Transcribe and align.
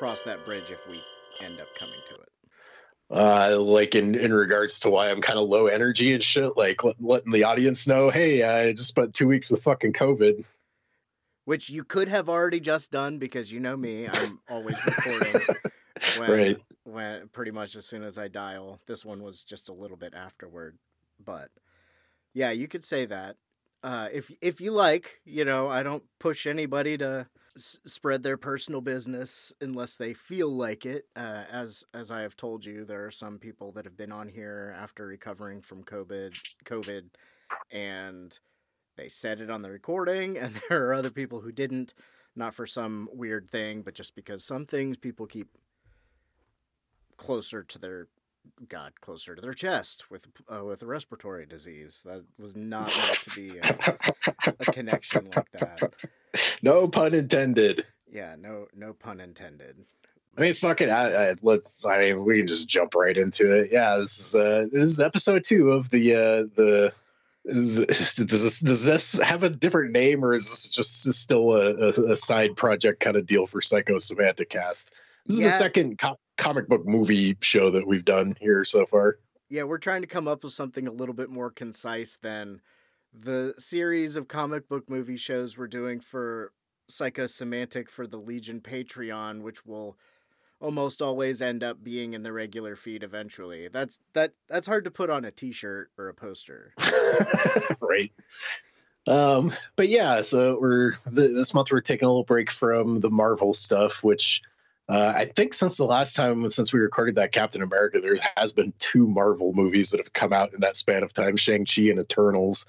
gamble 0.00 0.12
or 0.12 0.16
just 0.16 0.22
cross 0.22 0.22
that 0.22 0.44
bridge 0.44 0.70
if 0.70 0.88
we 0.88 1.00
end 1.44 1.60
up 1.60 1.68
coming 1.78 1.94
to 2.10 2.14
it? 2.14 2.28
Uh, 3.10 3.58
like 3.60 3.94
in 3.94 4.14
in 4.14 4.32
regards 4.32 4.80
to 4.80 4.90
why 4.90 5.10
I'm 5.10 5.22
kind 5.22 5.38
of 5.38 5.48
low 5.48 5.66
energy 5.66 6.12
and 6.12 6.22
shit, 6.22 6.56
like 6.56 6.84
let, 6.84 7.02
letting 7.02 7.32
the 7.32 7.44
audience 7.44 7.86
know, 7.88 8.10
hey, 8.10 8.42
I 8.42 8.72
just 8.72 8.88
spent 8.88 9.14
two 9.14 9.28
weeks 9.28 9.50
with 9.50 9.62
fucking 9.62 9.94
COVID. 9.94 10.44
Which 11.46 11.70
you 11.70 11.84
could 11.84 12.08
have 12.08 12.28
already 12.28 12.60
just 12.60 12.90
done 12.90 13.18
because 13.18 13.50
you 13.50 13.60
know 13.60 13.76
me, 13.76 14.06
I'm 14.06 14.40
always 14.50 14.76
recording. 14.84 15.40
when, 16.18 16.30
Right. 16.30 16.56
When 16.84 17.28
pretty 17.28 17.50
much 17.50 17.76
as 17.76 17.86
soon 17.86 18.04
as 18.04 18.18
I 18.18 18.28
dial, 18.28 18.80
this 18.86 19.04
one 19.04 19.22
was 19.22 19.42
just 19.42 19.68
a 19.70 19.72
little 19.72 19.96
bit 19.96 20.14
afterward, 20.14 20.78
but 21.22 21.48
yeah, 22.34 22.50
you 22.50 22.68
could 22.68 22.84
say 22.84 23.06
that. 23.06 23.36
Uh, 23.82 24.08
if 24.12 24.30
if 24.42 24.60
you 24.60 24.72
like, 24.72 25.20
you 25.24 25.44
know, 25.44 25.68
I 25.68 25.82
don't 25.82 26.04
push 26.18 26.46
anybody 26.46 26.98
to 26.98 27.28
spread 27.58 28.22
their 28.22 28.36
personal 28.36 28.80
business 28.80 29.52
unless 29.60 29.96
they 29.96 30.14
feel 30.14 30.48
like 30.48 30.84
it. 30.86 31.06
Uh, 31.16 31.44
as 31.50 31.84
as 31.92 32.10
I 32.10 32.20
have 32.20 32.36
told 32.36 32.64
you, 32.64 32.84
there 32.84 33.04
are 33.06 33.10
some 33.10 33.38
people 33.38 33.72
that 33.72 33.84
have 33.84 33.96
been 33.96 34.12
on 34.12 34.28
here 34.28 34.74
after 34.78 35.06
recovering 35.06 35.60
from 35.60 35.84
COVID, 35.84 36.38
COVID, 36.64 37.10
and 37.70 38.38
they 38.96 39.08
said 39.08 39.40
it 39.40 39.50
on 39.50 39.62
the 39.62 39.70
recording, 39.70 40.36
and 40.38 40.60
there 40.68 40.86
are 40.88 40.94
other 40.94 41.10
people 41.10 41.40
who 41.40 41.52
didn't, 41.52 41.94
not 42.34 42.54
for 42.54 42.66
some 42.66 43.08
weird 43.12 43.50
thing, 43.50 43.82
but 43.82 43.94
just 43.94 44.14
because 44.14 44.44
some 44.44 44.66
things 44.66 44.96
people 44.96 45.26
keep 45.26 45.48
closer 47.16 47.62
to 47.62 47.78
their 47.78 48.08
God, 48.68 49.00
closer 49.00 49.34
to 49.34 49.42
their 49.42 49.52
chest 49.52 50.10
with 50.10 50.26
uh, 50.48 50.64
with 50.64 50.82
a 50.82 50.86
respiratory 50.86 51.46
disease. 51.46 52.02
That 52.04 52.24
was 52.38 52.56
not 52.56 52.86
meant 52.96 53.20
to 53.22 53.30
be 53.30 53.58
a, 53.58 54.54
a 54.60 54.64
connection 54.72 55.30
like 55.34 55.50
that. 55.52 55.92
No 56.62 56.88
pun 56.88 57.14
intended. 57.14 57.84
Yeah, 58.10 58.36
no 58.38 58.66
no 58.74 58.92
pun 58.92 59.20
intended. 59.20 59.76
I 60.36 60.40
mean, 60.42 60.54
fuck 60.54 60.80
it. 60.80 60.88
I, 60.88 61.30
I, 61.30 61.34
let's. 61.42 61.66
I 61.84 61.98
mean, 61.98 62.24
we 62.24 62.38
can 62.38 62.46
just 62.46 62.68
jump 62.68 62.94
right 62.94 63.16
into 63.16 63.52
it. 63.52 63.70
Yeah, 63.72 63.96
this 63.96 64.18
is 64.18 64.34
uh, 64.34 64.66
this 64.70 64.90
is 64.90 65.00
episode 65.00 65.44
two 65.44 65.72
of 65.72 65.90
the 65.90 66.14
uh, 66.14 66.18
the. 66.56 66.92
the 67.44 67.86
does 68.26 68.42
this 68.42 68.60
does 68.60 68.84
this 68.86 69.18
have 69.20 69.42
a 69.42 69.48
different 69.50 69.92
name, 69.92 70.24
or 70.24 70.34
is 70.34 70.48
this 70.48 70.68
just 70.70 71.12
still 71.12 71.52
a, 71.52 71.74
a, 71.88 72.12
a 72.12 72.16
side 72.16 72.56
project 72.56 73.00
kind 73.00 73.16
of 73.16 73.26
deal 73.26 73.46
for 73.46 73.60
Psychosemanticast? 73.60 74.90
This 75.26 75.34
is 75.34 75.38
Yeah. 75.40 75.46
the 75.46 75.50
second 75.52 75.98
co- 75.98 76.18
comic 76.36 76.68
book 76.68 76.86
movie 76.86 77.36
show 77.40 77.70
that 77.70 77.86
we've 77.86 78.04
done 78.04 78.36
here 78.40 78.64
so 78.64 78.86
far. 78.86 79.18
Yeah, 79.50 79.62
we're 79.64 79.78
trying 79.78 80.02
to 80.02 80.06
come 80.06 80.28
up 80.28 80.44
with 80.44 80.52
something 80.52 80.86
a 80.86 80.92
little 80.92 81.14
bit 81.14 81.30
more 81.30 81.50
concise 81.50 82.16
than 82.18 82.60
the 83.20 83.54
series 83.58 84.16
of 84.16 84.28
comic 84.28 84.68
book 84.68 84.88
movie 84.88 85.16
shows 85.16 85.56
we're 85.56 85.66
doing 85.66 86.00
for 86.00 86.52
Psychosemantic 86.90 87.88
for 87.88 88.06
the 88.06 88.16
Legion 88.16 88.60
Patreon, 88.60 89.42
which 89.42 89.66
will 89.66 89.96
almost 90.60 91.00
always 91.00 91.40
end 91.40 91.62
up 91.62 91.82
being 91.84 92.14
in 92.14 92.22
the 92.22 92.32
regular 92.32 92.76
feed 92.76 93.02
eventually. 93.02 93.68
That's 93.68 94.00
that 94.14 94.32
that's 94.48 94.66
hard 94.66 94.84
to 94.84 94.90
put 94.90 95.10
on 95.10 95.24
a 95.24 95.30
t-shirt 95.30 95.90
or 95.98 96.08
a 96.08 96.14
poster. 96.14 96.74
right. 97.80 98.12
Um, 99.06 99.52
but 99.76 99.88
yeah, 99.88 100.20
so 100.20 100.58
we're 100.60 100.92
th- 100.92 101.32
this 101.32 101.54
month 101.54 101.70
we're 101.70 101.80
taking 101.80 102.06
a 102.06 102.10
little 102.10 102.24
break 102.24 102.50
from 102.50 103.00
the 103.00 103.10
Marvel 103.10 103.54
stuff, 103.54 104.02
which 104.04 104.42
uh, 104.88 105.12
I 105.14 105.26
think 105.26 105.54
since 105.54 105.76
the 105.76 105.84
last 105.84 106.14
time 106.14 106.48
since 106.50 106.72
we 106.72 106.80
recorded 106.80 107.16
that 107.16 107.32
Captain 107.32 107.62
America, 107.62 108.00
there 108.00 108.18
has 108.36 108.52
been 108.52 108.72
two 108.78 109.06
Marvel 109.06 109.52
movies 109.52 109.90
that 109.90 110.00
have 110.00 110.12
come 110.12 110.32
out 110.32 110.54
in 110.54 110.60
that 110.60 110.76
span 110.76 111.02
of 111.02 111.12
time: 111.12 111.36
Shang 111.36 111.66
Chi 111.66 111.82
and 111.82 112.00
Eternals. 112.00 112.66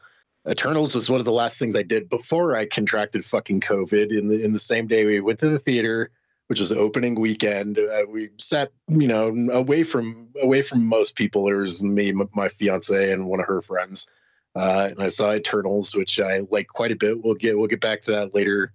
Eternals 0.48 0.96
was 0.96 1.10
one 1.10 1.20
of 1.20 1.26
the 1.26 1.32
last 1.32 1.60
things 1.60 1.76
I 1.76 1.84
did 1.84 2.10
before 2.10 2.56
I 2.56 2.66
contracted 2.66 3.26
fucking 3.26 3.62
COVID. 3.62 4.18
In 4.18 4.30
the 4.30 4.44
in 4.44 4.54
the 4.54 4.60
same 4.60 4.88
day 4.88 5.06
we 5.06 5.20
went 5.20 5.40
to 5.40 5.50
the 5.50 5.60
theater, 5.60 6.12
which 6.48 6.60
was 6.60 6.70
the 6.70 6.78
opening 6.78 7.16
weekend. 7.16 7.78
Uh, 7.78 8.06
we 8.10 8.30
sat, 8.38 8.72
you 8.88 9.08
know, 9.08 9.28
away 9.52 9.84
from 9.84 10.30
away 10.42 10.62
from 10.62 10.86
most 10.86 11.16
people. 11.16 11.46
There 11.46 11.58
was 11.58 11.84
me, 11.84 12.10
m- 12.10 12.30
my 12.34 12.48
fiance, 12.48 13.12
and 13.12 13.28
one 13.28 13.40
of 13.40 13.48
her 13.48 13.62
friends. 13.62 14.10
Uh, 14.56 14.88
and 14.92 15.02
I 15.02 15.10
saw 15.10 15.34
Eternals, 15.34 15.96
which 15.96 16.20
I 16.20 16.42
like 16.50 16.68
quite 16.68 16.92
a 16.92 16.96
bit. 16.96 17.24
We'll 17.24 17.36
get 17.36 17.58
we'll 17.58 17.68
get 17.68 17.82
back 17.82 18.02
to 18.04 18.12
that 18.12 18.34
later 18.34 18.74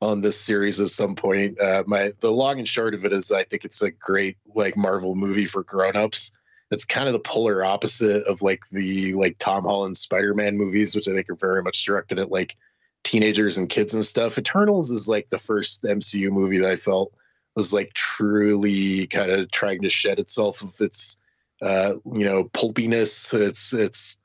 on 0.00 0.20
this 0.20 0.38
series 0.38 0.80
at 0.80 0.88
some 0.88 1.14
point. 1.14 1.58
Uh, 1.58 1.84
my 1.86 2.12
the 2.20 2.30
long 2.30 2.58
and 2.58 2.68
short 2.68 2.94
of 2.94 3.04
it 3.04 3.12
is, 3.12 3.32
I 3.32 3.44
think 3.44 3.64
it's 3.64 3.82
a 3.82 3.90
great 3.90 4.36
like 4.54 4.76
Marvel 4.76 5.14
movie 5.14 5.46
for 5.46 5.62
grown-ups. 5.62 6.36
It's 6.70 6.84
kind 6.84 7.08
of 7.08 7.12
the 7.12 7.20
polar 7.20 7.64
opposite 7.64 8.24
of 8.26 8.42
like 8.42 8.62
the 8.72 9.14
like 9.14 9.36
Tom 9.38 9.64
Holland 9.64 9.96
Spider-Man 9.96 10.56
movies, 10.56 10.94
which 10.94 11.08
I 11.08 11.12
think 11.12 11.28
are 11.30 11.36
very 11.36 11.62
much 11.62 11.84
directed 11.84 12.18
at 12.18 12.30
like 12.30 12.56
teenagers 13.04 13.58
and 13.58 13.68
kids 13.68 13.94
and 13.94 14.04
stuff. 14.04 14.38
Eternals 14.38 14.90
is 14.90 15.08
like 15.08 15.28
the 15.28 15.38
first 15.38 15.84
MCU 15.84 16.30
movie 16.30 16.58
that 16.58 16.70
I 16.70 16.76
felt 16.76 17.12
was 17.54 17.72
like 17.72 17.92
truly 17.92 19.06
kind 19.06 19.30
of 19.30 19.50
trying 19.52 19.82
to 19.82 19.88
shed 19.88 20.18
itself 20.18 20.62
of 20.62 20.80
its 20.80 21.18
uh, 21.62 21.94
you 22.14 22.24
know 22.24 22.44
pulpiness. 22.44 23.32
It's 23.32 23.72
it's 23.72 24.18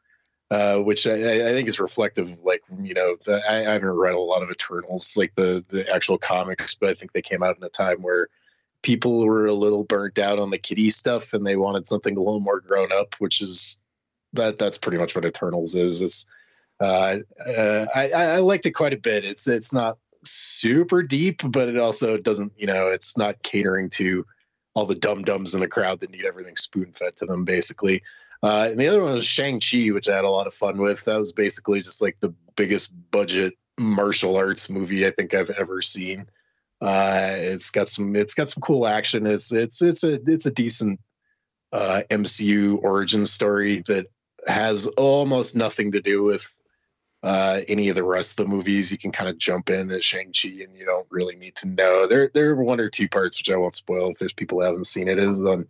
uh, 0.52 0.78
which 0.78 1.06
I, 1.06 1.50
I 1.50 1.52
think 1.52 1.68
is 1.68 1.80
reflective 1.80 2.32
of 2.32 2.44
like 2.44 2.64
you 2.80 2.94
know 2.94 3.18
the, 3.26 3.42
I, 3.48 3.60
I 3.70 3.74
haven't 3.74 3.90
read 3.90 4.16
a 4.16 4.20
lot 4.20 4.42
of 4.42 4.50
Eternals 4.50 5.16
like 5.16 5.36
the 5.36 5.64
the 5.70 5.88
actual 5.94 6.18
comics, 6.18 6.74
but 6.76 6.90
I 6.90 6.94
think 6.94 7.12
they 7.12 7.22
came 7.22 7.44
out 7.44 7.58
in 7.58 7.64
a 7.64 7.70
time 7.70 8.02
where 8.02 8.30
people 8.82 9.26
were 9.26 9.46
a 9.46 9.54
little 9.54 9.84
burnt 9.84 10.20
out 10.20 10.40
on 10.40 10.50
the 10.50 10.58
kiddie 10.58 10.90
stuff 10.90 11.34
and 11.34 11.46
they 11.46 11.56
wanted 11.56 11.88
something 11.88 12.16
a 12.16 12.20
little 12.20 12.40
more 12.40 12.60
grown 12.60 12.92
up, 12.92 13.16
which 13.20 13.42
is 13.42 13.82
that 14.34 14.58
that's 14.58 14.78
pretty 14.78 14.98
much 14.98 15.16
what 15.16 15.26
Eternals 15.26 15.76
is. 15.76 16.02
It's 16.02 16.28
uh, 16.80 17.18
uh, 17.46 17.86
I, 17.94 18.12
I 18.12 18.38
liked 18.38 18.66
it 18.66 18.72
quite 18.72 18.94
a 18.94 18.98
bit. 18.98 19.26
It's 19.26 19.48
it's 19.48 19.74
not 19.74 19.98
super 20.24 21.04
deep, 21.04 21.42
but 21.44 21.68
it 21.68 21.78
also 21.78 22.18
doesn't 22.18 22.54
you 22.58 22.68
know 22.68 22.88
it's 22.88 23.18
not 23.18 23.44
catering 23.44 23.90
to 23.92 24.26
all 24.76 24.86
the 24.86 24.96
dum 24.96 25.24
dums 25.24 25.54
in 25.54 25.60
the 25.60 25.68
crowd 25.68 26.00
that 26.00 26.12
need 26.12 26.26
everything 26.26 26.56
spoon 26.56 26.94
fed 26.94 27.16
to 27.18 27.26
them 27.26 27.44
basically. 27.44 28.02
Uh, 28.42 28.70
and 28.72 28.80
the 28.80 28.88
other 28.88 29.04
one 29.04 29.14
was 29.14 29.26
Shang 29.26 29.60
Chi, 29.60 29.88
which 29.88 30.08
I 30.08 30.16
had 30.16 30.24
a 30.24 30.30
lot 30.30 30.48
of 30.48 30.54
fun 30.54 30.78
with. 30.78 31.04
That 31.04 31.20
was 31.20 31.34
basically 31.34 31.82
just 31.82 32.02
like 32.02 32.18
the 32.22 32.34
biggest 32.56 32.94
budget 33.12 33.58
martial 33.78 34.38
arts 34.38 34.70
movie 34.70 35.06
I 35.06 35.12
think 35.12 35.34
I've 35.34 35.50
ever 35.50 35.82
seen. 35.82 36.30
Uh, 36.82 37.34
it's 37.36 37.72
got 37.72 37.90
some 37.90 38.16
it's 38.16 38.34
got 38.34 38.50
some 38.50 38.62
cool 38.62 38.88
action. 38.88 39.26
It's 39.26 39.52
it's 39.52 39.82
it's 39.82 40.04
a 40.04 40.14
it's 40.30 40.46
a 40.46 40.52
decent 40.52 41.00
uh, 41.72 42.02
MCU 42.10 42.82
origin 42.82 43.26
story 43.26 43.84
that 43.88 44.08
has 44.48 44.88
almost 44.88 45.56
nothing 45.56 45.92
to 45.92 46.02
do 46.02 46.24
with 46.24 46.54
uh, 47.22 47.62
any 47.68 47.90
of 47.90 47.96
the 47.96 48.04
rest 48.04 48.40
of 48.40 48.46
the 48.46 48.52
movies. 48.52 48.92
You 48.92 48.98
can 48.98 49.12
kind 49.12 49.30
of 49.30 49.38
jump 49.38 49.70
in 49.70 49.92
at 49.92 50.04
Shang 50.04 50.32
Chi, 50.32 50.50
and 50.64 50.76
you 50.76 50.86
don't 50.86 51.08
really 51.10 51.36
need 51.36 51.56
to 51.58 51.68
know. 51.68 52.08
There 52.08 52.32
there 52.34 52.52
are 52.52 52.64
one 52.64 52.80
or 52.80 52.90
two 52.90 53.10
parts 53.10 53.40
which 53.40 53.52
I 53.52 53.58
won't 53.58 53.76
spoil 53.76 54.12
if 54.12 54.18
there's 54.18 54.34
people 54.34 54.60
who 54.60 54.66
haven't 54.66 54.88
seen 54.88 55.08
it. 55.08 55.20
It 55.20 55.28
is 55.28 55.40
on 55.40 55.68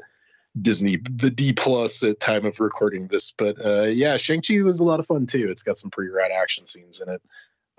Disney 0.61 0.97
the 0.97 1.31
D 1.31 1.53
plus 1.53 2.03
at 2.03 2.19
time 2.19 2.45
of 2.45 2.59
recording 2.59 3.07
this, 3.07 3.31
but 3.31 3.63
uh, 3.63 3.83
yeah, 3.83 4.17
Shang 4.17 4.41
Chi 4.41 4.61
was 4.61 4.79
a 4.79 4.85
lot 4.85 4.99
of 4.99 5.07
fun 5.07 5.25
too. 5.25 5.49
It's 5.49 5.63
got 5.63 5.79
some 5.79 5.89
pretty 5.89 6.11
rad 6.11 6.31
action 6.31 6.65
scenes 6.65 7.01
in 7.01 7.09
it. 7.09 7.21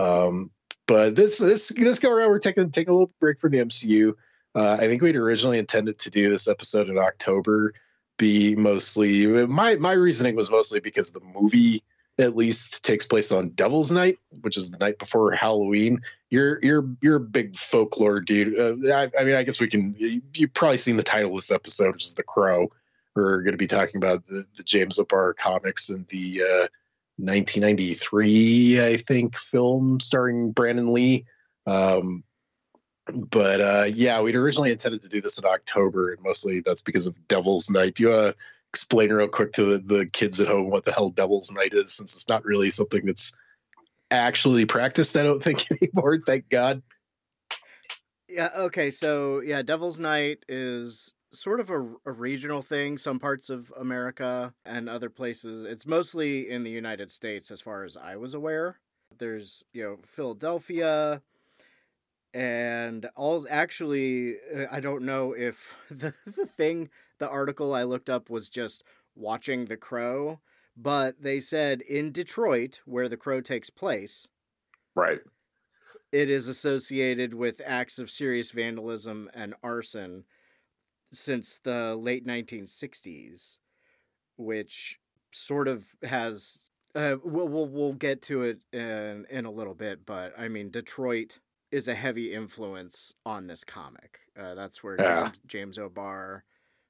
Um, 0.01 0.51
but 0.91 1.15
this 1.15 1.39
this 1.39 1.69
this 1.69 2.01
go 2.01 2.11
around, 2.11 2.31
we're 2.31 2.41
taking 2.41 2.69
taking 2.73 2.91
a 2.91 2.95
little 2.95 3.13
break 3.21 3.39
from 3.39 3.53
the 3.53 3.59
MCU. 3.59 4.13
Uh, 4.57 4.73
I 4.73 4.89
think 4.89 5.01
we'd 5.01 5.15
originally 5.15 5.61
intended 5.61 6.01
to 6.01 6.11
do 6.11 6.29
this 6.29 6.49
episode 6.49 6.89
in 6.89 6.99
October. 6.99 7.75
Be 8.19 8.57
mostly 8.57 9.25
my 9.47 9.77
my 9.77 9.93
reasoning 9.93 10.35
was 10.35 10.51
mostly 10.51 10.81
because 10.81 11.13
the 11.13 11.21
movie 11.21 11.85
at 12.19 12.35
least 12.35 12.85
takes 12.85 13.05
place 13.05 13.31
on 13.31 13.51
Devil's 13.51 13.93
Night, 13.93 14.19
which 14.41 14.57
is 14.57 14.73
the 14.73 14.79
night 14.79 14.99
before 14.99 15.31
Halloween. 15.31 16.01
You're 16.29 16.59
you're 16.61 16.89
you're 17.01 17.17
a 17.17 17.21
big 17.21 17.55
folklore 17.55 18.19
dude. 18.19 18.59
Uh, 18.59 18.93
I, 18.93 19.11
I 19.17 19.23
mean, 19.23 19.37
I 19.37 19.45
guess 19.45 19.61
we 19.61 19.69
can. 19.69 19.95
You, 19.97 20.21
you've 20.35 20.55
probably 20.55 20.77
seen 20.77 20.97
the 20.97 21.05
title 21.05 21.31
of 21.31 21.37
this 21.37 21.53
episode, 21.53 21.93
which 21.93 22.05
is 22.05 22.17
The 22.17 22.25
Crow. 22.25 22.69
We're 23.15 23.43
going 23.43 23.53
to 23.53 23.59
be 23.59 23.69
talking 23.69 23.99
about 23.99 24.27
the, 24.27 24.45
the 24.57 24.65
James 24.65 24.99
O'Barr 24.99 25.35
comics 25.35 25.89
and 25.89 26.05
the 26.09 26.43
uh, 26.43 26.67
1993, 27.21 28.85
I 28.85 28.97
think, 28.97 29.37
film 29.37 30.01
starring 30.01 30.53
Brandon 30.53 30.93
Lee. 30.93 31.27
Um, 31.67 32.25
but 33.13 33.61
uh, 33.61 33.85
yeah, 33.93 34.21
we'd 34.21 34.37
originally 34.37 34.71
intended 34.71 35.03
to 35.03 35.09
do 35.09 35.21
this 35.21 35.39
in 35.39 35.45
October, 35.45 36.13
and 36.13 36.23
mostly 36.23 36.61
that's 36.61 36.83
because 36.83 37.07
of 37.07 37.29
Devil's 37.29 37.71
Night. 37.71 37.95
Do 37.95 38.03
you 38.05 38.09
want 38.11 38.37
to 38.37 38.45
explain 38.71 39.13
real 39.13 39.29
quick 39.29 39.53
to 39.55 39.79
the, 39.79 39.97
the 39.97 40.07
kids 40.07 40.41
at 40.41 40.49
home 40.49 40.71
what 40.71 40.85
the 40.85 40.93
hell 40.93 41.11
Devil's 41.11 41.53
Night 41.53 41.75
is, 41.75 41.93
since 41.93 42.15
it's 42.15 42.29
not 42.29 42.45
really 42.45 42.71
something 42.71 43.05
that's 43.05 43.37
actually 44.11 44.65
practiced, 44.65 45.17
I 45.17 45.23
don't 45.23 45.43
think, 45.43 45.67
anymore, 45.83 46.19
thank 46.25 46.49
God. 46.49 46.83
Yeah, 48.29 48.51
okay, 48.57 48.91
so 48.91 49.41
yeah, 49.41 49.63
Devil's 49.63 49.99
Night 49.99 50.45
is 50.49 51.13
sort 51.33 51.61
of 51.61 51.71
a, 51.71 51.81
a 52.05 52.13
regional 52.13 52.63
thing, 52.63 52.99
some 52.99 53.19
parts 53.19 53.51
of 53.51 53.73
America 53.77 54.55
and 54.65 54.89
other 54.89 55.11
places. 55.11 55.65
It's 55.65 55.87
mostly 55.87 56.49
in 56.51 56.63
the 56.63 56.71
United 56.71 57.11
States 57.11 57.51
as 57.51 57.61
far 57.61 57.85
as 57.85 57.97
I 57.97 58.17
was 58.17 58.35
aware. 58.35 58.79
There's, 59.17 59.65
you 59.73 59.83
know, 59.83 59.99
Philadelphia 60.05 61.23
and 62.33 63.09
all 63.17 63.45
actually 63.51 64.37
uh, 64.55 64.67
I 64.71 64.81
don't 64.81 65.03
know 65.03 65.33
if 65.33 65.75
the 65.91 66.15
the 66.25 66.47
thing 66.47 66.91
the 67.19 67.29
article 67.29 67.75
I 67.75 67.83
looked 67.83 68.09
up 68.09 68.31
was 68.31 68.49
just 68.49 68.85
watching 69.15 69.65
The 69.67 69.77
Crow, 69.77 70.41
but 70.77 71.23
they 71.23 71.41
said 71.41 71.83
in 71.83 72.13
Detroit 72.13 72.81
where 72.85 73.09
The 73.09 73.17
Crow 73.17 73.41
takes 73.41 73.69
place, 73.69 74.29
Right. 74.95 75.21
it 76.13 76.31
is 76.31 76.49
associated 76.49 77.35
with 77.35 77.61
acts 77.67 77.99
of 77.99 78.11
serious 78.11 78.53
vandalism 78.53 79.29
and 79.35 79.55
arson 79.63 80.25
since 81.13 81.59
the 81.59 81.95
late 81.97 82.27
1960s, 82.27 83.59
which 84.37 84.99
sort 85.33 85.69
of 85.69 85.97
has. 86.03 86.59
Uh, 86.93 87.17
we'll, 87.23 87.47
we'll 87.47 87.69
we'll 87.69 87.93
get 87.93 88.21
to 88.23 88.43
it 88.43 88.61
in 88.73 89.25
in 89.31 89.45
a 89.45 89.51
little 89.51 89.75
bit, 89.75 90.05
but 90.05 90.33
I 90.37 90.49
mean 90.49 90.71
Detroit 90.71 91.39
is 91.71 91.87
a 91.87 91.95
heavy 91.95 92.35
influence 92.35 93.15
on 93.25 93.47
this 93.47 93.63
comic. 93.63 94.21
Uh, 94.37 94.55
that's 94.55 94.83
where 94.83 94.97
Yeah. 94.99 95.25
James, 95.27 95.41
James 95.47 95.79
O'Barr, 95.79 96.45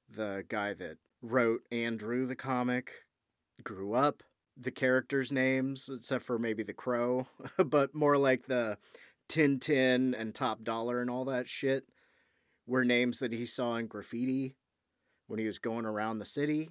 the 0.08 0.44
guy 0.49 0.72
that 0.75 0.96
wrote 1.20 1.62
and 1.70 1.99
drew 1.99 2.25
the 2.26 2.34
comic, 2.37 3.05
grew 3.62 3.93
up. 3.93 4.22
The 4.56 4.70
characters' 4.70 5.31
names, 5.32 5.88
except 5.94 6.25
for 6.25 6.38
maybe 6.38 6.62
the 6.62 6.72
Crow, 6.75 7.26
but 7.64 7.94
more 7.94 8.17
like 8.19 8.46
the 8.46 8.78
Tintin 9.28 10.14
and 10.19 10.34
Top 10.34 10.64
Dollar 10.64 11.00
and 11.00 11.08
all 11.08 11.25
that 11.26 11.46
shit, 11.46 11.84
were 12.70 12.84
names 12.84 13.19
that 13.19 13.32
he 13.32 13.44
saw 13.44 13.75
in 13.75 13.88
graffiti 13.88 14.55
when 15.26 15.40
he 15.40 15.46
was 15.46 15.58
going 15.58 15.84
around 15.84 16.19
the 16.20 16.25
city. 16.25 16.70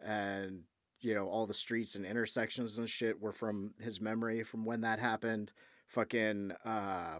And, 0.00 0.62
you 1.00 1.12
know, 1.12 1.28
all 1.28 1.44
the 1.44 1.52
streets 1.52 1.96
and 1.96 2.06
intersections 2.06 2.78
and 2.78 2.88
shit 2.88 3.20
were 3.20 3.32
from 3.32 3.74
his 3.82 4.00
memory 4.00 4.44
from 4.44 4.64
when 4.64 4.82
that 4.82 5.00
happened. 5.00 5.50
Fucking 5.88 6.52
uh, 6.64 7.18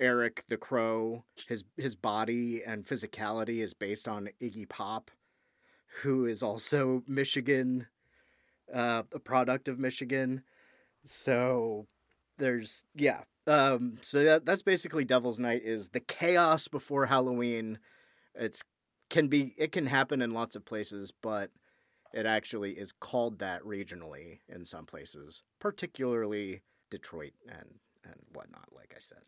Eric 0.00 0.42
the 0.48 0.56
Crow, 0.56 1.24
his 1.48 1.62
his 1.76 1.94
body 1.94 2.62
and 2.64 2.84
physicality 2.84 3.58
is 3.58 3.72
based 3.72 4.08
on 4.08 4.30
Iggy 4.40 4.68
Pop, 4.68 5.12
who 6.02 6.26
is 6.26 6.42
also 6.42 7.04
Michigan, 7.06 7.86
uh, 8.74 9.04
a 9.12 9.20
product 9.20 9.68
of 9.68 9.78
Michigan. 9.78 10.42
So 11.04 11.86
there's 12.38 12.84
yeah. 12.96 13.22
Um, 13.46 13.98
so 14.02 14.22
that 14.22 14.46
that's 14.46 14.62
basically 14.62 15.04
Devil's 15.04 15.38
Night 15.38 15.62
is 15.64 15.90
the 15.90 16.00
chaos 16.00 16.68
before 16.68 17.06
Halloween. 17.06 17.78
It's 18.34 18.62
can 19.10 19.28
be 19.28 19.54
it 19.58 19.72
can 19.72 19.86
happen 19.86 20.22
in 20.22 20.32
lots 20.32 20.54
of 20.54 20.64
places, 20.64 21.12
but 21.22 21.50
it 22.14 22.26
actually 22.26 22.72
is 22.72 22.92
called 22.92 23.40
that 23.40 23.62
regionally 23.62 24.40
in 24.48 24.64
some 24.64 24.86
places, 24.86 25.42
particularly 25.58 26.62
Detroit 26.90 27.32
and 27.48 27.80
and 28.04 28.16
whatnot. 28.32 28.68
Like 28.72 28.92
I 28.94 29.00
said. 29.00 29.22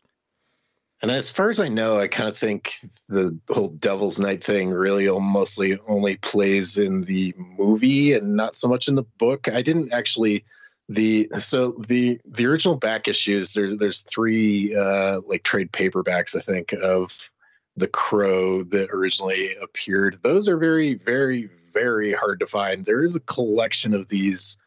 And 1.01 1.11
as 1.11 1.29
far 1.29 1.49
as 1.49 1.59
I 1.59 1.67
know, 1.67 1.99
I 1.99 2.07
kind 2.07 2.29
of 2.29 2.37
think 2.37 2.73
the 3.09 3.37
whole 3.49 3.67
Devil's 3.67 4.19
Night 4.19 4.41
thing 4.41 4.71
really 4.71 5.07
mostly 5.19 5.77
only 5.87 6.15
plays 6.15 6.77
in 6.77 7.01
the 7.01 7.33
movie 7.37 8.13
and 8.13 8.35
not 8.35 8.55
so 8.55 8.69
much 8.69 8.87
in 8.87 8.95
the 8.95 9.03
book. 9.17 9.49
I 9.49 9.61
didn't 9.61 9.91
actually 9.91 10.45
the 10.87 11.27
so 11.37 11.71
the 11.87 12.19
the 12.25 12.45
original 12.45 12.75
back 12.75 13.07
issues 13.07 13.53
there's 13.53 13.77
there's 13.77 14.03
three 14.03 14.75
uh 14.75 15.19
like 15.25 15.43
trade 15.43 15.71
paperbacks 15.71 16.35
I 16.35 16.41
think 16.41 16.73
of 16.73 17.31
the 17.75 17.87
crow 17.87 18.63
that 18.63 18.89
originally 18.91 19.55
appeared. 19.61 20.19
Those 20.21 20.47
are 20.47 20.57
very 20.57 20.93
very 20.93 21.49
very 21.73 22.13
hard 22.13 22.39
to 22.39 22.47
find. 22.47 22.85
There 22.85 23.03
is 23.03 23.15
a 23.15 23.21
collection 23.21 23.93
of 23.93 24.07
these 24.07 24.57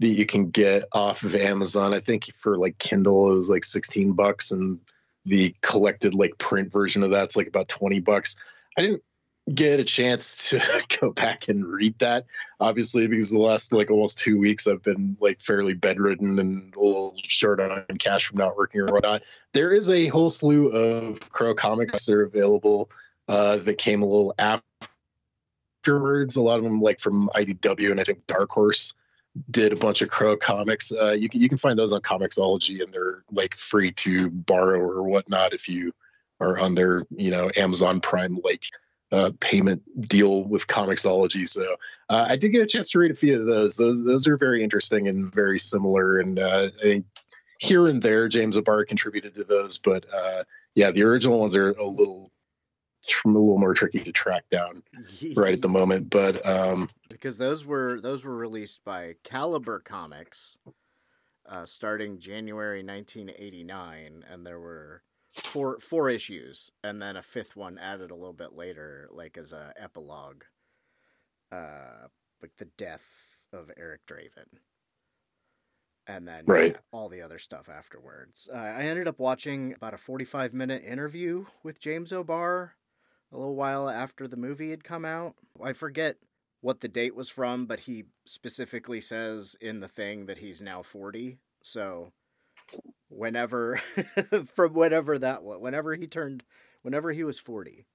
that 0.00 0.08
you 0.08 0.26
can 0.26 0.50
get 0.50 0.84
off 0.92 1.22
of 1.22 1.34
Amazon. 1.34 1.94
I 1.94 2.00
think 2.00 2.26
for 2.34 2.58
like 2.58 2.78
Kindle 2.78 3.32
it 3.32 3.36
was 3.36 3.50
like 3.50 3.64
16 3.64 4.12
bucks 4.12 4.50
and 4.50 4.80
the 5.24 5.54
collected 5.60 6.14
like 6.14 6.38
print 6.38 6.72
version 6.72 7.02
of 7.02 7.10
that's 7.10 7.36
like 7.36 7.46
about 7.46 7.68
20 7.68 8.00
bucks. 8.00 8.36
I 8.76 8.82
didn't 8.82 9.02
get 9.54 9.80
a 9.80 9.84
chance 9.84 10.50
to 10.50 10.60
go 11.00 11.10
back 11.12 11.48
and 11.48 11.66
read 11.66 11.98
that 11.98 12.26
obviously 12.60 13.06
because 13.06 13.30
the 13.30 13.38
last 13.38 13.72
like 13.72 13.90
almost 13.90 14.18
two 14.18 14.38
weeks 14.38 14.66
I've 14.66 14.82
been 14.82 15.16
like 15.20 15.40
fairly 15.40 15.74
bedridden 15.74 16.38
and 16.38 16.74
a 16.74 16.80
little 16.80 17.14
short 17.16 17.60
on 17.60 17.84
cash 17.98 18.26
from 18.26 18.38
not 18.38 18.56
working 18.56 18.80
or 18.80 18.86
whatnot. 18.86 19.22
There 19.54 19.72
is 19.72 19.90
a 19.90 20.06
whole 20.08 20.30
slew 20.30 20.68
of 20.68 21.20
Crow 21.30 21.54
comics 21.54 22.06
that 22.06 22.14
are 22.14 22.24
available 22.24 22.90
uh, 23.28 23.58
that 23.58 23.78
came 23.78 24.02
a 24.02 24.06
little 24.06 24.34
afterwards. 25.84 26.36
A 26.36 26.42
lot 26.42 26.58
of 26.58 26.64
them 26.64 26.80
like 26.80 27.00
from 27.00 27.30
IDW 27.34 27.90
and 27.90 28.00
I 28.00 28.04
think 28.04 28.26
Dark 28.26 28.50
Horse 28.50 28.94
did 29.50 29.72
a 29.72 29.76
bunch 29.76 30.02
of 30.02 30.08
Crow 30.08 30.36
comics. 30.36 30.92
Uh, 30.92 31.12
you 31.12 31.28
can 31.28 31.40
you 31.40 31.48
can 31.48 31.58
find 31.58 31.78
those 31.78 31.92
on 31.92 32.00
Comixology, 32.00 32.82
and 32.82 32.92
they're 32.92 33.22
like 33.30 33.54
free 33.54 33.92
to 33.92 34.30
borrow 34.30 34.80
or 34.80 35.02
whatnot 35.04 35.54
if 35.54 35.68
you 35.68 35.92
are 36.40 36.58
on 36.58 36.74
their 36.74 37.06
you 37.10 37.30
know 37.30 37.50
Amazon 37.56 38.00
Prime 38.00 38.40
like 38.44 38.64
uh, 39.10 39.30
payment 39.40 39.82
deal 40.08 40.44
with 40.44 40.66
Comixology. 40.66 41.46
So 41.46 41.76
uh, 42.08 42.26
I 42.28 42.36
did 42.36 42.50
get 42.50 42.62
a 42.62 42.66
chance 42.66 42.90
to 42.90 42.98
read 42.98 43.10
a 43.10 43.14
few 43.14 43.40
of 43.40 43.46
those. 43.46 43.76
Those 43.76 44.04
those 44.04 44.26
are 44.26 44.36
very 44.36 44.62
interesting 44.62 45.08
and 45.08 45.32
very 45.32 45.58
similar. 45.58 46.18
And 46.18 46.38
uh, 46.38 46.68
I 46.78 46.82
think 46.82 47.06
here 47.58 47.86
and 47.86 48.02
there, 48.02 48.28
James 48.28 48.56
O'Barr 48.56 48.84
contributed 48.84 49.34
to 49.34 49.44
those, 49.44 49.78
but 49.78 50.06
uh, 50.14 50.44
yeah, 50.74 50.90
the 50.90 51.02
original 51.02 51.40
ones 51.40 51.56
are 51.56 51.70
a 51.70 51.86
little 51.86 52.30
a 53.24 53.28
little 53.28 53.58
more 53.58 53.74
tricky 53.74 54.00
to 54.00 54.12
track 54.12 54.44
down 54.50 54.82
right 55.36 55.54
at 55.54 55.62
the 55.62 55.68
moment. 55.68 56.10
But 56.10 56.46
um, 56.46 56.90
because 57.08 57.38
those 57.38 57.64
were 57.64 58.00
those 58.00 58.24
were 58.24 58.36
released 58.36 58.84
by 58.84 59.14
Caliber 59.24 59.80
Comics, 59.80 60.58
uh, 61.48 61.64
starting 61.64 62.18
January 62.18 62.82
1989, 62.82 64.24
and 64.30 64.46
there 64.46 64.60
were 64.60 65.02
four 65.32 65.78
four 65.80 66.08
issues, 66.10 66.70
and 66.82 67.00
then 67.02 67.16
a 67.16 67.22
fifth 67.22 67.56
one 67.56 67.78
added 67.78 68.10
a 68.10 68.14
little 68.14 68.32
bit 68.32 68.52
later, 68.54 69.08
like 69.12 69.36
as 69.36 69.52
a 69.52 69.72
epilogue, 69.76 70.44
uh, 71.52 72.08
like 72.42 72.56
the 72.58 72.66
death 72.66 73.46
of 73.52 73.70
Eric 73.76 74.06
Draven, 74.06 74.58
and 76.06 76.26
then 76.26 76.44
Right. 76.46 76.72
yeah, 76.72 76.80
all 76.92 77.08
the 77.08 77.22
other 77.22 77.38
stuff 77.38 77.68
afterwards. 77.68 78.48
Uh, 78.52 78.56
I 78.56 78.82
ended 78.82 79.08
up 79.08 79.18
watching 79.18 79.74
about 79.74 79.94
a 79.94 79.98
45 79.98 80.54
minute 80.54 80.82
interview 80.84 81.46
with 81.62 81.80
James 81.80 82.12
O'Barr 82.12 82.74
a 83.32 83.36
little 83.36 83.56
while 83.56 83.88
after 83.90 84.26
the 84.26 84.36
movie 84.36 84.70
had 84.70 84.84
come 84.84 85.04
out. 85.04 85.34
I 85.62 85.72
forget 85.74 86.16
what 86.60 86.80
the 86.80 86.88
date 86.88 87.14
was 87.14 87.28
from, 87.30 87.66
but 87.66 87.80
he 87.80 88.04
specifically 88.24 89.00
says 89.00 89.54
in 89.60 89.80
the 89.80 89.88
thing 89.88 90.26
that 90.26 90.38
he's 90.38 90.60
now 90.62 90.82
40. 90.82 91.38
So 91.62 92.12
whenever 93.18 93.80
from 94.54 94.74
whenever 94.74 95.18
that 95.18 95.42
was, 95.42 95.58
whenever 95.60 95.94
he 95.94 96.06
turned 96.06 96.44
whenever 96.82 97.12
he 97.12 97.24
was 97.24 97.38
40. 97.38 97.86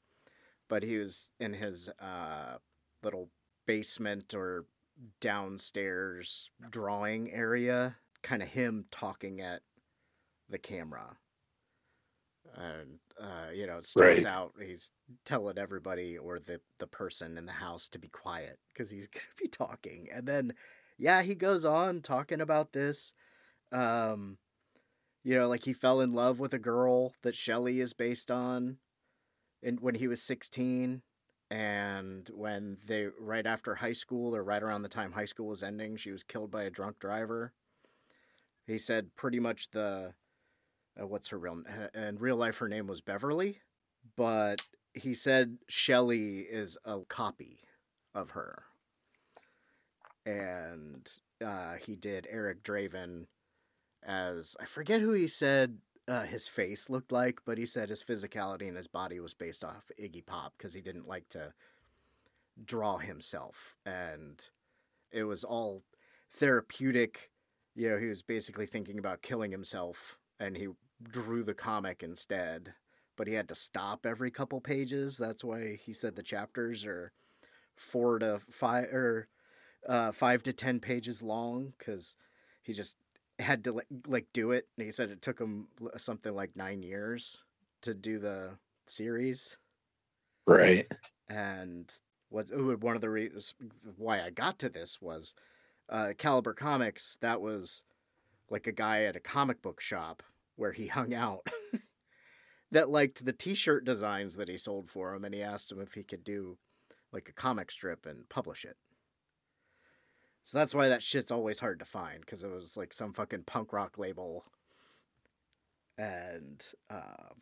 But 0.69 0.83
he 0.83 0.97
was 0.97 1.31
in 1.39 1.53
his 1.53 1.89
uh 1.99 2.57
little 3.03 3.29
basement 3.65 4.33
or 4.33 4.65
downstairs 5.21 6.51
drawing 6.69 7.31
area, 7.31 7.97
kind 8.23 8.41
of 8.43 8.49
him 8.49 8.85
talking 8.91 9.41
at 9.41 9.61
the 10.49 10.57
camera. 10.59 11.17
And 12.55 12.99
uh, 13.19 13.51
you 13.53 13.65
know, 13.65 13.77
it 13.77 13.85
starts 13.85 14.25
Right. 14.25 14.25
out 14.25 14.53
he's 14.61 14.91
telling 15.25 15.57
everybody 15.57 16.17
or 16.17 16.39
the 16.39 16.61
the 16.77 16.87
person 16.87 17.37
in 17.37 17.45
the 17.45 17.53
house 17.53 17.87
to 17.89 17.99
be 17.99 18.09
quiet 18.09 18.59
because 18.73 18.91
he's 18.91 19.07
gonna 19.09 19.23
be 19.39 19.47
talking, 19.47 20.07
and 20.11 20.27
then 20.27 20.53
yeah, 20.97 21.21
he 21.23 21.35
goes 21.35 21.65
on 21.65 22.01
talking 22.01 22.41
about 22.41 22.73
this. 22.73 23.13
Um, 23.71 24.37
you 25.23 25.37
know, 25.37 25.47
like 25.47 25.63
he 25.65 25.73
fell 25.73 26.01
in 26.01 26.13
love 26.13 26.39
with 26.39 26.53
a 26.53 26.59
girl 26.59 27.13
that 27.21 27.35
Shelley 27.35 27.79
is 27.79 27.93
based 27.93 28.29
on, 28.29 28.77
and 29.61 29.79
when 29.79 29.95
he 29.95 30.07
was 30.07 30.21
sixteen, 30.21 31.01
and 31.49 32.29
when 32.33 32.77
they 32.85 33.07
right 33.19 33.45
after 33.45 33.75
high 33.75 33.93
school 33.93 34.35
or 34.35 34.43
right 34.43 34.63
around 34.63 34.81
the 34.81 34.89
time 34.89 35.13
high 35.13 35.25
school 35.25 35.47
was 35.47 35.63
ending, 35.63 35.95
she 35.95 36.11
was 36.11 36.23
killed 36.23 36.51
by 36.51 36.63
a 36.63 36.69
drunk 36.69 36.99
driver. 36.99 37.53
He 38.65 38.77
said 38.77 39.15
pretty 39.15 39.39
much 39.39 39.71
the 39.71 40.13
uh, 40.99 41.07
what's 41.07 41.29
her 41.29 41.37
real 41.37 41.63
uh, 41.67 41.99
in 41.99 42.17
real 42.17 42.37
life 42.37 42.57
her 42.57 42.69
name 42.69 42.87
was 42.87 43.01
Beverly, 43.01 43.61
but 44.15 44.61
he 44.93 45.13
said 45.13 45.57
Shelley 45.67 46.39
is 46.39 46.77
a 46.85 46.99
copy 47.07 47.59
of 48.13 48.31
her. 48.31 48.63
And 50.25 51.09
uh, 51.43 51.73
he 51.73 51.95
did 51.95 52.27
Eric 52.29 52.63
Draven 52.63 53.25
as 54.05 54.55
I 54.59 54.65
forget 54.65 55.01
who 55.01 55.13
he 55.13 55.27
said 55.27 55.77
uh, 56.07 56.23
his 56.23 56.47
face 56.47 56.89
looked 56.89 57.11
like, 57.11 57.39
but 57.45 57.57
he 57.57 57.65
said 57.65 57.89
his 57.89 58.03
physicality 58.03 58.67
and 58.67 58.77
his 58.77 58.87
body 58.87 59.19
was 59.19 59.33
based 59.33 59.63
off 59.63 59.91
Iggy 59.99 60.25
Pop 60.25 60.53
because 60.57 60.73
he 60.73 60.81
didn't 60.81 61.07
like 61.07 61.29
to 61.29 61.53
draw 62.63 62.97
himself, 62.97 63.75
and 63.85 64.49
it 65.11 65.23
was 65.23 65.43
all 65.43 65.83
therapeutic. 66.31 67.29
You 67.75 67.89
know, 67.89 67.97
he 67.97 68.07
was 68.07 68.21
basically 68.21 68.65
thinking 68.65 68.99
about 68.99 69.21
killing 69.21 69.51
himself, 69.51 70.17
and 70.39 70.57
he 70.57 70.67
drew 71.01 71.43
the 71.43 71.53
comic 71.53 72.03
instead. 72.03 72.73
But 73.15 73.27
he 73.27 73.35
had 73.35 73.47
to 73.49 73.55
stop 73.55 74.05
every 74.05 74.31
couple 74.31 74.59
pages. 74.59 75.17
That's 75.17 75.43
why 75.43 75.75
he 75.75 75.93
said 75.93 76.15
the 76.15 76.23
chapters 76.23 76.83
are 76.85 77.13
four 77.75 78.19
to 78.19 78.39
five 78.39 78.85
or 78.85 79.27
uh, 79.87 80.11
five 80.11 80.41
to 80.43 80.53
ten 80.53 80.79
pages 80.79 81.21
long 81.21 81.73
because 81.77 82.15
he 82.63 82.73
just 82.73 82.97
had 83.39 83.63
to 83.63 83.73
like, 83.73 83.87
like 84.07 84.27
do 84.33 84.51
it. 84.51 84.67
And 84.77 84.85
he 84.85 84.91
said 84.91 85.09
it 85.09 85.21
took 85.21 85.39
him 85.39 85.67
something 85.97 86.33
like 86.33 86.55
nine 86.55 86.83
years 86.83 87.43
to 87.81 87.93
do 87.93 88.19
the 88.19 88.51
series. 88.87 89.57
right. 90.45 90.91
And 91.29 91.91
what 92.29 92.47
one 92.81 92.95
of 92.95 93.01
the 93.01 93.09
reasons 93.09 93.53
why 93.97 94.21
I 94.21 94.29
got 94.29 94.59
to 94.59 94.69
this 94.69 95.01
was 95.01 95.33
uh, 95.89 96.13
Caliber 96.17 96.53
Comics. 96.53 97.17
That 97.21 97.41
was 97.41 97.83
like 98.49 98.67
a 98.67 98.71
guy 98.71 99.03
at 99.03 99.15
a 99.15 99.21
comic 99.21 99.61
book 99.61 99.79
shop 99.79 100.23
where 100.55 100.73
he 100.73 100.87
hung 100.87 101.13
out 101.13 101.47
that 102.71 102.89
liked 102.89 103.25
the 103.25 103.33
t-shirt 103.33 103.85
designs 103.85 104.35
that 104.35 104.49
he 104.49 104.57
sold 104.57 104.89
for 104.89 105.13
him 105.13 105.23
and 105.23 105.33
he 105.33 105.41
asked 105.41 105.71
him 105.71 105.81
if 105.81 105.93
he 105.93 106.03
could 106.03 106.23
do 106.23 106.57
like 107.11 107.29
a 107.29 107.33
comic 107.33 107.71
strip 107.71 108.05
and 108.05 108.27
publish 108.29 108.65
it. 108.65 108.77
So 110.43 110.57
that's 110.57 110.75
why 110.75 110.89
that 110.89 111.03
shit's 111.03 111.31
always 111.31 111.59
hard 111.59 111.79
to 111.79 111.85
find 111.85 112.19
because 112.21 112.43
it 112.43 112.51
was 112.51 112.75
like 112.75 112.93
some 112.93 113.13
fucking 113.13 113.43
punk 113.43 113.71
rock 113.71 113.97
label. 113.97 114.45
And 115.97 116.61
uh, 116.89 117.33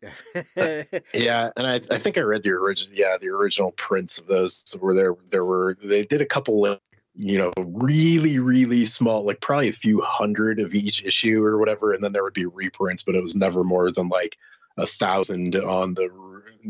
yeah, 1.14 1.50
and 1.56 1.66
I, 1.66 1.74
I 1.74 1.98
think 1.98 2.18
I 2.18 2.20
read 2.20 2.42
the 2.42 2.52
original 2.52 2.96
yeah 2.96 3.16
the 3.20 3.28
original 3.28 3.72
prints 3.72 4.18
of 4.18 4.26
those 4.26 4.64
where 4.78 4.94
there 4.94 5.14
there 5.30 5.44
were 5.44 5.76
they 5.82 6.04
did 6.04 6.22
a 6.22 6.26
couple 6.26 6.62
like, 6.62 6.80
you 7.16 7.36
know 7.36 7.52
really 7.56 8.38
really 8.38 8.84
small 8.84 9.24
like 9.24 9.40
probably 9.40 9.68
a 9.68 9.72
few 9.72 10.00
hundred 10.00 10.60
of 10.60 10.72
each 10.74 11.04
issue 11.04 11.42
or 11.42 11.58
whatever 11.58 11.92
and 11.92 12.00
then 12.00 12.12
there 12.12 12.22
would 12.22 12.32
be 12.32 12.46
reprints 12.46 13.02
but 13.02 13.16
it 13.16 13.22
was 13.22 13.34
never 13.34 13.64
more 13.64 13.90
than 13.90 14.08
like 14.08 14.38
a 14.76 14.86
thousand 14.86 15.56
on 15.56 15.94
the 15.94 16.08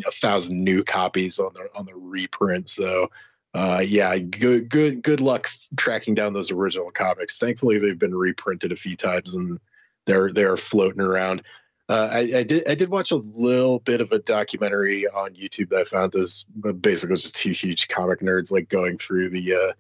a 0.07 0.11
thousand 0.11 0.65
new 0.65 0.83
copies 0.83 1.39
on 1.39 1.53
the 1.53 1.69
on 1.75 1.85
the 1.85 1.95
reprint 1.95 2.71
so 2.71 3.11
uh, 3.55 3.83
yeah 3.85 4.17
good 4.19 4.69
good 4.69 5.03
good 5.03 5.21
luck 5.21 5.49
tracking 5.77 6.15
down 6.15 6.33
those 6.33 6.51
original 6.51 6.91
comics. 6.91 7.39
Thankfully 7.39 7.79
they've 7.79 7.99
been 7.99 8.15
reprinted 8.15 8.73
a 8.73 8.77
few 8.77 8.97
times 8.97 9.35
and 9.35 9.59
they're 10.07 10.33
they're 10.33 10.57
floating 10.57 11.01
around. 11.01 11.43
Uh, 11.91 12.09
I, 12.13 12.19
I, 12.19 12.43
did 12.43 12.69
I 12.69 12.75
did 12.75 12.91
watch 12.91 13.13
a 13.13 13.17
little 13.17 13.79
bit 13.79 14.03
of 14.03 14.13
a 14.13 14.19
documentary 14.19 15.09
on 15.09 15.35
YouTube 15.35 15.71
that 15.71 15.81
I 15.81 15.85
found 15.85 16.13
those 16.13 16.45
basically 16.81 17.17
just 17.17 17.37
two 17.37 17.53
huge 17.53 17.89
comic 17.89 18.21
nerds 18.21 18.53
like 18.53 18.69
going 18.69 18.99
through 18.99 19.31
the 19.31 19.55
uh, 19.55 19.73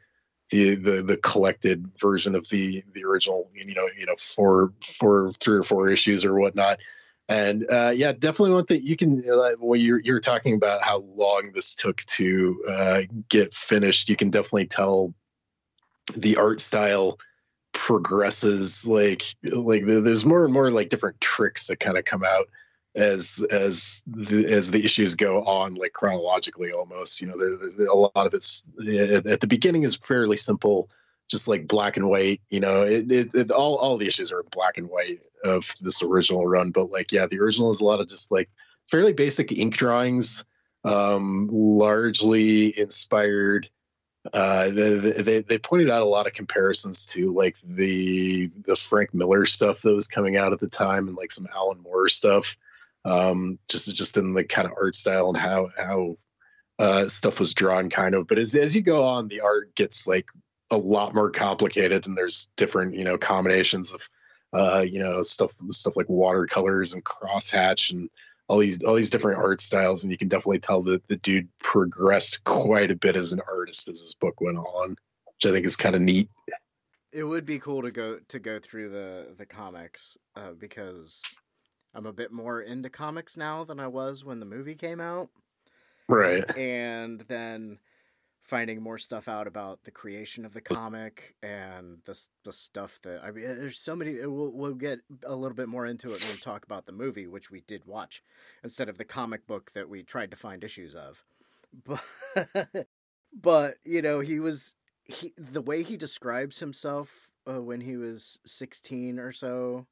the, 0.50 0.74
the 0.76 1.02
the 1.02 1.16
collected 1.18 1.90
version 1.98 2.34
of 2.34 2.48
the 2.48 2.82
the 2.94 3.04
original 3.04 3.50
you 3.54 3.74
know 3.74 3.88
you 3.98 4.06
know 4.06 4.16
four 4.18 4.72
four 4.82 5.32
three 5.32 5.58
or 5.58 5.62
four 5.62 5.90
issues 5.90 6.24
or 6.24 6.34
whatnot 6.34 6.78
and 7.28 7.66
uh, 7.70 7.92
yeah 7.94 8.12
definitely 8.12 8.52
one 8.52 8.64
thing 8.64 8.80
you 8.82 8.96
can 8.96 9.22
uh, 9.30 9.50
when 9.58 9.80
you're 9.80 10.00
you're 10.00 10.20
talking 10.20 10.54
about 10.54 10.82
how 10.82 10.98
long 11.16 11.42
this 11.54 11.74
took 11.74 12.04
to 12.04 12.62
uh, 12.68 13.00
get 13.28 13.54
finished 13.54 14.08
you 14.08 14.16
can 14.16 14.30
definitely 14.30 14.66
tell 14.66 15.14
the 16.16 16.36
art 16.36 16.60
style 16.60 17.18
progresses 17.72 18.88
like 18.88 19.22
like 19.44 19.84
there's 19.86 20.24
more 20.24 20.44
and 20.44 20.52
more 20.52 20.70
like 20.70 20.88
different 20.88 21.20
tricks 21.20 21.66
that 21.66 21.78
kind 21.78 21.98
of 21.98 22.04
come 22.04 22.24
out 22.24 22.48
as 22.94 23.44
as 23.50 24.02
the, 24.06 24.46
as 24.52 24.70
the 24.70 24.84
issues 24.84 25.14
go 25.14 25.42
on 25.42 25.74
like 25.74 25.92
chronologically 25.92 26.72
almost 26.72 27.20
you 27.20 27.26
know 27.26 27.38
there, 27.38 27.56
there's 27.56 27.78
a 27.78 27.94
lot 27.94 28.12
of 28.16 28.34
it's 28.34 28.66
at, 28.78 29.40
the 29.40 29.46
beginning 29.46 29.82
is 29.82 29.96
fairly 29.96 30.36
simple 30.36 30.88
just 31.28 31.48
like 31.48 31.68
black 31.68 31.96
and 31.96 32.08
white 32.08 32.40
you 32.48 32.60
know 32.60 32.82
it, 32.82 33.10
it, 33.10 33.34
it, 33.34 33.50
all 33.50 33.76
all 33.76 33.96
the 33.96 34.06
issues 34.06 34.32
are 34.32 34.42
black 34.50 34.78
and 34.78 34.88
white 34.88 35.24
of 35.44 35.74
this 35.80 36.02
original 36.02 36.46
run 36.46 36.70
but 36.70 36.90
like 36.90 37.12
yeah 37.12 37.26
the 37.26 37.38
original 37.38 37.70
is 37.70 37.80
a 37.80 37.84
lot 37.84 38.00
of 38.00 38.08
just 38.08 38.30
like 38.30 38.48
fairly 38.90 39.12
basic 39.12 39.52
ink 39.52 39.74
drawings 39.74 40.44
um 40.84 41.48
largely 41.50 42.78
inspired 42.78 43.68
uh 44.32 44.68
they, 44.70 44.98
they 44.98 45.42
they 45.42 45.58
pointed 45.58 45.90
out 45.90 46.02
a 46.02 46.06
lot 46.06 46.26
of 46.26 46.32
comparisons 46.32 47.06
to 47.06 47.32
like 47.32 47.56
the 47.62 48.50
the 48.64 48.76
frank 48.76 49.14
miller 49.14 49.44
stuff 49.44 49.82
that 49.82 49.94
was 49.94 50.06
coming 50.06 50.36
out 50.36 50.52
at 50.52 50.58
the 50.58 50.68
time 50.68 51.08
and 51.08 51.16
like 51.16 51.30
some 51.30 51.46
alan 51.54 51.80
moore 51.80 52.08
stuff 52.08 52.56
um, 53.04 53.58
just 53.68 53.94
just 53.94 54.16
in 54.16 54.34
the 54.34 54.44
kind 54.44 54.66
of 54.66 54.74
art 54.80 54.94
style 54.94 55.28
and 55.28 55.36
how 55.36 55.70
how 55.76 56.16
uh, 56.78 57.08
stuff 57.08 57.40
was 57.40 57.54
drawn, 57.54 57.90
kind 57.90 58.14
of. 58.14 58.26
But 58.26 58.38
as 58.38 58.54
as 58.54 58.76
you 58.76 58.82
go 58.82 59.04
on, 59.04 59.28
the 59.28 59.40
art 59.40 59.74
gets 59.74 60.06
like 60.06 60.30
a 60.70 60.76
lot 60.76 61.14
more 61.14 61.30
complicated, 61.30 62.06
and 62.06 62.16
there's 62.16 62.50
different 62.56 62.94
you 62.94 63.04
know 63.04 63.18
combinations 63.18 63.92
of 63.92 64.08
uh, 64.52 64.80
you 64.80 64.98
know 64.98 65.22
stuff 65.22 65.52
stuff 65.70 65.96
like 65.96 66.08
watercolors 66.08 66.94
and 66.94 67.04
crosshatch 67.04 67.92
and 67.92 68.10
all 68.48 68.58
these 68.58 68.82
all 68.82 68.94
these 68.94 69.10
different 69.10 69.38
art 69.38 69.60
styles, 69.60 70.04
and 70.04 70.10
you 70.10 70.18
can 70.18 70.28
definitely 70.28 70.58
tell 70.58 70.82
that 70.82 71.06
the 71.08 71.16
dude 71.16 71.48
progressed 71.58 72.44
quite 72.44 72.90
a 72.90 72.96
bit 72.96 73.16
as 73.16 73.32
an 73.32 73.40
artist 73.48 73.88
as 73.88 74.00
his 74.00 74.14
book 74.14 74.40
went 74.40 74.58
on, 74.58 74.96
which 75.26 75.46
I 75.46 75.52
think 75.52 75.66
is 75.66 75.76
kind 75.76 75.94
of 75.94 76.00
neat. 76.00 76.28
It 77.12 77.24
would 77.24 77.46
be 77.46 77.58
cool 77.58 77.82
to 77.82 77.90
go 77.90 78.18
to 78.28 78.38
go 78.38 78.58
through 78.58 78.90
the 78.90 79.34
the 79.36 79.46
comics 79.46 80.16
uh, 80.34 80.52
because 80.58 81.22
I'm 81.94 82.06
a 82.06 82.12
bit 82.12 82.32
more 82.32 82.60
into 82.60 82.90
comics 82.90 83.36
now 83.36 83.64
than 83.64 83.80
I 83.80 83.86
was 83.86 84.24
when 84.24 84.40
the 84.40 84.46
movie 84.46 84.74
came 84.74 85.00
out. 85.00 85.30
Right. 86.08 86.44
And 86.56 87.20
then 87.22 87.78
finding 88.40 88.82
more 88.82 88.98
stuff 88.98 89.28
out 89.28 89.46
about 89.46 89.84
the 89.84 89.90
creation 89.90 90.44
of 90.44 90.54
the 90.54 90.60
comic 90.60 91.34
and 91.42 91.98
the 92.04 92.18
the 92.44 92.52
stuff 92.52 92.98
that 93.02 93.20
I 93.22 93.30
mean 93.30 93.44
there's 93.44 93.78
so 93.78 93.94
many 93.94 94.14
we'll 94.26 94.50
we'll 94.52 94.74
get 94.74 95.00
a 95.24 95.34
little 95.34 95.56
bit 95.56 95.68
more 95.68 95.86
into 95.86 96.08
it 96.12 96.20
when 96.22 96.32
we 96.32 96.38
talk 96.38 96.64
about 96.64 96.86
the 96.86 96.92
movie 96.92 97.26
which 97.26 97.50
we 97.50 97.60
did 97.60 97.84
watch 97.84 98.22
instead 98.62 98.88
of 98.88 98.98
the 98.98 99.04
comic 99.04 99.46
book 99.46 99.72
that 99.74 99.88
we 99.88 100.02
tried 100.02 100.30
to 100.30 100.36
find 100.36 100.64
issues 100.64 100.94
of. 100.94 101.24
But 101.84 102.86
but 103.32 103.74
you 103.84 104.02
know, 104.02 104.20
he 104.20 104.40
was 104.40 104.74
he 105.04 105.32
the 105.36 105.62
way 105.62 105.82
he 105.82 105.96
describes 105.96 106.60
himself 106.60 107.30
uh, 107.48 107.62
when 107.62 107.82
he 107.82 107.96
was 107.96 108.40
16 108.44 109.18
or 109.18 109.32
so 109.32 109.86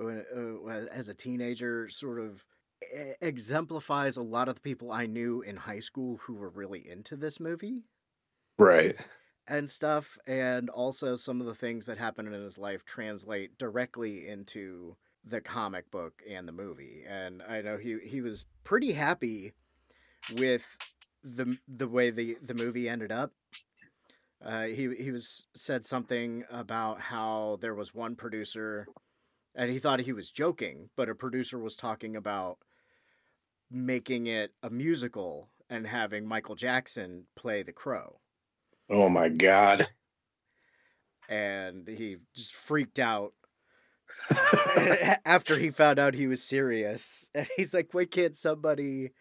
uh, 0.00 0.66
as 0.90 1.08
a 1.08 1.14
teenager 1.14 1.88
sort 1.88 2.18
of 2.18 2.44
exemplifies 3.20 4.16
a 4.16 4.22
lot 4.22 4.48
of 4.48 4.56
the 4.56 4.60
people 4.60 4.92
I 4.92 5.06
knew 5.06 5.42
in 5.42 5.56
high 5.56 5.80
school 5.80 6.18
who 6.22 6.34
were 6.34 6.48
really 6.48 6.88
into 6.88 7.16
this 7.16 7.40
movie. 7.40 7.82
Right. 8.58 8.94
And 9.48 9.68
stuff. 9.68 10.18
And 10.26 10.70
also 10.70 11.16
some 11.16 11.40
of 11.40 11.46
the 11.46 11.54
things 11.54 11.86
that 11.86 11.98
happened 11.98 12.28
in 12.28 12.42
his 12.42 12.58
life 12.58 12.84
translate 12.84 13.58
directly 13.58 14.28
into 14.28 14.96
the 15.24 15.40
comic 15.40 15.90
book 15.90 16.22
and 16.28 16.46
the 16.46 16.52
movie. 16.52 17.04
And 17.08 17.42
I 17.42 17.62
know 17.62 17.76
he, 17.76 17.98
he 18.04 18.20
was 18.20 18.44
pretty 18.64 18.92
happy 18.92 19.52
with 20.36 20.76
the 21.24 21.58
the 21.68 21.88
way 21.88 22.10
the, 22.10 22.36
the 22.42 22.54
movie 22.54 22.88
ended 22.88 23.12
up. 23.12 23.32
Uh, 24.44 24.64
he 24.64 24.92
he 24.96 25.12
was 25.12 25.46
said 25.54 25.86
something 25.86 26.44
about 26.50 27.00
how 27.00 27.58
there 27.60 27.74
was 27.74 27.94
one 27.94 28.16
producer 28.16 28.88
and 29.54 29.70
he 29.70 29.78
thought 29.78 30.00
he 30.00 30.12
was 30.12 30.30
joking, 30.30 30.88
but 30.96 31.08
a 31.08 31.14
producer 31.14 31.58
was 31.58 31.76
talking 31.76 32.16
about 32.16 32.58
making 33.72 34.26
it 34.26 34.52
a 34.62 34.70
musical 34.70 35.48
and 35.68 35.86
having 35.86 36.26
Michael 36.26 36.54
Jackson 36.54 37.24
play 37.34 37.62
the 37.62 37.72
crow. 37.72 38.20
Oh 38.90 39.08
my 39.08 39.28
god. 39.28 39.88
And 41.28 41.88
he 41.88 42.18
just 42.34 42.54
freaked 42.54 42.98
out 42.98 43.32
after 45.24 45.58
he 45.58 45.70
found 45.70 45.98
out 45.98 46.14
he 46.14 46.26
was 46.26 46.42
serious. 46.42 47.28
And 47.34 47.48
he's 47.56 47.72
like, 47.72 47.94
why 47.94 48.04
can't 48.04 48.36
somebody 48.36 49.12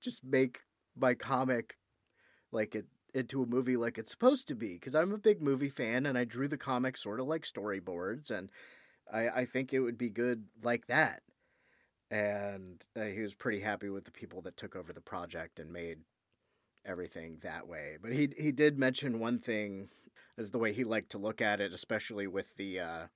just 0.00 0.24
make 0.24 0.60
my 0.96 1.14
comic 1.14 1.76
like 2.52 2.74
it 2.74 2.86
into 3.14 3.42
a 3.42 3.46
movie 3.46 3.76
like 3.76 3.98
it's 3.98 4.12
supposed 4.12 4.46
to 4.48 4.54
be? 4.54 4.74
Because 4.74 4.94
I'm 4.94 5.12
a 5.12 5.18
big 5.18 5.42
movie 5.42 5.68
fan 5.68 6.06
and 6.06 6.16
I 6.16 6.24
drew 6.24 6.46
the 6.46 6.56
comic 6.56 6.96
sort 6.96 7.18
of 7.18 7.26
like 7.26 7.42
storyboards 7.42 8.30
and 8.30 8.50
I, 9.12 9.28
I 9.28 9.44
think 9.44 9.72
it 9.72 9.80
would 9.80 9.98
be 9.98 10.10
good 10.10 10.44
like 10.62 10.86
that. 10.86 11.22
And 12.10 12.82
uh, 12.96 13.04
he 13.04 13.20
was 13.20 13.34
pretty 13.34 13.60
happy 13.60 13.90
with 13.90 14.04
the 14.04 14.10
people 14.10 14.40
that 14.42 14.56
took 14.56 14.74
over 14.74 14.92
the 14.92 15.00
project 15.00 15.58
and 15.58 15.72
made 15.72 15.98
everything 16.84 17.38
that 17.42 17.68
way. 17.68 17.98
But 18.00 18.12
he 18.12 18.30
he 18.36 18.50
did 18.50 18.78
mention 18.78 19.20
one 19.20 19.38
thing 19.38 19.90
as 20.38 20.50
the 20.50 20.58
way 20.58 20.72
he 20.72 20.84
liked 20.84 21.10
to 21.10 21.18
look 21.18 21.42
at 21.42 21.60
it, 21.60 21.72
especially 21.72 22.26
with 22.26 22.56
the 22.56 22.80
uh, 22.80 23.06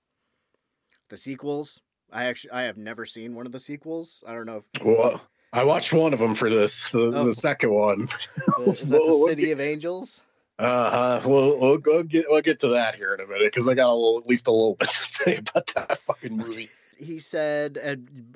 the 1.08 1.16
sequels. 1.16 1.80
I 2.12 2.24
actually 2.24 2.50
I 2.50 2.62
have 2.62 2.76
never 2.76 3.06
seen 3.06 3.34
one 3.34 3.46
of 3.46 3.52
the 3.52 3.60
sequels. 3.60 4.22
I 4.26 4.34
don't 4.34 4.46
know 4.46 4.58
if 4.74 4.84
well, 4.84 5.22
I 5.52 5.64
watched 5.64 5.92
one 5.92 6.12
of 6.12 6.18
them 6.18 6.34
for 6.34 6.50
this, 6.50 6.90
the, 6.90 7.00
oh. 7.00 7.24
the 7.24 7.32
second 7.32 7.72
one. 7.72 8.02
Is 8.66 8.90
that 8.90 8.98
the 8.98 9.24
City 9.28 9.50
of 9.52 9.60
Angels? 9.60 10.22
Uh 10.58 10.90
huh. 10.90 11.28
We'll, 11.28 11.58
we'll 11.58 11.78
go 11.78 12.02
get 12.02 12.26
we'll 12.28 12.42
get 12.42 12.60
to 12.60 12.68
that 12.68 12.94
here 12.94 13.14
in 13.14 13.20
a 13.20 13.26
minute 13.26 13.52
because 13.52 13.68
I 13.68 13.74
got 13.74 13.88
a 13.88 13.94
little, 13.94 14.18
at 14.18 14.26
least 14.26 14.48
a 14.48 14.52
little 14.52 14.74
bit 14.74 14.88
to 14.88 14.94
say 14.94 15.36
about 15.36 15.66
that 15.74 15.98
fucking 15.98 16.36
movie. 16.36 16.68
He 17.02 17.18
said, 17.18 17.78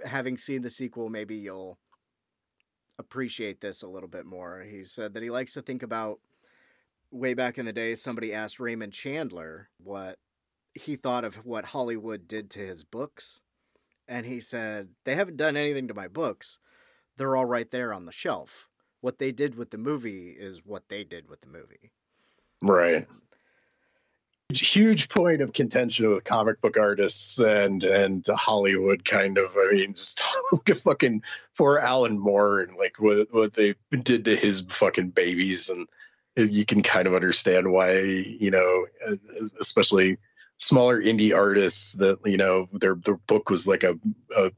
having 0.04 0.36
seen 0.38 0.62
the 0.62 0.70
sequel, 0.70 1.08
maybe 1.08 1.36
you'll 1.36 1.78
appreciate 2.98 3.60
this 3.60 3.82
a 3.82 3.86
little 3.88 4.08
bit 4.08 4.26
more. 4.26 4.62
He 4.62 4.82
said 4.82 5.14
that 5.14 5.22
he 5.22 5.30
likes 5.30 5.54
to 5.54 5.62
think 5.62 5.82
about 5.82 6.18
way 7.10 7.34
back 7.34 7.58
in 7.58 7.64
the 7.64 7.72
day. 7.72 7.94
Somebody 7.94 8.32
asked 8.32 8.58
Raymond 8.58 8.92
Chandler 8.92 9.68
what 9.78 10.18
he 10.74 10.96
thought 10.96 11.24
of 11.24 11.46
what 11.46 11.66
Hollywood 11.66 12.26
did 12.26 12.50
to 12.50 12.58
his 12.58 12.84
books, 12.84 13.40
and 14.08 14.26
he 14.26 14.40
said 14.40 14.88
they 15.04 15.14
haven't 15.14 15.36
done 15.36 15.56
anything 15.56 15.86
to 15.88 15.94
my 15.94 16.08
books. 16.08 16.58
They're 17.16 17.36
all 17.36 17.46
right 17.46 17.70
there 17.70 17.94
on 17.94 18.04
the 18.04 18.12
shelf. 18.12 18.68
What 19.00 19.18
they 19.18 19.30
did 19.30 19.54
with 19.54 19.70
the 19.70 19.78
movie 19.78 20.30
is 20.30 20.62
what 20.64 20.88
they 20.88 21.04
did 21.04 21.28
with 21.28 21.40
the 21.42 21.48
movie. 21.48 21.92
Right. 22.62 23.06
Huge 24.52 25.08
point 25.08 25.42
of 25.42 25.52
contention 25.52 26.08
with 26.08 26.22
comic 26.22 26.60
book 26.60 26.76
artists 26.78 27.38
and 27.40 27.82
and 27.82 28.24
Hollywood 28.28 29.04
kind 29.04 29.38
of. 29.38 29.56
I 29.56 29.72
mean, 29.72 29.94
just 29.94 30.22
look 30.52 30.70
at 30.70 30.78
fucking 30.78 31.22
poor 31.58 31.78
Alan 31.78 32.18
Moore 32.18 32.60
and 32.60 32.76
like 32.76 33.00
what 33.00 33.28
what 33.32 33.54
they 33.54 33.74
did 33.90 34.24
to 34.26 34.36
his 34.36 34.60
fucking 34.60 35.10
babies, 35.10 35.68
and 35.68 35.88
you 36.36 36.64
can 36.64 36.82
kind 36.82 37.08
of 37.08 37.14
understand 37.14 37.72
why 37.72 37.98
you 37.98 38.52
know, 38.52 38.86
especially 39.60 40.18
smaller 40.58 41.02
indie 41.02 41.34
artists 41.34 41.94
that 41.94 42.18
you 42.24 42.36
know 42.36 42.68
their 42.72 42.94
their 42.94 43.16
book 43.16 43.50
was 43.50 43.66
like 43.66 43.82
a, 43.82 43.98
a 44.36 44.50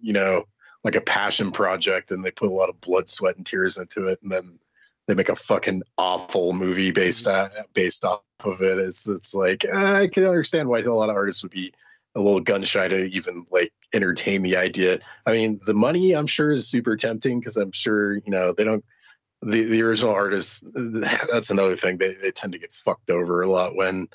you 0.00 0.12
know 0.12 0.44
like 0.84 0.94
a 0.94 1.00
passion 1.00 1.52
project 1.52 2.10
and 2.10 2.24
they 2.24 2.30
put 2.30 2.50
a 2.50 2.54
lot 2.54 2.68
of 2.68 2.80
blood 2.80 3.08
sweat 3.08 3.36
and 3.36 3.46
tears 3.46 3.78
into 3.78 4.06
it 4.06 4.20
and 4.22 4.30
then 4.30 4.58
they 5.06 5.14
make 5.14 5.28
a 5.28 5.36
fucking 5.36 5.82
awful 5.98 6.52
movie 6.52 6.90
based 6.90 7.26
uh, 7.26 7.48
based 7.74 8.04
off 8.04 8.22
of 8.44 8.60
it 8.60 8.78
it's 8.78 9.08
it's 9.08 9.34
like 9.34 9.64
uh, 9.64 9.94
i 9.94 10.08
can 10.08 10.24
understand 10.24 10.68
why 10.68 10.78
a 10.78 10.92
lot 10.92 11.10
of 11.10 11.16
artists 11.16 11.42
would 11.42 11.52
be 11.52 11.72
a 12.14 12.20
little 12.20 12.40
gun 12.40 12.62
shy 12.62 12.88
to 12.88 13.04
even 13.06 13.46
like 13.50 13.72
entertain 13.92 14.42
the 14.42 14.56
idea 14.56 14.98
i 15.26 15.32
mean 15.32 15.60
the 15.64 15.74
money 15.74 16.14
i'm 16.14 16.26
sure 16.26 16.50
is 16.50 16.66
super 16.66 16.96
tempting 16.96 17.38
because 17.38 17.56
i'm 17.56 17.72
sure 17.72 18.14
you 18.14 18.22
know 18.30 18.52
they 18.52 18.64
don't 18.64 18.84
the, 19.42 19.64
the 19.64 19.82
original 19.82 20.12
artists 20.12 20.64
that's 20.74 21.50
another 21.50 21.76
thing 21.76 21.98
they, 21.98 22.14
they 22.14 22.30
tend 22.30 22.52
to 22.52 22.58
get 22.58 22.72
fucked 22.72 23.10
over 23.10 23.42
a 23.42 23.50
lot 23.50 23.76
when 23.76 24.08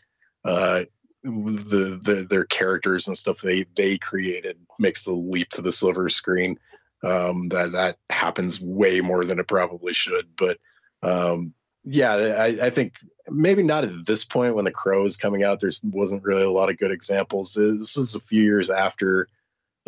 uh 0.45 0.83
the, 1.23 1.99
the 2.01 2.27
their 2.29 2.45
characters 2.45 3.07
and 3.07 3.17
stuff 3.17 3.41
they 3.41 3.65
they 3.75 3.97
created 3.97 4.57
makes 4.79 5.05
the 5.05 5.13
leap 5.13 5.49
to 5.49 5.61
the 5.61 5.71
silver 5.71 6.09
screen. 6.09 6.59
Um, 7.03 7.49
that 7.49 7.73
that 7.73 7.97
happens 8.09 8.59
way 8.59 9.01
more 9.01 9.25
than 9.25 9.39
it 9.39 9.47
probably 9.47 9.93
should. 9.93 10.35
But 10.35 10.57
um, 11.03 11.53
yeah, 11.83 12.13
I, 12.13 12.65
I, 12.65 12.69
think 12.69 12.95
maybe 13.29 13.63
not 13.63 13.85
at 13.85 14.05
this 14.05 14.25
point 14.25 14.55
when 14.55 14.65
The 14.65 14.71
Crow 14.71 15.05
is 15.05 15.15
coming 15.15 15.43
out. 15.43 15.59
There 15.59 15.71
wasn't 15.83 16.23
really 16.23 16.43
a 16.43 16.51
lot 16.51 16.69
of 16.69 16.77
good 16.77 16.91
examples. 16.91 17.53
This 17.53 17.95
was 17.95 18.15
a 18.15 18.19
few 18.19 18.43
years 18.43 18.69
after 18.69 19.27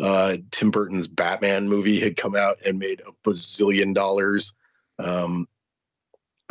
uh, 0.00 0.38
Tim 0.50 0.70
Burton's 0.70 1.06
Batman 1.06 1.68
movie 1.68 2.00
had 2.00 2.16
come 2.16 2.36
out 2.36 2.58
and 2.64 2.78
made 2.78 3.00
a 3.00 3.28
bazillion 3.28 3.94
dollars. 3.94 4.54
Um, 4.98 5.46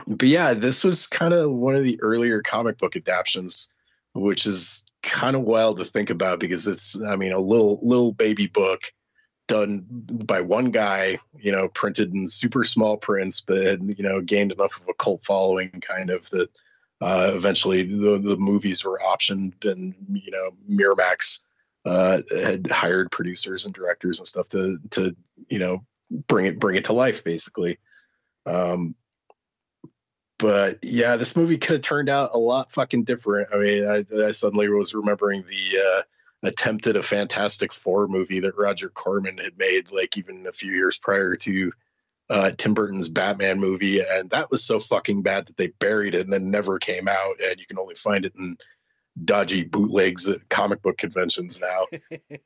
but 0.05 0.27
yeah, 0.27 0.53
this 0.53 0.83
was 0.83 1.07
kind 1.07 1.33
of 1.33 1.51
one 1.51 1.75
of 1.75 1.83
the 1.83 1.99
earlier 2.01 2.41
comic 2.41 2.77
book 2.77 2.95
adaptations 2.95 3.71
which 4.13 4.45
is 4.45 4.85
kind 5.01 5.35
of 5.35 5.43
wild 5.43 5.77
to 5.77 5.85
think 5.85 6.09
about 6.09 6.39
because 6.39 6.67
it's 6.67 7.01
I 7.01 7.15
mean 7.15 7.31
a 7.31 7.39
little 7.39 7.79
little 7.81 8.11
baby 8.11 8.47
book 8.47 8.81
done 9.49 9.85
by 9.89 10.39
one 10.39 10.71
guy, 10.71 11.17
you 11.37 11.51
know, 11.51 11.67
printed 11.67 12.13
in 12.13 12.27
super 12.27 12.63
small 12.63 12.95
prints, 12.95 13.41
but 13.41 13.65
had, 13.65 13.93
you 13.97 14.03
know 14.03 14.21
gained 14.21 14.53
enough 14.53 14.79
of 14.79 14.87
a 14.87 14.93
cult 14.93 15.25
following, 15.25 15.71
kind 15.81 16.09
of 16.09 16.29
that 16.29 16.49
uh, 17.01 17.31
eventually 17.33 17.83
the 17.83 18.17
the 18.17 18.37
movies 18.37 18.85
were 18.85 19.01
optioned, 19.05 19.65
and 19.69 19.93
you 20.13 20.31
know 20.31 20.51
Miramax 20.69 21.41
uh, 21.85 22.21
had 22.31 22.71
hired 22.71 23.11
producers 23.11 23.65
and 23.65 23.73
directors 23.73 24.19
and 24.19 24.27
stuff 24.27 24.47
to 24.49 24.79
to 24.91 25.15
you 25.49 25.59
know 25.59 25.83
bring 26.27 26.45
it 26.45 26.59
bring 26.59 26.77
it 26.77 26.85
to 26.85 26.93
life 26.93 27.23
basically. 27.25 27.79
Um, 28.45 28.95
but 30.37 30.79
yeah, 30.83 31.17
this 31.17 31.35
movie 31.35 31.57
could 31.57 31.73
have 31.73 31.81
turned 31.81 32.07
out 32.07 32.31
a 32.33 32.39
lot 32.39 32.71
fucking 32.71 33.03
different. 33.03 33.49
I 33.53 33.57
mean, 33.57 33.85
I, 33.85 34.05
I 34.27 34.31
suddenly 34.31 34.69
was 34.69 34.93
remembering 34.93 35.43
the 35.43 35.79
uh, 35.79 36.01
attempted 36.43 36.95
a 36.95 37.03
Fantastic 37.03 37.73
Four 37.73 38.07
movie 38.07 38.39
that 38.39 38.57
Roger 38.57 38.89
Corman 38.89 39.37
had 39.37 39.57
made, 39.57 39.91
like 39.91 40.17
even 40.17 40.47
a 40.47 40.51
few 40.51 40.71
years 40.71 40.97
prior 40.97 41.35
to 41.37 41.71
uh, 42.29 42.51
Tim 42.57 42.73
Burton's 42.73 43.09
Batman 43.09 43.59
movie, 43.59 44.01
and 44.01 44.29
that 44.29 44.51
was 44.51 44.63
so 44.63 44.79
fucking 44.79 45.23
bad 45.23 45.47
that 45.47 45.57
they 45.57 45.67
buried 45.67 46.15
it 46.15 46.21
and 46.21 46.33
then 46.33 46.51
never 46.51 46.77
came 46.77 47.07
out, 47.07 47.41
and 47.43 47.59
you 47.59 47.65
can 47.65 47.79
only 47.79 47.95
find 47.95 48.25
it 48.25 48.35
in 48.35 48.57
dodgy 49.25 49.63
bootlegs 49.63 50.29
at 50.29 50.47
comic 50.49 50.81
book 50.81 50.97
conventions 50.97 51.59
now. 51.59 51.85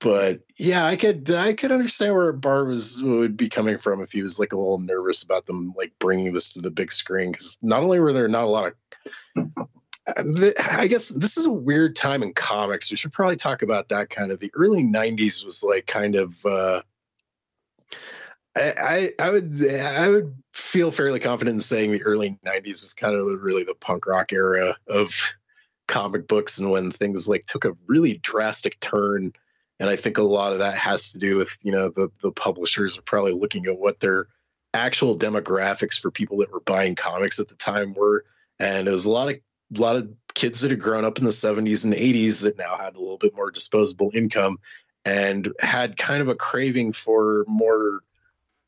but 0.00 0.40
yeah, 0.56 0.86
I 0.86 0.96
could 0.96 1.30
I 1.30 1.52
could 1.52 1.72
understand 1.72 2.14
where 2.14 2.30
O'Barr 2.30 2.64
was 2.64 3.02
would 3.02 3.36
be 3.36 3.48
coming 3.48 3.78
from 3.78 4.00
if 4.00 4.12
he 4.12 4.22
was 4.22 4.40
like 4.40 4.52
a 4.52 4.56
little 4.56 4.78
nervous 4.78 5.22
about 5.22 5.46
them 5.46 5.74
like 5.76 5.92
bringing 5.98 6.32
this 6.32 6.52
to 6.54 6.60
the 6.60 6.70
big 6.70 6.90
screen 6.90 7.32
because 7.32 7.58
not 7.62 7.82
only 7.82 8.00
were 8.00 8.12
there 8.12 8.28
not 8.28 8.44
a 8.44 8.46
lot 8.46 8.72
of 9.36 9.68
I 10.16 10.86
guess 10.88 11.08
this 11.08 11.36
is 11.36 11.46
a 11.46 11.52
weird 11.52 11.96
time 11.96 12.22
in 12.22 12.32
comics. 12.32 12.90
We 12.90 12.96
should 12.96 13.12
probably 13.12 13.36
talk 13.36 13.62
about 13.62 13.88
that 13.88 14.10
kind 14.10 14.30
of. 14.30 14.40
The 14.40 14.52
early 14.54 14.82
'90s 14.82 15.44
was 15.44 15.64
like 15.64 15.86
kind 15.86 16.14
of. 16.14 16.44
Uh, 16.44 16.82
I, 18.54 19.10
I 19.20 19.30
would 19.30 19.68
I 19.68 20.08
would 20.08 20.34
feel 20.52 20.90
fairly 20.90 21.20
confident 21.20 21.56
in 21.56 21.60
saying 21.60 21.92
the 21.92 22.02
early 22.02 22.38
'90s 22.46 22.82
was 22.82 22.94
kind 22.94 23.14
of 23.14 23.42
really 23.42 23.64
the 23.64 23.74
punk 23.74 24.06
rock 24.06 24.32
era 24.32 24.76
of 24.88 25.14
comic 25.88 26.26
books, 26.26 26.58
and 26.58 26.70
when 26.70 26.90
things 26.90 27.28
like 27.28 27.46
took 27.46 27.64
a 27.64 27.76
really 27.86 28.14
drastic 28.18 28.78
turn 28.80 29.32
and 29.78 29.90
I 29.90 29.96
think 29.96 30.18
a 30.18 30.22
lot 30.22 30.52
of 30.52 30.60
that 30.60 30.76
has 30.76 31.12
to 31.12 31.18
do 31.18 31.36
with 31.36 31.56
you 31.62 31.72
know 31.72 31.88
the 31.88 32.10
the 32.22 32.32
publishers 32.32 32.98
are 32.98 33.02
probably 33.02 33.32
looking 33.32 33.66
at 33.66 33.78
what 33.78 34.00
their 34.00 34.28
actual 34.74 35.16
demographics 35.16 35.98
for 35.98 36.10
people 36.10 36.38
that 36.38 36.52
were 36.52 36.60
buying 36.60 36.94
comics 36.94 37.38
at 37.38 37.48
the 37.48 37.54
time 37.54 37.94
were, 37.94 38.24
and 38.58 38.88
it 38.88 38.90
was 38.90 39.06
a 39.06 39.10
lot 39.10 39.28
of 39.28 39.40
a 39.74 39.80
lot 39.80 39.96
of 39.96 40.08
kids 40.34 40.60
that 40.60 40.70
had 40.70 40.80
grown 40.80 41.04
up 41.04 41.18
in 41.18 41.24
the 41.24 41.30
70s 41.30 41.84
and 41.84 41.94
80s 41.94 42.42
that 42.42 42.58
now 42.58 42.76
had 42.76 42.94
a 42.94 43.00
little 43.00 43.18
bit 43.18 43.34
more 43.34 43.50
disposable 43.50 44.10
income 44.14 44.58
and 45.04 45.52
had 45.60 45.96
kind 45.96 46.20
of 46.20 46.28
a 46.28 46.34
craving 46.34 46.92
for 46.92 47.44
more 47.46 48.00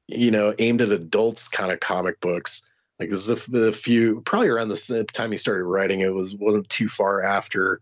you 0.06 0.30
know 0.30 0.54
aimed 0.58 0.80
at 0.80 0.90
adults 0.90 1.48
kind 1.48 1.72
of 1.72 1.80
comic 1.80 2.20
books. 2.20 2.66
Like 2.98 3.10
this 3.10 3.28
is 3.28 3.48
a, 3.54 3.68
a 3.68 3.72
few 3.72 4.22
probably 4.22 4.48
around 4.48 4.68
the 4.68 5.06
time 5.12 5.30
he 5.30 5.36
started 5.36 5.64
writing 5.64 6.00
it 6.00 6.12
was 6.12 6.34
wasn't 6.34 6.68
too 6.68 6.88
far 6.88 7.22
after 7.22 7.80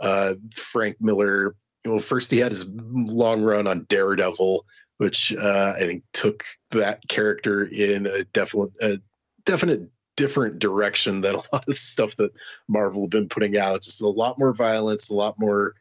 uh, 0.00 0.34
frank 0.52 1.00
miller 1.00 1.54
well, 1.88 1.98
first 1.98 2.30
he 2.30 2.38
had 2.38 2.52
his 2.52 2.68
long 2.68 3.42
run 3.42 3.66
on 3.66 3.86
Daredevil, 3.88 4.64
which 4.98 5.34
uh, 5.34 5.74
I 5.76 5.80
think 5.80 6.04
took 6.12 6.44
that 6.70 7.06
character 7.08 7.64
in 7.64 8.06
a 8.06 8.24
definite, 8.24 8.70
a 8.80 9.00
definite 9.44 9.88
different 10.18 10.58
direction 10.58 11.22
than 11.22 11.36
a 11.36 11.42
lot 11.52 11.66
of 11.66 11.76
stuff 11.78 12.16
that 12.16 12.32
Marvel 12.66 13.02
have 13.02 13.10
been 13.10 13.28
putting 13.28 13.56
out. 13.56 13.80
Just 13.80 14.02
a 14.02 14.08
lot 14.08 14.38
more 14.38 14.52
violence, 14.52 15.08
a 15.08 15.14
lot 15.14 15.38
more. 15.38 15.74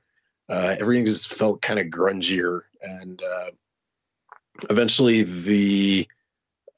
Uh, 0.48 0.76
everything 0.80 1.04
just 1.04 1.34
felt 1.34 1.62
kind 1.62 1.80
of 1.80 1.88
grungier, 1.88 2.62
and 2.82 3.22
uh, 3.22 3.52
eventually 4.70 5.24
the 5.24 6.08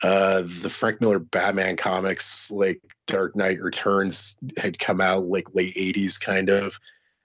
uh, 0.01 0.41
the 0.41 0.69
Frank 0.71 1.01
Miller 1.01 1.19
Batman 1.19 1.75
comics, 1.75 2.49
like 2.49 2.81
Dark 3.05 3.35
Knight 3.35 3.61
Returns, 3.61 4.39
had 4.57 4.79
come 4.79 5.01
out 5.01 5.25
like 5.25 5.53
late 5.53 5.75
'80s, 5.75 6.19
kind 6.19 6.49
of 6.49 6.79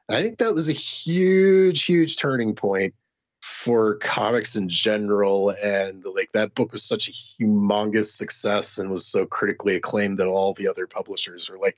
And 0.09 0.19
I 0.19 0.23
think 0.23 0.39
that 0.39 0.53
was 0.53 0.69
a 0.69 0.73
huge, 0.75 1.85
huge 1.85 2.19
turning 2.19 2.55
point 2.55 2.95
for 3.45 3.97
comics 3.97 4.57
in 4.57 4.71
general. 4.71 5.51
And 5.63 6.03
like 6.03 6.33
that 6.33 6.55
book 6.55 6.73
was 6.73 6.83
such 6.83 7.09
a 7.09 7.13
humongous 7.13 8.07
success 8.07 8.79
and 8.79 8.91
was 8.91 9.05
so 9.05 9.27
critically 9.27 9.77
acclaimed 9.77 10.17
that 10.19 10.29
all 10.29 10.55
the 10.55 10.67
other 10.67 10.87
publishers 10.87 11.51
were 11.51 11.59
like, 11.59 11.77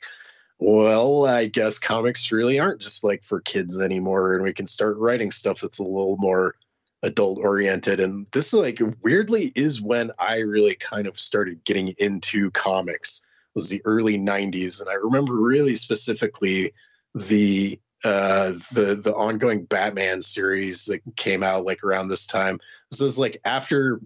well, 0.61 1.27
I 1.27 1.47
guess 1.47 1.81
comics 1.81 2.31
really 2.31 2.61
aren't 2.61 2.81
just 2.81 3.03
like 3.03 3.25
for 3.25 3.41
kids 3.41 3.81
anymore. 3.81 4.35
And 4.35 4.45
we 4.45 4.53
can 4.53 4.65
start 4.65 4.97
writing 4.97 5.33
stuff 5.33 5.61
that's 5.61 5.81
a 5.81 5.83
little 5.83 6.17
more 6.19 6.55
adult 7.03 7.41
oriented. 7.41 7.99
And 7.99 8.29
this 8.31 8.53
like 8.53 8.81
weirdly 9.03 9.51
is 9.57 9.83
when 9.83 10.13
I 10.21 10.39
really 10.39 10.77
kind 10.77 11.09
of 11.09 11.19
started 11.19 11.65
getting 11.65 11.89
into 11.99 12.53
comics 12.53 13.27
was 13.57 13.69
the 13.69 13.83
early 13.85 14.17
90s. 14.17 14.81
And 14.81 14.89
I 14.89 14.95
remember 14.95 15.35
really 15.35 15.75
specifically 15.75 16.73
the 17.13 17.81
uh, 18.07 18.53
the 18.71 18.95
the 18.95 19.13
ongoing 19.13 19.65
Batman 19.65 20.23
series 20.23 20.85
that 20.85 21.01
came 21.17 21.43
out 21.43 21.65
like 21.65 21.83
around 21.83 22.07
this 22.07 22.29
time. 22.29 22.61
This 22.89 23.01
was 23.01 23.19
like 23.19 23.41
after 23.45 24.01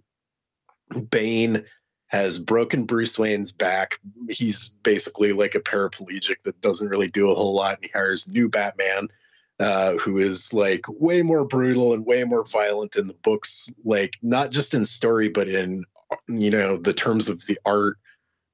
Bane 1.11 1.65
has 2.07 2.39
broken 2.39 2.85
Bruce 2.85 3.19
Wayne's 3.19 3.53
back. 3.53 4.01
He's 4.31 4.71
basically 4.71 5.35
like 5.35 5.55
a 5.55 5.61
paraplegic 5.61 6.41
that 6.45 6.63
doesn't 6.63 6.89
really 6.89 7.09
do 7.09 7.31
a 7.31 7.35
whole 7.35 7.55
lot, 7.55 7.77
and 7.77 7.85
he 7.85 7.91
hires 7.91 8.27
new 8.27 8.49
Batman, 8.49 9.09
uh, 9.61 9.93
who 9.99 10.17
is 10.17 10.55
like 10.55 10.87
way 10.89 11.21
more 11.21 11.45
brutal 11.45 11.93
and 11.93 12.07
way 12.07 12.25
more 12.25 12.47
violent 12.47 12.97
in 12.97 13.07
the 13.07 13.13
books, 13.13 13.71
like 13.85 14.15
not 14.23 14.51
just 14.51 14.73
in 14.73 14.87
story 14.87 15.29
but 15.29 15.47
in 15.47 15.85
you 16.27 16.51
know 16.51 16.79
the 16.79 16.95
terms 16.95 17.29
of 17.29 17.45
the 17.45 17.59
art 17.67 17.99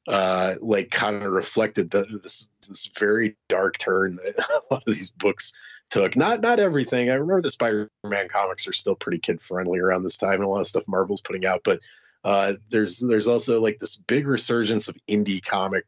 uh, 0.07 0.55
like 0.61 0.91
kind 0.91 1.23
of 1.23 1.33
reflected 1.33 1.91
the, 1.91 2.05
this 2.23 2.51
this 2.67 2.91
very 2.99 3.37
dark 3.49 3.79
turn 3.79 4.17
that 4.17 4.39
a 4.71 4.75
lot 4.75 4.85
of 4.87 4.95
these 4.95 5.11
books 5.11 5.53
took. 5.91 6.17
Not 6.17 6.41
not 6.41 6.61
everything. 6.61 7.11
I 7.11 7.15
remember 7.15 7.43
the 7.43 7.51
Spider-Man 7.51 8.29
comics 8.29 8.69
are 8.69 8.73
still 8.73 8.95
pretty 8.95 9.19
kid 9.19 9.41
friendly 9.41 9.79
around 9.79 10.03
this 10.03 10.19
time, 10.19 10.35
and 10.35 10.45
a 10.45 10.49
lot 10.49 10.61
of 10.61 10.67
stuff 10.67 10.85
Marvel's 10.87 11.23
putting 11.23 11.47
out. 11.47 11.63
But 11.65 11.81
uh, 12.25 12.55
there's 12.71 12.99
there's 12.99 13.29
also 13.29 13.61
like 13.61 13.79
this 13.79 13.97
big 13.97 14.27
resurgence 14.27 14.89
of 14.89 14.97
indie 15.09 15.45
comic 15.45 15.85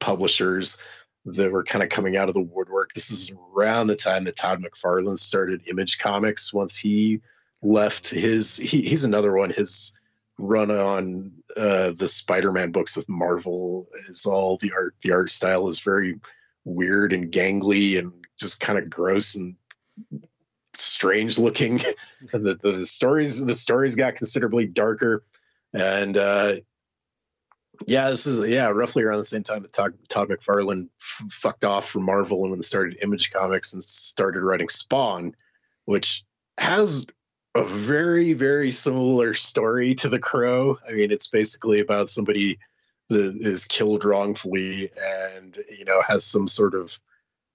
publishers 0.00 0.78
that 1.24 1.52
were 1.52 1.64
kind 1.64 1.82
of 1.82 1.88
coming 1.88 2.16
out 2.16 2.28
of 2.28 2.34
the 2.34 2.40
woodwork. 2.40 2.92
This 2.94 3.10
is 3.10 3.32
around 3.54 3.86
the 3.86 3.96
time 3.96 4.24
that 4.24 4.36
Todd 4.36 4.62
McFarlane 4.62 5.18
started 5.18 5.68
Image 5.68 5.98
Comics. 5.98 6.52
Once 6.52 6.76
he 6.76 7.20
left 7.62 8.10
his, 8.10 8.56
he, 8.56 8.82
he's 8.82 9.04
another 9.04 9.32
one. 9.32 9.50
His 9.50 9.94
run 10.38 10.70
on 10.70 11.32
uh, 11.56 11.92
the 11.92 12.08
Spider-Man 12.08 12.72
books 12.72 12.96
with 12.96 13.08
Marvel 13.08 13.88
is 14.08 14.26
all 14.26 14.56
the 14.58 14.72
art. 14.72 14.94
The 15.02 15.12
art 15.12 15.28
style 15.30 15.68
is 15.68 15.80
very 15.80 16.18
weird 16.64 17.12
and 17.12 17.30
gangly 17.30 17.98
and 17.98 18.12
just 18.38 18.60
kind 18.60 18.78
of 18.78 18.88
gross 18.90 19.34
and 19.34 19.56
strange 20.76 21.38
looking. 21.38 21.78
the, 22.32 22.58
the 22.60 22.86
stories 22.86 23.44
the 23.44 23.54
stories 23.54 23.94
got 23.94 24.16
considerably 24.16 24.66
darker, 24.66 25.24
and 25.74 26.16
uh, 26.16 26.54
Yeah, 27.86 28.10
this 28.10 28.26
is 28.26 28.46
yeah, 28.48 28.68
roughly 28.68 29.02
around 29.02 29.18
the 29.18 29.24
same 29.24 29.42
time 29.42 29.62
that 29.62 29.72
Todd, 29.72 29.94
Todd 30.08 30.28
McFarlane 30.28 30.88
f- 31.00 31.26
fucked 31.30 31.64
off 31.64 31.88
from 31.88 32.04
Marvel 32.04 32.44
and 32.44 32.52
then 32.52 32.62
started 32.62 32.98
Image 33.02 33.32
Comics 33.32 33.72
and 33.72 33.82
started 33.82 34.42
writing 34.42 34.68
Spawn, 34.68 35.34
which 35.84 36.24
has 36.58 37.06
a 37.54 37.64
very 37.64 38.32
very 38.32 38.70
similar 38.70 39.34
story 39.34 39.94
to 39.96 40.08
The 40.08 40.18
Crow. 40.18 40.78
I 40.88 40.92
mean, 40.92 41.10
it's 41.10 41.26
basically 41.26 41.80
about 41.80 42.08
somebody 42.08 42.58
that 43.08 43.36
is 43.40 43.64
killed 43.66 44.04
wrongfully 44.04 44.90
and 45.00 45.58
you 45.70 45.84
know 45.84 46.02
has 46.06 46.24
some 46.24 46.48
sort 46.48 46.74
of 46.74 46.98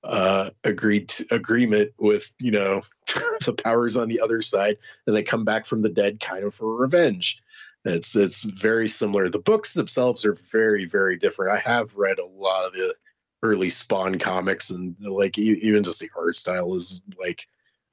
uh, 0.03 0.51
agreed 0.63 1.11
agreement 1.31 1.91
with 1.99 2.33
you 2.39 2.51
know 2.51 2.81
the 3.45 3.53
powers 3.53 3.97
on 3.97 4.07
the 4.07 4.19
other 4.19 4.41
side, 4.41 4.77
and 5.05 5.15
they 5.15 5.23
come 5.23 5.45
back 5.45 5.65
from 5.65 5.81
the 5.81 5.89
dead 5.89 6.19
kind 6.19 6.43
of 6.43 6.53
for 6.53 6.75
revenge. 6.75 7.41
It's 7.85 8.15
it's 8.15 8.43
very 8.43 8.87
similar. 8.87 9.29
The 9.29 9.39
books 9.39 9.73
themselves 9.73 10.25
are 10.25 10.33
very 10.51 10.85
very 10.85 11.17
different. 11.17 11.53
I 11.53 11.59
have 11.59 11.95
read 11.95 12.19
a 12.19 12.25
lot 12.25 12.65
of 12.65 12.73
the 12.73 12.95
early 13.43 13.69
Spawn 13.69 14.19
comics, 14.19 14.69
and 14.69 14.95
like 14.99 15.37
even 15.37 15.83
just 15.83 15.99
the 15.99 16.09
art 16.15 16.35
style 16.35 16.73
is 16.75 17.01
like 17.19 17.47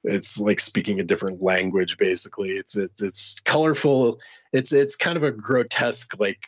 it's 0.05 0.39
like 0.39 0.59
speaking 0.59 0.99
a 0.99 1.03
different 1.03 1.41
language. 1.41 1.97
Basically, 1.97 2.51
it's 2.51 2.75
it's 2.77 3.01
it's 3.01 3.39
colorful. 3.41 4.19
It's 4.53 4.73
it's 4.73 4.95
kind 4.95 5.17
of 5.17 5.23
a 5.23 5.31
grotesque 5.31 6.19
like 6.19 6.39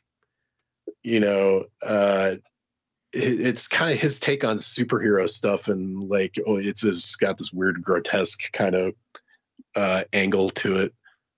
you 1.03 1.19
know 1.19 1.65
uh 1.85 2.35
it's 3.13 3.67
kind 3.67 3.91
of 3.91 3.99
his 3.99 4.19
take 4.19 4.43
on 4.43 4.57
superhero 4.57 5.27
stuff 5.27 5.69
and 5.69 6.09
like 6.09 6.37
oh 6.45 6.57
it's, 6.57 6.83
it's 6.83 7.15
got 7.15 7.37
this 7.37 7.53
weird 7.53 7.81
grotesque 7.81 8.51
kind 8.51 8.75
of 8.75 8.93
uh 9.75 10.03
angle 10.11 10.49
to 10.49 10.77
it 10.77 10.93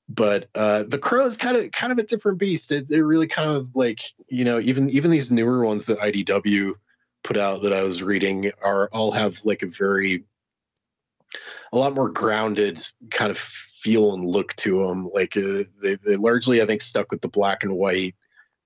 but 0.08 0.50
uh 0.56 0.84
the 0.84 0.98
crow 0.98 1.26
is 1.26 1.38
kind 1.38 1.56
of 1.56 1.72
kind 1.72 1.92
of 1.92 2.00
a 2.00 2.04
different 2.04 2.40
beast 2.40 2.72
it, 2.72 2.90
it 2.90 3.04
really 3.04 3.28
kind 3.28 3.52
of 3.52 3.76
like 3.76 4.02
you 4.28 4.44
know 4.44 4.60
even 4.60 4.90
even 4.90 5.12
these 5.12 5.32
newer 5.32 5.64
ones 5.64 5.86
that 5.86 6.00
idw 6.00 6.74
put 7.24 7.38
out 7.38 7.62
that 7.62 7.74
i 7.74 7.84
was 7.84 8.02
reading 8.02 8.52
are 8.64 8.90
all 8.92 9.12
have 9.12 9.40
like 9.46 9.62
a 9.62 9.68
very 9.68 10.24
a 11.72 11.78
lot 11.78 11.96
more 11.96 12.10
grounded 12.10 12.80
kind 13.12 13.32
of 13.32 13.38
feel 13.38 14.14
and 14.14 14.26
look 14.26 14.56
to 14.56 14.86
them 14.86 15.10
like 15.14 15.38
uh, 15.38 15.64
they, 15.82 15.96
they 15.96 16.16
largely 16.16 16.62
i 16.62 16.66
think 16.66 16.82
stuck 16.82 17.12
with 17.12 17.22
the 17.22 17.28
black 17.28 17.64
and 17.64 17.74
white 17.74 18.16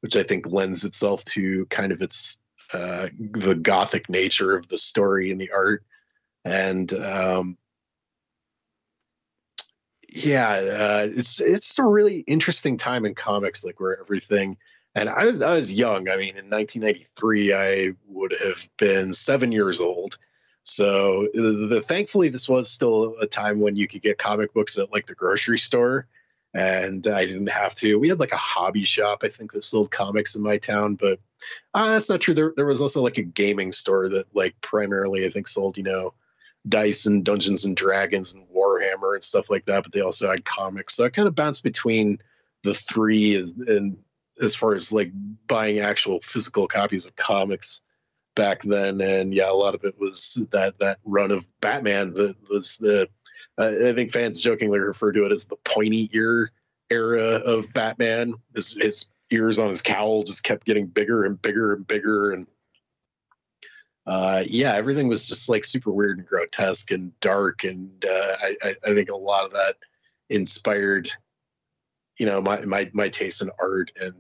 which 0.01 0.15
i 0.15 0.23
think 0.23 0.45
lends 0.47 0.83
itself 0.83 1.23
to 1.25 1.65
kind 1.67 1.91
of 1.91 2.01
its 2.01 2.43
uh, 2.73 3.09
the 3.19 3.55
gothic 3.55 4.09
nature 4.09 4.55
of 4.55 4.67
the 4.67 4.77
story 4.77 5.31
and 5.31 5.39
the 5.39 5.51
art, 5.51 5.83
and 6.43 6.91
um, 6.93 7.57
yeah, 10.09 10.49
uh, 10.49 11.07
it's 11.15 11.39
it's 11.39 11.77
a 11.77 11.83
really 11.83 12.19
interesting 12.21 12.77
time 12.77 13.05
in 13.05 13.13
comics, 13.13 13.63
like 13.63 13.79
where 13.79 13.99
everything. 13.99 14.57
And 14.95 15.09
I 15.09 15.25
was 15.25 15.41
I 15.41 15.53
was 15.53 15.71
young. 15.71 16.09
I 16.09 16.17
mean, 16.17 16.35
in 16.37 16.49
1993, 16.49 17.53
I 17.53 17.93
would 18.07 18.33
have 18.43 18.67
been 18.77 19.13
seven 19.13 19.51
years 19.51 19.79
old. 19.79 20.17
So 20.63 21.27
the, 21.33 21.67
the, 21.69 21.81
thankfully, 21.81 22.29
this 22.29 22.47
was 22.47 22.69
still 22.69 23.15
a 23.21 23.27
time 23.27 23.59
when 23.59 23.75
you 23.75 23.87
could 23.87 24.01
get 24.01 24.17
comic 24.17 24.53
books 24.53 24.77
at 24.77 24.93
like 24.93 25.05
the 25.05 25.15
grocery 25.15 25.59
store, 25.59 26.07
and 26.53 27.05
I 27.05 27.25
didn't 27.25 27.49
have 27.49 27.73
to. 27.75 27.99
We 27.99 28.07
had 28.09 28.19
like 28.19 28.31
a 28.31 28.37
hobby 28.37 28.85
shop, 28.85 29.23
I 29.23 29.27
think, 29.27 29.51
that 29.51 29.63
sold 29.63 29.91
comics 29.91 30.35
in 30.35 30.41
my 30.41 30.57
town, 30.57 30.95
but 30.95 31.19
uh, 31.73 31.89
that's 31.89 32.09
not 32.09 32.21
true. 32.21 32.33
There, 32.33 32.53
there 32.55 32.65
was 32.65 32.79
also 32.79 33.03
like 33.03 33.17
a 33.17 33.23
gaming 33.23 33.73
store 33.73 34.07
that, 34.09 34.33
like, 34.33 34.55
primarily 34.61 35.25
I 35.25 35.29
think 35.29 35.49
sold, 35.49 35.77
you 35.77 35.83
know, 35.83 36.13
dice 36.69 37.07
and 37.07 37.25
Dungeons 37.25 37.65
and 37.65 37.75
Dragons 37.75 38.33
and 38.33 38.47
Warhammer 38.47 39.15
and 39.15 39.23
stuff 39.23 39.49
like 39.49 39.65
that. 39.65 39.83
But 39.83 39.91
they 39.91 39.99
also 40.01 40.29
had 40.29 40.45
comics, 40.45 40.95
so 40.95 41.05
I 41.05 41.09
kind 41.09 41.27
of 41.27 41.35
bounced 41.35 41.63
between 41.63 42.19
the 42.63 42.73
three 42.73 43.35
as 43.35 43.53
and 43.53 43.97
as 44.41 44.55
far 44.55 44.73
as 44.73 44.93
like 44.93 45.11
buying 45.47 45.79
actual 45.79 46.21
physical 46.21 46.67
copies 46.67 47.05
of 47.05 47.15
comics 47.17 47.81
back 48.35 48.61
then. 48.63 49.01
And 49.01 49.33
yeah, 49.33 49.49
a 49.49 49.53
lot 49.53 49.75
of 49.75 49.83
it 49.83 49.99
was 49.99 50.45
that 50.51 50.77
that 50.79 50.99
run 51.05 51.31
of 51.31 51.45
Batman 51.61 52.13
that 52.13 52.35
was 52.49 52.77
the 52.77 53.07
uh, 53.57 53.71
I 53.89 53.93
think 53.93 54.11
fans 54.11 54.41
jokingly 54.41 54.79
refer 54.79 55.11
to 55.11 55.25
it 55.25 55.31
as 55.31 55.45
the 55.45 55.57
pointy 55.57 56.09
ear 56.13 56.51
era 56.89 57.35
of 57.35 57.71
Batman. 57.73 58.35
His, 58.55 58.73
his 58.73 59.09
ears 59.31 59.59
on 59.59 59.69
his 59.69 59.81
cowl 59.81 60.23
just 60.23 60.43
kept 60.43 60.65
getting 60.65 60.87
bigger 60.87 61.25
and 61.25 61.41
bigger 61.41 61.73
and 61.73 61.85
bigger, 61.85 62.31
and 62.31 62.47
uh, 64.05 64.43
yeah, 64.45 64.73
everything 64.73 65.07
was 65.07 65.27
just 65.27 65.49
like 65.49 65.63
super 65.65 65.91
weird 65.91 66.17
and 66.17 66.27
grotesque 66.27 66.91
and 66.91 67.17
dark. 67.19 67.63
And 67.63 68.03
uh, 68.05 68.35
I, 68.63 68.75
I 68.85 68.93
think 68.93 69.09
a 69.09 69.15
lot 69.15 69.45
of 69.45 69.51
that 69.51 69.75
inspired, 70.29 71.09
you 72.17 72.25
know, 72.25 72.41
my 72.41 72.61
my 72.61 72.89
my 72.93 73.07
taste 73.07 73.41
in 73.41 73.49
art 73.59 73.91
and 74.01 74.13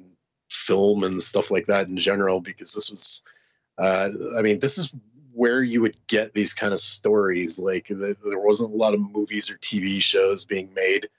film 0.49 1.03
and 1.03 1.21
stuff 1.21 1.51
like 1.51 1.65
that 1.65 1.87
in 1.87 1.97
general. 1.97 2.39
Because 2.39 2.73
this 2.73 2.89
was, 2.89 3.23
uh, 3.77 4.09
I 4.37 4.41
mean, 4.41 4.59
this 4.59 4.77
is 4.77 4.93
where 5.33 5.63
you 5.63 5.81
would 5.81 5.97
get 6.07 6.33
these 6.33 6.53
kind 6.53 6.73
of 6.73 6.79
stories. 6.79 7.59
Like 7.59 7.87
the, 7.87 8.15
there 8.23 8.39
wasn't 8.39 8.73
a 8.73 8.77
lot 8.77 8.93
of 8.93 8.99
movies 8.99 9.49
or 9.49 9.57
TV 9.57 10.01
shows 10.01 10.45
being 10.45 10.73
made 10.73 11.09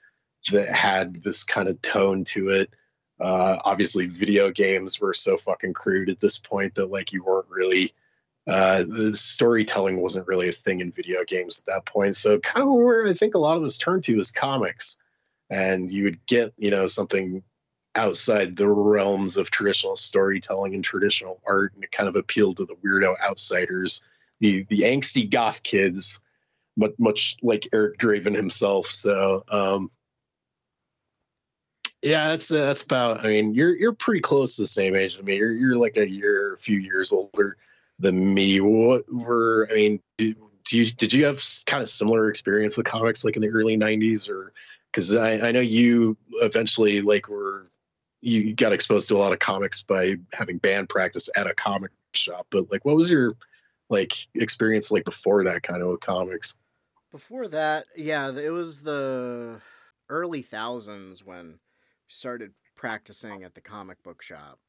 that 0.51 0.69
had 0.69 1.15
this 1.15 1.43
kind 1.43 1.67
of 1.67 1.81
tone 1.81 2.23
to 2.25 2.49
it. 2.49 2.69
Uh, 3.19 3.57
obviously, 3.63 4.07
video 4.07 4.51
games 4.51 4.99
were 4.99 5.13
so 5.13 5.37
fucking 5.37 5.73
crude 5.73 6.09
at 6.09 6.19
this 6.19 6.37
point 6.37 6.75
that 6.75 6.91
like 6.91 7.13
you 7.13 7.23
weren't 7.23 7.49
really 7.49 7.93
uh, 8.47 8.83
the 8.87 9.13
storytelling 9.15 10.01
wasn't 10.01 10.27
really 10.27 10.49
a 10.49 10.53
thing 10.53 10.79
in 10.79 10.91
video 10.91 11.23
games 11.25 11.59
at 11.59 11.65
that 11.65 11.85
point. 11.85 12.15
So 12.15 12.37
kind 12.39 12.67
of 12.67 12.73
where 12.73 13.07
I 13.07 13.13
think 13.13 13.33
a 13.33 13.39
lot 13.39 13.57
of 13.57 13.63
us 13.63 13.77
turned 13.77 14.03
to 14.05 14.19
is 14.19 14.31
comics, 14.31 14.99
and 15.49 15.91
you 15.91 16.03
would 16.03 16.25
get 16.25 16.53
you 16.57 16.71
know 16.71 16.87
something 16.87 17.43
outside 17.95 18.55
the 18.55 18.67
realms 18.67 19.37
of 19.37 19.49
traditional 19.49 19.95
storytelling 19.95 20.75
and 20.75 20.83
traditional 20.83 21.41
art, 21.47 21.73
and 21.73 21.83
it 21.83 21.91
kind 21.91 22.09
of 22.09 22.15
appealed 22.15 22.57
to 22.57 22.65
the 22.65 22.75
weirdo 22.75 23.15
outsiders, 23.21 24.03
the 24.39 24.65
the 24.69 24.81
angsty 24.81 25.29
goth 25.29 25.63
kids, 25.63 26.21
much 26.77 26.93
much 26.97 27.37
like 27.41 27.67
Eric 27.73 27.97
Draven 27.97 28.35
himself. 28.35 28.87
So, 28.87 29.43
um, 29.49 29.91
yeah, 32.01 32.29
that's 32.29 32.51
uh, 32.51 32.65
that's 32.65 32.83
about. 32.83 33.25
I 33.25 33.29
mean, 33.29 33.53
you're 33.53 33.75
you're 33.75 33.93
pretty 33.93 34.21
close 34.21 34.55
to 34.57 34.63
the 34.63 34.67
same 34.67 34.95
age 34.95 35.17
as 35.17 35.23
me. 35.23 35.37
You're 35.37 35.53
you're 35.53 35.77
like 35.77 35.97
a 35.97 36.07
year, 36.07 36.53
a 36.53 36.57
few 36.57 36.77
years 36.77 37.11
older 37.11 37.57
than 37.99 38.33
me. 38.33 38.59
What 38.61 39.05
were 39.11 39.67
I 39.71 39.75
mean? 39.75 39.99
Do, 40.17 40.35
do 40.65 40.77
you 40.77 40.85
did 40.85 41.13
you 41.13 41.25
have 41.25 41.41
kind 41.65 41.81
of 41.81 41.89
similar 41.89 42.29
experience 42.29 42.77
with 42.77 42.85
comics 42.85 43.23
like 43.23 43.35
in 43.35 43.41
the 43.41 43.49
early 43.49 43.77
'90s, 43.77 44.29
or 44.29 44.53
because 44.91 45.15
I, 45.15 45.47
I 45.47 45.51
know 45.51 45.61
you 45.61 46.17
eventually 46.41 47.01
like 47.01 47.27
were 47.27 47.71
you 48.25 48.55
got 48.55 48.73
exposed 48.73 49.07
to 49.07 49.15
a 49.15 49.19
lot 49.19 49.31
of 49.31 49.39
comics 49.39 49.83
by 49.83 50.15
having 50.33 50.57
band 50.57 50.89
practice 50.89 51.29
at 51.35 51.47
a 51.47 51.53
comic 51.53 51.91
shop 52.13 52.47
but 52.49 52.69
like 52.71 52.83
what 52.83 52.95
was 52.95 53.09
your 53.09 53.35
like 53.89 54.13
experience 54.33 54.91
like 54.91 55.05
before 55.05 55.43
that 55.43 55.61
kind 55.61 55.83
of 55.83 55.89
with 55.89 55.99
comics? 55.99 56.57
Before 57.11 57.47
that 57.47 57.85
yeah 57.95 58.31
it 58.31 58.51
was 58.51 58.81
the 58.81 59.61
early 60.09 60.41
thousands 60.41 61.23
when 61.23 61.47
we 61.47 61.57
started 62.07 62.53
practicing 62.75 63.43
at 63.43 63.53
the 63.53 63.61
comic 63.61 64.01
book 64.03 64.21
shop 64.21 64.59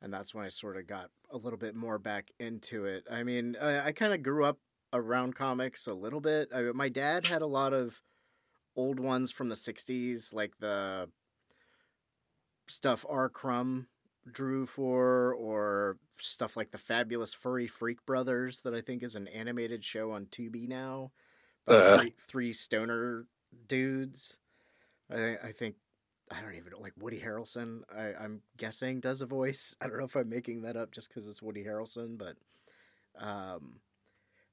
and 0.00 0.12
that's 0.12 0.34
when 0.34 0.44
i 0.44 0.48
sort 0.48 0.76
of 0.76 0.86
got 0.86 1.10
a 1.30 1.36
little 1.36 1.58
bit 1.58 1.74
more 1.74 1.98
back 1.98 2.30
into 2.38 2.84
it. 2.84 3.06
I 3.10 3.22
mean 3.22 3.56
i, 3.60 3.88
I 3.88 3.92
kind 3.92 4.12
of 4.12 4.22
grew 4.22 4.44
up 4.44 4.58
around 4.92 5.36
comics 5.36 5.86
a 5.86 5.94
little 5.94 6.20
bit. 6.20 6.48
I, 6.54 6.62
my 6.74 6.88
dad 6.88 7.24
had 7.24 7.42
a 7.42 7.46
lot 7.46 7.72
of 7.72 8.02
old 8.76 9.00
ones 9.00 9.30
from 9.30 9.48
the 9.48 9.54
60s 9.54 10.34
like 10.34 10.52
the 10.58 11.08
stuff 12.70 13.04
R. 13.08 13.28
Crumb 13.28 13.88
drew 14.30 14.66
for, 14.66 15.34
or 15.34 15.98
stuff 16.18 16.56
like 16.56 16.70
the 16.70 16.78
Fabulous 16.78 17.34
Furry 17.34 17.66
Freak 17.66 18.04
Brothers, 18.06 18.62
that 18.62 18.74
I 18.74 18.80
think 18.80 19.02
is 19.02 19.16
an 19.16 19.28
animated 19.28 19.84
show 19.84 20.12
on 20.12 20.26
Tubi 20.26 20.68
now. 20.68 21.12
Uh. 21.66 21.98
Three, 21.98 22.14
three, 22.18 22.52
stoner 22.52 23.26
dudes. 23.68 24.38
I, 25.10 25.36
I 25.42 25.52
think 25.52 25.76
I 26.30 26.40
don't 26.40 26.54
even 26.54 26.72
know, 26.72 26.80
like 26.80 26.92
Woody 26.98 27.20
Harrelson. 27.20 27.82
I, 27.94 28.14
I'm 28.22 28.42
guessing 28.56 29.00
does 29.00 29.20
a 29.20 29.26
voice. 29.26 29.74
I 29.80 29.86
don't 29.86 29.98
know 29.98 30.04
if 30.04 30.16
I'm 30.16 30.28
making 30.28 30.62
that 30.62 30.76
up 30.76 30.92
just 30.92 31.08
because 31.08 31.28
it's 31.28 31.42
Woody 31.42 31.64
Harrelson, 31.64 32.16
but 32.16 32.36
um, 33.18 33.80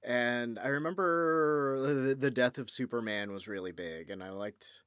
and 0.04 0.58
I 0.60 0.70
remember 0.70 1.80
the, 1.82 2.16
the 2.16 2.32
death 2.32 2.58
of 2.58 2.70
Superman 2.70 3.32
was 3.32 3.48
really 3.48 3.72
big, 3.72 4.10
and 4.10 4.24
I 4.24 4.32
liked 4.32 4.82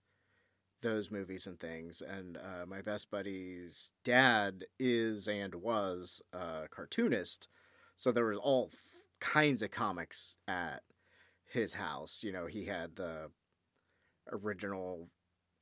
those 0.82 1.10
movies 1.10 1.46
and 1.46 1.58
things. 1.58 2.02
And 2.02 2.36
uh, 2.36 2.66
my 2.66 2.82
best 2.82 3.10
buddy's 3.10 3.92
dad 4.04 4.64
is 4.78 5.28
and 5.28 5.56
was 5.56 6.22
a 6.32 6.68
cartoonist, 6.70 7.48
so 7.96 8.12
there 8.12 8.26
was 8.26 8.38
all 8.38 8.70
f- 8.72 8.78
kinds 9.20 9.62
of 9.62 9.70
comics 9.70 10.36
at 10.48 10.82
his 11.44 11.74
house. 11.74 12.22
You 12.22 12.32
know, 12.32 12.46
he 12.46 12.66
had 12.66 12.96
the 12.96 13.30
original. 14.30 15.08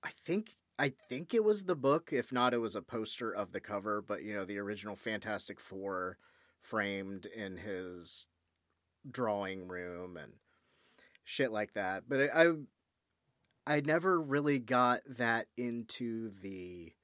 I 0.02 0.11
think 0.11 0.57
I 0.78 0.92
think 1.09 1.35
it 1.35 1.42
was 1.44 1.64
the 1.64 1.74
book. 1.74 2.11
If 2.12 2.33
not, 2.33 2.54
it 2.54 2.59
was 2.59 2.76
a 2.76 2.83
poster 2.83 3.31
of 3.33 3.52
the 3.52 3.61
cover. 3.61 4.00
But 4.00 4.22
you 4.22 4.35
know, 4.35 4.44
the 4.44 4.59
original 4.59 4.94
Fantastic 4.94 5.61
Four 5.61 6.18
framed 6.61 7.26
in 7.26 7.59
his 7.59 8.28
drawing 9.11 9.68
room 9.68 10.16
and 10.16 10.35
shit 11.24 11.50
like 11.50 11.74
that. 11.74 12.04
But 12.09 12.31
I, 12.33 12.44
I 12.44 12.52
I 13.68 13.81
never 13.81 14.18
really 14.18 14.59
got 14.59 15.02
that 15.07 15.48
into 15.59 16.31
the 16.31 16.94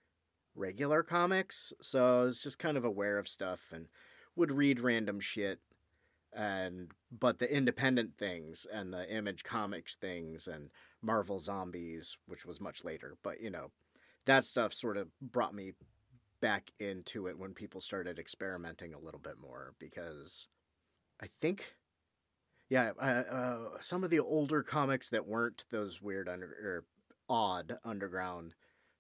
regular 0.55 1.03
comics, 1.03 1.75
so 1.83 2.23
I 2.23 2.25
was 2.25 2.43
just 2.43 2.59
kind 2.59 2.79
of 2.79 2.87
aware 2.87 3.19
of 3.19 3.29
stuff 3.29 3.67
and 3.71 3.89
would 4.35 4.51
read 4.51 4.81
random 4.81 5.21
shit 5.21 5.61
and 6.33 6.93
but 7.13 7.39
the 7.39 7.55
independent 7.55 8.17
things 8.17 8.67
and 8.73 8.95
the 8.95 9.09
image 9.15 9.45
comics 9.45 9.95
things 9.95 10.49
and 10.49 10.71
Marvel 11.03 11.39
Zombies, 11.39 12.17
which 12.27 12.47
was 12.47 12.63
much 12.63 12.83
later, 12.83 13.19
but 13.23 13.43
you 13.43 13.51
know, 13.51 13.71
that 14.25 14.45
stuff 14.45 14.73
sort 14.73 14.97
of 14.97 15.09
brought 15.21 15.55
me 15.55 15.75
back 16.41 16.71
into 16.81 17.27
it 17.27 17.39
when 17.39 17.53
people 17.53 17.83
started 17.83 18.19
experimenting 18.19 18.95
a 18.95 18.99
little 18.99 19.21
bit 19.21 19.37
more 19.39 19.75
because 19.79 20.49
I 21.21 21.27
think 21.43 21.75
yeah, 22.69 22.93
uh, 23.01 23.05
uh, 23.05 23.59
some 23.81 24.05
of 24.05 24.11
the 24.11 24.21
older 24.21 24.63
comics 24.63 25.11
that 25.11 25.27
weren't 25.27 25.67
those 25.71 26.01
weird 26.01 26.29
under 26.29 26.47
or 26.47 26.85
odd 27.29 27.79
underground 27.85 28.55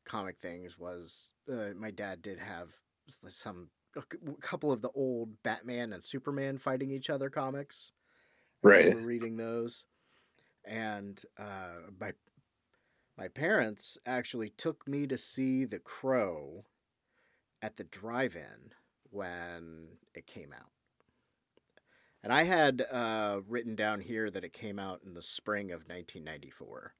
comic 0.04 0.38
things 0.38 0.78
was 0.78 1.32
uh, 1.50 1.70
my 1.76 1.90
dad 1.90 2.22
did 2.22 2.38
have 2.38 2.80
some 3.28 3.68
a 3.96 4.02
couple 4.40 4.72
of 4.72 4.82
the 4.82 4.90
old 4.90 5.42
Batman 5.42 5.92
and 5.92 6.02
Superman 6.02 6.58
fighting 6.58 6.90
each 6.90 7.08
other 7.08 7.30
comics. 7.30 7.92
Right. 8.62 8.94
reading 8.96 9.36
those, 9.36 9.84
and 10.64 11.22
uh, 11.38 11.90
my 12.00 12.12
my 13.16 13.28
parents 13.28 13.98
actually 14.06 14.48
took 14.48 14.88
me 14.88 15.06
to 15.06 15.18
see 15.18 15.64
The 15.64 15.78
Crow 15.78 16.64
at 17.60 17.76
the 17.76 17.84
drive-in 17.84 18.72
when 19.10 19.98
it 20.14 20.26
came 20.26 20.52
out. 20.52 20.73
And 22.24 22.32
I 22.32 22.44
had 22.44 22.86
uh, 22.90 23.40
written 23.46 23.76
down 23.76 24.00
here 24.00 24.30
that 24.30 24.44
it 24.44 24.54
came 24.54 24.78
out 24.78 25.02
in 25.04 25.12
the 25.12 25.20
spring 25.20 25.66
of 25.66 25.80
1994. 25.80 26.94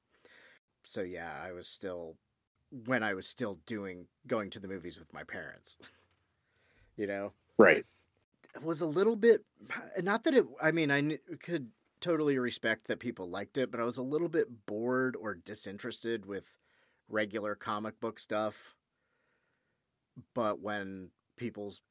So 0.83 1.01
yeah, 1.01 1.31
I 1.43 1.51
was 1.51 1.67
still 1.67 2.17
when 2.85 3.01
I 3.01 3.15
was 3.15 3.27
still 3.27 3.57
doing 3.65 4.05
going 4.27 4.51
to 4.51 4.59
the 4.59 4.67
movies 4.67 4.99
with 4.99 5.11
my 5.11 5.23
parents. 5.23 5.77
you 6.95 7.07
know, 7.07 7.33
right? 7.57 7.85
It 8.53 8.63
was 8.63 8.81
a 8.81 8.85
little 8.85 9.15
bit 9.15 9.43
not 10.01 10.25
that 10.25 10.35
it. 10.35 10.45
I 10.61 10.71
mean, 10.71 10.91
I 10.91 11.17
could 11.41 11.69
totally 12.01 12.37
respect 12.37 12.85
that 12.85 12.99
people 12.99 13.27
liked 13.27 13.57
it, 13.57 13.71
but 13.71 13.79
I 13.79 13.83
was 13.83 13.97
a 13.97 14.03
little 14.03 14.29
bit 14.29 14.67
bored 14.67 15.15
or 15.15 15.33
disinterested 15.33 16.27
with 16.27 16.59
regular 17.09 17.55
comic 17.55 17.99
book 17.99 18.19
stuff. 18.19 18.75
But 20.35 20.61
when 20.61 21.09
people's 21.35 21.81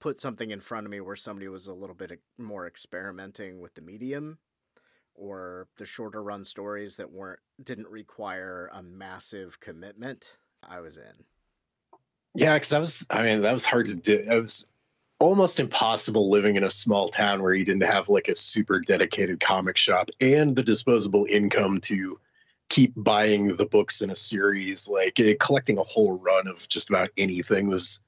put 0.00 0.20
something 0.20 0.50
in 0.50 0.60
front 0.60 0.86
of 0.86 0.90
me 0.90 1.00
where 1.00 1.16
somebody 1.16 1.48
was 1.48 1.66
a 1.66 1.74
little 1.74 1.94
bit 1.94 2.20
more 2.38 2.66
experimenting 2.66 3.60
with 3.60 3.74
the 3.74 3.80
medium 3.80 4.38
or 5.14 5.68
the 5.78 5.86
shorter 5.86 6.22
run 6.22 6.44
stories 6.44 6.96
that 6.96 7.12
weren't 7.12 7.40
didn't 7.62 7.88
require 7.88 8.70
a 8.72 8.82
massive 8.82 9.60
commitment, 9.60 10.36
I 10.66 10.80
was 10.80 10.96
in. 10.96 11.24
Yeah, 12.34 12.54
because 12.54 12.70
that 12.70 12.80
was 12.80 13.06
I 13.10 13.24
mean 13.24 13.42
that 13.42 13.52
was 13.52 13.64
hard 13.64 13.86
to 13.88 13.94
do. 13.94 14.14
It 14.14 14.42
was 14.42 14.66
almost 15.20 15.60
impossible 15.60 16.30
living 16.30 16.56
in 16.56 16.64
a 16.64 16.70
small 16.70 17.08
town 17.08 17.42
where 17.42 17.54
you 17.54 17.64
didn't 17.64 17.84
have 17.84 18.08
like 18.08 18.28
a 18.28 18.34
super 18.34 18.80
dedicated 18.80 19.40
comic 19.40 19.76
shop 19.76 20.10
and 20.20 20.54
the 20.54 20.62
disposable 20.62 21.26
income 21.30 21.80
to 21.80 22.18
keep 22.68 22.92
buying 22.96 23.56
the 23.56 23.66
books 23.66 24.02
in 24.02 24.10
a 24.10 24.14
series. 24.14 24.88
Like 24.88 25.18
collecting 25.40 25.78
a 25.78 25.84
whole 25.84 26.18
run 26.18 26.46
of 26.46 26.68
just 26.68 26.90
about 26.90 27.10
anything 27.16 27.68
was 27.68 28.02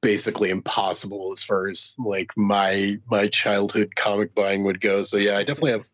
basically 0.00 0.50
impossible 0.50 1.32
as 1.32 1.42
far 1.42 1.68
as 1.68 1.96
like 1.98 2.30
my 2.36 2.98
my 3.10 3.26
childhood 3.28 3.94
comic 3.96 4.34
buying 4.34 4.64
would 4.64 4.80
go. 4.80 5.02
So 5.02 5.16
yeah, 5.16 5.36
I 5.36 5.42
definitely 5.42 5.72
have 5.72 5.88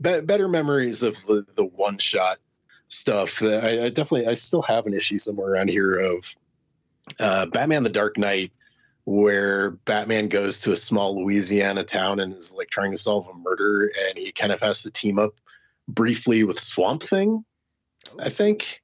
be- 0.00 0.20
better 0.20 0.48
memories 0.48 1.02
of 1.02 1.14
the, 1.26 1.44
the 1.54 1.64
one 1.64 1.98
shot 1.98 2.38
stuff. 2.88 3.42
I, 3.42 3.84
I, 3.84 3.88
definitely 3.88 4.26
I 4.26 4.34
still 4.34 4.62
have 4.62 4.86
an 4.86 4.94
issue 4.94 5.18
somewhere 5.18 5.52
around 5.52 5.68
here 5.68 5.96
of 5.96 6.36
uh, 7.18 7.46
Batman: 7.46 7.82
The 7.82 7.90
Dark 7.90 8.18
Knight, 8.18 8.52
where 9.04 9.70
Batman 9.70 10.28
goes 10.28 10.60
to 10.60 10.72
a 10.72 10.76
small 10.76 11.20
Louisiana 11.22 11.84
town 11.84 12.20
and 12.20 12.34
is 12.34 12.54
like 12.54 12.70
trying 12.70 12.92
to 12.92 12.98
solve 12.98 13.28
a 13.28 13.34
murder, 13.34 13.90
and 14.06 14.18
he 14.18 14.32
kind 14.32 14.52
of 14.52 14.60
has 14.60 14.82
to 14.84 14.90
team 14.90 15.18
up 15.18 15.34
briefly 15.88 16.44
with 16.44 16.60
Swamp 16.60 17.02
Thing, 17.02 17.44
I 18.18 18.28
think. 18.28 18.82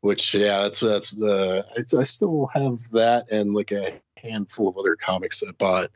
Which 0.00 0.34
yeah, 0.34 0.62
that's 0.62 0.80
that's 0.80 1.10
the 1.10 1.66
I, 1.76 1.98
I 1.98 2.02
still 2.02 2.48
have 2.54 2.78
that 2.92 3.32
and 3.32 3.54
like 3.54 3.72
a 3.72 4.00
handful 4.30 4.68
of 4.68 4.76
other 4.78 4.96
comics 4.96 5.40
that 5.40 5.48
I 5.48 5.52
bought 5.52 5.90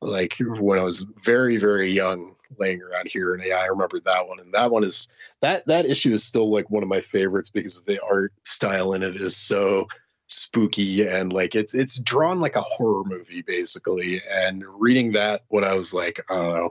like 0.00 0.36
when 0.40 0.78
I 0.78 0.84
was 0.84 1.06
very 1.24 1.56
very 1.56 1.92
young 1.92 2.36
laying 2.58 2.80
around 2.80 3.08
here 3.08 3.34
and 3.34 3.42
yeah 3.44 3.56
i 3.56 3.66
remember 3.66 3.98
that 4.00 4.28
one. 4.28 4.38
And 4.38 4.52
that 4.54 4.70
one 4.70 4.84
is 4.84 5.08
that 5.40 5.66
that 5.66 5.86
issue 5.86 6.12
is 6.12 6.24
still 6.24 6.50
like 6.50 6.70
one 6.70 6.82
of 6.82 6.88
my 6.88 7.00
favorites 7.00 7.50
because 7.50 7.82
the 7.82 8.02
art 8.02 8.32
style 8.44 8.92
in 8.92 9.02
it 9.02 9.16
is 9.16 9.36
so 9.36 9.88
spooky 10.28 11.06
and 11.06 11.32
like 11.32 11.54
it's 11.54 11.74
it's 11.74 11.98
drawn 11.98 12.40
like 12.40 12.56
a 12.56 12.62
horror 12.62 13.04
movie 13.04 13.42
basically. 13.42 14.20
And 14.30 14.64
reading 14.78 15.12
that 15.12 15.42
when 15.48 15.64
i 15.64 15.74
was 15.74 15.94
like 15.94 16.20
i 16.30 16.34
don't 16.34 16.54
know 16.54 16.70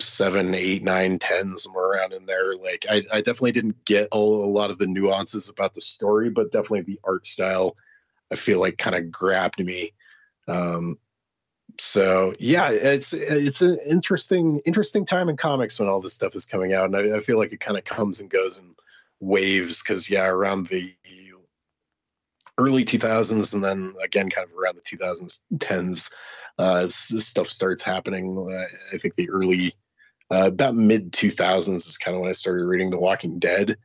seven 0.00 0.54
eight 0.54 0.82
nine 0.82 1.18
ten 1.18 1.56
somewhere 1.56 1.86
around 1.86 2.12
in 2.12 2.26
there 2.26 2.54
like 2.56 2.84
i, 2.90 3.02
I 3.10 3.18
definitely 3.22 3.52
didn't 3.52 3.86
get 3.86 4.08
a 4.12 4.18
lot 4.18 4.70
of 4.70 4.76
the 4.76 4.86
nuances 4.86 5.48
about 5.48 5.72
the 5.72 5.80
story 5.80 6.28
but 6.28 6.52
definitely 6.52 6.82
the 6.82 7.00
art 7.04 7.26
style 7.26 7.74
i 8.30 8.36
feel 8.36 8.60
like 8.60 8.76
kind 8.76 8.94
of 8.94 9.10
grabbed 9.10 9.64
me 9.64 9.94
um 10.48 10.98
so 11.78 12.32
yeah, 12.40 12.70
it's 12.70 13.12
it's 13.12 13.62
an 13.62 13.78
interesting 13.86 14.60
interesting 14.64 15.04
time 15.04 15.28
in 15.28 15.36
comics 15.36 15.78
when 15.78 15.88
all 15.88 16.00
this 16.00 16.14
stuff 16.14 16.34
is 16.34 16.46
coming 16.46 16.74
out, 16.74 16.86
and 16.86 16.96
I, 16.96 17.18
I 17.18 17.20
feel 17.20 17.38
like 17.38 17.52
it 17.52 17.60
kind 17.60 17.78
of 17.78 17.84
comes 17.84 18.20
and 18.20 18.30
goes 18.30 18.58
in 18.58 18.74
waves 19.20 19.82
because 19.82 20.10
yeah, 20.10 20.26
around 20.26 20.66
the 20.68 20.94
early 22.58 22.84
2000s 22.84 23.54
and 23.54 23.64
then 23.64 23.94
again 24.02 24.28
kind 24.28 24.46
of 24.46 24.58
around 24.58 24.76
the 24.76 24.82
2010s 24.82 26.12
uh, 26.58 26.80
this 26.80 27.26
stuff 27.26 27.48
starts 27.48 27.84
happening 27.84 28.50
i 28.92 28.98
think 28.98 29.14
the 29.14 29.30
early 29.30 29.72
uh, 30.30 30.48
about 30.48 30.74
mid 30.74 31.12
2000s 31.12 31.86
is 31.86 31.96
kind 31.96 32.16
of 32.16 32.20
when 32.20 32.28
i 32.28 32.32
started 32.32 32.66
reading 32.66 32.90
the 32.90 32.98
walking 32.98 33.38
dead 33.38 33.76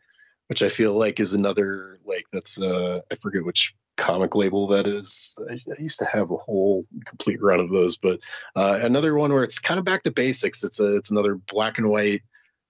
which 0.47 0.63
i 0.63 0.69
feel 0.69 0.93
like 0.93 1.19
is 1.19 1.35
another 1.35 1.99
like 2.03 2.25
that's 2.33 2.59
uh, 2.59 2.99
i 3.11 3.15
forget 3.15 3.45
which 3.45 3.75
comic 3.97 4.35
label 4.35 4.67
that 4.67 4.87
is. 4.87 5.37
I, 5.49 5.59
used 5.81 5.99
to 5.99 6.05
have 6.05 6.31
a 6.31 6.37
whole 6.37 6.85
complete 7.05 7.41
run 7.41 7.59
of 7.59 7.69
those, 7.69 7.97
but 7.97 8.19
uh, 8.55 8.79
another 8.81 9.15
one 9.15 9.31
where 9.31 9.43
it's 9.43 9.59
kind 9.59 9.79
of 9.79 9.85
back 9.85 10.03
to 10.03 10.11
basics. 10.11 10.63
It's 10.63 10.79
a 10.79 10.95
it's 10.95 11.11
another 11.11 11.35
black 11.35 11.77
and 11.77 11.89
white 11.89 12.21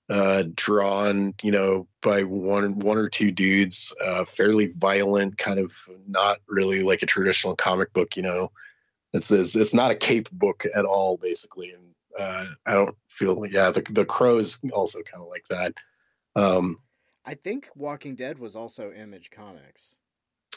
uh, 0.09 0.43
drawn, 0.53 1.33
you 1.41 1.51
know, 1.51 1.87
by 2.01 2.23
one 2.23 2.79
one 2.79 2.97
or 2.97 3.09
two 3.09 3.31
dudes, 3.31 3.95
uh, 4.03 4.25
fairly 4.25 4.67
violent, 4.67 5.37
kind 5.37 5.59
of 5.59 5.75
not 6.07 6.39
really 6.47 6.83
like 6.83 7.01
a 7.01 7.07
traditional 7.07 7.55
comic 7.55 7.93
book. 7.93 8.17
You 8.17 8.23
know, 8.23 8.51
it's 9.13 9.31
it's, 9.31 9.55
it's 9.55 9.73
not 9.73 9.91
a 9.91 9.95
cape 9.95 10.29
book 10.31 10.65
at 10.75 10.85
all, 10.85 11.17
basically. 11.17 11.71
And 11.71 11.83
uh, 12.19 12.45
I 12.65 12.73
don't 12.73 12.95
feel 13.07 13.45
yeah, 13.45 13.71
the 13.71 13.81
the 13.81 14.05
crow 14.05 14.37
is 14.37 14.59
also 14.73 15.01
kind 15.01 15.23
of 15.23 15.29
like 15.29 15.45
that. 15.49 15.73
Um, 16.35 16.79
I 17.25 17.35
think 17.35 17.69
Walking 17.75 18.15
Dead 18.15 18.37
was 18.39 18.55
also 18.55 18.91
Image 18.91 19.31
Comics. 19.31 19.97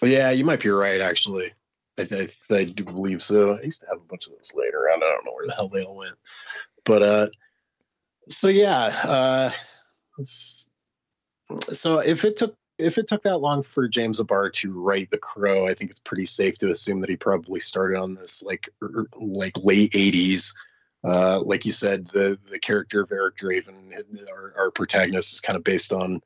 Yeah, 0.03 0.31
you 0.31 0.45
might 0.45 0.63
be 0.63 0.71
right. 0.71 1.01
Actually, 1.01 1.53
I, 1.99 2.29
I, 2.51 2.65
do 2.65 2.85
believe 2.85 3.23
so. 3.23 3.57
I 3.57 3.63
used 3.63 3.81
to 3.81 3.87
have 3.89 3.99
a 3.99 4.09
bunch 4.09 4.27
of 4.27 4.33
those 4.35 4.53
laying 4.55 4.75
around. 4.75 5.03
I 5.03 5.07
don't 5.07 5.25
know 5.25 5.33
where 5.33 5.47
the 5.47 5.55
hell 5.55 5.69
they 5.69 5.83
all 5.83 5.97
went, 5.97 6.17
but 6.85 7.03
uh, 7.03 7.27
so 8.29 8.49
yeah, 8.49 8.85
uh, 8.85 9.51
so 10.23 11.99
if 12.01 12.25
it 12.25 12.37
took 12.37 12.55
if 12.79 12.99
it 12.99 13.07
took 13.07 13.23
that 13.23 13.39
long 13.39 13.63
for 13.63 13.89
James 13.89 14.21
O'Barr 14.21 14.51
to 14.51 14.73
write 14.73 15.11
The 15.11 15.19
Crow, 15.19 15.67
I 15.67 15.73
think 15.73 15.91
it's 15.91 16.01
pretty 16.01 16.27
safe 16.27 16.59
to 16.59 16.71
assume 16.71 17.01
that 17.01 17.09
he 17.09 17.17
probably 17.17 17.61
started 17.61 17.99
on 17.99 18.15
this 18.15 18.43
like 18.43 18.69
er, 18.83 18.91
er, 18.95 19.07
like 19.19 19.57
late 19.57 19.93
'80s. 19.93 20.55
Uh, 21.05 21.41
like 21.41 21.65
you 21.65 21.73
said, 21.73 22.07
the 22.09 22.39
the 22.51 22.59
character 22.59 23.01
of 23.01 23.13
Eric 23.13 23.37
Draven, 23.37 23.93
our, 24.31 24.55
our 24.59 24.71
protagonist, 24.71 25.33
is 25.33 25.41
kind 25.41 25.57
of 25.57 25.65
based 25.65 25.93
on 25.93 26.21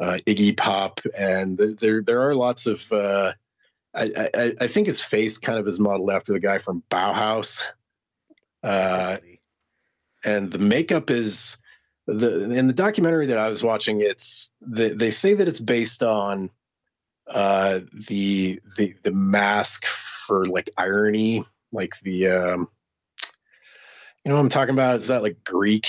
uh, 0.00 0.18
Iggy 0.26 0.56
Pop, 0.56 1.00
and 1.16 1.58
there 1.58 2.02
there 2.02 2.28
are 2.28 2.34
lots 2.34 2.66
of. 2.66 2.90
Uh, 2.92 3.32
I, 3.94 4.28
I, 4.34 4.52
I 4.60 4.66
think 4.66 4.88
his 4.88 5.00
face 5.00 5.38
kind 5.38 5.58
of 5.58 5.68
is 5.68 5.78
modeled 5.78 6.10
after 6.10 6.32
the 6.32 6.40
guy 6.40 6.58
from 6.58 6.82
Bauhaus, 6.90 7.62
uh, 8.64 9.18
and 10.24 10.50
the 10.50 10.58
makeup 10.58 11.10
is 11.10 11.60
the 12.06 12.50
in 12.50 12.66
the 12.66 12.72
documentary 12.72 13.26
that 13.26 13.38
I 13.38 13.48
was 13.48 13.62
watching. 13.62 14.00
It's 14.00 14.52
the, 14.60 14.90
they 14.90 15.10
say 15.10 15.34
that 15.34 15.48
it's 15.48 15.60
based 15.60 16.02
on 16.02 16.50
uh, 17.28 17.80
the 17.92 18.60
the 18.76 18.94
the 19.02 19.12
mask 19.12 19.86
for 19.86 20.46
like 20.46 20.70
irony, 20.76 21.44
like 21.72 21.92
the 22.02 22.28
um, 22.28 22.68
you 24.24 24.30
know 24.30 24.36
what 24.36 24.42
I'm 24.42 24.48
talking 24.48 24.74
about? 24.74 24.96
Is 24.96 25.08
that 25.08 25.22
like 25.22 25.44
Greek? 25.44 25.86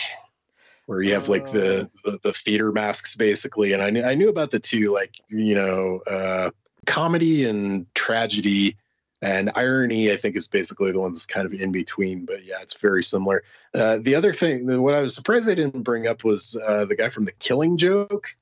Where 0.85 1.01
you 1.01 1.13
have 1.13 1.29
like 1.29 1.51
the, 1.51 1.89
oh. 2.05 2.11
the, 2.11 2.19
the 2.23 2.33
theater 2.33 2.71
masks 2.71 3.15
basically 3.15 3.73
and 3.73 3.81
I 3.81 3.89
knew 3.89 4.03
I 4.03 4.15
knew 4.15 4.29
about 4.29 4.51
the 4.51 4.59
two 4.59 4.93
like 4.93 5.15
you 5.29 5.55
know 5.55 5.99
uh, 6.09 6.51
comedy 6.85 7.45
and 7.45 7.93
tragedy 7.95 8.77
and 9.21 9.51
irony 9.55 10.11
I 10.11 10.17
think 10.17 10.35
is 10.35 10.47
basically 10.47 10.91
the 10.91 10.99
ones 10.99 11.25
kind 11.25 11.45
of 11.45 11.53
in 11.53 11.71
between 11.71 12.25
but 12.25 12.45
yeah 12.45 12.61
it's 12.61 12.79
very 12.79 13.03
similar 13.03 13.43
uh, 13.73 13.97
the 14.01 14.15
other 14.15 14.33
thing 14.33 14.81
what 14.81 14.93
I 14.93 15.01
was 15.01 15.15
surprised 15.15 15.49
I 15.49 15.55
didn't 15.55 15.83
bring 15.83 16.07
up 16.07 16.23
was 16.23 16.57
uh, 16.57 16.85
the 16.85 16.95
guy 16.95 17.09
from 17.09 17.25
the 17.25 17.31
Killing 17.31 17.77
Joke 17.77 18.35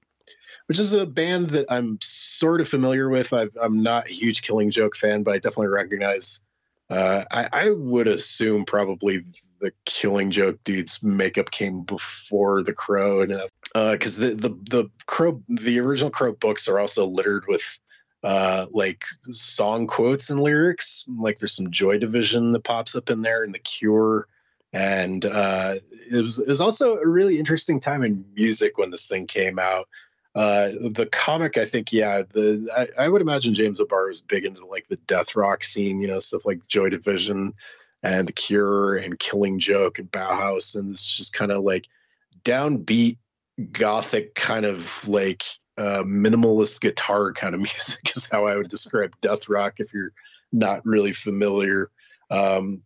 which 0.67 0.79
is 0.79 0.93
a 0.93 1.05
band 1.05 1.47
that 1.47 1.65
I'm 1.69 1.99
sort 2.01 2.61
of 2.61 2.67
familiar 2.67 3.09
with. 3.09 3.33
i 3.33 3.47
am 3.61 3.83
not 3.83 4.07
a 4.07 4.13
huge 4.13 4.41
Killing 4.41 4.71
Joke 4.71 4.95
fan, 4.95 5.23
but 5.23 5.33
I 5.33 5.37
definitely 5.37 5.67
recognize. 5.67 6.41
Uh, 6.89 7.23
I, 7.31 7.47
I, 7.51 7.69
would 7.71 8.07
assume 8.07 8.65
probably 8.65 9.23
the 9.63 9.71
Killing 9.85 10.29
Joke 10.29 10.63
dude's 10.63 11.01
makeup 11.01 11.49
came 11.49 11.81
before 11.81 12.61
the 12.61 12.73
Crow, 12.73 13.21
and 13.21 13.33
because 13.73 14.21
uh, 14.21 14.27
the, 14.27 14.35
the 14.35 14.49
the 14.69 14.89
Crow 15.05 15.41
the 15.47 15.79
original 15.79 16.11
Crow 16.11 16.33
books 16.33 16.67
are 16.67 16.79
also 16.79 17.07
littered 17.07 17.45
with 17.47 17.79
uh, 18.23 18.67
like 18.71 19.05
song 19.31 19.87
quotes 19.87 20.29
and 20.29 20.41
lyrics. 20.41 21.07
Like 21.17 21.39
there's 21.39 21.55
some 21.55 21.71
Joy 21.71 21.97
Division 21.97 22.51
that 22.51 22.63
pops 22.63 22.95
up 22.95 23.09
in 23.09 23.21
there, 23.21 23.43
and 23.43 23.55
The 23.55 23.59
Cure 23.59 24.27
and 24.73 25.23
uh, 25.23 25.75
it 26.11 26.21
was 26.21 26.39
it 26.39 26.47
was 26.47 26.59
also 26.59 26.97
a 26.97 27.07
really 27.07 27.39
interesting 27.39 27.79
time 27.79 28.03
in 28.03 28.25
music 28.35 28.77
when 28.77 28.89
this 28.89 29.07
thing 29.07 29.27
came 29.27 29.59
out. 29.59 29.87
Uh, 30.35 30.69
the 30.69 31.07
comic, 31.11 31.59
I 31.59 31.65
think, 31.65 31.93
yeah, 31.93 32.23
the 32.33 32.67
I, 32.75 33.03
I, 33.03 33.07
would 33.07 33.21
imagine 33.21 33.53
James 33.53 33.79
O'Barr 33.79 34.07
was 34.07 34.23
big 34.23 34.45
into 34.45 34.65
like 34.65 34.87
the 34.87 34.95
death 34.95 35.35
rock 35.35 35.63
scene, 35.63 36.01
you 36.01 36.07
know, 36.07 36.17
stuff 36.17 36.43
like 36.43 36.67
Joy 36.67 36.89
Division 36.89 37.53
and 38.03 38.27
The 38.27 38.33
Cure 38.33 38.95
and 38.95 39.17
Killing 39.17 39.59
Joke 39.59 39.97
and 39.97 40.11
Bauhaus, 40.11 40.75
and 40.75 40.91
it's 40.91 41.17
just 41.17 41.33
kind 41.33 41.51
of 41.51 41.63
like 41.63 41.87
downbeat 42.43 43.17
gothic 43.71 44.35
kind 44.35 44.65
of 44.65 45.07
like 45.07 45.43
uh, 45.77 46.03
minimalist 46.05 46.81
guitar 46.81 47.31
kind 47.33 47.55
of 47.55 47.61
music 47.61 48.11
is 48.15 48.29
how 48.29 48.45
I 48.45 48.55
would 48.55 48.69
describe 48.69 49.15
death 49.21 49.49
rock 49.49 49.79
if 49.79 49.93
you're 49.93 50.11
not 50.51 50.85
really 50.85 51.13
familiar. 51.13 51.89
Um, 52.29 52.83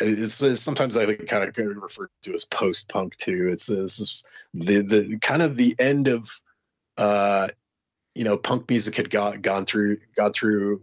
it's, 0.00 0.42
it's, 0.42 0.60
sometimes 0.60 0.96
I 0.96 1.06
think 1.06 1.28
kind 1.28 1.44
of 1.44 1.56
referred 1.82 2.10
to 2.22 2.34
as 2.34 2.44
post 2.44 2.88
punk 2.88 3.16
too. 3.16 3.48
It's, 3.52 3.70
it's 3.70 4.26
the 4.52 4.80
the 4.80 5.18
kind 5.18 5.42
of 5.42 5.56
the 5.56 5.76
end 5.78 6.08
of 6.08 6.40
uh, 6.96 7.48
you 8.14 8.24
know 8.24 8.36
punk 8.36 8.68
music 8.68 8.96
had 8.96 9.10
got, 9.10 9.42
gone 9.42 9.66
through 9.66 9.98
gone 10.16 10.32
through 10.32 10.82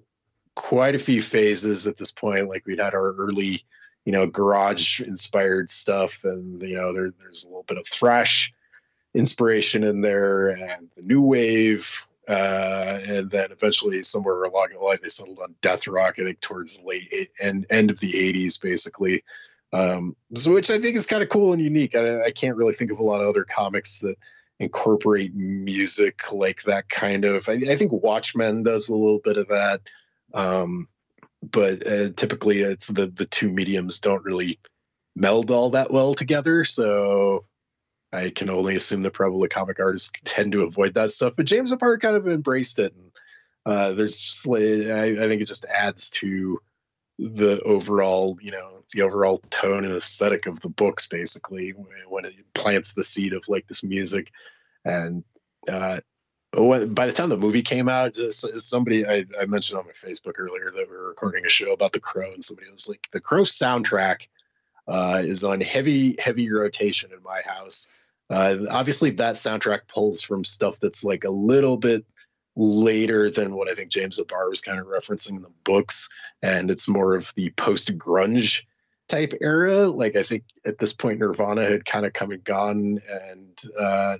quite 0.56 0.96
a 0.96 1.00
few 1.00 1.22
phases 1.22 1.88
at 1.88 1.98
this 1.98 2.12
point. 2.12 2.50
Like 2.50 2.66
we'd 2.66 2.80
had 2.80 2.94
our 2.94 3.14
early 3.14 3.64
you 4.06 4.12
know 4.12 4.28
garage 4.28 5.02
inspired 5.02 5.70
stuff, 5.70 6.24
and 6.24 6.62
you 6.62 6.76
know 6.76 6.94
there, 6.94 7.12
there's 7.20 7.46
a 7.46 7.48
little 7.48 7.64
bit 7.64 7.78
of 7.78 7.88
thrash 7.88 8.54
inspiration 9.14 9.84
in 9.84 10.02
there, 10.02 10.50
and 10.50 10.90
the 10.96 11.02
new 11.02 11.22
wave 11.22 12.08
uh, 12.28 13.00
and 13.08 13.30
then 13.30 13.52
eventually 13.52 14.02
somewhere 14.04 14.44
along 14.44 14.70
the 14.72 14.80
line 14.80 14.98
they 15.02 15.10
settled 15.10 15.40
on 15.40 15.56
death 15.62 15.88
rock 15.88 16.16
i 16.20 16.24
think 16.24 16.40
towards 16.40 16.78
the 16.78 16.88
late 16.88 17.10
eight, 17.12 17.32
end, 17.40 17.66
end 17.70 17.90
of 17.90 18.00
the 18.00 18.14
80s 18.14 18.62
basically. 18.62 19.24
Um, 19.74 20.16
so 20.36 20.54
which 20.54 20.70
i 20.70 20.80
think 20.80 20.96
is 20.96 21.08
kind 21.08 21.24
of 21.24 21.30
cool 21.30 21.54
and 21.54 21.62
unique. 21.62 21.96
I, 21.96 22.26
I, 22.26 22.32
can't 22.32 22.58
really 22.58 22.74
think 22.74 22.92
of 22.92 23.00
a 23.00 23.04
lot 23.04 23.22
of 23.22 23.28
other 23.28 23.46
comics 23.46 24.00
that 24.00 24.18
incorporate 24.60 25.34
music 25.34 26.32
like 26.32 26.64
that 26.64 26.90
kind 26.90 27.24
of. 27.24 27.48
I, 27.48 27.54
I 27.54 27.76
think 27.78 27.92
watchmen 27.92 28.64
does 28.64 28.90
a 28.90 28.96
little 28.96 29.20
bit 29.20 29.38
of 29.38 29.48
that 29.48 29.82
um, 30.34 30.88
but 31.42 31.86
uh, 31.88 32.10
typically 32.16 32.62
it's 32.62 32.88
the 32.88 33.08
the 33.08 33.26
two 33.26 33.50
mediums 33.50 34.00
don't 34.00 34.24
really 34.24 34.60
meld 35.16 35.52
all 35.52 35.72
that 35.72 35.92
well 35.92 36.14
together 36.14 36.64
so 36.64 37.44
I 38.14 38.30
can 38.30 38.50
only 38.50 38.76
assume 38.76 39.04
that 39.04 39.14
probably 39.14 39.48
comic 39.48 39.80
artists 39.80 40.12
tend 40.26 40.52
to 40.52 40.64
avoid 40.64 40.96
that 40.96 41.12
stuff. 41.12 41.34
But 41.38 41.46
James 41.46 41.72
O'Barr 41.72 41.98
kind 41.98 42.16
of 42.16 42.28
embraced 42.28 42.80
it, 42.80 42.94
and 42.94 43.12
uh, 43.66 43.94
there's 43.94 44.20
just 44.20 44.48
I, 44.48 45.24
I, 45.24 45.28
think 45.28 45.42
it 45.42 45.48
just 45.48 45.66
adds 45.66 46.10
to 46.12 46.60
the 47.20 47.62
overall, 47.62 48.38
you 48.42 48.52
know, 48.52 48.84
the 48.94 49.04
overall 49.04 49.42
tone 49.50 49.86
and 49.86 49.96
aesthetic 49.96 50.46
of 50.46 50.60
the 50.60 50.70
books, 50.70 51.08
basically, 51.08 51.74
when 52.08 52.26
it 52.26 52.34
plants 52.54 52.94
the 52.94 53.04
seed 53.04 53.34
of 53.34 53.48
like 53.48 53.68
this 53.68 53.84
music. 53.84 54.32
And 54.84 55.24
uh, 55.70 56.02
by 56.52 57.08
the 57.08 57.14
time 57.14 57.30
the 57.30 57.38
movie 57.38 57.62
came 57.62 57.88
out, 57.88 58.16
somebody 58.16 59.06
I, 59.06 59.26
I 59.40 59.46
mentioned 59.46 59.80
on 59.80 59.86
my 59.86 59.94
Facebook 59.94 60.34
earlier 60.38 60.72
that 60.76 60.90
we 60.90 60.96
were 60.96 61.10
recording 61.10 61.46
a 61.46 61.50
show 61.50 61.72
about 61.72 61.94
the 61.94 62.00
Crow, 62.00 62.32
and 62.34 62.44
somebody 62.44 62.70
was 62.70 62.90
like, 62.90 63.08
"The 63.12 63.20
Crow 63.20 63.44
soundtrack." 63.44 64.28
Uh, 64.88 65.22
is 65.24 65.44
on 65.44 65.62
heavy, 65.62 66.16
heavy 66.20 66.52
rotation 66.52 67.12
in 67.14 67.22
my 67.22 67.40
house 67.46 67.90
uh, 68.32 68.66
obviously, 68.70 69.10
that 69.10 69.36
soundtrack 69.36 69.82
pulls 69.90 70.22
from 70.22 70.46
stuff 70.46 70.80
that's 70.80 71.04
like 71.04 71.26
a 71.26 71.30
little 71.30 71.76
bit 71.76 72.06
later 72.56 73.30
than 73.30 73.54
what 73.54 73.70
I 73.70 73.76
think 73.76 73.92
James 73.92 74.18
O'Barr 74.20 74.50
was 74.50 74.62
kind 74.62 74.80
of 74.80 74.88
referencing 74.88 75.32
in 75.32 75.42
the 75.42 75.52
books, 75.66 76.10
and 76.42 76.72
it's 76.72 76.88
more 76.88 77.14
of 77.14 77.34
the 77.36 77.50
post 77.52 77.98
grunge 77.98 78.64
type 79.10 79.34
era. 79.42 79.88
Like 79.88 80.16
I 80.16 80.24
think 80.24 80.46
at 80.66 80.78
this 80.78 80.94
point, 80.94 81.20
Nirvana 81.20 81.66
had 81.66 81.84
kind 81.84 82.06
of 82.06 82.14
come 82.14 82.32
and 82.32 82.42
gone, 82.42 83.02
and 83.10 83.60
uh, 83.78 84.16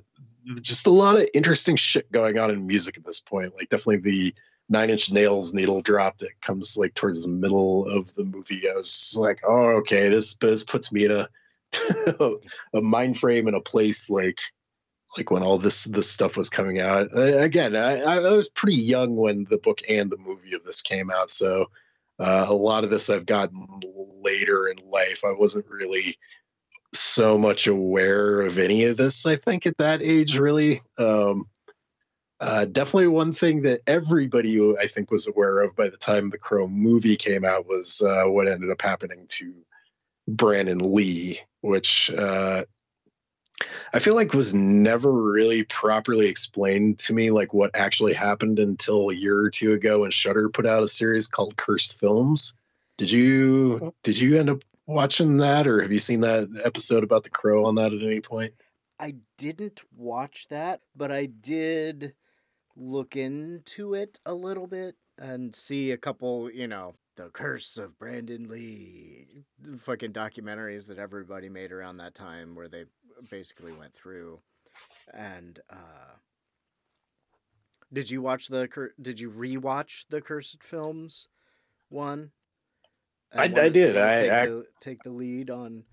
just 0.62 0.88
a 0.88 0.92
lot 0.92 1.18
of 1.18 1.28
interesting 1.34 1.76
shit 1.76 2.12
going 2.12 2.38
on 2.38 2.52
in 2.52 2.68
music 2.68 2.98
at 2.98 3.04
this 3.04 3.20
point. 3.20 3.54
Like 3.56 3.70
definitely 3.70 3.98
the 3.98 4.36
Nine 4.70 4.90
Inch 4.90 5.12
Nails 5.12 5.54
needle 5.54 5.82
drop 5.82 6.20
that 6.20 6.40
comes 6.42 6.78
like 6.78 6.94
towards 6.94 7.24
the 7.24 7.30
middle 7.30 7.88
of 7.88 8.14
the 8.16 8.24
movie. 8.24 8.70
I 8.70 8.76
was 8.76 9.16
like, 9.20 9.42
oh, 9.46 9.78
okay, 9.78 10.10
this 10.10 10.38
this 10.38 10.64
puts 10.64 10.92
me 10.92 11.06
in 11.06 11.12
a 11.12 11.30
a 12.74 12.82
mind 12.82 13.18
frame 13.18 13.48
and 13.48 13.56
a 13.56 13.62
place 13.62 14.10
like 14.10 14.40
like 15.18 15.30
when 15.30 15.44
all 15.44 15.58
this 15.58 15.86
this 15.86 16.10
stuff 16.10 16.38
was 16.38 16.50
coming 16.50 16.80
out. 16.80 17.10
Again, 17.18 17.76
I, 17.76 18.02
I, 18.02 18.20
was 18.34 18.50
pretty 18.50 18.78
young 18.78 19.16
when 19.16 19.46
the 19.50 19.58
book 19.58 19.82
and 19.90 20.10
the 20.10 20.18
movie 20.18 20.56
of 20.56 20.64
this 20.64 20.82
came 20.82 21.12
out, 21.12 21.30
so 21.30 21.70
uh, 22.20 22.46
a 22.48 22.54
lot 22.54 22.84
of 22.84 22.90
this 22.90 23.10
I've 23.10 23.26
gotten 23.26 23.68
later 24.22 24.68
in 24.68 24.90
life. 24.90 25.24
I 25.26 25.34
wasn't 25.38 25.66
really 25.70 26.18
so 26.94 27.38
much 27.38 27.68
aware 27.68 28.42
of 28.42 28.58
any 28.58 28.86
of 28.86 28.98
this. 28.98 29.26
I 29.26 29.36
think 29.36 29.66
at 29.66 29.78
that 29.78 30.02
age, 30.02 30.38
really. 30.38 30.82
Um, 30.98 31.48
uh, 32.40 32.66
definitely 32.66 33.08
one 33.08 33.34
thing 33.34 33.62
that 33.62 33.82
everybody 33.86 34.60
I 34.76 34.88
think 34.88 35.12
was 35.12 35.28
aware 35.28 35.62
of 35.62 35.76
by 35.76 35.90
the 35.90 35.98
time 35.98 36.30
the 36.30 36.40
Crow 36.40 36.68
movie 36.68 37.16
came 37.16 37.46
out 37.46 37.68
was 37.68 38.02
uh, 38.02 38.24
what 38.26 38.48
ended 38.48 38.72
up 38.72 38.82
happening 38.82 39.26
to 39.30 39.54
Brandon 40.28 40.94
Lee, 40.94 41.40
which 41.62 42.10
uh, 42.10 42.64
I 43.94 44.00
feel 44.00 44.16
like 44.16 44.34
was 44.34 44.56
never 44.56 45.12
really 45.12 45.64
properly 45.64 46.28
explained 46.28 46.98
to 47.00 47.14
me, 47.14 47.30
like 47.30 47.54
what 47.54 47.72
actually 47.76 48.14
happened 48.14 48.58
until 48.58 49.10
a 49.10 49.16
year 49.16 49.38
or 49.38 49.52
two 49.52 49.74
ago 49.74 50.02
when 50.02 50.12
Shudder 50.12 50.50
put 50.50 50.66
out 50.66 50.84
a 50.84 50.88
series 50.88 51.28
called 51.28 51.56
Cursed 51.56 52.00
Films. 52.00 52.56
Did 52.98 53.12
you 53.12 53.94
did 54.04 54.20
you 54.20 54.40
end 54.40 54.50
up 54.50 54.64
watching 54.92 55.38
that, 55.38 55.68
or 55.68 55.82
have 55.82 55.92
you 55.92 56.00
seen 56.00 56.22
that 56.22 56.50
episode 56.64 57.04
about 57.04 57.24
the 57.24 57.30
crow 57.30 57.66
on 57.66 57.76
that 57.76 57.94
at 57.94 58.02
any 58.02 58.22
point? 58.22 58.54
I 59.00 59.16
didn't 59.38 59.82
watch 59.96 60.48
that, 60.50 60.82
but 60.96 61.12
I 61.12 61.26
did 61.26 62.14
look 62.76 63.16
into 63.16 63.94
it 63.94 64.20
a 64.26 64.34
little 64.34 64.68
bit 64.68 64.96
and 65.18 65.56
see 65.56 65.92
a 65.92 65.98
couple, 65.98 66.52
you 66.52 66.68
know, 66.68 66.94
the 67.16 67.30
curse 67.30 67.78
of 67.78 67.98
Brandon 67.98 68.48
Lee, 68.48 69.46
fucking 69.78 70.14
documentaries 70.14 70.88
that 70.88 70.98
everybody 70.98 71.50
made 71.50 71.72
around 71.72 71.98
that 71.98 72.16
time 72.16 72.56
where 72.56 72.68
they 72.68 72.86
basically 73.30 73.72
went 73.72 73.94
through. 73.94 74.40
And 75.14 75.60
uh, 75.70 76.16
did 77.92 78.10
you 78.10 78.22
watch 78.22 78.48
the 78.48 78.90
did 79.00 79.20
you 79.20 79.30
rewatch 79.30 80.06
the 80.10 80.22
cursed 80.22 80.64
films 80.64 81.28
one? 81.90 82.32
I, 83.34 83.44
I 83.44 83.70
did. 83.70 83.98
I 83.98 84.20
take, 84.20 84.32
I 84.32 84.46
the, 84.46 84.66
take 84.80 85.04
the 85.04 85.10
lead 85.10 85.50
on 85.50 85.84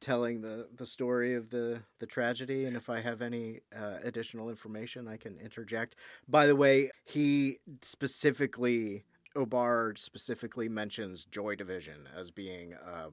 telling 0.00 0.42
the 0.42 0.68
the 0.74 0.86
story 0.86 1.34
of 1.34 1.50
the 1.50 1.80
the 1.98 2.06
tragedy 2.06 2.64
and 2.64 2.76
if 2.76 2.88
i 2.88 3.00
have 3.00 3.20
any 3.20 3.58
uh, 3.76 3.96
additional 4.04 4.48
information 4.48 5.08
i 5.08 5.16
can 5.16 5.36
interject 5.40 5.96
by 6.28 6.46
the 6.46 6.54
way 6.54 6.88
he 7.04 7.58
specifically 7.82 9.02
O'Barr 9.38 9.94
specifically 9.96 10.68
mentions 10.68 11.24
Joy 11.24 11.54
Division 11.54 12.08
as 12.14 12.30
being 12.30 12.72
a 12.72 13.10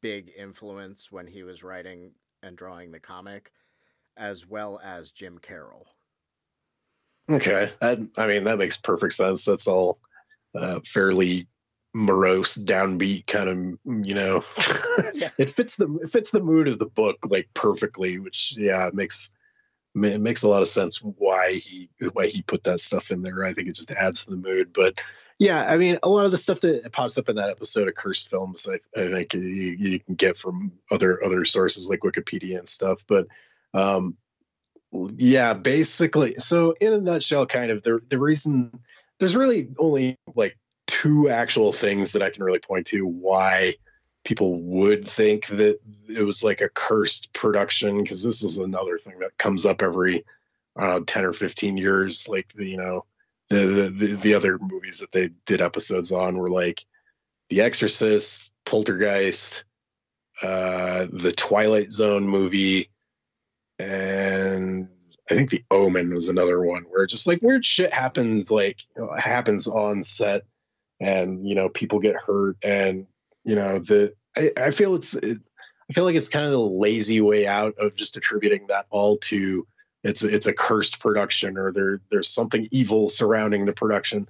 big 0.00 0.32
influence 0.36 1.12
when 1.12 1.28
he 1.28 1.42
was 1.44 1.62
writing 1.62 2.12
and 2.42 2.56
drawing 2.56 2.90
the 2.90 2.98
comic, 2.98 3.52
as 4.16 4.46
well 4.46 4.80
as 4.82 5.12
Jim 5.12 5.38
Carroll. 5.38 5.86
Okay, 7.30 7.70
that, 7.80 7.98
I 8.16 8.26
mean 8.26 8.44
that 8.44 8.58
makes 8.58 8.76
perfect 8.76 9.12
sense. 9.12 9.44
That's 9.44 9.68
all 9.68 9.98
uh, 10.54 10.80
fairly 10.84 11.46
morose, 11.94 12.56
downbeat 12.56 13.26
kind 13.26 13.48
of, 13.48 14.06
you 14.06 14.14
know. 14.14 14.42
yeah. 15.14 15.30
It 15.38 15.50
fits 15.50 15.76
the 15.76 15.98
it 16.02 16.10
fits 16.10 16.30
the 16.30 16.40
mood 16.40 16.68
of 16.68 16.78
the 16.78 16.86
book 16.86 17.18
like 17.28 17.48
perfectly, 17.54 18.18
which 18.18 18.56
yeah, 18.56 18.86
it 18.86 18.94
makes 18.94 19.34
it 19.94 20.20
makes 20.20 20.42
a 20.42 20.48
lot 20.48 20.62
of 20.62 20.68
sense 20.68 20.98
why 20.98 21.54
he 21.54 21.90
why 22.12 22.26
he 22.26 22.42
put 22.42 22.64
that 22.64 22.80
stuff 22.80 23.10
in 23.10 23.22
there. 23.22 23.44
I 23.44 23.52
think 23.52 23.68
it 23.68 23.76
just 23.76 23.90
adds 23.90 24.24
to 24.24 24.30
the 24.30 24.36
mood, 24.36 24.72
but 24.72 24.98
yeah, 25.38 25.64
I 25.68 25.76
mean, 25.76 25.98
a 26.02 26.08
lot 26.08 26.24
of 26.24 26.30
the 26.30 26.38
stuff 26.38 26.60
that 26.60 26.92
pops 26.92 27.18
up 27.18 27.28
in 27.28 27.36
that 27.36 27.50
episode 27.50 27.88
of 27.88 27.94
Cursed 27.94 28.28
Films, 28.28 28.68
I, 28.70 28.74
I 29.00 29.08
think 29.08 29.34
you, 29.34 29.40
you, 29.40 29.98
can 29.98 30.14
get 30.14 30.36
from 30.36 30.70
other 30.90 31.22
other 31.24 31.44
sources 31.44 31.90
like 31.90 32.00
Wikipedia 32.00 32.58
and 32.58 32.68
stuff. 32.68 33.02
But 33.08 33.26
um, 33.74 34.16
yeah, 34.92 35.54
basically, 35.54 36.36
so 36.36 36.76
in 36.80 36.92
a 36.92 37.00
nutshell, 37.00 37.46
kind 37.46 37.72
of 37.72 37.82
the 37.82 38.00
the 38.08 38.18
reason 38.18 38.70
there's 39.18 39.34
really 39.34 39.68
only 39.78 40.16
like 40.34 40.56
two 40.92 41.30
actual 41.30 41.72
things 41.72 42.12
that 42.12 42.20
I 42.20 42.28
can 42.28 42.44
really 42.44 42.58
point 42.58 42.86
to 42.88 43.06
why 43.06 43.76
people 44.24 44.60
would 44.60 45.08
think 45.08 45.46
that 45.46 45.80
it 46.06 46.22
was 46.22 46.44
like 46.44 46.60
a 46.60 46.68
cursed 46.68 47.32
production 47.32 48.02
because 48.02 48.22
this 48.22 48.42
is 48.42 48.58
another 48.58 48.98
thing 48.98 49.18
that 49.20 49.38
comes 49.38 49.64
up 49.64 49.80
every 49.80 50.22
uh, 50.76 51.00
10 51.06 51.24
or 51.24 51.32
15 51.32 51.78
years. 51.78 52.28
Like 52.28 52.52
the 52.52 52.68
you 52.68 52.76
know 52.76 53.06
the, 53.48 53.90
the 53.96 54.14
the 54.16 54.34
other 54.34 54.58
movies 54.58 54.98
that 55.00 55.12
they 55.12 55.30
did 55.46 55.62
episodes 55.62 56.12
on 56.12 56.36
were 56.36 56.50
like 56.50 56.84
the 57.48 57.62
exorcist 57.62 58.52
poltergeist 58.66 59.64
uh 60.42 61.06
the 61.10 61.32
twilight 61.32 61.90
zone 61.90 62.26
movie 62.26 62.88
and 63.78 64.88
i 65.30 65.34
think 65.34 65.50
the 65.50 65.64
omen 65.70 66.14
was 66.14 66.28
another 66.28 66.62
one 66.62 66.84
where 66.84 67.04
just 67.04 67.26
like 67.26 67.42
weird 67.42 67.64
shit 67.64 67.92
happens 67.92 68.50
like 68.50 68.78
you 68.96 69.02
know, 69.02 69.12
happens 69.16 69.68
on 69.68 70.02
set 70.02 70.44
and 71.02 71.46
you 71.46 71.54
know 71.54 71.68
people 71.68 71.98
get 71.98 72.16
hurt 72.16 72.56
and 72.62 73.06
you 73.44 73.54
know 73.54 73.78
the 73.78 74.14
i, 74.36 74.50
I 74.56 74.70
feel 74.70 74.94
it's 74.94 75.14
it, 75.14 75.38
i 75.90 75.92
feel 75.92 76.04
like 76.04 76.16
it's 76.16 76.28
kind 76.28 76.46
of 76.46 76.52
the 76.52 76.60
lazy 76.60 77.20
way 77.20 77.46
out 77.46 77.74
of 77.78 77.94
just 77.94 78.16
attributing 78.16 78.66
that 78.68 78.86
all 78.90 79.18
to 79.18 79.66
it's 80.04 80.22
it's 80.22 80.46
a 80.46 80.52
cursed 80.52 81.00
production 81.00 81.56
or 81.56 81.72
there 81.72 82.00
there's 82.10 82.28
something 82.28 82.66
evil 82.70 83.08
surrounding 83.08 83.66
the 83.66 83.72
production. 83.72 84.28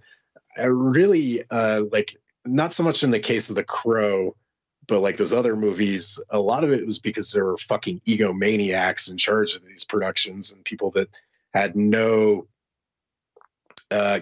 I 0.57 0.65
really 0.65 1.45
uh 1.51 1.85
like 1.91 2.17
not 2.45 2.73
so 2.73 2.83
much 2.83 3.03
in 3.03 3.11
the 3.11 3.21
case 3.21 3.51
of 3.51 3.57
the 3.57 3.65
crow 3.65 4.37
but 4.87 5.01
like 5.01 5.17
those 5.17 5.33
other 5.33 5.57
movies 5.57 6.23
a 6.29 6.39
lot 6.39 6.65
of 6.65 6.73
it 6.73 6.85
was 6.85 6.99
because 6.99 7.33
there 7.33 7.45
were 7.45 7.57
fucking 7.57 8.01
egomaniacs 8.07 9.11
in 9.11 9.17
charge 9.17 9.55
of 9.55 9.65
these 9.65 9.85
productions 9.85 10.53
and 10.53 10.65
people 10.65 10.91
that 10.91 11.09
had 11.55 11.77
no 11.77 12.47
uh 13.91 14.21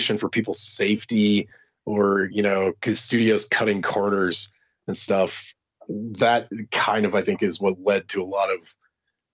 for 0.00 0.28
people's 0.28 0.60
safety 0.60 1.48
or 1.84 2.28
you 2.32 2.42
know 2.42 2.70
because 2.70 3.00
studios 3.00 3.46
cutting 3.46 3.82
corners 3.82 4.52
and 4.86 4.96
stuff 4.96 5.54
that 5.88 6.48
kind 6.70 7.04
of 7.04 7.14
i 7.14 7.22
think 7.22 7.42
is 7.42 7.60
what 7.60 7.80
led 7.82 8.08
to 8.08 8.22
a 8.22 8.24
lot 8.24 8.52
of 8.52 8.74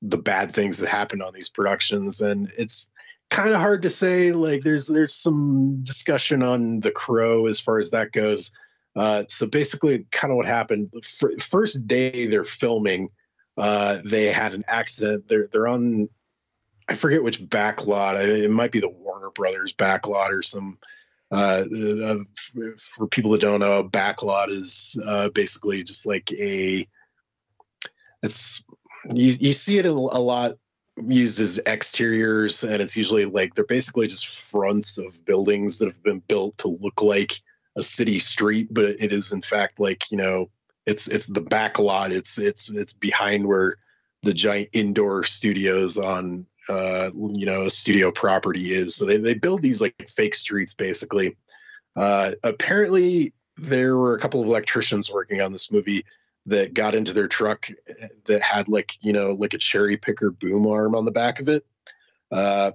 the 0.02 0.18
bad 0.18 0.52
things 0.52 0.78
that 0.78 0.88
happened 0.88 1.22
on 1.22 1.34
these 1.34 1.48
productions. 1.48 2.20
And 2.20 2.52
it's 2.56 2.90
kind 3.30 3.50
of 3.50 3.61
hard 3.61 3.82
to 3.82 3.90
say 3.90 4.32
like 4.32 4.62
there's 4.62 4.86
there's 4.86 5.14
some 5.14 5.80
discussion 5.82 6.42
on 6.42 6.80
the 6.80 6.90
crow 6.90 7.46
as 7.46 7.61
far 7.61 7.78
as 7.78 7.90
that 7.90 8.12
goes. 8.12 8.52
Uh, 8.96 9.24
so 9.28 9.46
basically 9.46 10.06
kind 10.11 10.32
of 10.32 10.36
what 10.36 10.46
happened 10.46 10.90
first 11.38 11.86
day 11.86 12.26
they're 12.26 12.44
filming 12.44 13.09
uh, 13.56 13.98
they 14.04 14.26
had 14.26 14.54
an 14.54 14.64
accident. 14.68 15.28
They're 15.28 15.48
they're 15.48 15.66
on 15.66 16.09
i 16.89 16.95
forget 16.95 17.22
which 17.22 17.43
backlot 17.43 18.16
it 18.20 18.51
might 18.51 18.72
be 18.72 18.80
the 18.80 18.89
warner 18.89 19.30
brothers 19.30 19.72
backlot 19.72 20.30
or 20.30 20.43
some 20.43 20.78
uh, 21.30 21.64
uh, 22.05 22.16
for 22.78 23.07
people 23.07 23.32
that 23.32 23.41
don't 23.41 23.61
know, 23.61 23.78
a 23.78 23.89
backlot 23.89 24.49
is 24.49 25.01
uh, 25.07 25.28
basically 25.30 25.82
just 25.82 26.07
like 26.07 26.32
a. 26.32 26.86
It's 28.22 28.64
you, 29.12 29.32
you 29.39 29.53
see 29.53 29.78
it 29.78 29.86
a, 29.86 29.93
lot 29.93 30.57
used 31.07 31.41
as 31.41 31.61
exteriors, 31.66 32.64
and 32.64 32.80
it's 32.80 32.97
usually 32.97 33.26
like 33.26 33.55
they're 33.55 33.64
basically 33.64 34.07
just 34.07 34.26
fronts 34.26 34.99
of 34.99 35.24
buildings 35.24 35.78
that 35.78 35.86
have 35.86 36.03
been 36.03 36.20
built 36.20 36.57
to 36.59 36.68
look 36.80 37.03
like 37.03 37.34
a 37.76 37.82
city 37.82 38.18
street, 38.18 38.68
but 38.72 38.84
it 38.84 39.12
is 39.12 39.30
in 39.30 39.43
fact 39.43 39.78
like 39.78 40.11
you 40.11 40.16
know 40.16 40.51
it's 40.86 41.09
it's 41.09 41.26
the 41.26 41.43
back 41.43 41.78
lot. 41.78 42.11
It's 42.11 42.39
it's 42.39 42.70
it's 42.70 42.95
behind 42.95 43.47
where 43.47 43.76
the 44.22 44.34
giant 44.34 44.70
indoor 44.72 45.24
studios 45.24 45.99
on 45.99 46.47
uh, 46.68 47.10
you 47.14 47.46
know 47.46 47.62
a 47.62 47.70
studio 47.70 48.10
property 48.10 48.72
is. 48.72 48.96
So 48.96 49.06
they 49.06 49.16
they 49.16 49.34
build 49.34 49.62
these 49.62 49.80
like 49.80 50.08
fake 50.08 50.34
streets 50.34 50.74
basically. 50.74 51.36
Uh, 51.96 52.32
apparently, 52.44 53.32
there 53.56 53.96
were 53.96 54.14
a 54.14 54.20
couple 54.20 54.40
of 54.40 54.46
electricians 54.46 55.10
working 55.10 55.40
on 55.40 55.52
this 55.52 55.72
movie 55.72 56.04
that 56.46 56.72
got 56.72 56.94
into 56.94 57.12
their 57.12 57.28
truck 57.28 57.68
that 58.24 58.42
had 58.42 58.68
like 58.68 58.96
you 59.00 59.12
know 59.12 59.32
like 59.32 59.54
a 59.54 59.58
cherry 59.58 59.96
picker 59.96 60.30
boom 60.30 60.66
arm 60.66 60.94
on 60.94 61.04
the 61.04 61.10
back 61.10 61.40
of 61.40 61.48
it. 61.48 61.66
Uh, 62.30 62.72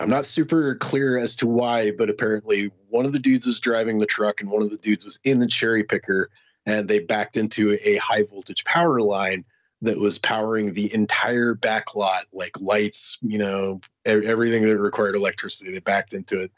I'm 0.00 0.10
not 0.10 0.24
super 0.24 0.74
clear 0.76 1.18
as 1.18 1.36
to 1.36 1.46
why, 1.46 1.90
but 1.90 2.10
apparently 2.10 2.70
one 2.88 3.06
of 3.06 3.12
the 3.12 3.18
dudes 3.18 3.46
was 3.46 3.60
driving 3.60 3.98
the 3.98 4.06
truck 4.06 4.40
and 4.40 4.50
one 4.50 4.62
of 4.62 4.70
the 4.70 4.78
dudes 4.78 5.04
was 5.04 5.20
in 5.24 5.38
the 5.38 5.46
cherry 5.46 5.84
picker, 5.84 6.30
and 6.66 6.88
they 6.88 6.98
backed 6.98 7.36
into 7.36 7.78
a 7.82 7.96
high 7.96 8.22
voltage 8.22 8.64
power 8.64 9.00
line 9.00 9.44
that 9.84 9.98
was 9.98 10.18
powering 10.18 10.72
the 10.72 10.92
entire 10.94 11.54
back 11.54 11.94
lot, 11.94 12.24
like 12.32 12.60
lights, 12.60 13.18
you 13.22 13.38
know, 13.38 13.80
everything 14.04 14.64
that 14.64 14.78
required 14.78 15.14
electricity. 15.14 15.72
They 15.72 15.78
backed 15.78 16.14
into 16.14 16.40
it. 16.40 16.52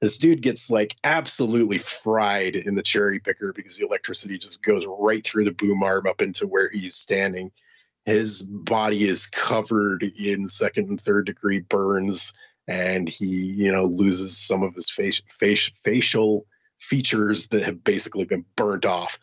This 0.00 0.18
dude 0.18 0.42
gets 0.42 0.70
like 0.70 0.94
absolutely 1.02 1.78
fried 1.78 2.54
in 2.54 2.76
the 2.76 2.82
cherry 2.82 3.18
picker 3.18 3.52
because 3.52 3.76
the 3.76 3.86
electricity 3.86 4.38
just 4.38 4.62
goes 4.62 4.84
right 4.86 5.26
through 5.26 5.44
the 5.44 5.52
boom 5.52 5.82
arm 5.82 6.06
up 6.06 6.22
into 6.22 6.46
where 6.46 6.70
he's 6.70 6.94
standing. 6.94 7.50
His 8.04 8.42
body 8.42 9.08
is 9.08 9.26
covered 9.26 10.02
in 10.02 10.46
second 10.46 10.88
and 10.88 11.00
third 11.00 11.26
degree 11.26 11.60
burns, 11.60 12.32
and 12.68 13.08
he, 13.08 13.26
you 13.26 13.72
know, 13.72 13.86
loses 13.86 14.36
some 14.36 14.62
of 14.62 14.74
his 14.74 14.88
face, 14.88 15.20
face 15.28 15.70
facial 15.82 16.46
features 16.78 17.48
that 17.48 17.64
have 17.64 17.82
basically 17.82 18.24
been 18.24 18.44
burnt 18.54 18.84
off 18.84 19.18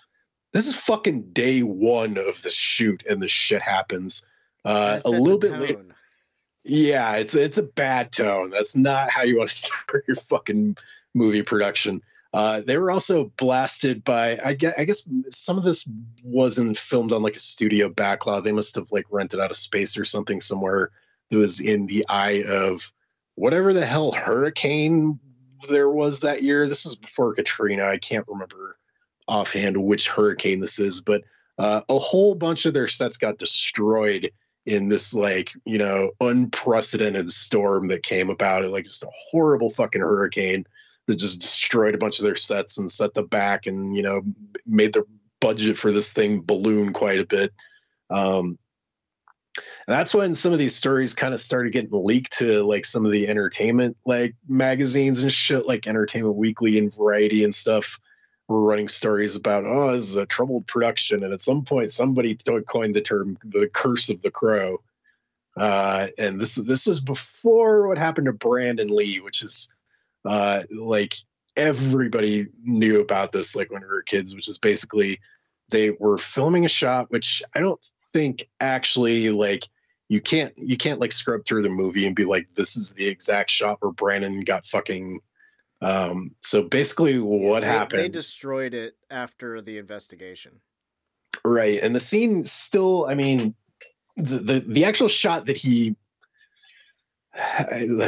this 0.55 0.67
is 0.67 0.75
fucking 0.75 1.33
day 1.33 1.61
one 1.61 2.17
of 2.17 2.41
the 2.41 2.49
shoot 2.49 3.03
and 3.07 3.21
the 3.21 3.27
shit 3.27 3.61
happens. 3.61 4.25
Uh, 4.63 4.99
a 5.05 5.09
little 5.11 5.37
bit 5.37 5.59
later 5.59 5.85
yeah 6.65 7.15
it's 7.15 7.35
it's 7.35 7.57
a 7.57 7.63
bad 7.63 8.11
tone. 8.11 8.49
That's 8.49 8.75
not 8.75 9.09
how 9.11 9.23
you 9.23 9.37
want 9.37 9.49
to 9.51 9.55
start 9.87 10.03
your 10.07 10.15
fucking 10.15 10.77
movie 11.13 11.43
production. 11.43 12.01
Uh, 12.33 12.59
they 12.59 12.77
were 12.77 12.91
also 12.91 13.31
blasted 13.37 14.03
by 14.03 14.37
I 14.43 14.55
guess, 14.55 14.73
I 14.77 14.83
guess 14.83 15.07
some 15.29 15.57
of 15.57 15.63
this 15.63 15.87
wasn't 16.21 16.77
filmed 16.77 17.13
on 17.13 17.21
like 17.21 17.35
a 17.35 17.39
studio 17.39 17.87
backlot 17.87 18.43
they 18.43 18.51
must 18.51 18.75
have 18.75 18.91
like 18.91 19.05
rented 19.09 19.39
out 19.39 19.51
a 19.51 19.55
space 19.55 19.97
or 19.97 20.03
something 20.03 20.41
somewhere 20.41 20.91
that 21.29 21.37
was 21.37 21.61
in 21.61 21.85
the 21.85 22.05
eye 22.09 22.43
of 22.45 22.91
whatever 23.35 23.71
the 23.71 23.85
hell 23.85 24.11
hurricane 24.11 25.19
there 25.69 25.89
was 25.89 26.19
that 26.21 26.43
year. 26.43 26.67
This 26.67 26.83
was 26.83 26.95
before 26.95 27.33
katrina. 27.33 27.85
I 27.85 27.97
can't 27.97 28.27
remember 28.27 28.75
offhand 29.27 29.77
which 29.77 30.07
hurricane 30.07 30.59
this 30.59 30.79
is, 30.79 31.01
but 31.01 31.23
uh, 31.57 31.81
a 31.89 31.99
whole 31.99 32.35
bunch 32.35 32.65
of 32.65 32.73
their 32.73 32.87
sets 32.87 33.17
got 33.17 33.37
destroyed 33.37 34.31
in 34.65 34.89
this 34.89 35.13
like 35.13 35.51
you 35.63 35.77
know 35.77 36.11
unprecedented 36.19 37.29
storm 37.29 37.87
that 37.89 38.03
came 38.03 38.29
about. 38.29 38.63
It 38.63 38.69
like 38.69 38.85
just 38.85 39.03
a 39.03 39.11
horrible 39.29 39.69
fucking 39.69 40.01
hurricane 40.01 40.65
that 41.07 41.17
just 41.17 41.41
destroyed 41.41 41.95
a 41.95 41.99
bunch 41.99 42.19
of 42.19 42.25
their 42.25 42.35
sets 42.35 42.77
and 42.77 42.91
set 42.91 43.13
them 43.13 43.27
back 43.27 43.67
and 43.67 43.95
you 43.95 44.03
know 44.03 44.21
made 44.65 44.93
the 44.93 45.03
budget 45.39 45.77
for 45.77 45.91
this 45.91 46.11
thing 46.11 46.41
balloon 46.41 46.93
quite 46.93 47.19
a 47.19 47.25
bit. 47.25 47.53
Um 48.09 48.57
and 49.87 49.95
that's 49.95 50.13
when 50.13 50.35
some 50.35 50.51
of 50.51 50.59
these 50.59 50.75
stories 50.75 51.13
kind 51.13 51.33
of 51.33 51.39
started 51.39 51.71
getting 51.71 51.89
leaked 51.91 52.39
to 52.39 52.63
like 52.63 52.83
some 52.83 53.05
of 53.05 53.11
the 53.11 53.27
entertainment 53.29 53.95
like 54.05 54.35
magazines 54.49 55.21
and 55.21 55.31
shit 55.31 55.65
like 55.65 55.87
entertainment 55.87 56.35
weekly 56.35 56.77
and 56.77 56.93
variety 56.93 57.43
and 57.43 57.55
stuff 57.55 57.99
were 58.47 58.61
running 58.61 58.87
stories 58.87 59.35
about 59.35 59.65
oh 59.65 59.93
this 59.93 60.09
is 60.09 60.15
a 60.15 60.25
troubled 60.25 60.67
production. 60.67 61.23
And 61.23 61.33
at 61.33 61.41
some 61.41 61.63
point 61.63 61.91
somebody 61.91 62.37
coined 62.67 62.95
the 62.95 63.01
term 63.01 63.37
the 63.43 63.67
curse 63.67 64.09
of 64.09 64.21
the 64.21 64.31
crow. 64.31 64.81
Uh, 65.57 66.07
and 66.17 66.39
this 66.39 66.55
this 66.55 66.85
was 66.85 66.99
before 66.99 67.87
what 67.87 67.97
happened 67.97 68.25
to 68.25 68.33
brandon 68.33 68.89
lee 68.89 69.21
which 69.21 69.41
is 69.41 69.73
uh, 70.25 70.63
like 70.69 71.15
everybody 71.55 72.47
knew 72.63 72.99
about 72.99 73.31
this 73.31 73.55
like 73.55 73.71
when 73.71 73.81
we 73.81 73.87
were 73.87 74.01
kids 74.01 74.35
which 74.35 74.49
is 74.49 74.57
basically 74.57 75.19
they 75.69 75.91
were 75.91 76.17
filming 76.17 76.65
a 76.65 76.69
shot 76.69 77.09
which 77.09 77.41
i 77.53 77.59
don't 77.61 77.79
think 78.11 78.49
actually 78.59 79.29
like 79.29 79.67
you 80.09 80.19
can't 80.19 80.53
you 80.57 80.75
can't 80.75 80.99
like 80.99 81.13
scrub 81.13 81.45
through 81.45 81.61
the 81.61 81.69
movie 81.69 82.05
and 82.05 82.15
be 82.15 82.25
like 82.25 82.47
this 82.55 82.75
is 82.75 82.93
the 82.93 83.07
exact 83.07 83.49
shot 83.49 83.77
where 83.79 83.91
brandon 83.91 84.41
got 84.41 84.65
fucking 84.65 85.21
um, 85.81 86.31
so 86.41 86.63
basically, 86.63 87.19
what 87.19 87.61
they, 87.61 87.67
happened? 87.67 88.01
They 88.01 88.09
destroyed 88.09 88.73
it 88.73 88.95
after 89.09 89.61
the 89.61 89.77
investigation. 89.77 90.61
Right, 91.43 91.79
and 91.81 91.95
the 91.95 91.99
scene 91.99 92.43
still. 92.45 93.05
I 93.05 93.15
mean, 93.15 93.55
the 94.15 94.39
the, 94.39 94.59
the 94.59 94.85
actual 94.85 95.07
shot 95.07 95.47
that 95.47 95.57
he. 95.57 95.95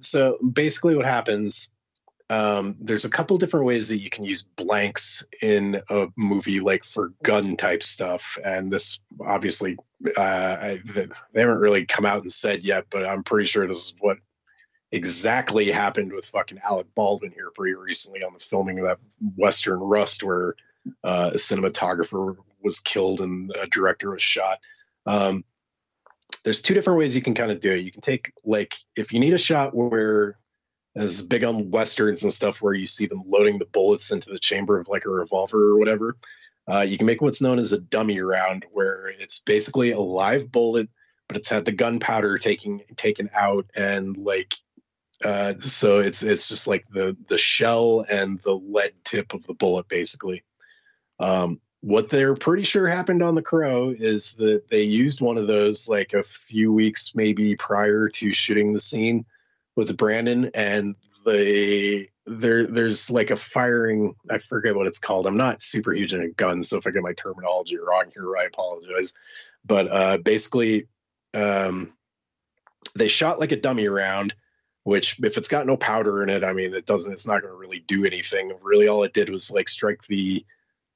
So 0.00 0.38
basically, 0.52 0.96
what 0.96 1.04
happens? 1.04 1.70
Um, 2.30 2.76
there's 2.80 3.04
a 3.04 3.10
couple 3.10 3.36
different 3.38 3.66
ways 3.66 3.88
that 3.88 3.98
you 3.98 4.08
can 4.08 4.24
use 4.24 4.42
blanks 4.42 5.26
in 5.42 5.82
a 5.90 6.06
movie, 6.16 6.60
like 6.60 6.84
for 6.84 7.12
gun 7.24 7.56
type 7.56 7.82
stuff. 7.82 8.38
And 8.44 8.72
this 8.72 9.00
obviously, 9.20 9.76
uh, 10.16 10.20
I, 10.60 10.80
they 10.94 11.40
haven't 11.40 11.58
really 11.58 11.84
come 11.84 12.06
out 12.06 12.22
and 12.22 12.32
said 12.32 12.62
yet, 12.62 12.86
but 12.88 13.04
I'm 13.04 13.24
pretty 13.24 13.46
sure 13.46 13.66
this 13.66 13.86
is 13.88 13.96
what 13.98 14.18
exactly 14.92 15.70
happened 15.70 16.12
with 16.12 16.26
fucking 16.26 16.60
Alec 16.68 16.86
Baldwin 16.94 17.32
here 17.32 17.50
pretty 17.54 17.74
recently 17.74 18.22
on 18.22 18.32
the 18.32 18.40
filming 18.40 18.78
of 18.78 18.86
that 18.86 18.98
Western 19.36 19.80
Rust, 19.80 20.22
where 20.22 20.54
uh, 21.04 21.30
a 21.34 21.36
cinematographer 21.36 22.36
was 22.62 22.78
killed 22.78 23.20
and 23.20 23.50
a 23.56 23.66
director 23.66 24.10
was 24.10 24.22
shot. 24.22 24.58
Um, 25.06 25.44
there's 26.44 26.62
two 26.62 26.74
different 26.74 26.98
ways 26.98 27.14
you 27.14 27.22
can 27.22 27.34
kind 27.34 27.50
of 27.50 27.60
do 27.60 27.72
it. 27.72 27.78
You 27.78 27.92
can 27.92 28.00
take 28.00 28.32
like 28.44 28.76
if 28.96 29.12
you 29.12 29.20
need 29.20 29.34
a 29.34 29.38
shot 29.38 29.74
where 29.74 30.38
as 30.96 31.22
big 31.22 31.44
on 31.44 31.70
westerns 31.70 32.24
and 32.24 32.32
stuff 32.32 32.60
where 32.60 32.74
you 32.74 32.86
see 32.86 33.06
them 33.06 33.22
loading 33.26 33.58
the 33.58 33.66
bullets 33.66 34.10
into 34.10 34.30
the 34.30 34.38
chamber 34.38 34.80
of 34.80 34.88
like 34.88 35.04
a 35.04 35.10
revolver 35.10 35.70
or 35.70 35.78
whatever. 35.78 36.16
Uh, 36.70 36.80
you 36.80 36.98
can 36.98 37.06
make 37.06 37.20
what's 37.20 37.42
known 37.42 37.58
as 37.58 37.72
a 37.72 37.80
dummy 37.80 38.20
round, 38.20 38.64
where 38.72 39.06
it's 39.18 39.38
basically 39.38 39.90
a 39.92 40.00
live 40.00 40.50
bullet 40.50 40.88
but 41.30 41.36
it's 41.36 41.48
had 41.48 41.64
the 41.64 41.70
gunpowder 41.70 42.38
taking 42.38 42.82
taken 42.96 43.30
out 43.32 43.64
and 43.76 44.16
like 44.16 44.52
uh, 45.24 45.54
so 45.60 45.98
it's 45.98 46.22
it's 46.22 46.48
just 46.48 46.66
like 46.66 46.86
the 46.90 47.16
the 47.28 47.38
shell 47.38 48.04
and 48.08 48.40
the 48.40 48.54
lead 48.54 48.92
tip 49.04 49.34
of 49.34 49.46
the 49.46 49.54
bullet 49.54 49.88
basically. 49.88 50.42
Um, 51.18 51.60
what 51.82 52.10
they're 52.10 52.34
pretty 52.34 52.62
sure 52.62 52.86
happened 52.86 53.22
on 53.22 53.34
the 53.34 53.42
crow 53.42 53.90
is 53.90 54.34
that 54.34 54.68
they 54.68 54.82
used 54.82 55.20
one 55.20 55.38
of 55.38 55.46
those 55.46 55.88
like 55.88 56.12
a 56.12 56.22
few 56.22 56.72
weeks 56.72 57.14
maybe 57.14 57.56
prior 57.56 58.08
to 58.08 58.34
shooting 58.34 58.72
the 58.72 58.80
scene 58.80 59.24
with 59.76 59.96
Brandon 59.96 60.50
and 60.54 60.94
they 61.24 62.10
there 62.26 62.66
there's 62.66 63.10
like 63.10 63.30
a 63.30 63.36
firing 63.36 64.14
I 64.30 64.38
forget 64.38 64.76
what 64.76 64.86
it's 64.86 64.98
called. 64.98 65.26
I'm 65.26 65.36
not 65.36 65.62
super 65.62 65.92
huge 65.92 66.14
into 66.14 66.28
guns, 66.28 66.68
so 66.68 66.78
if 66.78 66.86
I 66.86 66.90
get 66.90 67.02
my 67.02 67.12
terminology 67.14 67.78
wrong 67.78 68.04
here, 68.12 68.36
I 68.36 68.44
apologize. 68.44 69.14
But 69.64 69.90
uh 69.90 70.18
basically 70.18 70.86
um 71.34 71.94
they 72.94 73.08
shot 73.08 73.40
like 73.40 73.52
a 73.52 73.56
dummy 73.56 73.88
round, 73.88 74.34
which 74.90 75.20
if 75.22 75.38
it's 75.38 75.46
got 75.46 75.66
no 75.66 75.76
powder 75.76 76.20
in 76.24 76.28
it, 76.28 76.42
I 76.42 76.52
mean 76.52 76.74
it 76.74 76.84
doesn't 76.84 77.12
it's 77.12 77.26
not 77.26 77.42
gonna 77.42 77.54
really 77.54 77.78
do 77.78 78.04
anything. 78.04 78.52
Really 78.60 78.88
all 78.88 79.04
it 79.04 79.12
did 79.12 79.30
was 79.30 79.48
like 79.52 79.68
strike 79.68 80.02
the 80.08 80.44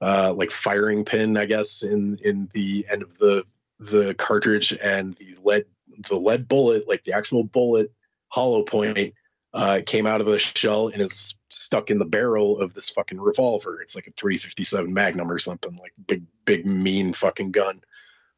uh 0.00 0.34
like 0.34 0.50
firing 0.50 1.04
pin, 1.04 1.36
I 1.36 1.44
guess, 1.44 1.84
in 1.84 2.18
in 2.24 2.50
the 2.52 2.84
end 2.90 3.02
of 3.02 3.16
the 3.18 3.44
the 3.78 4.12
cartridge 4.14 4.76
and 4.82 5.14
the 5.14 5.36
lead 5.44 5.66
the 6.08 6.16
lead 6.16 6.48
bullet, 6.48 6.88
like 6.88 7.04
the 7.04 7.12
actual 7.12 7.44
bullet 7.44 7.92
hollow 8.30 8.64
point 8.64 9.14
uh, 9.52 9.80
came 9.86 10.08
out 10.08 10.20
of 10.20 10.26
the 10.26 10.38
shell 10.38 10.88
and 10.88 11.00
is 11.00 11.38
stuck 11.48 11.88
in 11.88 12.00
the 12.00 12.04
barrel 12.04 12.58
of 12.58 12.74
this 12.74 12.90
fucking 12.90 13.20
revolver. 13.20 13.80
It's 13.80 13.94
like 13.94 14.08
a 14.08 14.10
357 14.10 14.92
Magnum 14.92 15.30
or 15.30 15.38
something, 15.38 15.76
like 15.76 15.92
big, 16.08 16.24
big, 16.44 16.66
mean 16.66 17.12
fucking 17.12 17.52
gun. 17.52 17.80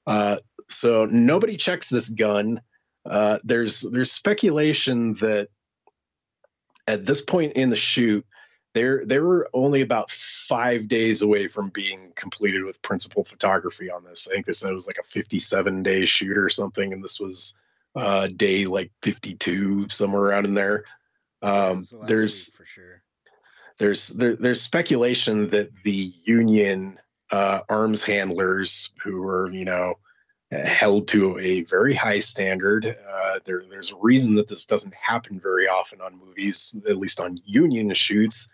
Uh, 0.07 0.37
so 0.69 1.07
nobody 1.07 1.57
checks 1.57 1.89
this 1.89 2.11
gun. 2.11 2.61
Uh, 3.09 3.39
there's 3.45 3.83
there's 3.83 4.13
speculation 4.13 5.15
that 5.15 5.49
at 6.87 7.07
this 7.07 7.21
point 7.21 7.55
in 7.55 7.71
the 7.71 7.77
shoot, 7.77 8.25
they're 8.75 9.05
they 9.05 9.19
were 9.19 9.49
only 9.55 9.81
about 9.81 10.11
five 10.11 10.89
days 10.89 11.23
away 11.23 11.49
from 11.49 11.71
being 11.71 12.13
completed 12.15 12.65
with 12.65 12.83
principal 12.83 13.25
photography 13.25 13.91
on 13.91 14.05
this. 14.05 14.29
I 14.29 14.35
think 14.35 14.47
they 14.47 14.53
said 14.53 14.71
it 14.71 14.75
was 14.75 14.87
like 14.87 14.99
a 14.99 15.03
57 15.03 15.83
day 15.83 16.05
shoot 16.05 16.37
or 16.37 16.49
something, 16.49 16.93
and 16.93 17.03
this 17.03 17.19
was 17.19 17.55
uh, 17.95 18.29
day 18.29 18.67
like 18.67 18.91
52 19.03 19.89
somewhere 19.89 20.23
around 20.23 20.45
in 20.45 20.55
there. 20.55 20.85
Um, 21.43 21.85
the 21.91 22.05
there's 22.07 22.53
for 22.53 22.67
sure. 22.67 23.03
There's 23.79 24.09
there, 24.09 24.37
there's 24.37 24.63
speculation 24.63 25.51
that 25.51 25.71
the 25.83 26.13
union 26.25 26.99
uh, 27.31 27.61
arms 27.69 28.05
handlers 28.05 28.91
who 29.03 29.23
were 29.23 29.51
you 29.51 29.65
know 29.65 29.95
held 30.51 31.09
to 31.09 31.39
a 31.39 31.63
very 31.63 31.95
high 31.95 32.21
standard. 32.21 32.87
Uh, 32.87 33.39
there, 33.45 33.63
there's 33.69 33.93
a 33.93 33.97
reason 34.01 34.35
that 34.37 34.49
this 34.49 34.67
doesn't 34.67 34.95
happen 34.95 35.41
very 35.41 35.67
often 35.67 36.01
on 36.01 36.19
movies, 36.19 36.77
at 36.89 36.99
least 36.99 37.21
on 37.21 37.41
union 37.45 37.93
shoots. 37.95 38.51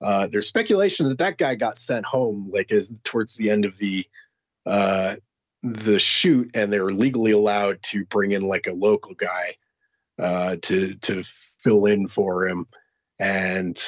Uh, 0.00 0.26
there's 0.26 0.48
speculation 0.48 1.08
that 1.08 1.18
that 1.18 1.38
guy 1.38 1.54
got 1.54 1.78
sent 1.78 2.04
home 2.04 2.50
like 2.52 2.70
as 2.70 2.92
towards 3.04 3.36
the 3.36 3.50
end 3.50 3.64
of 3.64 3.78
the 3.78 4.06
uh, 4.66 5.16
the 5.62 5.98
shoot, 5.98 6.50
and 6.54 6.72
they 6.72 6.80
were 6.80 6.92
legally 6.92 7.30
allowed 7.30 7.82
to 7.82 8.04
bring 8.04 8.32
in 8.32 8.42
like 8.42 8.66
a 8.66 8.72
local 8.72 9.14
guy 9.14 9.54
uh, 10.18 10.56
to 10.62 10.94
to 10.96 11.22
fill 11.24 11.86
in 11.86 12.08
for 12.08 12.46
him, 12.46 12.66
and 13.18 13.80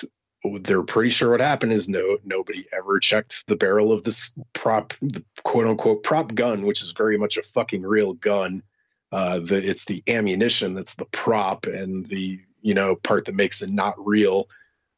they're 0.45 0.83
pretty 0.83 1.11
sure 1.11 1.31
what 1.31 1.41
happened 1.41 1.73
is 1.73 1.89
no 1.89 2.19
nobody 2.25 2.65
ever 2.73 2.99
checked 2.99 3.47
the 3.47 3.57
barrel 3.57 3.93
of 3.93 4.05
this 4.05 4.35
prop, 4.53 4.95
the 5.01 5.25
quote 5.43 5.67
unquote 5.67 6.03
prop 6.03 6.35
gun, 6.35 6.63
which 6.63 6.83
is 6.83 6.93
very 6.93 7.19
much 7.19 7.37
a 7.37 7.43
fucking 7.43 7.83
real 7.83 8.15
gun. 8.15 8.63
Uh, 9.11 9.41
the, 9.41 9.57
it's 9.57 9.87
the 9.87 10.03
ammunition 10.07 10.75
that's 10.75 10.95
the 10.95 11.07
prop 11.07 11.67
and 11.67 12.07
the 12.07 12.39
you 12.61 12.75
know 12.75 12.95
part 12.95 13.25
that 13.25 13.35
makes 13.35 13.63
it 13.63 13.71
not 13.71 13.95
real. 13.99 14.49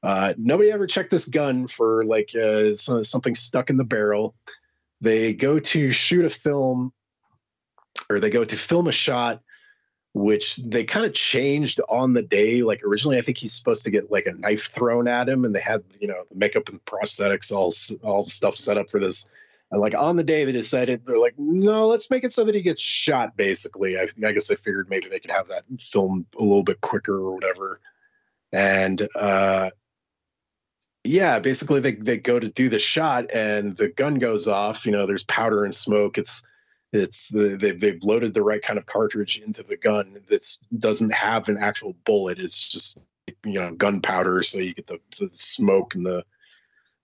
Uh, 0.02 0.34
nobody 0.36 0.70
ever 0.70 0.86
checked 0.86 1.10
this 1.10 1.28
gun 1.28 1.66
for 1.66 2.04
like 2.04 2.34
uh, 2.34 2.74
something 2.74 3.34
stuck 3.34 3.70
in 3.70 3.76
the 3.76 3.84
barrel. 3.84 4.34
They 5.00 5.32
go 5.32 5.58
to 5.58 5.92
shoot 5.92 6.24
a 6.24 6.30
film, 6.30 6.92
or 8.10 8.20
they 8.20 8.30
go 8.30 8.44
to 8.44 8.56
film 8.56 8.88
a 8.88 8.92
shot 8.92 9.42
which 10.12 10.56
they 10.56 10.84
kind 10.84 11.06
of 11.06 11.14
changed 11.14 11.80
on 11.88 12.14
the 12.14 12.22
day. 12.22 12.62
Like 12.62 12.82
originally, 12.82 13.18
I 13.18 13.22
think 13.22 13.38
he's 13.38 13.52
supposed 13.52 13.84
to 13.84 13.90
get 13.90 14.10
like 14.10 14.26
a 14.26 14.32
knife 14.32 14.70
thrown 14.70 15.06
at 15.06 15.28
him, 15.28 15.44
and 15.44 15.54
they 15.54 15.60
had 15.60 15.82
you 16.00 16.08
know 16.08 16.24
makeup 16.34 16.68
and 16.68 16.84
prosthetics, 16.84 17.52
all 17.52 17.72
all 18.02 18.26
stuff 18.26 18.56
set 18.56 18.78
up 18.78 18.90
for 18.90 19.00
this. 19.00 19.28
And 19.70 19.80
like 19.80 19.94
on 19.94 20.16
the 20.16 20.24
day, 20.24 20.44
they 20.44 20.52
decided 20.52 21.06
they're 21.06 21.18
like, 21.18 21.38
no, 21.38 21.86
let's 21.86 22.10
make 22.10 22.24
it 22.24 22.32
so 22.32 22.44
that 22.44 22.54
he 22.56 22.62
gets 22.62 22.82
shot. 22.82 23.36
Basically, 23.36 23.96
I, 23.98 24.08
I 24.24 24.32
guess 24.32 24.48
they 24.48 24.56
figured 24.56 24.90
maybe 24.90 25.08
they 25.08 25.20
could 25.20 25.30
have 25.30 25.48
that 25.48 25.62
filmed 25.78 26.26
a 26.36 26.42
little 26.42 26.64
bit 26.64 26.80
quicker 26.80 27.14
or 27.14 27.34
whatever. 27.34 27.80
And 28.52 29.06
uh, 29.14 29.70
yeah, 31.04 31.38
basically 31.38 31.80
they 31.80 31.92
they 31.92 32.16
go 32.18 32.40
to 32.40 32.48
do 32.48 32.68
the 32.68 32.80
shot, 32.80 33.30
and 33.32 33.76
the 33.76 33.88
gun 33.88 34.18
goes 34.18 34.48
off. 34.48 34.86
You 34.86 34.92
know, 34.92 35.06
there's 35.06 35.24
powder 35.24 35.64
and 35.64 35.74
smoke. 35.74 36.18
It's 36.18 36.42
it's 36.92 37.28
the, 37.28 37.56
they, 37.56 37.72
they've 37.72 38.02
loaded 38.02 38.34
the 38.34 38.42
right 38.42 38.62
kind 38.62 38.78
of 38.78 38.86
cartridge 38.86 39.38
into 39.38 39.62
the 39.62 39.76
gun 39.76 40.20
that 40.28 40.56
doesn't 40.78 41.12
have 41.12 41.48
an 41.48 41.58
actual 41.58 41.94
bullet. 42.04 42.38
It's 42.40 42.68
just 42.68 43.08
you 43.44 43.54
know 43.54 43.72
gunpowder, 43.74 44.42
so 44.42 44.58
you 44.58 44.74
get 44.74 44.86
the, 44.86 44.98
the 45.18 45.28
smoke 45.32 45.94
and 45.94 46.04
the, 46.04 46.24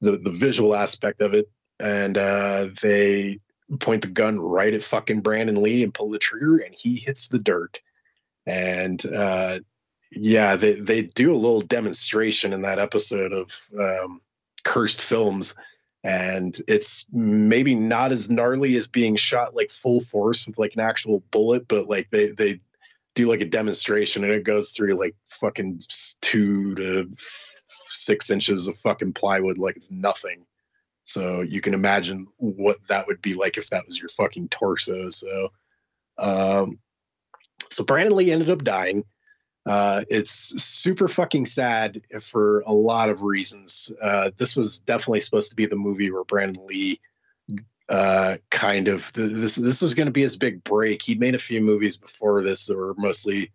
the 0.00 0.16
the 0.16 0.30
visual 0.30 0.74
aspect 0.74 1.20
of 1.20 1.34
it. 1.34 1.48
And 1.78 2.16
uh, 2.16 2.68
they 2.82 3.40
point 3.80 4.02
the 4.02 4.08
gun 4.08 4.40
right 4.40 4.72
at 4.72 4.82
fucking 4.82 5.20
Brandon 5.20 5.62
Lee 5.62 5.82
and 5.82 5.94
pull 5.94 6.10
the 6.10 6.18
trigger, 6.18 6.58
and 6.58 6.74
he 6.74 6.96
hits 6.96 7.28
the 7.28 7.38
dirt. 7.38 7.80
And 8.44 9.04
uh, 9.06 9.60
yeah, 10.10 10.56
they 10.56 10.74
they 10.74 11.02
do 11.02 11.32
a 11.32 11.36
little 11.36 11.60
demonstration 11.60 12.52
in 12.52 12.62
that 12.62 12.78
episode 12.78 13.32
of 13.32 13.68
um, 13.78 14.20
Cursed 14.64 15.02
Films 15.02 15.54
and 16.04 16.58
it's 16.68 17.06
maybe 17.12 17.74
not 17.74 18.12
as 18.12 18.30
gnarly 18.30 18.76
as 18.76 18.86
being 18.86 19.16
shot 19.16 19.54
like 19.54 19.70
full 19.70 20.00
force 20.00 20.46
with 20.46 20.58
like 20.58 20.74
an 20.74 20.80
actual 20.80 21.20
bullet 21.30 21.66
but 21.66 21.88
like 21.88 22.10
they 22.10 22.28
they 22.28 22.60
do 23.16 23.28
like 23.28 23.40
a 23.40 23.46
demonstration 23.46 24.22
and 24.22 24.32
it 24.32 24.44
goes 24.44 24.70
through 24.70 24.94
like 24.94 25.16
fucking 25.26 25.80
two 26.20 26.74
to 26.76 27.10
six 27.16 28.30
inches 28.30 28.68
of 28.68 28.78
fucking 28.78 29.14
plywood 29.14 29.58
like 29.58 29.74
it's 29.74 29.90
nothing. 29.90 30.44
So 31.04 31.40
you 31.40 31.60
can 31.60 31.72
imagine 31.74 32.26
what 32.36 32.76
that 32.88 33.06
would 33.06 33.22
be 33.22 33.34
like 33.34 33.56
if 33.56 33.70
that 33.70 33.84
was 33.86 33.98
your 33.98 34.10
fucking 34.10 34.48
torso. 34.48 35.08
So 35.08 35.48
um 36.18 36.78
so 37.70 37.84
brandon 37.84 38.14
lee 38.14 38.30
ended 38.30 38.50
up 38.50 38.62
dying 38.62 39.02
uh, 39.66 40.04
it's 40.08 40.30
super 40.30 41.08
fucking 41.08 41.44
sad 41.44 42.00
for 42.20 42.60
a 42.60 42.72
lot 42.72 43.10
of 43.10 43.22
reasons. 43.22 43.92
Uh, 44.00 44.30
this 44.36 44.56
was 44.56 44.78
definitely 44.78 45.20
supposed 45.20 45.50
to 45.50 45.56
be 45.56 45.66
the 45.66 45.76
movie 45.76 46.10
where 46.10 46.24
Brandon 46.24 46.64
Lee 46.66 47.00
uh, 47.88 48.36
kind 48.50 48.88
of 48.88 49.12
this 49.12 49.56
this 49.56 49.82
was 49.82 49.94
going 49.94 50.06
to 50.06 50.12
be 50.12 50.22
his 50.22 50.36
big 50.36 50.62
break. 50.64 51.02
He'd 51.02 51.20
made 51.20 51.34
a 51.34 51.38
few 51.38 51.60
movies 51.60 51.96
before 51.96 52.42
this 52.42 52.66
that 52.66 52.76
were 52.76 52.94
mostly 52.96 53.52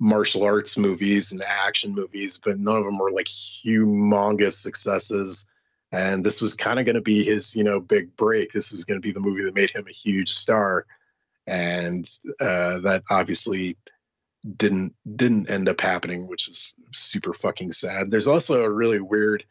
martial 0.00 0.44
arts 0.44 0.78
movies 0.78 1.32
and 1.32 1.42
action 1.42 1.92
movies, 1.92 2.40
but 2.42 2.58
none 2.58 2.76
of 2.76 2.84
them 2.84 2.98
were 2.98 3.10
like 3.10 3.26
humongous 3.26 4.52
successes. 4.52 5.44
And 5.90 6.24
this 6.24 6.40
was 6.40 6.54
kind 6.54 6.78
of 6.78 6.84
going 6.84 6.96
to 6.96 7.00
be 7.00 7.24
his, 7.24 7.56
you 7.56 7.64
know, 7.64 7.80
big 7.80 8.14
break. 8.16 8.52
This 8.52 8.72
is 8.72 8.84
going 8.84 9.00
to 9.00 9.06
be 9.06 9.12
the 9.12 9.20
movie 9.20 9.42
that 9.44 9.54
made 9.54 9.70
him 9.70 9.86
a 9.88 9.92
huge 9.92 10.28
star, 10.28 10.84
and 11.46 12.08
uh, 12.40 12.78
that 12.80 13.02
obviously 13.10 13.76
didn't 14.56 14.94
didn't 15.16 15.50
end 15.50 15.68
up 15.68 15.80
happening, 15.80 16.26
which 16.26 16.48
is 16.48 16.76
super 16.92 17.32
fucking 17.32 17.72
sad. 17.72 18.10
There's 18.10 18.28
also 18.28 18.62
a 18.62 18.70
really 18.70 19.00
weird 19.00 19.44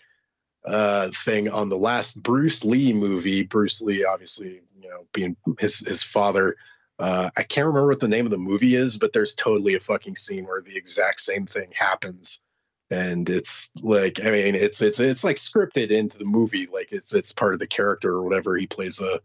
uh, 0.66 1.10
thing 1.14 1.50
on 1.50 1.70
the 1.70 1.78
last 1.78 2.22
Bruce 2.22 2.64
Lee 2.64 2.94
movie. 2.94 3.44
Bruce 3.44 3.82
Lee, 3.82 4.06
obviously, 4.06 4.62
you 4.80 4.90
know, 4.90 5.06
being 5.14 5.36
his 5.60 5.80
his 5.80 6.04
father. 6.04 6.56
Uh, 7.00 7.30
I 7.38 7.44
can't 7.44 7.68
remember 7.68 7.90
what 7.90 8.00
the 8.00 8.08
name 8.08 8.26
of 8.26 8.32
the 8.32 8.38
movie 8.38 8.76
is, 8.76 8.98
but 8.98 9.14
there's 9.14 9.36
totally 9.36 9.76
a 9.76 9.80
fucking 9.80 10.16
scene 10.16 10.46
where 10.46 10.62
the 10.62 10.76
exact 10.76 11.20
same 11.20 11.46
thing 11.46 11.72
happens, 11.78 12.42
and 12.90 13.30
it's 13.30 13.72
like, 13.82 14.20
I 14.26 14.32
mean, 14.32 14.56
it's 14.56 14.82
it's 14.82 15.00
it's 15.00 15.24
like 15.24 15.36
scripted 15.36 15.92
into 15.92 16.18
the 16.18 16.26
movie, 16.26 16.68
like 16.72 16.92
it's 16.92 17.14
it's 17.14 17.32
part 17.34 17.54
of 17.54 17.60
the 17.60 17.68
character 17.68 18.12
or 18.12 18.24
whatever. 18.24 18.58
He 18.58 18.68
plays 18.68 19.00
a 19.00 19.20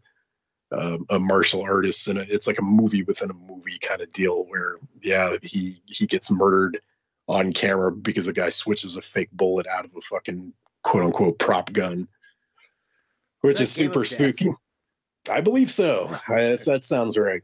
um, 0.72 1.06
a 1.10 1.18
martial 1.18 1.62
artist 1.62 2.08
and 2.08 2.18
it's 2.18 2.46
like 2.46 2.58
a 2.58 2.62
movie 2.62 3.02
within 3.02 3.30
a 3.30 3.34
movie 3.34 3.78
kind 3.80 4.00
of 4.00 4.12
deal 4.12 4.44
where 4.44 4.76
yeah 5.02 5.36
he 5.42 5.82
he 5.86 6.06
gets 6.06 6.30
murdered 6.30 6.80
on 7.28 7.52
camera 7.52 7.92
because 7.92 8.26
a 8.26 8.32
guy 8.32 8.48
switches 8.48 8.96
a 8.96 9.02
fake 9.02 9.30
bullet 9.32 9.66
out 9.66 9.84
of 9.84 9.90
a 9.96 10.00
fucking 10.00 10.52
quote 10.82 11.04
unquote 11.04 11.38
prop 11.38 11.72
gun 11.72 12.08
which 13.42 13.60
is, 13.60 13.70
super 13.70 14.04
spooky. 14.04 14.50
I 15.30 15.40
believe 15.40 15.70
so. 15.70 16.08
I, 16.28 16.56
that 16.64 16.84
sounds 16.84 17.18
right. 17.18 17.42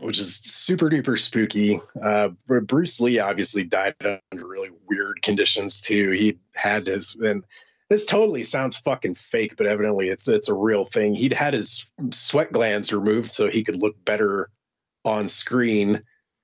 Which 0.00 0.18
is 0.18 0.36
super 0.36 0.90
duper 0.90 1.18
spooky. 1.18 1.80
Uh, 2.00 2.30
bruce 2.46 3.00
lee 3.00 3.18
obviously 3.18 3.64
died 3.64 3.94
under 4.04 4.20
really 4.46 4.70
weird 4.88 5.22
conditions 5.22 5.80
too. 5.80 6.10
He 6.10 6.38
had 6.54 6.86
his 6.86 7.16
and 7.16 7.44
this 7.88 8.04
totally 8.04 8.42
sounds 8.42 8.76
fucking 8.76 9.14
fake, 9.14 9.56
but 9.56 9.66
evidently 9.66 10.08
it's 10.08 10.28
it's 10.28 10.48
a 10.48 10.54
real 10.54 10.84
thing. 10.84 11.14
He'd 11.14 11.32
had 11.32 11.54
his 11.54 11.86
sweat 12.10 12.52
glands 12.52 12.92
removed 12.92 13.32
so 13.32 13.48
he 13.48 13.64
could 13.64 13.80
look 13.80 14.02
better 14.04 14.50
on 15.04 15.28
screen 15.28 16.02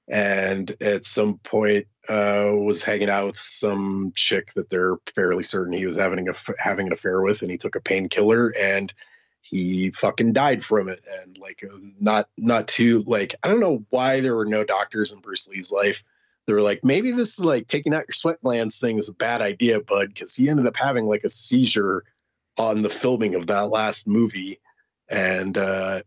and 0.09 0.74
at 0.80 1.05
some 1.05 1.38
point 1.38 1.86
uh, 2.09 2.51
was 2.53 2.82
hanging 2.82 3.09
out 3.09 3.26
with 3.26 3.36
some 3.38 4.12
chick 4.14 4.53
that 4.55 4.68
they're 4.68 4.97
fairly 5.14 5.42
certain 5.42 5.72
he 5.72 5.86
was 5.86 5.97
having 5.97 6.28
a 6.28 6.32
having 6.59 6.86
an 6.86 6.92
affair 6.92 7.20
with, 7.20 7.42
and 7.42 7.51
he 7.51 7.57
took 7.57 7.76
a 7.76 7.80
painkiller 7.80 8.53
and 8.59 8.92
he 9.40 9.90
fucking 9.90 10.32
died 10.32 10.64
from 10.64 10.88
it. 10.88 11.03
And 11.20 11.38
like, 11.38 11.64
uh, 11.64 11.76
not 12.01 12.28
not 12.36 12.68
too 12.68 13.03
like 13.07 13.34
I 13.42 13.49
don't 13.49 13.61
know 13.61 13.84
why 13.90 14.20
there 14.20 14.36
were 14.36 14.47
no 14.47 14.64
doctors 14.64 15.12
in 15.12 15.20
Bruce 15.20 15.49
Lee's 15.49 15.72
life. 15.72 16.05
They 16.47 16.53
were 16.53 16.62
like, 16.62 16.84
maybe 16.84 17.12
this 17.12 17.38
is 17.38 17.45
like 17.45 17.68
taking 17.68 17.95
out 17.95 18.07
your 18.07 18.12
sweat 18.12 18.42
glands 18.42 18.78
thing 18.78 18.99
is 18.99 19.09
a 19.09 19.14
bad 19.14 19.40
idea, 19.40 19.80
bud, 19.80 20.09
because 20.09 20.34
he 20.34 20.49
ended 20.49 20.66
up 20.66 20.76
having 20.76 21.07
like 21.07 21.24
a 21.24 21.30
seizure 21.30 22.05
on 22.59 22.82
the 22.82 22.88
filming 22.88 23.34
of 23.34 23.47
that 23.47 23.70
last 23.70 24.07
movie, 24.07 24.61
and 25.09 25.57
uh, 25.57 26.03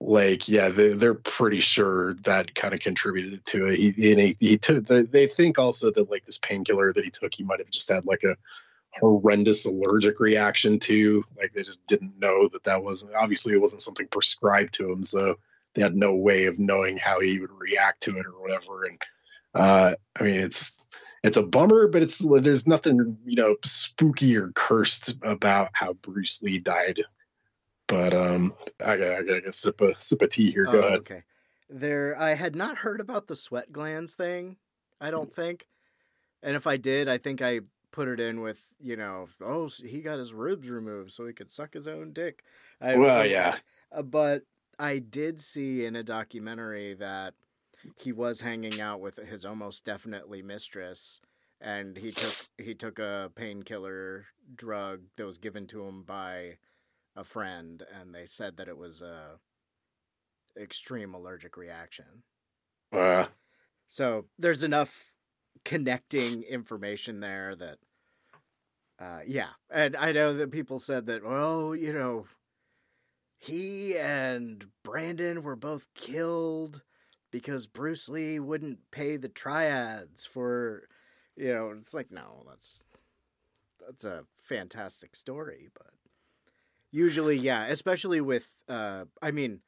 like 0.00 0.48
yeah 0.48 0.68
they, 0.68 0.94
they're 0.94 1.14
pretty 1.14 1.60
sure 1.60 2.14
that 2.14 2.54
kind 2.54 2.72
of 2.74 2.80
contributed 2.80 3.44
to 3.46 3.66
it. 3.66 3.78
He 3.78 3.90
he, 3.90 4.36
he 4.38 4.58
took 4.58 4.86
they 4.86 5.26
think 5.26 5.58
also 5.58 5.90
that 5.90 6.10
like 6.10 6.24
this 6.24 6.38
painkiller 6.38 6.92
that 6.92 7.04
he 7.04 7.10
took 7.10 7.34
he 7.34 7.44
might 7.44 7.58
have 7.60 7.70
just 7.70 7.90
had 7.90 8.06
like 8.06 8.22
a 8.24 8.36
horrendous 8.94 9.66
allergic 9.66 10.18
reaction 10.18 10.78
to 10.78 11.24
like 11.36 11.52
they 11.52 11.62
just 11.62 11.86
didn't 11.86 12.18
know 12.18 12.48
that 12.48 12.64
that 12.64 12.82
was 12.82 13.06
obviously 13.18 13.54
it 13.54 13.60
wasn't 13.60 13.82
something 13.82 14.08
prescribed 14.08 14.72
to 14.74 14.90
him 14.90 15.04
so 15.04 15.36
they 15.74 15.82
had 15.82 15.94
no 15.94 16.14
way 16.14 16.46
of 16.46 16.58
knowing 16.58 16.96
how 16.96 17.20
he 17.20 17.38
would 17.38 17.52
react 17.52 18.02
to 18.02 18.16
it 18.16 18.26
or 18.26 18.40
whatever 18.40 18.84
and 18.84 18.98
uh 19.54 19.94
i 20.18 20.22
mean 20.22 20.40
it's 20.40 20.88
it's 21.24 21.36
a 21.36 21.42
bummer 21.42 21.88
but 21.88 22.02
it's 22.02 22.24
there's 22.40 22.66
nothing 22.66 23.16
you 23.24 23.36
know 23.36 23.56
spooky 23.64 24.36
or 24.36 24.50
cursed 24.54 25.14
about 25.22 25.70
how 25.72 25.92
bruce 25.94 26.42
lee 26.42 26.58
died 26.58 27.00
but 27.88 28.12
um, 28.14 28.54
I 28.84 28.96
got 28.96 29.12
I 29.16 29.22
got 29.22 29.46
a 29.46 29.52
sip 29.52 29.80
of 29.80 30.00
sip 30.00 30.22
of 30.22 30.30
tea 30.30 30.52
here. 30.52 30.66
Go 30.66 30.82
oh, 30.82 30.86
ahead. 30.86 30.98
Okay. 31.00 31.22
There, 31.68 32.16
I 32.18 32.34
had 32.34 32.54
not 32.54 32.78
heard 32.78 33.00
about 33.00 33.26
the 33.26 33.34
sweat 33.34 33.72
glands 33.72 34.14
thing. 34.14 34.56
I 35.00 35.10
don't 35.10 35.32
think, 35.32 35.66
and 36.42 36.54
if 36.54 36.66
I 36.66 36.76
did, 36.76 37.08
I 37.08 37.18
think 37.18 37.42
I 37.42 37.60
put 37.90 38.08
it 38.08 38.20
in 38.20 38.40
with 38.42 38.60
you 38.78 38.96
know, 38.96 39.28
oh, 39.40 39.68
he 39.68 40.00
got 40.00 40.18
his 40.18 40.32
ribs 40.32 40.70
removed 40.70 41.10
so 41.10 41.26
he 41.26 41.32
could 41.32 41.50
suck 41.50 41.74
his 41.74 41.88
own 41.88 42.12
dick. 42.12 42.44
I, 42.80 42.96
well, 42.96 43.26
yeah. 43.26 43.56
But 44.04 44.42
I 44.78 44.98
did 44.98 45.40
see 45.40 45.84
in 45.84 45.96
a 45.96 46.02
documentary 46.02 46.94
that 46.94 47.34
he 47.96 48.12
was 48.12 48.40
hanging 48.40 48.80
out 48.80 49.00
with 49.00 49.16
his 49.16 49.44
almost 49.44 49.84
definitely 49.84 50.42
mistress 50.42 51.20
and 51.60 51.96
he 51.96 52.10
took 52.10 52.34
he 52.56 52.74
took 52.74 52.98
a 52.98 53.30
painkiller 53.34 54.26
drug 54.54 55.00
that 55.16 55.26
was 55.26 55.38
given 55.38 55.66
to 55.66 55.84
him 55.84 56.02
by 56.02 56.58
a 57.16 57.24
friend, 57.24 57.82
and 57.92 58.14
they 58.14 58.26
said 58.26 58.56
that 58.56 58.68
it 58.68 58.78
was 58.78 59.02
a 59.02 59.38
extreme 60.60 61.14
allergic 61.14 61.56
reaction. 61.56 62.22
Uh. 62.92 63.26
So 63.86 64.26
there's 64.38 64.62
enough 64.62 65.12
connecting 65.64 66.42
information 66.42 67.20
there 67.20 67.56
that, 67.56 67.78
uh, 69.00 69.20
yeah. 69.26 69.50
And 69.70 69.96
I 69.96 70.12
know 70.12 70.34
that 70.34 70.52
people 70.52 70.78
said 70.78 71.06
that, 71.06 71.24
well, 71.24 71.74
you 71.74 71.92
know, 71.92 72.26
he 73.38 73.96
and 73.96 74.66
Brandon 74.84 75.42
were 75.42 75.56
both 75.56 75.86
killed 75.94 76.82
because 77.30 77.66
Bruce 77.66 78.08
Lee 78.08 78.38
wouldn't 78.38 78.90
pay 78.90 79.16
the 79.16 79.28
triads 79.28 80.24
for, 80.24 80.88
you 81.36 81.52
know, 81.52 81.74
it's 81.78 81.94
like, 81.94 82.10
no, 82.10 82.44
that's 82.48 82.84
that's 83.86 84.04
a 84.04 84.24
fantastic 84.36 85.16
story, 85.16 85.68
but 85.74 85.92
Usually, 86.90 87.36
yeah, 87.36 87.66
especially 87.66 88.20
with 88.20 88.62
uh 88.68 89.04
I 89.20 89.30
mean 89.30 89.60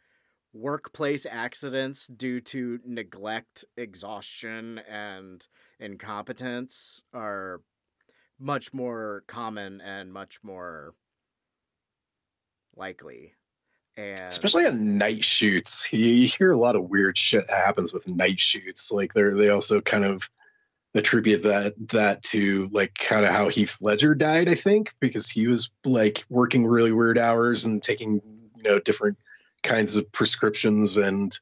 workplace 0.53 1.27
accidents 1.31 2.07
due 2.07 2.41
to 2.41 2.81
neglect, 2.85 3.65
exhaustion 3.77 4.79
and 4.79 5.47
incompetence 5.79 7.03
are 7.13 7.61
much 8.39 8.73
more 8.73 9.23
common 9.27 9.81
and 9.81 10.13
much 10.13 10.39
more 10.43 10.95
likely. 12.75 13.35
And 13.97 14.21
especially 14.21 14.67
on 14.67 14.99
night 14.99 15.25
shoots, 15.25 15.93
you 15.93 16.27
hear 16.27 16.53
a 16.53 16.59
lot 16.59 16.77
of 16.77 16.89
weird 16.89 17.19
shit 17.19 17.49
happens 17.51 17.93
with 17.93 18.09
night 18.09 18.41
shoots. 18.41 18.93
Like 18.93 19.13
they're 19.13 19.35
they 19.35 19.51
also 19.51 19.81
kind 19.81 20.05
of 20.05 20.29
attribute 20.95 21.43
that 21.43 21.75
that 21.91 22.23
to 22.25 22.69
like 22.73 22.95
kind 22.95 23.25
of 23.25 23.33
how 23.33 23.49
Heath 23.49 23.77
Ledger 23.81 24.15
died, 24.15 24.49
I 24.49 24.55
think, 24.55 24.93
because 25.01 25.29
he 25.29 25.47
was 25.47 25.71
like 25.85 26.25
working 26.29 26.67
really 26.67 26.93
weird 26.93 27.19
hours 27.19 27.65
and 27.65 27.83
taking 27.83 28.21
you 28.57 28.63
know 28.63 28.79
different 28.79 29.19
kinds 29.63 29.97
of 29.97 30.11
prescriptions 30.13 30.97
and 30.97 31.39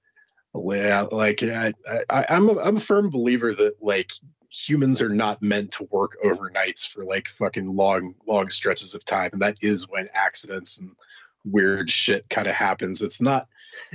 like 0.54 1.42
I, 1.42 1.72
I 2.10 2.26
I'm 2.28 2.48
a, 2.48 2.58
I'm 2.60 2.76
a 2.76 2.80
firm 2.80 3.10
believer 3.10 3.54
that 3.54 3.74
like 3.80 4.12
humans 4.50 5.00
are 5.02 5.08
not 5.08 5.42
meant 5.42 5.72
to 5.72 5.88
work 5.90 6.16
overnights 6.24 6.88
for 6.88 7.04
like 7.04 7.28
fucking 7.28 7.76
long 7.76 8.14
long 8.26 8.48
stretches 8.48 8.94
of 8.94 9.04
time 9.04 9.30
and 9.32 9.42
that 9.42 9.58
is 9.60 9.88
when 9.88 10.08
accidents 10.14 10.78
and 10.78 10.90
weird 11.44 11.90
shit 11.90 12.28
kind 12.28 12.46
of 12.46 12.54
happens. 12.54 13.02
It's 13.02 13.20
not 13.20 13.48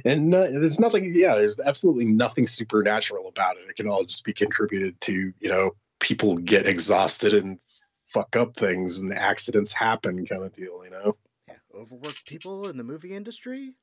and 0.05 0.29
no, 0.29 0.51
there's 0.51 0.79
nothing 0.79 1.11
yeah 1.13 1.35
there's 1.35 1.59
absolutely 1.59 2.05
nothing 2.05 2.47
supernatural 2.47 3.27
about 3.27 3.57
it. 3.57 3.69
It 3.69 3.75
can 3.75 3.87
all 3.87 4.03
just 4.03 4.25
be 4.25 4.33
contributed 4.33 4.99
to 5.01 5.33
you 5.39 5.49
know 5.49 5.71
people 5.99 6.37
get 6.37 6.67
exhausted 6.67 7.33
and 7.33 7.59
fuck 8.07 8.35
up 8.35 8.55
things 8.55 8.99
and 8.99 9.13
accidents 9.13 9.73
happen 9.73 10.25
kind 10.25 10.43
of 10.43 10.53
deal 10.53 10.83
you 10.83 10.91
know? 10.91 11.17
Yeah 11.47 11.55
overworked 11.75 12.25
people 12.25 12.67
in 12.67 12.77
the 12.77 12.83
movie 12.83 13.15
industry? 13.15 13.73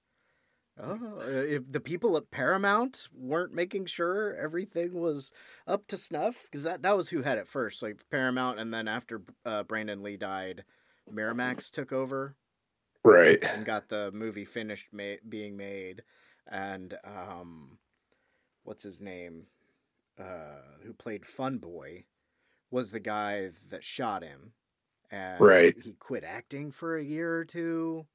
Oh 0.79 1.21
if 1.21 1.71
the 1.71 1.81
people 1.81 2.17
at 2.17 2.31
paramount 2.31 3.09
weren't 3.13 3.53
making 3.53 3.87
sure 3.87 4.35
everything 4.35 4.95
was 4.95 5.33
up 5.67 5.87
to 5.89 5.97
snuff? 5.97 6.45
Because 6.45 6.63
that, 6.63 6.83
that 6.83 6.97
was 6.97 7.11
who 7.11 7.23
had 7.23 7.39
it 7.39 7.49
first 7.49 7.83
like 7.83 8.03
paramount 8.11 8.59
and 8.59 8.73
then 8.73 8.89
after 8.89 9.23
uh, 9.45 9.63
brandon 9.65 10.03
lee 10.03 10.17
died 10.17 10.65
miramax 11.13 11.71
took 11.71 11.93
over 11.93 12.37
right. 13.05 13.43
and 13.45 13.65
got 13.65 13.89
the 13.89 14.11
movie 14.13 14.45
finished 14.45 14.89
ma- 14.93 15.21
being 15.29 15.57
made 15.57 16.03
and 16.51 16.95
um 17.05 17.79
what's 18.65 18.83
his 18.83 19.01
name 19.01 19.47
uh 20.19 20.79
who 20.85 20.93
played 20.93 21.25
fun 21.25 21.59
boy 21.59 22.05
was 22.71 22.93
the 22.93 23.01
guy 23.01 23.51
that 23.71 23.85
shot 23.85 24.23
him 24.23 24.53
and 25.11 25.41
right. 25.41 25.75
he 25.83 25.93
quit 25.95 26.25
acting 26.25 26.71
for 26.71 26.97
a 26.97 27.05
year 27.05 27.37
or 27.37 27.45
two 27.45 28.07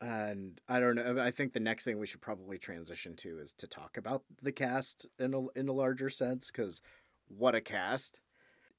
and 0.00 0.60
i 0.68 0.78
don't 0.78 0.96
know 0.96 1.16
i 1.18 1.30
think 1.30 1.52
the 1.52 1.60
next 1.60 1.84
thing 1.84 1.98
we 1.98 2.06
should 2.06 2.20
probably 2.20 2.58
transition 2.58 3.16
to 3.16 3.38
is 3.38 3.52
to 3.52 3.66
talk 3.66 3.96
about 3.96 4.22
the 4.42 4.52
cast 4.52 5.06
in 5.18 5.32
a, 5.32 5.58
in 5.58 5.68
a 5.68 5.72
larger 5.72 6.10
sense 6.10 6.50
because 6.50 6.82
what 7.28 7.54
a 7.54 7.60
cast 7.60 8.20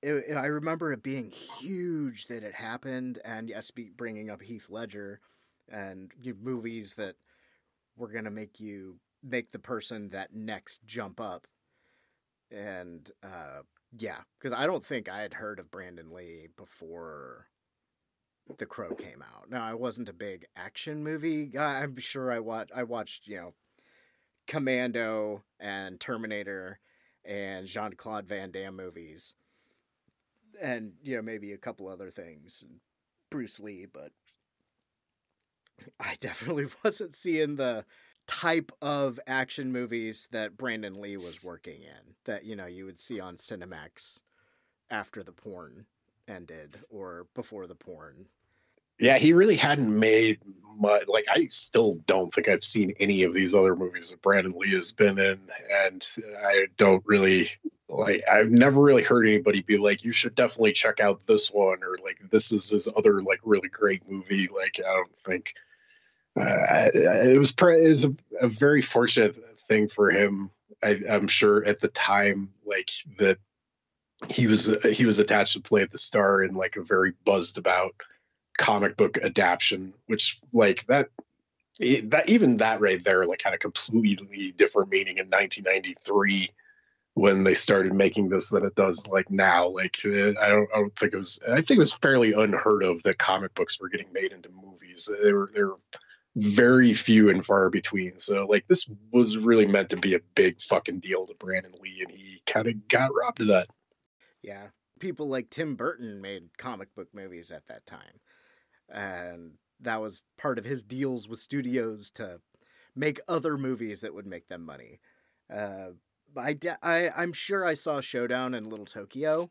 it, 0.07 0.33
I 0.35 0.45
remember 0.45 0.91
it 0.91 1.03
being 1.03 1.31
huge 1.31 2.27
that 2.27 2.43
it 2.43 2.55
happened, 2.55 3.19
and 3.23 3.49
yes, 3.49 3.71
bringing 3.95 4.29
up 4.29 4.41
Heath 4.41 4.69
Ledger 4.69 5.19
and 5.69 6.11
movies 6.41 6.95
that 6.95 7.15
were 7.95 8.07
gonna 8.07 8.31
make 8.31 8.59
you 8.59 8.99
make 9.23 9.51
the 9.51 9.59
person 9.59 10.09
that 10.09 10.33
next 10.33 10.85
jump 10.85 11.19
up, 11.19 11.47
and 12.51 13.11
uh, 13.23 13.61
yeah, 13.97 14.19
because 14.39 14.53
I 14.53 14.65
don't 14.65 14.83
think 14.83 15.09
I 15.09 15.21
had 15.21 15.35
heard 15.35 15.59
of 15.59 15.71
Brandon 15.71 16.11
Lee 16.11 16.47
before 16.55 17.47
The 18.57 18.65
Crow 18.65 18.95
came 18.95 19.21
out. 19.21 19.49
Now 19.49 19.65
I 19.65 19.73
wasn't 19.73 20.09
a 20.09 20.13
big 20.13 20.45
action 20.55 21.03
movie 21.03 21.47
guy. 21.47 21.81
I'm 21.81 21.97
sure 21.97 22.31
I 22.31 22.39
watched 22.39 22.71
I 22.75 22.83
watched 22.83 23.27
you 23.27 23.37
know 23.37 23.53
Commando 24.47 25.43
and 25.59 25.99
Terminator 25.99 26.79
and 27.25 27.67
Jean 27.67 27.93
Claude 27.93 28.27
Van 28.27 28.51
Damme 28.51 28.75
movies 28.75 29.35
and 30.61 30.93
you 31.03 31.15
know 31.15 31.21
maybe 31.21 31.51
a 31.51 31.57
couple 31.57 31.87
other 31.87 32.09
things, 32.09 32.65
Bruce 33.29 33.59
Lee, 33.59 33.85
but 33.91 34.11
I 35.99 36.15
definitely 36.19 36.67
wasn't 36.83 37.15
seeing 37.15 37.55
the 37.55 37.85
type 38.27 38.71
of 38.81 39.19
action 39.25 39.71
movies 39.71 40.27
that 40.31 40.57
Brandon 40.57 40.99
Lee 40.99 41.17
was 41.17 41.43
working 41.43 41.81
in 41.81 42.15
that 42.25 42.45
you 42.45 42.55
know 42.55 42.65
you 42.65 42.85
would 42.85 42.99
see 42.99 43.19
on 43.19 43.37
Cinemax 43.37 44.21
after 44.89 45.23
the 45.23 45.31
porn 45.31 45.85
ended 46.27 46.79
or 46.89 47.27
before 47.33 47.67
the 47.67 47.75
porn 47.75 48.27
yeah, 48.99 49.17
he 49.17 49.33
really 49.33 49.55
hadn't 49.55 49.97
made 49.97 50.39
much. 50.79 51.07
Like, 51.07 51.25
I 51.29 51.45
still 51.45 51.95
don't 52.05 52.33
think 52.33 52.49
I've 52.49 52.63
seen 52.63 52.93
any 52.99 53.23
of 53.23 53.33
these 53.33 53.53
other 53.53 53.75
movies 53.75 54.11
that 54.11 54.21
Brandon 54.21 54.53
Lee 54.57 54.75
has 54.75 54.91
been 54.91 55.19
in, 55.19 55.39
and 55.85 56.05
I 56.45 56.67
don't 56.77 57.03
really 57.05 57.49
like. 57.89 58.23
I've 58.31 58.51
never 58.51 58.81
really 58.81 59.03
heard 59.03 59.27
anybody 59.27 59.61
be 59.61 59.77
like, 59.77 60.03
"You 60.03 60.11
should 60.11 60.35
definitely 60.35 60.73
check 60.73 60.99
out 60.99 61.25
this 61.25 61.51
one," 61.51 61.83
or 61.83 61.97
like, 62.03 62.19
"This 62.31 62.51
is 62.51 62.69
his 62.69 62.87
other 62.95 63.21
like 63.21 63.39
really 63.43 63.69
great 63.69 64.09
movie." 64.09 64.47
Like, 64.47 64.79
I 64.79 64.93
don't 64.93 65.15
think 65.15 65.53
uh, 66.39 66.89
it 66.93 67.39
was. 67.39 67.51
Pre- 67.51 67.85
it 67.85 67.89
was 67.89 68.05
a, 68.05 68.15
a 68.41 68.47
very 68.47 68.81
fortunate 68.81 69.35
thing 69.67 69.89
for 69.89 70.11
him. 70.11 70.51
I, 70.83 70.99
I'm 71.09 71.27
sure 71.27 71.65
at 71.65 71.79
the 71.79 71.87
time, 71.87 72.53
like 72.65 72.91
that 73.17 73.37
he 74.29 74.47
was 74.47 74.75
he 74.83 75.05
was 75.05 75.19
attached 75.19 75.53
to 75.53 75.61
play 75.61 75.81
at 75.81 75.91
the 75.91 75.97
star 75.97 76.41
and 76.41 76.57
like 76.57 76.75
a 76.75 76.83
very 76.83 77.13
buzzed 77.25 77.57
about 77.57 77.93
comic 78.57 78.97
book 78.97 79.17
adaptation, 79.17 79.93
which 80.07 80.39
like 80.53 80.85
that 80.87 81.09
that 81.79 82.27
even 82.27 82.57
that 82.57 82.81
right 82.81 83.03
there 83.03 83.25
like 83.25 83.41
had 83.43 83.53
a 83.53 83.57
completely 83.57 84.51
different 84.51 84.89
meaning 84.89 85.17
in 85.19 85.27
1993 85.27 86.49
when 87.13 87.43
they 87.43 87.53
started 87.53 87.93
making 87.93 88.29
this 88.29 88.51
than 88.51 88.63
it 88.63 88.75
does 88.75 89.07
like 89.07 89.29
now. 89.31 89.67
Like 89.67 89.97
uh, 90.05 90.33
I 90.41 90.49
don't, 90.49 90.69
I 90.73 90.79
don't 90.79 90.95
think 90.95 91.13
it 91.13 91.17
was. 91.17 91.39
I 91.47 91.55
think 91.55 91.71
it 91.71 91.79
was 91.79 91.93
fairly 91.93 92.33
unheard 92.33 92.83
of 92.83 93.01
that 93.03 93.17
comic 93.17 93.55
books 93.55 93.79
were 93.79 93.89
getting 93.89 94.11
made 94.13 94.31
into 94.31 94.49
movies. 94.49 95.09
They 95.23 95.33
were 95.33 95.49
they 95.53 95.63
were 95.63 95.77
very 96.35 96.93
few 96.93 97.31
and 97.31 97.43
far 97.43 97.71
between. 97.71 98.19
So 98.19 98.45
like 98.45 98.67
this 98.67 98.87
was 99.11 99.35
really 99.35 99.65
meant 99.65 99.89
to 99.89 99.97
be 99.97 100.13
a 100.13 100.19
big 100.35 100.61
fucking 100.61 100.99
deal 100.99 101.25
to 101.25 101.33
Brandon 101.33 101.73
Lee, 101.81 102.05
and 102.07 102.11
he 102.11 102.41
kind 102.45 102.67
of 102.67 102.87
got 102.87 103.11
robbed 103.15 103.41
of 103.41 103.47
that. 103.47 103.67
Yeah, 104.43 104.67
people 104.99 105.27
like 105.27 105.49
Tim 105.49 105.75
Burton 105.75 106.21
made 106.21 106.57
comic 106.57 106.93
book 106.95 107.07
movies 107.13 107.49
at 107.49 107.67
that 107.67 107.87
time, 107.87 108.19
and 108.89 109.53
that 109.79 110.01
was 110.01 110.23
part 110.37 110.57
of 110.57 110.65
his 110.65 110.83
deals 110.83 111.27
with 111.27 111.39
studios 111.39 112.09
to 112.11 112.41
make 112.95 113.19
other 113.27 113.57
movies 113.57 114.01
that 114.01 114.13
would 114.13 114.25
make 114.25 114.47
them 114.47 114.65
money. 114.65 114.99
Uh, 115.53 115.89
I, 116.35 116.57
I 116.81 117.11
I'm 117.15 117.33
sure 117.33 117.65
I 117.65 117.73
saw 117.73 118.01
Showdown 118.01 118.53
in 118.53 118.69
Little 118.69 118.85
Tokyo, 118.85 119.49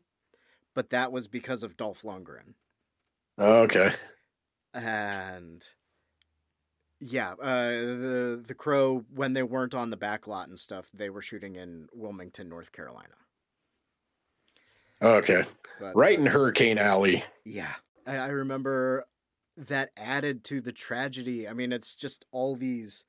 but 0.73 0.89
that 0.89 1.11
was 1.11 1.27
because 1.27 1.63
of 1.63 1.77
Dolph 1.77 2.03
Lundgren. 2.03 2.53
Oh, 3.37 3.61
okay. 3.63 3.91
And 4.73 5.65
yeah, 6.99 7.33
uh, 7.33 7.69
the 7.69 8.43
the 8.45 8.55
Crow 8.55 9.05
when 9.13 9.33
they 9.33 9.43
weren't 9.43 9.75
on 9.75 9.89
the 9.89 9.97
back 9.97 10.27
lot 10.27 10.49
and 10.49 10.59
stuff, 10.59 10.89
they 10.93 11.09
were 11.09 11.21
shooting 11.21 11.55
in 11.55 11.87
Wilmington, 11.93 12.49
North 12.49 12.71
Carolina. 12.71 13.13
Oh, 14.99 15.13
okay, 15.15 15.43
so 15.77 15.91
right 15.93 16.17
in 16.17 16.25
Hurricane 16.25 16.79
Alley. 16.79 17.23
Yeah, 17.45 17.73
I, 18.05 18.17
I 18.17 18.27
remember 18.27 19.05
that 19.57 19.89
added 19.97 20.43
to 20.45 20.61
the 20.61 20.71
tragedy. 20.71 21.47
I 21.47 21.53
mean, 21.53 21.71
it's 21.71 21.95
just 21.95 22.25
all 22.31 22.55
these 22.55 23.05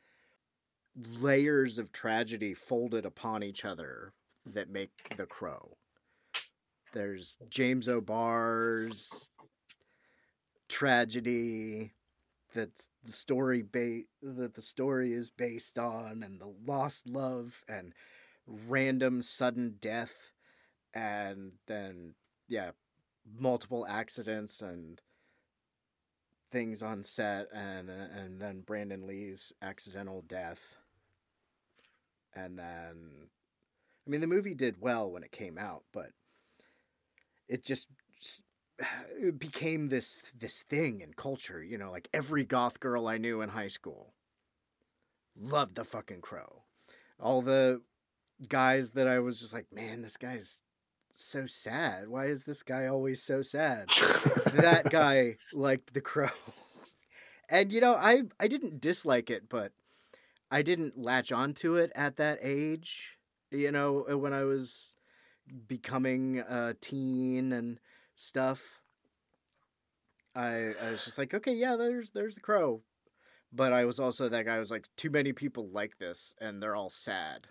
layers 0.97 1.79
of 1.79 1.93
tragedy 1.93 2.55
folded 2.55 3.05
upon 3.05 3.43
each 3.43 3.65
other 3.65 4.15
that 4.47 4.71
make 4.71 5.17
The 5.17 5.27
Crow. 5.27 5.77
There's 6.95 7.37
James 7.51 7.87
O'Barr's 7.87 9.29
tragedy 10.69 11.93
that 12.55 12.89
the 13.05 13.13
story 13.13 13.63
ba- 13.63 14.05
that 14.23 14.55
the 14.55 14.63
story 14.63 15.13
is 15.13 15.31
based 15.31 15.79
on 15.79 16.23
and 16.23 16.41
the 16.41 16.53
lost 16.67 17.09
love 17.09 17.63
and 17.69 17.93
random 18.47 19.21
sudden 19.21 19.77
death 19.81 20.33
and 20.95 21.53
then 21.67 22.15
yeah 22.49 22.71
multiple 23.39 23.87
accidents 23.87 24.63
and 24.63 25.03
things 26.51 26.83
on 26.83 27.03
set 27.03 27.49
and 27.53 27.91
and 27.91 28.41
then 28.41 28.61
Brandon 28.61 29.07
Lee's 29.07 29.53
accidental 29.61 30.23
death 30.27 30.77
and 32.35 32.59
then 32.59 33.29
I 34.07 34.11
mean 34.11 34.21
the 34.21 34.27
movie 34.27 34.55
did 34.55 34.81
well 34.81 35.11
when 35.11 35.23
it 35.23 35.33
came 35.33 35.59
out, 35.59 35.85
but 35.93 36.11
it 37.49 37.65
just, 37.65 37.89
just 38.21 38.45
it 39.19 39.39
became 39.39 39.89
this 39.89 40.23
this 40.39 40.63
thing 40.63 41.01
in 41.01 41.15
culture, 41.15 41.63
you 41.63 41.77
know, 41.77 41.91
like 41.91 42.09
every 42.15 42.45
goth 42.45 42.81
girl 42.81 43.07
I 43.07 43.19
knew 43.19 43.41
in 43.41 43.51
high 43.51 43.69
school 43.69 44.15
loved 45.37 45.75
the 45.75 45.85
fucking 45.85 46.21
crow. 46.21 46.63
All 47.21 47.43
the 47.43 47.83
guys 48.49 48.93
that 48.93 49.09
I 49.09 49.19
was 49.19 49.41
just 49.41 49.53
like, 49.53 49.67
man, 49.73 50.03
this 50.03 50.17
guy's 50.17 50.63
so 51.15 51.47
sad. 51.47 52.09
Why 52.09 52.27
is 52.27 52.45
this 52.45 52.63
guy 52.63 52.87
always 52.87 53.23
so 53.23 53.43
sad? 53.43 53.89
that 54.55 54.87
guy 54.91 55.37
liked 55.53 55.95
the 55.95 56.01
crow. 56.01 56.31
and 57.51 57.73
you 57.73 57.81
know, 57.81 57.95
I 57.95 58.23
I 58.39 58.49
didn't 58.49 58.81
dislike 58.81 59.31
it, 59.31 59.49
but 59.49 59.73
I 60.51 60.63
didn't 60.63 60.99
latch 60.99 61.33
onto 61.33 61.75
it 61.77 61.93
at 61.95 62.17
that 62.17 62.39
age. 62.43 63.19
You 63.51 63.73
know, 63.73 64.07
uh, 64.11 64.19
when 64.19 64.33
I 64.33 64.45
was 64.45 64.95
becoming 65.67 66.41
a 66.41 66.75
teen 66.81 67.53
and 67.53 67.81
stuff. 68.15 68.81
I 70.35 70.75
I 70.81 70.91
was 70.91 71.05
just 71.05 71.19
like, 71.19 71.35
okay, 71.35 71.55
yeah, 71.55 71.77
there's 71.77 72.11
there's 72.11 72.35
the 72.35 72.41
crow. 72.41 72.83
But 73.53 73.73
I 73.73 73.85
was 73.85 73.99
also 73.99 74.29
that 74.29 74.45
guy 74.45 74.59
was 74.59 74.71
like, 74.71 74.89
too 74.97 75.11
many 75.11 75.33
people 75.33 75.69
like 75.69 75.99
this 75.99 76.35
and 76.41 76.63
they're 76.63 76.77
all 76.77 76.91
sad. 76.91 77.49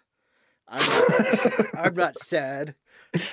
I'm 0.69 0.85
not, 0.85 1.75
I'm 1.75 1.95
not 1.95 2.15
sad. 2.17 2.75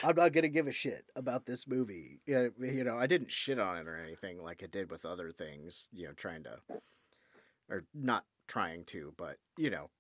I'm 0.02 0.16
not 0.16 0.32
gonna 0.32 0.48
give 0.48 0.66
a 0.66 0.72
shit 0.72 1.04
about 1.16 1.46
this 1.46 1.66
movie. 1.66 2.20
You 2.26 2.52
know, 2.58 2.66
you 2.66 2.84
know, 2.84 2.98
I 2.98 3.06
didn't 3.06 3.32
shit 3.32 3.58
on 3.58 3.78
it 3.78 3.88
or 3.88 3.96
anything 3.96 4.42
like 4.42 4.62
I 4.62 4.66
did 4.66 4.90
with 4.90 5.04
other 5.04 5.32
things. 5.32 5.88
You 5.92 6.06
know, 6.06 6.12
trying 6.12 6.44
to, 6.44 6.58
or 7.68 7.84
not 7.92 8.24
trying 8.46 8.84
to, 8.86 9.12
but 9.16 9.38
you 9.56 9.70
know. 9.70 9.90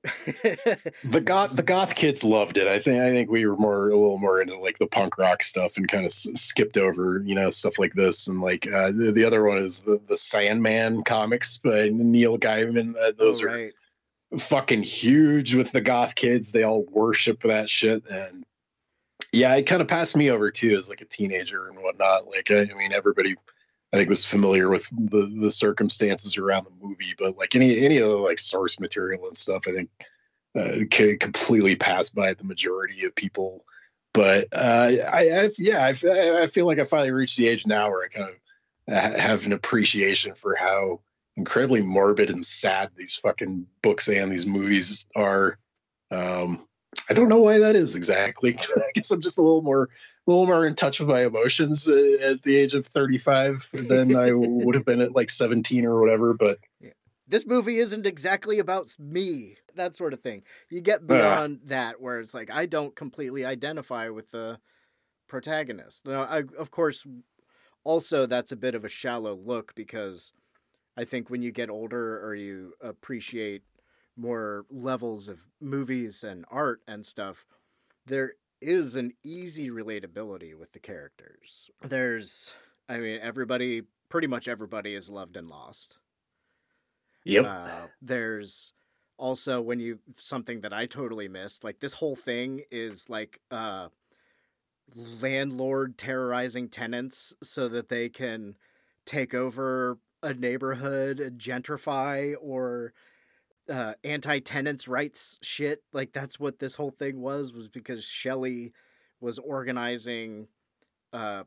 the 0.04 1.20
goth 1.22 1.56
the 1.56 1.62
goth 1.62 1.96
kids 1.96 2.22
loved 2.22 2.56
it. 2.56 2.68
I 2.68 2.78
think 2.78 3.02
I 3.02 3.10
think 3.10 3.30
we 3.30 3.46
were 3.46 3.56
more 3.56 3.90
a 3.90 3.96
little 3.96 4.18
more 4.18 4.40
into 4.40 4.56
like 4.56 4.78
the 4.78 4.86
punk 4.86 5.18
rock 5.18 5.42
stuff 5.42 5.76
and 5.76 5.88
kind 5.88 6.04
of 6.04 6.10
s- 6.10 6.30
skipped 6.36 6.78
over 6.78 7.20
you 7.26 7.34
know 7.34 7.50
stuff 7.50 7.80
like 7.80 7.94
this 7.94 8.28
and 8.28 8.40
like 8.40 8.66
uh, 8.72 8.92
the, 8.92 9.10
the 9.12 9.24
other 9.24 9.44
one 9.44 9.58
is 9.58 9.80
the 9.80 10.00
the 10.08 10.16
Sandman 10.16 11.02
comics 11.02 11.58
by 11.58 11.88
Neil 11.92 12.38
Gaiman. 12.38 12.94
Uh, 12.96 13.10
those 13.18 13.42
oh, 13.42 13.46
right. 13.46 13.54
are 13.54 13.72
fucking 14.36 14.82
huge 14.82 15.54
with 15.54 15.72
the 15.72 15.80
goth 15.80 16.14
kids. 16.14 16.52
They 16.52 16.64
all 16.64 16.84
worship 16.84 17.42
that 17.42 17.68
shit 17.70 18.04
and 18.10 18.44
yeah, 19.32 19.54
it 19.56 19.64
kind 19.64 19.82
of 19.82 19.88
passed 19.88 20.16
me 20.16 20.30
over 20.30 20.50
too 20.50 20.76
as 20.76 20.88
like 20.88 21.00
a 21.00 21.06
teenager 21.06 21.68
and 21.68 21.82
whatnot. 21.82 22.28
Like 22.28 22.50
I, 22.50 22.62
I 22.62 22.74
mean 22.74 22.92
everybody 22.92 23.36
I 23.92 23.96
think 23.96 24.08
was 24.08 24.24
familiar 24.24 24.68
with 24.68 24.88
the 24.90 25.32
the 25.40 25.50
circumstances 25.50 26.36
around 26.36 26.66
the 26.66 26.86
movie, 26.86 27.14
but 27.18 27.36
like 27.36 27.54
any 27.54 27.84
any 27.84 27.98
of 27.98 28.08
the 28.08 28.16
like 28.16 28.38
source 28.38 28.80
material 28.80 29.26
and 29.26 29.36
stuff, 29.36 29.64
I 29.66 29.72
think 29.72 29.90
uh, 30.58 31.16
completely 31.20 31.76
passed 31.76 32.14
by 32.14 32.34
the 32.34 32.44
majority 32.44 33.04
of 33.04 33.14
people. 33.14 33.64
But 34.14 34.48
uh, 34.52 34.90
I, 35.12 35.40
I've, 35.40 35.58
yeah, 35.58 35.84
I've, 35.84 36.04
I 36.04 36.46
feel 36.46 36.66
like 36.66 36.78
I 36.78 36.84
finally 36.84 37.10
reached 37.10 37.36
the 37.36 37.46
age 37.46 37.66
now 37.66 37.90
where 37.90 38.04
I 38.04 38.08
kind 38.08 38.30
of 38.30 38.94
have 39.20 39.46
an 39.46 39.52
appreciation 39.52 40.34
for 40.34 40.56
how 40.56 41.00
incredibly 41.38 41.80
morbid 41.80 42.30
and 42.30 42.44
sad 42.44 42.90
these 42.96 43.14
fucking 43.14 43.66
books 43.80 44.08
and 44.08 44.30
these 44.30 44.46
movies 44.46 45.08
are. 45.16 45.58
Um, 46.10 46.66
I 47.08 47.14
don't 47.14 47.28
know 47.28 47.40
why 47.40 47.58
that 47.60 47.76
is 47.76 47.96
exactly. 47.96 48.58
I 48.76 48.90
guess 48.94 49.10
I'm 49.10 49.20
just 49.20 49.38
a 49.38 49.42
little 49.42 49.62
more 49.62 49.84
a 49.84 50.30
little 50.30 50.46
more 50.46 50.66
in 50.66 50.74
touch 50.74 51.00
with 51.00 51.08
my 51.08 51.24
emotions 51.24 51.88
uh, 51.88 52.16
at 52.22 52.42
the 52.42 52.56
age 52.56 52.74
of 52.74 52.86
35 52.86 53.68
than 53.72 54.14
I 54.14 54.32
would 54.34 54.74
have 54.74 54.84
been 54.84 55.00
at 55.00 55.14
like 55.14 55.30
17 55.30 55.86
or 55.86 56.00
whatever. 56.00 56.34
But 56.34 56.58
yeah. 56.80 56.90
this 57.26 57.46
movie 57.46 57.78
isn't 57.78 58.06
exactly 58.06 58.58
about 58.58 58.94
me, 58.98 59.54
that 59.74 59.96
sort 59.96 60.12
of 60.12 60.20
thing. 60.20 60.42
You 60.68 60.80
get 60.80 61.06
beyond 61.06 61.60
uh, 61.64 61.68
that 61.68 62.00
where 62.00 62.20
it's 62.20 62.34
like 62.34 62.50
I 62.50 62.66
don't 62.66 62.96
completely 62.96 63.44
identify 63.44 64.08
with 64.08 64.32
the 64.32 64.58
protagonist. 65.28 66.06
Now, 66.06 66.22
I, 66.22 66.42
of 66.58 66.70
course, 66.70 67.06
also 67.84 68.26
that's 68.26 68.52
a 68.52 68.56
bit 68.56 68.74
of 68.74 68.84
a 68.84 68.88
shallow 68.88 69.34
look 69.34 69.74
because 69.74 70.32
I 70.98 71.04
think 71.04 71.30
when 71.30 71.42
you 71.42 71.52
get 71.52 71.70
older 71.70 72.20
or 72.26 72.34
you 72.34 72.74
appreciate 72.80 73.62
more 74.16 74.66
levels 74.68 75.28
of 75.28 75.44
movies 75.60 76.24
and 76.24 76.44
art 76.50 76.80
and 76.88 77.06
stuff, 77.06 77.46
there 78.04 78.32
is 78.60 78.96
an 78.96 79.12
easy 79.22 79.70
relatability 79.70 80.58
with 80.58 80.72
the 80.72 80.80
characters. 80.80 81.70
There's, 81.80 82.56
I 82.88 82.98
mean, 82.98 83.20
everybody, 83.22 83.82
pretty 84.08 84.26
much 84.26 84.48
everybody 84.48 84.96
is 84.96 85.08
loved 85.08 85.36
and 85.36 85.48
lost. 85.48 85.98
Yep. 87.24 87.44
Uh, 87.46 87.68
there's 88.02 88.72
also 89.16 89.60
when 89.60 89.78
you 89.78 90.00
something 90.16 90.62
that 90.62 90.72
I 90.72 90.86
totally 90.86 91.28
missed. 91.28 91.62
Like 91.62 91.78
this 91.78 91.94
whole 91.94 92.16
thing 92.16 92.62
is 92.72 93.08
like 93.08 93.40
uh, 93.52 93.90
landlord 95.22 95.96
terrorizing 95.96 96.68
tenants 96.68 97.34
so 97.40 97.68
that 97.68 97.88
they 97.88 98.08
can 98.08 98.56
take 99.04 99.32
over 99.32 99.98
a 100.22 100.34
neighborhood, 100.34 101.34
gentrify, 101.38 102.34
or 102.40 102.92
uh, 103.68 103.94
anti 104.02 104.38
tenants 104.40 104.88
rights 104.88 105.38
shit. 105.42 105.82
Like 105.92 106.12
that's 106.12 106.40
what 106.40 106.58
this 106.58 106.76
whole 106.76 106.90
thing 106.90 107.20
was 107.20 107.52
was 107.52 107.68
because 107.68 108.04
Shelley 108.04 108.72
was 109.20 109.38
organizing 109.38 110.48
uh, 111.12 111.44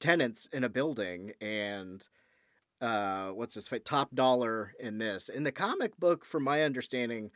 tenants 0.00 0.46
in 0.52 0.64
a 0.64 0.68
building 0.68 1.32
and 1.40 2.06
uh, 2.80 3.28
what's 3.28 3.54
this 3.54 3.68
fight 3.68 3.84
top 3.84 4.14
dollar 4.14 4.72
in 4.80 4.98
this 4.98 5.28
in 5.28 5.42
the 5.42 5.52
comic 5.52 5.96
book 5.98 6.24
from 6.24 6.44
my 6.44 6.62
understanding 6.62 7.30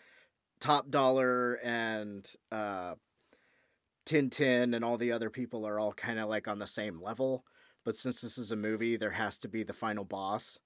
top 0.61 0.91
dollar 0.91 1.55
and 1.63 2.35
uh, 2.51 2.95
tintin 4.05 4.75
and 4.75 4.85
all 4.85 4.97
the 4.97 5.13
other 5.13 5.31
people 5.31 5.67
are 5.67 5.79
all 5.79 5.93
kind 5.93 6.19
of 6.19 6.29
like 6.29 6.49
on 6.49 6.59
the 6.59 6.67
same 6.67 7.01
level 7.01 7.45
but 7.85 7.97
since 7.97 8.21
this 8.21 8.39
is 8.39 8.51
a 8.51 8.57
movie 8.57 8.97
there 8.97 9.13
has 9.13 9.37
to 9.39 9.49
be 9.49 9.63
the 9.63 9.73
final 9.73 10.05
boss 10.05 10.59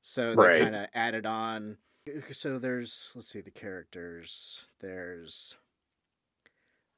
so 0.00 0.34
they 0.34 0.36
right. 0.36 0.62
kind 0.62 0.76
of 0.76 0.88
added 0.94 1.26
on 1.26 1.78
so 2.32 2.58
there's 2.58 3.12
let's 3.14 3.28
see 3.28 3.40
the 3.40 3.50
characters. 3.50 4.66
There's 4.80 5.56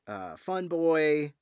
uh, 0.07 0.37
Fun 0.37 0.69
Boy 0.69 1.33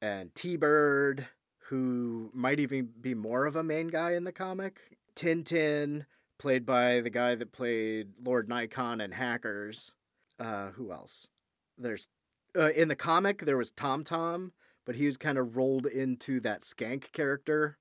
and 0.00 0.34
T 0.34 0.56
Bird, 0.56 1.28
who 1.68 2.30
might 2.34 2.60
even 2.60 2.90
be 3.00 3.14
more 3.14 3.46
of 3.46 3.56
a 3.56 3.62
main 3.62 3.88
guy 3.88 4.12
in 4.12 4.24
the 4.24 4.32
comic. 4.32 4.98
Tintin, 5.14 6.06
played 6.38 6.64
by 6.64 7.00
the 7.00 7.10
guy 7.10 7.34
that 7.34 7.52
played 7.52 8.12
Lord 8.22 8.48
Nikon 8.48 9.00
and 9.00 9.14
Hackers. 9.14 9.92
Uh, 10.38 10.70
who 10.70 10.90
else? 10.90 11.28
There's 11.76 12.08
uh, 12.56 12.70
in 12.70 12.88
the 12.88 12.96
comic 12.96 13.44
there 13.44 13.58
was 13.58 13.70
Tom 13.70 14.02
Tom, 14.04 14.52
but 14.84 14.96
he 14.96 15.06
was 15.06 15.16
kind 15.16 15.38
of 15.38 15.56
rolled 15.56 15.86
into 15.86 16.40
that 16.40 16.62
skank 16.62 17.12
character 17.12 17.78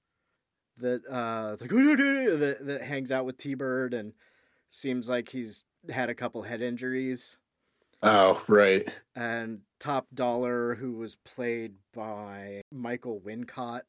that 0.79 1.01
uh 1.09 1.57
like 1.59 1.69
that, 1.69 2.57
that 2.61 2.81
hangs 2.83 3.11
out 3.11 3.25
with 3.25 3.37
T 3.37 3.53
Bird 3.53 3.93
and 3.93 4.13
seems 4.67 5.09
like 5.09 5.29
he's 5.29 5.63
had 5.89 6.09
a 6.09 6.15
couple 6.15 6.43
head 6.43 6.61
injuries. 6.61 7.37
Oh, 8.01 8.41
right. 8.47 8.87
And 9.15 9.61
Top 9.79 10.07
Dollar, 10.13 10.75
who 10.75 10.93
was 10.93 11.15
played 11.17 11.73
by 11.93 12.61
Michael 12.71 13.19
Wincott, 13.19 13.81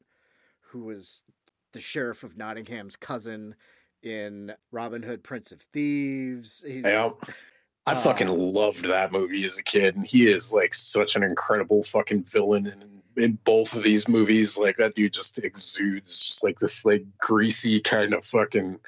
who 0.71 0.83
was 0.83 1.23
the 1.71 1.79
sheriff 1.79 2.23
of 2.23 2.37
Nottingham's 2.37 2.95
cousin 2.97 3.55
in 4.03 4.53
Robin 4.71 5.03
Hood, 5.03 5.23
Prince 5.23 5.51
of 5.51 5.61
Thieves. 5.61 6.63
He's, 6.67 6.83
yeah. 6.83 7.11
I 7.85 7.93
uh, 7.93 7.99
fucking 7.99 8.27
loved 8.27 8.85
that 8.85 9.11
movie 9.11 9.45
as 9.45 9.57
a 9.57 9.63
kid, 9.63 9.95
and 9.95 10.05
he 10.05 10.27
is 10.27 10.53
like 10.53 10.73
such 10.73 11.15
an 11.15 11.23
incredible 11.23 11.83
fucking 11.83 12.23
villain 12.25 12.67
in 12.67 13.01
in 13.17 13.37
both 13.43 13.73
of 13.75 13.83
these 13.83 14.07
movies. 14.07 14.57
Like 14.57 14.77
that 14.77 14.95
dude 14.95 15.13
just 15.13 15.39
exudes 15.39 16.19
just 16.19 16.43
like 16.43 16.59
this 16.59 16.85
like 16.85 17.05
greasy 17.19 17.79
kind 17.79 18.13
of 18.13 18.25
fucking. 18.25 18.79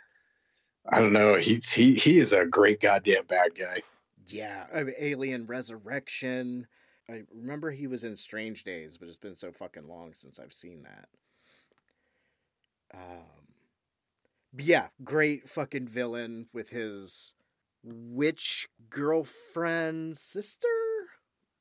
I 0.92 1.00
don't 1.00 1.14
know. 1.14 1.36
He's 1.36 1.72
he 1.72 1.96
he 1.96 2.20
is 2.20 2.34
a 2.34 2.46
great 2.46 2.82
goddamn 2.82 3.26
bad 3.26 3.56
guy. 3.56 3.82
Yeah, 4.28 4.66
I 4.74 4.84
mean, 4.84 4.96
Alien 5.00 5.46
Resurrection. 5.48 6.68
I 7.10 7.24
remember 7.34 7.72
he 7.72 7.88
was 7.88 8.04
in 8.04 8.16
Strange 8.16 8.64
Days, 8.64 8.98
but 8.98 9.10
it's 9.10 9.18
been 9.18 9.36
so 9.36 9.52
fucking 9.52 9.88
long 9.88 10.14
since 10.14 10.40
I've 10.40 10.54
seen 10.54 10.84
that. 10.84 11.10
Um, 12.94 13.44
yeah, 14.58 14.88
great 15.04 15.50
fucking 15.50 15.88
villain 15.88 16.48
with 16.54 16.70
his 16.70 17.34
witch 17.84 18.68
girlfriend 18.90 20.18
sister. 20.18 20.68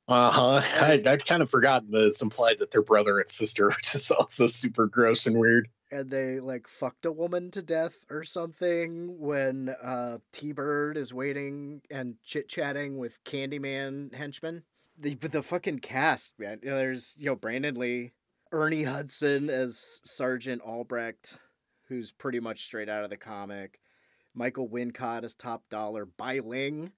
Uh 0.09 0.31
huh. 0.31 0.61
I, 0.81 1.03
I'd 1.05 1.27
kind 1.27 1.43
of 1.43 1.51
forgotten 1.51 1.91
that 1.93 2.05
it's 2.07 2.23
implied 2.23 2.59
that 2.59 2.71
they're 2.71 2.83
brother 2.83 3.19
and 3.19 3.29
sister, 3.29 3.67
which 3.69 3.95
is 3.95 4.11
also 4.11 4.47
super 4.47 4.87
gross 4.87 5.27
and 5.27 5.39
weird. 5.39 5.69
And 5.91 6.11
they 6.11 6.41
like 6.41 6.69
fucked 6.69 7.05
a 7.05 7.13
woman 7.13 7.51
to 7.51 7.61
death 7.61 8.07
or 8.09 8.25
something 8.25 9.19
when 9.19 9.75
uh, 9.83 10.19
T 10.33 10.53
Bird 10.53 10.97
is 10.97 11.13
waiting 11.13 11.83
and 11.91 12.17
chit 12.23 12.49
chatting 12.49 12.99
with 12.99 13.23
Candyman 13.25 14.15
henchmen. 14.15 14.63
The 14.97 15.15
the 15.15 15.43
fucking 15.43 15.81
cast, 15.81 16.39
man. 16.39 16.61
You 16.63 16.71
know, 16.71 16.77
there's 16.77 17.17
you 17.19 17.27
know 17.27 17.37
Brandon 17.37 17.75
Lee, 17.75 18.13
Ernie 18.53 18.85
Hudson 18.85 19.51
as 19.51 20.01
Sergeant 20.05 20.63
Albrecht, 20.63 21.39
who's 21.89 22.11
pretty 22.11 22.41
much 22.41 22.65
straight 22.65 22.89
out 22.89 23.05
of 23.05 23.11
the 23.11 23.17
comic. 23.19 23.79
Michael 24.35 24.69
Wincott 24.69 25.25
as 25.25 25.35
Top 25.35 25.65
Dollar. 25.69 26.07
Bai 26.07 26.39
Ling 26.39 26.93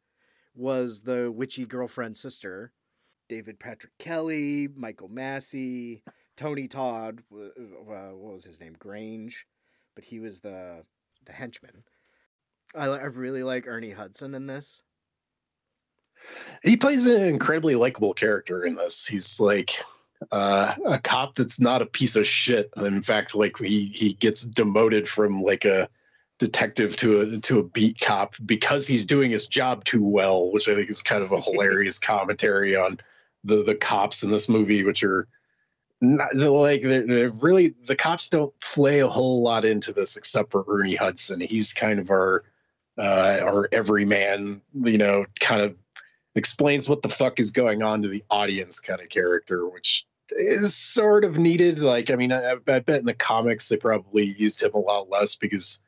was 0.55 1.03
the 1.03 1.31
witchy 1.31 1.67
girlfriend 1.67 2.17
sister. 2.17 2.73
David 3.29 3.59
Patrick 3.59 3.93
Kelly, 3.99 4.69
Michael 4.75 5.09
Massee, 5.09 6.03
Tony 6.37 6.69
Todd. 6.69 7.23
Uh, 7.33 8.11
what 8.13 8.35
was 8.35 8.45
his 8.45 8.61
name? 8.61 8.77
Grange, 8.79 9.47
but 9.95 10.05
he 10.05 10.21
was 10.21 10.41
the 10.41 10.85
the 11.25 11.33
henchman. 11.33 11.85
I 12.75 12.87
I 12.87 13.05
really 13.05 13.43
like 13.43 13.67
Ernie 13.67 13.93
Hudson 13.93 14.35
in 14.35 14.47
this. 14.47 14.83
He 16.63 16.77
plays 16.77 17.07
an 17.07 17.23
incredibly 17.23 17.75
likable 17.75 18.15
character 18.15 18.65
in 18.65 18.77
this. 18.77 19.07
He's 19.07 19.41
like 19.41 19.73
uh, 20.31 20.75
a 20.87 20.99
cop 20.99 21.35
that's 21.35 21.61
not 21.61 21.83
a 21.83 21.87
piece 21.87 22.17
of 22.17 22.27
shit. 22.27 22.71
In 22.77 23.03
fact, 23.03 23.35
like 23.35 23.59
he 23.59 23.87
he 23.87 24.13
gets 24.15 24.43
demoted 24.43 25.09
from 25.09 25.43
like 25.43 25.65
a 25.65 25.89
detective 26.39 26.97
to 26.97 27.21
a 27.21 27.39
to 27.41 27.59
a 27.59 27.63
beat 27.63 28.01
cop 28.01 28.35
because 28.45 28.87
he's 28.87 29.07
doing 29.07 29.31
his 29.31 29.47
job 29.47 29.85
too 29.85 30.03
well, 30.03 30.51
which 30.53 30.69
I 30.69 30.75
think 30.75 30.91
is 30.91 31.03
kind 31.03 31.23
of 31.23 31.33
a 31.33 31.41
hilarious 31.41 31.99
commentary 32.01 32.77
on 32.77 32.99
the 33.45 33.63
the 33.63 33.75
cops 33.75 34.23
in 34.23 34.31
this 34.31 34.49
movie, 34.49 34.85
which 34.85 35.05
are 35.05 35.29
not 36.01 36.35
like 36.35 36.83
they're, 36.83 37.07
they're, 37.07 37.31
really 37.31 37.75
the 37.87 37.97
cops 37.97 38.31
don't 38.31 38.59
play 38.61 39.01
a 39.01 39.09
whole 39.09 39.43
lot 39.43 39.65
into 39.65 39.93
this 39.93 40.17
except 40.17 40.51
for 40.51 40.65
Ernie 40.69 40.97
Hudson. 40.97 41.41
He's 41.41 41.73
kind 41.73 41.99
of 41.99 42.11
our 42.11 42.45
uh, 42.99 43.39
our 43.43 43.69
everyman, 43.73 44.63
you 44.73 44.99
know, 44.99 45.27
kind 45.41 45.63
of 45.63 45.77
explains 46.35 46.89
what 46.89 47.03
the 47.03 47.09
fuck 47.09 47.41
is 47.41 47.51
going 47.51 47.83
on 47.83 48.03
to 48.03 48.09
the 48.09 48.25
audience 48.31 48.81
kind 48.81 49.01
of 49.01 49.09
character, 49.09 49.69
which 49.69 50.07
is 50.31 50.77
sort 50.77 51.25
of 51.25 51.39
needed. 51.39 51.79
Like, 51.79 52.11
I 52.11 52.17
mean, 52.17 52.33
I, 52.33 52.57
I 52.67 52.81
bet 52.81 53.01
in 53.01 53.05
the 53.05 53.15
comics 53.15 53.69
they 53.69 53.77
probably 53.77 54.25
used 54.25 54.63
him 54.63 54.73
a 54.75 54.79
lot 54.79 55.11
less 55.11 55.37
because 55.37 55.83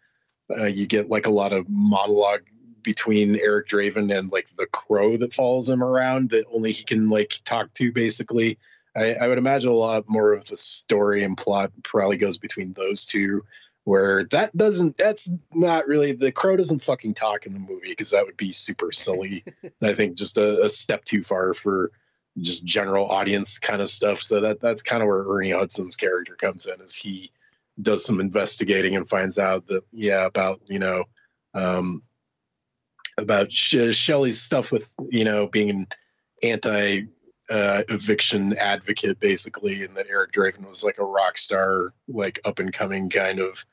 uh, 0.51 0.65
you 0.65 0.87
get 0.87 1.09
like 1.09 1.27
a 1.27 1.31
lot 1.31 1.53
of 1.53 1.69
monologue 1.69 2.43
between 2.83 3.37
Eric 3.41 3.69
Draven 3.69 4.17
and 4.17 4.31
like 4.31 4.49
the 4.57 4.67
crow 4.67 5.17
that 5.17 5.35
follows 5.35 5.69
him 5.69 5.83
around 5.83 6.31
that 6.31 6.47
only 6.53 6.73
he 6.73 6.85
can 6.85 7.09
like 7.09 7.41
talk 7.45 7.73
to 7.75 7.93
basically. 7.93 8.59
I, 8.95 9.15
I 9.15 9.29
would 9.29 9.39
imagine 9.39 9.69
a 9.69 9.75
lot 9.75 10.05
more 10.09 10.33
of 10.33 10.47
the 10.47 10.57
story 10.57 11.23
and 11.23 11.37
plot 11.37 11.73
probably 11.83 12.17
goes 12.17 12.39
between 12.39 12.73
those 12.73 13.05
two 13.05 13.43
where 13.87 14.25
that 14.25 14.55
doesn't 14.57 14.97
that's 14.97 15.33
not 15.55 15.87
really 15.87 16.11
the 16.11 16.33
crow 16.33 16.57
doesn't 16.57 16.83
fucking 16.83 17.15
talk 17.15 17.47
in 17.47 17.53
the 17.53 17.61
movie 17.61 17.91
because 17.91 18.11
that 18.11 18.27
would 18.27 18.37
be 18.37 18.51
super 18.51 18.91
silly 18.91 19.45
i 19.83 19.95
think 19.95 20.17
just 20.17 20.39
a, 20.39 20.65
a, 20.65 20.69
step 20.69 21.05
too 21.05 21.23
far 21.23 21.55
for 21.55 21.93
just 22.39 22.65
general 22.65 23.09
audience 23.09 23.61
kind 23.61 23.81
of 23.81 23.89
stuff 23.89 24.25
so 24.25 24.41
that 24.41 24.61
that's 24.61 24.83
kind 24.83 25.03
of 25.03 25.07
where 25.07 25.25
ernie 25.29 25.53
hudson's 25.53 25.95
character 25.95 26.35
comes 26.35 26.67
in 26.67 26.81
as 26.83 26.97
he 26.97 27.31
does 27.81 28.05
some 28.05 28.21
investigating 28.21 28.97
and 28.97 29.09
finds 29.09 29.39
out 29.39 29.67
that 29.67 29.83
yeah 29.93 30.25
about 30.25 30.61
you 30.67 30.79
know 30.79 31.05
um, 31.55 32.01
about 33.19 33.53
Shelley's 33.53 34.41
stuff 34.41 34.73
with 34.73 34.93
you 35.11 35.25
know 35.25 35.47
being 35.47 35.71
an 35.71 35.87
anti 36.43 37.07
uh, 37.51 37.83
eviction 37.89 38.57
advocate 38.57 39.21
basically, 39.21 39.85
and 39.85 39.97
that 39.97 40.07
Eric 40.09 40.33
Draven 40.33 40.67
was 40.67 40.85
like 40.85 40.99
a 40.99 41.05
rock 41.05 41.39
star, 41.39 41.93
like 42.09 42.41
up 42.45 42.59
and 42.59 42.73
coming 42.73 43.09
kind 43.09 43.41
of, 43.41 43.65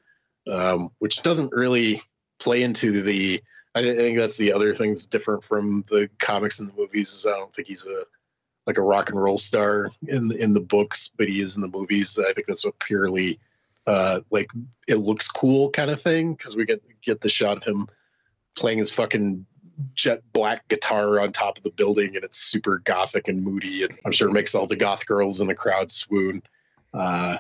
um, 0.52 0.90
which 1.00 1.24
doesn't 1.24 1.54
really 1.54 2.02
play 2.40 2.64
into 2.64 3.02
the. 3.02 3.42
I 3.76 3.82
think 3.82 4.20
that's 4.20 4.38
the 4.38 4.54
other 4.54 4.74
thing 4.74 4.90
that's 4.90 5.08
different 5.08 5.44
from 5.44 5.84
the 5.90 6.08
comics 6.20 6.60
and 6.60 6.70
the 6.70 6.80
movies. 6.80 7.12
Is 7.12 7.26
I 7.26 7.32
don't 7.32 7.54
think 7.54 7.68
he's 7.68 7.88
a 7.88 8.04
like 8.68 8.78
a 8.78 8.84
rock 8.84 9.10
and 9.10 9.22
roll 9.22 9.38
star 9.38 9.90
in 10.08 10.32
in 10.38 10.54
the 10.54 10.62
books, 10.62 11.12
but 11.18 11.28
he 11.28 11.42
is 11.42 11.56
in 11.56 11.62
the 11.64 11.78
movies. 11.78 12.20
I 12.20 12.34
think 12.34 12.48
that's 12.48 12.66
what 12.66 12.80
purely 12.80 13.40
uh, 13.86 14.22
like 14.30 14.50
it 14.88 14.96
looks 14.96 15.28
cool 15.28 15.70
kind 15.70 15.92
of 15.92 16.02
thing 16.02 16.34
because 16.34 16.56
we 16.56 16.66
get 16.66 16.82
get 17.02 17.22
the 17.22 17.30
shot 17.30 17.58
of 17.58 17.64
him 17.64 17.88
playing 18.56 18.78
his 18.78 18.90
fucking 18.90 19.46
jet 19.94 20.22
black 20.32 20.68
guitar 20.68 21.20
on 21.20 21.32
top 21.32 21.58
of 21.58 21.64
the 21.64 21.72
building 21.72 22.16
and 22.16 22.24
it's 22.24 22.38
super 22.38 22.80
gothic 22.80 23.28
and 23.28 23.44
moody 23.44 23.84
and 23.84 23.98
i'm 24.06 24.12
sure 24.12 24.30
it 24.30 24.34
makes 24.34 24.54
all 24.54 24.68
the 24.68 24.76
goth 24.76 25.06
girls 25.06 25.42
in 25.42 25.48
the 25.48 25.56
crowd 25.56 25.92
swoon. 25.92 26.42
Uh, 26.94 27.38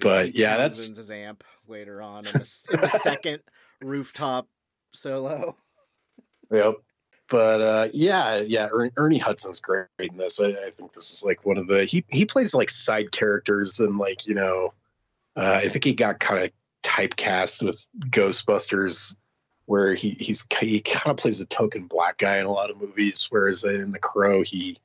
but 0.00 0.34
yeah 0.34 0.56
that's 0.56 0.96
his 0.96 1.10
amp 1.10 1.44
later 1.68 2.02
on 2.02 2.26
in 2.26 2.32
the, 2.32 2.66
in 2.72 2.80
the 2.80 2.88
second 2.88 3.40
rooftop 3.82 4.48
solo? 4.92 5.56
Yep. 6.50 6.74
But 7.28 7.60
uh, 7.60 7.88
yeah 7.92 8.38
yeah 8.38 8.68
er- 8.72 8.90
ernie 8.96 9.18
hudson's 9.18 9.60
great 9.60 9.86
in 9.98 10.16
this. 10.16 10.40
I, 10.40 10.48
I, 10.48 10.70
think 10.70 10.92
this 10.92 11.12
is 11.12 11.24
like 11.24 11.46
one 11.46 11.56
of 11.56 11.68
the 11.68 11.84
he, 11.84 12.04
he 12.08 12.26
plays 12.26 12.54
like 12.54 12.68
side 12.68 13.12
characters 13.12 13.80
and 13.80 13.96
like 13.96 14.26
you 14.26 14.34
know 14.34 14.72
uh, 15.36 15.60
i 15.62 15.68
think 15.68 15.84
he 15.84 15.94
got 15.94 16.20
kind 16.20 16.42
of 16.44 16.50
typecast 16.84 17.64
with 17.64 17.86
ghostbusters 18.10 19.16
where 19.66 19.94
he 19.94 20.10
he's 20.10 20.46
he 20.60 20.80
kind 20.80 21.10
of 21.10 21.16
plays 21.16 21.40
a 21.40 21.46
token 21.46 21.86
black 21.86 22.18
guy 22.18 22.38
in 22.38 22.46
a 22.46 22.50
lot 22.50 22.70
of 22.70 22.80
movies, 22.80 23.26
whereas 23.30 23.64
in 23.64 23.92
The 23.92 23.98
Crow 23.98 24.42
he 24.42 24.78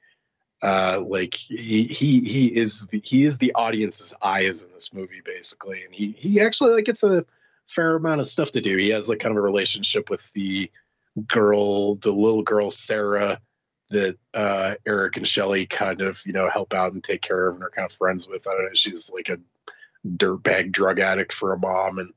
uh 0.62 1.02
like 1.06 1.34
he 1.36 1.84
he 1.86 2.20
he 2.22 2.48
is 2.48 2.88
the, 2.88 3.00
he 3.04 3.24
is 3.24 3.38
the 3.38 3.54
audience's 3.54 4.14
eyes 4.22 4.62
in 4.62 4.70
this 4.74 4.94
movie 4.94 5.22
basically, 5.24 5.84
and 5.84 5.94
he 5.94 6.12
he 6.18 6.42
actually 6.42 6.74
like 6.74 6.86
gets 6.86 7.04
a 7.04 7.26
fair 7.68 7.96
amount 7.96 8.20
of 8.22 8.28
stuff 8.28 8.52
to 8.52 8.62
do. 8.62 8.78
He 8.78 8.90
has 8.90 9.10
like 9.10 9.20
kind 9.20 9.32
of 9.32 9.38
a 9.38 9.46
relationship 9.46 10.10
with 10.10 10.30
the 10.34 10.72
girl, 11.28 11.96
the 11.96 12.12
little 12.12 12.44
girl 12.44 12.72
Sarah 12.72 13.40
that 13.90 14.18
uh 14.34 14.76
Eric 14.86 15.18
and 15.18 15.28
Shelley 15.28 15.66
kind 15.66 16.02
of 16.02 16.22
you 16.26 16.34
know 16.34 16.50
help 16.50 16.74
out 16.74 16.94
and 16.94 17.04
take 17.04 17.22
care 17.22 17.48
of 17.48 17.56
and 17.56 17.64
are 17.64 17.70
kind 17.70 17.86
of 17.86 17.92
friends 17.92 18.28
with. 18.28 18.48
I 18.48 18.52
don't 18.52 18.66
know. 18.66 18.70
She's 18.74 19.12
like 19.14 19.30
a 19.30 19.40
dirtbag 20.08 20.72
drug 20.72 21.00
addict 21.00 21.34
for 21.34 21.54
a 21.54 21.60
mom 21.60 22.00
and 22.00 22.14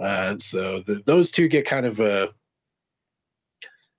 uh, 0.00 0.36
so 0.38 0.80
the, 0.80 1.02
those 1.04 1.30
two 1.30 1.48
get 1.48 1.64
kind 1.64 1.86
of 1.86 2.00
a 2.00 2.28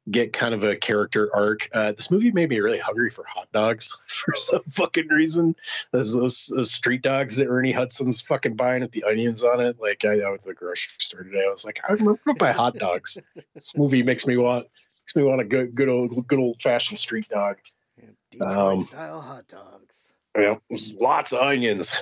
get 0.10 0.34
kind 0.34 0.54
of 0.54 0.64
a 0.64 0.76
character 0.76 1.34
arc. 1.34 1.70
Uh, 1.74 1.92
this 1.94 2.12
movie 2.12 2.32
made 2.32 2.50
me 2.50 2.60
really 2.60 2.80
hungry 2.80 3.10
for 3.10 3.24
hot 3.26 3.48
dogs 3.54 3.98
for 4.08 4.34
some 4.36 4.64
fucking 4.70 5.08
reason. 5.08 5.56
Those, 5.92 6.14
those, 6.14 6.52
those 6.54 6.72
street 6.72 7.02
dogs 7.02 7.38
that 7.38 7.48
Ernie 7.48 7.72
Hudson's 7.72 8.22
fucking 8.22 8.56
buying 8.56 8.82
with 8.82 8.92
the 8.92 9.06
onions 9.06 9.44
on 9.44 9.62
it. 9.62 9.80
Like 9.80 10.04
I, 10.06 10.20
I 10.20 10.30
went 10.30 10.44
to 10.44 10.50
the 10.50 10.54
grocery 10.54 10.92
store 11.00 11.24
today. 11.24 11.44
I 11.46 11.50
was 11.50 11.66
like, 11.66 11.80
I'm 11.88 11.98
gonna 11.98 12.18
buy 12.38 12.52
hot 12.52 12.76
dogs. 12.76 13.18
this 13.54 13.76
movie 13.78 14.04
makes 14.04 14.28
me 14.28 14.38
want 14.38 14.68
makes 15.04 15.16
me 15.16 15.24
want 15.24 15.42
a 15.42 15.46
good 15.46 15.74
good 15.74 15.90
old 15.90 16.28
good 16.28 16.40
old 16.40 16.62
fashioned 16.62 17.00
street 17.00 17.30
dog. 17.30 17.58
Yeah, 17.98 18.10
Detroit 18.32 18.58
um, 18.58 18.82
style 18.82 19.22
hot 19.22 19.48
dogs. 19.48 20.10
Yeah, 20.38 20.56
lots 21.00 21.32
of 21.32 21.40
onions. 21.40 22.02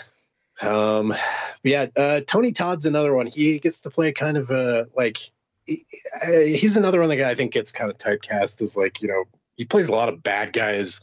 Um, 0.61 1.13
yeah, 1.63 1.87
uh, 1.95 2.21
Tony 2.25 2.51
Todd's 2.51 2.85
another 2.85 3.13
one. 3.13 3.27
He 3.27 3.59
gets 3.59 3.83
to 3.83 3.89
play 3.89 4.11
kind 4.11 4.37
of 4.37 4.51
a 4.51 4.87
like 4.95 5.17
he, 5.65 5.85
he's 6.23 6.77
another 6.77 6.99
one 6.99 7.09
that 7.09 7.21
I 7.21 7.35
think 7.35 7.53
gets 7.53 7.71
kind 7.71 7.89
of 7.89 7.97
typecast 7.97 8.61
as 8.61 8.77
like 8.77 9.01
you 9.01 9.07
know 9.07 9.25
he 9.55 9.65
plays 9.65 9.89
a 9.89 9.95
lot 9.95 10.09
of 10.09 10.23
bad 10.23 10.53
guys. 10.53 11.01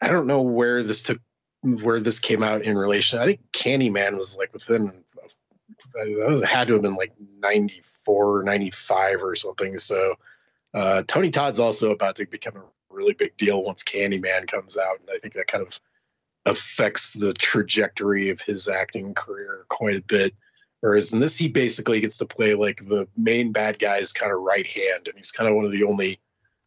I 0.00 0.08
don't 0.08 0.26
know 0.26 0.42
where 0.42 0.82
this 0.82 1.02
took 1.02 1.20
where 1.62 2.00
this 2.00 2.18
came 2.18 2.42
out 2.42 2.62
in 2.62 2.76
relation. 2.76 3.18
I 3.18 3.26
think 3.26 3.40
Candyman 3.52 4.16
was 4.16 4.36
like 4.36 4.52
within 4.52 5.04
that 5.94 6.28
was 6.28 6.42
had 6.42 6.68
to 6.68 6.74
have 6.74 6.82
been 6.82 6.96
like 6.96 7.12
94 7.38 8.42
95 8.44 9.22
or 9.22 9.34
something 9.34 9.78
so 9.78 10.14
uh, 10.74 11.02
tony 11.06 11.30
todd's 11.30 11.60
also 11.60 11.90
about 11.90 12.16
to 12.16 12.26
become 12.26 12.56
a 12.56 12.62
really 12.90 13.14
big 13.14 13.36
deal 13.36 13.62
once 13.62 13.82
candyman 13.82 14.46
comes 14.46 14.76
out 14.76 14.98
and 15.00 15.08
i 15.12 15.18
think 15.18 15.34
that 15.34 15.46
kind 15.46 15.66
of 15.66 15.80
affects 16.46 17.12
the 17.14 17.32
trajectory 17.34 18.30
of 18.30 18.40
his 18.40 18.68
acting 18.68 19.14
career 19.14 19.64
quite 19.68 19.96
a 19.96 20.02
bit 20.02 20.34
whereas 20.80 21.12
in 21.12 21.20
this 21.20 21.36
he 21.36 21.48
basically 21.48 22.00
gets 22.00 22.18
to 22.18 22.24
play 22.24 22.54
like 22.54 22.78
the 22.88 23.06
main 23.16 23.52
bad 23.52 23.78
guy's 23.78 24.12
kind 24.12 24.32
of 24.32 24.40
right 24.40 24.66
hand 24.66 25.06
and 25.06 25.16
he's 25.16 25.30
kind 25.30 25.48
of 25.48 25.54
one 25.54 25.66
of 25.66 25.72
the 25.72 25.84
only 25.84 26.18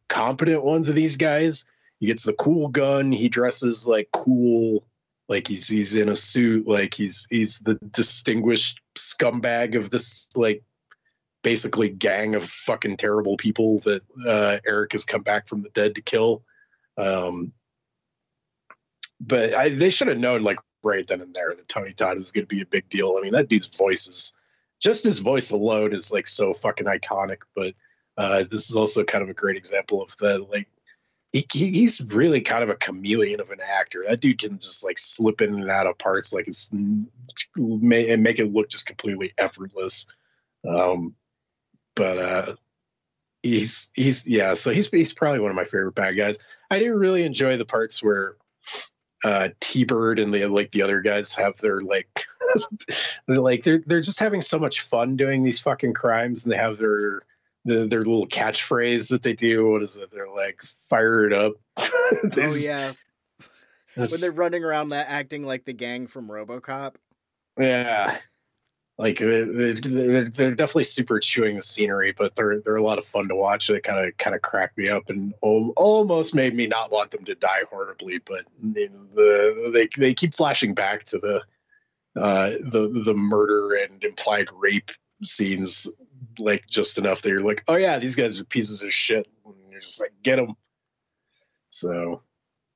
competent 0.09 0.63
ones 0.63 0.89
of 0.89 0.95
these 0.95 1.17
guys 1.17 1.65
he 1.99 2.05
gets 2.05 2.23
the 2.23 2.33
cool 2.33 2.67
gun 2.67 3.11
he 3.11 3.27
dresses 3.29 3.87
like 3.87 4.07
cool 4.11 4.85
like 5.27 5.47
he's 5.47 5.67
he's 5.67 5.95
in 5.95 6.09
a 6.09 6.15
suit 6.15 6.67
like 6.67 6.93
he's 6.93 7.27
he's 7.31 7.59
the 7.61 7.75
distinguished 7.91 8.79
scumbag 8.95 9.75
of 9.75 9.89
this 9.89 10.27
like 10.35 10.63
basically 11.43 11.89
gang 11.89 12.35
of 12.35 12.43
fucking 12.43 12.97
terrible 12.97 13.37
people 13.37 13.79
that 13.79 14.01
uh, 14.27 14.57
Eric 14.65 14.93
has 14.93 15.05
come 15.05 15.21
back 15.21 15.47
from 15.47 15.61
the 15.61 15.69
dead 15.69 15.95
to 15.95 16.01
kill. 16.01 16.43
Um, 16.97 17.51
but 19.27 19.53
I, 19.53 19.69
they 19.69 19.89
should 19.89 20.07
have 20.07 20.17
known 20.17 20.43
like 20.43 20.59
right 20.83 21.07
then 21.07 21.21
and 21.21 21.33
there 21.33 21.53
that 21.55 21.67
Tony 21.67 21.93
Todd 21.93 22.17
was 22.17 22.31
going 22.31 22.45
to 22.45 22.55
be 22.55 22.61
a 22.61 22.65
big 22.65 22.89
deal. 22.89 23.15
I 23.17 23.21
mean, 23.21 23.33
that 23.33 23.49
dude's 23.49 23.67
voice 23.67 24.07
is 24.07 24.33
just 24.81 25.05
his 25.05 25.19
voice 25.19 25.51
alone 25.51 25.93
is 25.95 26.11
like 26.11 26.27
so 26.27 26.53
fucking 26.53 26.87
iconic. 26.87 27.39
But 27.55 27.73
uh, 28.17 28.43
this 28.49 28.69
is 28.69 28.75
also 28.75 29.03
kind 29.03 29.23
of 29.23 29.29
a 29.29 29.33
great 29.33 29.57
example 29.57 30.01
of 30.01 30.15
the 30.17 30.39
like 30.51 30.67
he, 31.31 31.45
he's 31.49 32.13
really 32.13 32.41
kind 32.41 32.63
of 32.63 32.69
a 32.69 32.75
chameleon 32.75 33.39
of 33.39 33.49
an 33.49 33.59
actor. 33.65 34.03
That 34.07 34.19
dude 34.19 34.39
can 34.39 34.59
just 34.59 34.83
like 34.83 34.99
slip 34.99 35.41
in 35.41 35.53
and 35.55 35.69
out 35.69 35.87
of 35.87 35.97
parts 35.97 36.33
like 36.33 36.47
it's 36.47 36.71
and 36.71 37.07
make 37.57 38.39
it 38.39 38.53
look 38.53 38.69
just 38.69 38.85
completely 38.85 39.33
effortless. 39.37 40.05
Um, 40.67 41.15
but 41.95 42.17
uh, 42.17 42.55
he's 43.41 43.89
he's 43.95 44.27
yeah, 44.27 44.53
so 44.53 44.71
he's 44.71 44.89
he's 44.89 45.13
probably 45.13 45.39
one 45.39 45.49
of 45.49 45.55
my 45.55 45.65
favorite 45.65 45.95
bad 45.95 46.17
guys. 46.17 46.39
I 46.69 46.79
do 46.79 46.95
really 46.95 47.23
enjoy 47.23 47.57
the 47.57 47.65
parts 47.65 48.03
where 48.03 48.35
uh, 49.23 49.49
T 49.59 49.83
Bird 49.85 50.19
and 50.19 50.33
the 50.33 50.45
like 50.47 50.71
the 50.71 50.81
other 50.81 51.01
guys 51.01 51.33
have 51.35 51.57
their 51.57 51.81
like 51.81 52.25
they're 53.27 53.39
like 53.39 53.63
they're 53.63 53.81
they're 53.85 54.01
just 54.01 54.19
having 54.19 54.41
so 54.41 54.59
much 54.59 54.81
fun 54.81 55.15
doing 55.15 55.43
these 55.43 55.59
fucking 55.59 55.93
crimes 55.93 56.45
and 56.45 56.53
they 56.53 56.57
have 56.57 56.77
their 56.77 57.23
the, 57.65 57.87
their 57.87 57.99
little 57.99 58.27
catchphrase 58.27 59.09
that 59.09 59.23
they 59.23 59.33
do. 59.33 59.69
What 59.69 59.83
is 59.83 59.97
it? 59.97 60.11
They're 60.11 60.29
like 60.29 60.61
fire 60.89 61.25
it 61.25 61.33
up. 61.33 61.53
oh 61.77 62.55
yeah. 62.59 62.91
when 63.95 64.07
they're 64.19 64.31
running 64.33 64.63
around 64.63 64.89
that 64.89 65.07
acting 65.09 65.45
like 65.45 65.65
the 65.65 65.73
gang 65.73 66.07
from 66.07 66.27
RoboCop. 66.27 66.95
Yeah. 67.57 68.17
Like 69.03 69.19
they're, 69.19 69.43
they're, 69.43 70.23
they're 70.23 70.55
definitely 70.55 70.85
super 70.85 71.19
chewing 71.19 71.57
the 71.57 71.61
scenery, 71.61 72.13
but 72.13 72.37
they're 72.37 72.61
they're 72.61 72.77
a 72.77 72.81
lot 72.81 72.99
of 72.99 73.05
fun 73.05 73.27
to 73.27 73.35
watch. 73.35 73.67
They 73.67 73.81
kind 73.81 74.07
of 74.07 74.15
kind 74.15 74.33
of 74.33 74.41
crack 74.41 74.77
me 74.77 74.87
up 74.87 75.09
and 75.09 75.33
almost 75.41 76.33
made 76.33 76.55
me 76.55 76.67
not 76.67 76.89
want 76.89 77.11
them 77.11 77.25
to 77.25 77.35
die 77.35 77.63
horribly. 77.69 78.19
But 78.19 78.45
the 78.55 79.71
they 79.73 79.89
they 79.97 80.13
keep 80.13 80.33
flashing 80.33 80.73
back 80.73 81.03
to 81.07 81.19
the 81.19 81.41
uh, 82.17 82.51
the 82.61 83.01
the 83.03 83.13
murder 83.13 83.75
and 83.75 84.01
implied 84.05 84.47
rape 84.53 84.89
scenes 85.21 85.93
like 86.39 86.65
just 86.67 86.97
enough 86.97 87.23
that 87.23 87.29
you're 87.29 87.41
like, 87.41 87.65
oh 87.67 87.75
yeah, 87.75 87.99
these 87.99 88.15
guys 88.15 88.39
are 88.39 88.45
pieces 88.45 88.81
of 88.81 88.93
shit. 88.93 89.27
And 89.45 89.55
you're 89.69 89.81
just 89.81 89.99
like, 89.99 90.13
get 90.23 90.37
them. 90.37 90.55
So 91.71 92.21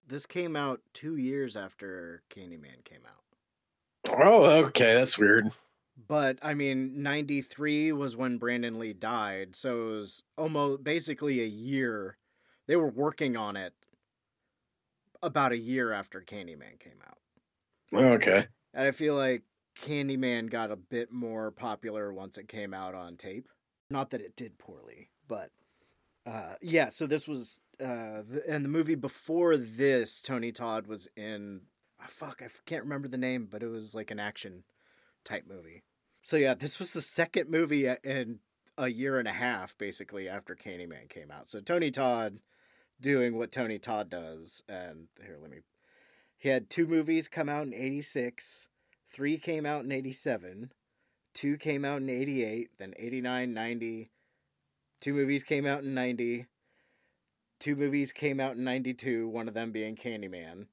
this 0.06 0.26
came 0.26 0.58
out 0.58 0.82
two 0.92 1.16
years 1.16 1.56
after 1.56 2.22
Candyman 2.30 2.84
came 2.84 3.06
out. 3.08 4.20
Oh, 4.22 4.66
okay, 4.66 4.94
that's 4.94 5.18
weird. 5.18 5.46
But 5.98 6.38
I 6.44 6.54
mean, 6.54 7.02
'93 7.02 7.92
was 7.92 8.16
when 8.16 8.38
Brandon 8.38 8.78
Lee 8.78 8.94
died, 8.94 9.56
so 9.56 9.82
it 9.82 9.92
was 9.92 10.24
almost 10.38 10.84
basically 10.84 11.42
a 11.42 11.48
year. 11.48 12.18
They 12.68 12.76
were 12.76 12.90
working 12.90 13.36
on 13.36 13.56
it 13.56 13.74
about 15.24 15.52
a 15.52 15.58
year 15.58 15.92
after 15.92 16.22
Candyman 16.22 16.80
came 16.80 17.02
out. 17.08 17.18
Okay. 17.94 18.48
And 18.74 18.88
I 18.88 18.92
feel 18.92 19.16
like 19.16 19.44
Candyman 19.82 20.50
got 20.50 20.72
a 20.72 20.76
bit 20.76 21.12
more 21.12 21.52
popular 21.52 22.14
once 22.14 22.38
it 22.38 22.48
came 22.48 22.74
out 22.74 22.94
on 22.94 23.16
tape. 23.16 23.48
Not 23.90 24.10
that 24.10 24.22
it 24.22 24.36
did 24.36 24.58
poorly, 24.58 25.10
but 25.28 25.52
uh, 26.26 26.56
yeah. 26.62 26.90
So 26.90 27.08
this 27.08 27.28
was, 27.28 27.62
uh, 27.80 28.22
the, 28.30 28.44
and 28.48 28.66
the 28.66 28.70
movie 28.70 28.96
before 28.96 29.56
this, 29.58 30.22
Tony 30.22 30.52
Todd 30.52 30.88
was 30.88 31.08
in. 31.16 31.62
Oh, 32.00 32.06
fuck, 32.08 32.42
I 32.44 32.50
can't 32.66 32.84
remember 32.84 33.08
the 33.08 33.18
name, 33.18 33.48
but 33.50 33.64
it 33.64 33.68
was 33.68 33.96
like 33.96 34.12
an 34.12 34.20
action 34.20 34.64
type 35.28 35.46
movie. 35.48 35.84
So 36.24 36.38
yeah, 36.38 36.54
this 36.54 36.80
was 36.80 36.94
the 36.94 37.02
second 37.02 37.50
movie 37.50 37.88
in 38.04 38.40
a 38.78 38.90
year 38.90 39.20
and 39.20 39.28
a 39.28 39.34
half, 39.34 39.78
basically 39.78 40.28
after 40.28 40.56
Candyman 40.56 41.10
came 41.10 41.32
out. 41.32 41.50
So 41.50 41.60
Tony 41.60 41.92
Todd 41.92 42.40
doing 43.00 43.38
what 43.38 43.52
Tony 43.52 43.80
Todd 43.80 44.10
does, 44.10 44.64
and 44.68 45.08
here, 45.24 45.38
let 45.42 45.52
me. 45.52 45.60
He 46.38 46.50
had 46.50 46.70
two 46.70 46.88
movies 46.88 47.28
come 47.28 47.50
out 47.50 47.66
in 47.66 47.74
'86 47.74 48.68
Three 49.10 49.38
came 49.38 49.66
out 49.66 49.86
in 49.86 49.92
87. 49.92 50.72
Two 51.34 51.58
came 51.58 51.86
out 51.86 52.02
in 52.02 52.10
88. 52.10 52.72
Then 52.78 52.94
89, 52.98 53.54
90. 53.54 54.12
Two 55.00 55.14
movies 55.14 55.44
came 55.44 55.66
out 55.66 55.84
in 55.84 55.94
90. 55.94 56.46
Two 57.60 57.76
movies 57.76 58.12
came 58.12 58.40
out 58.40 58.56
in 58.56 58.64
92, 58.64 59.28
one 59.28 59.48
of 59.48 59.56
them 59.56 59.72
being 59.72 59.96
Candyman. 59.96 60.68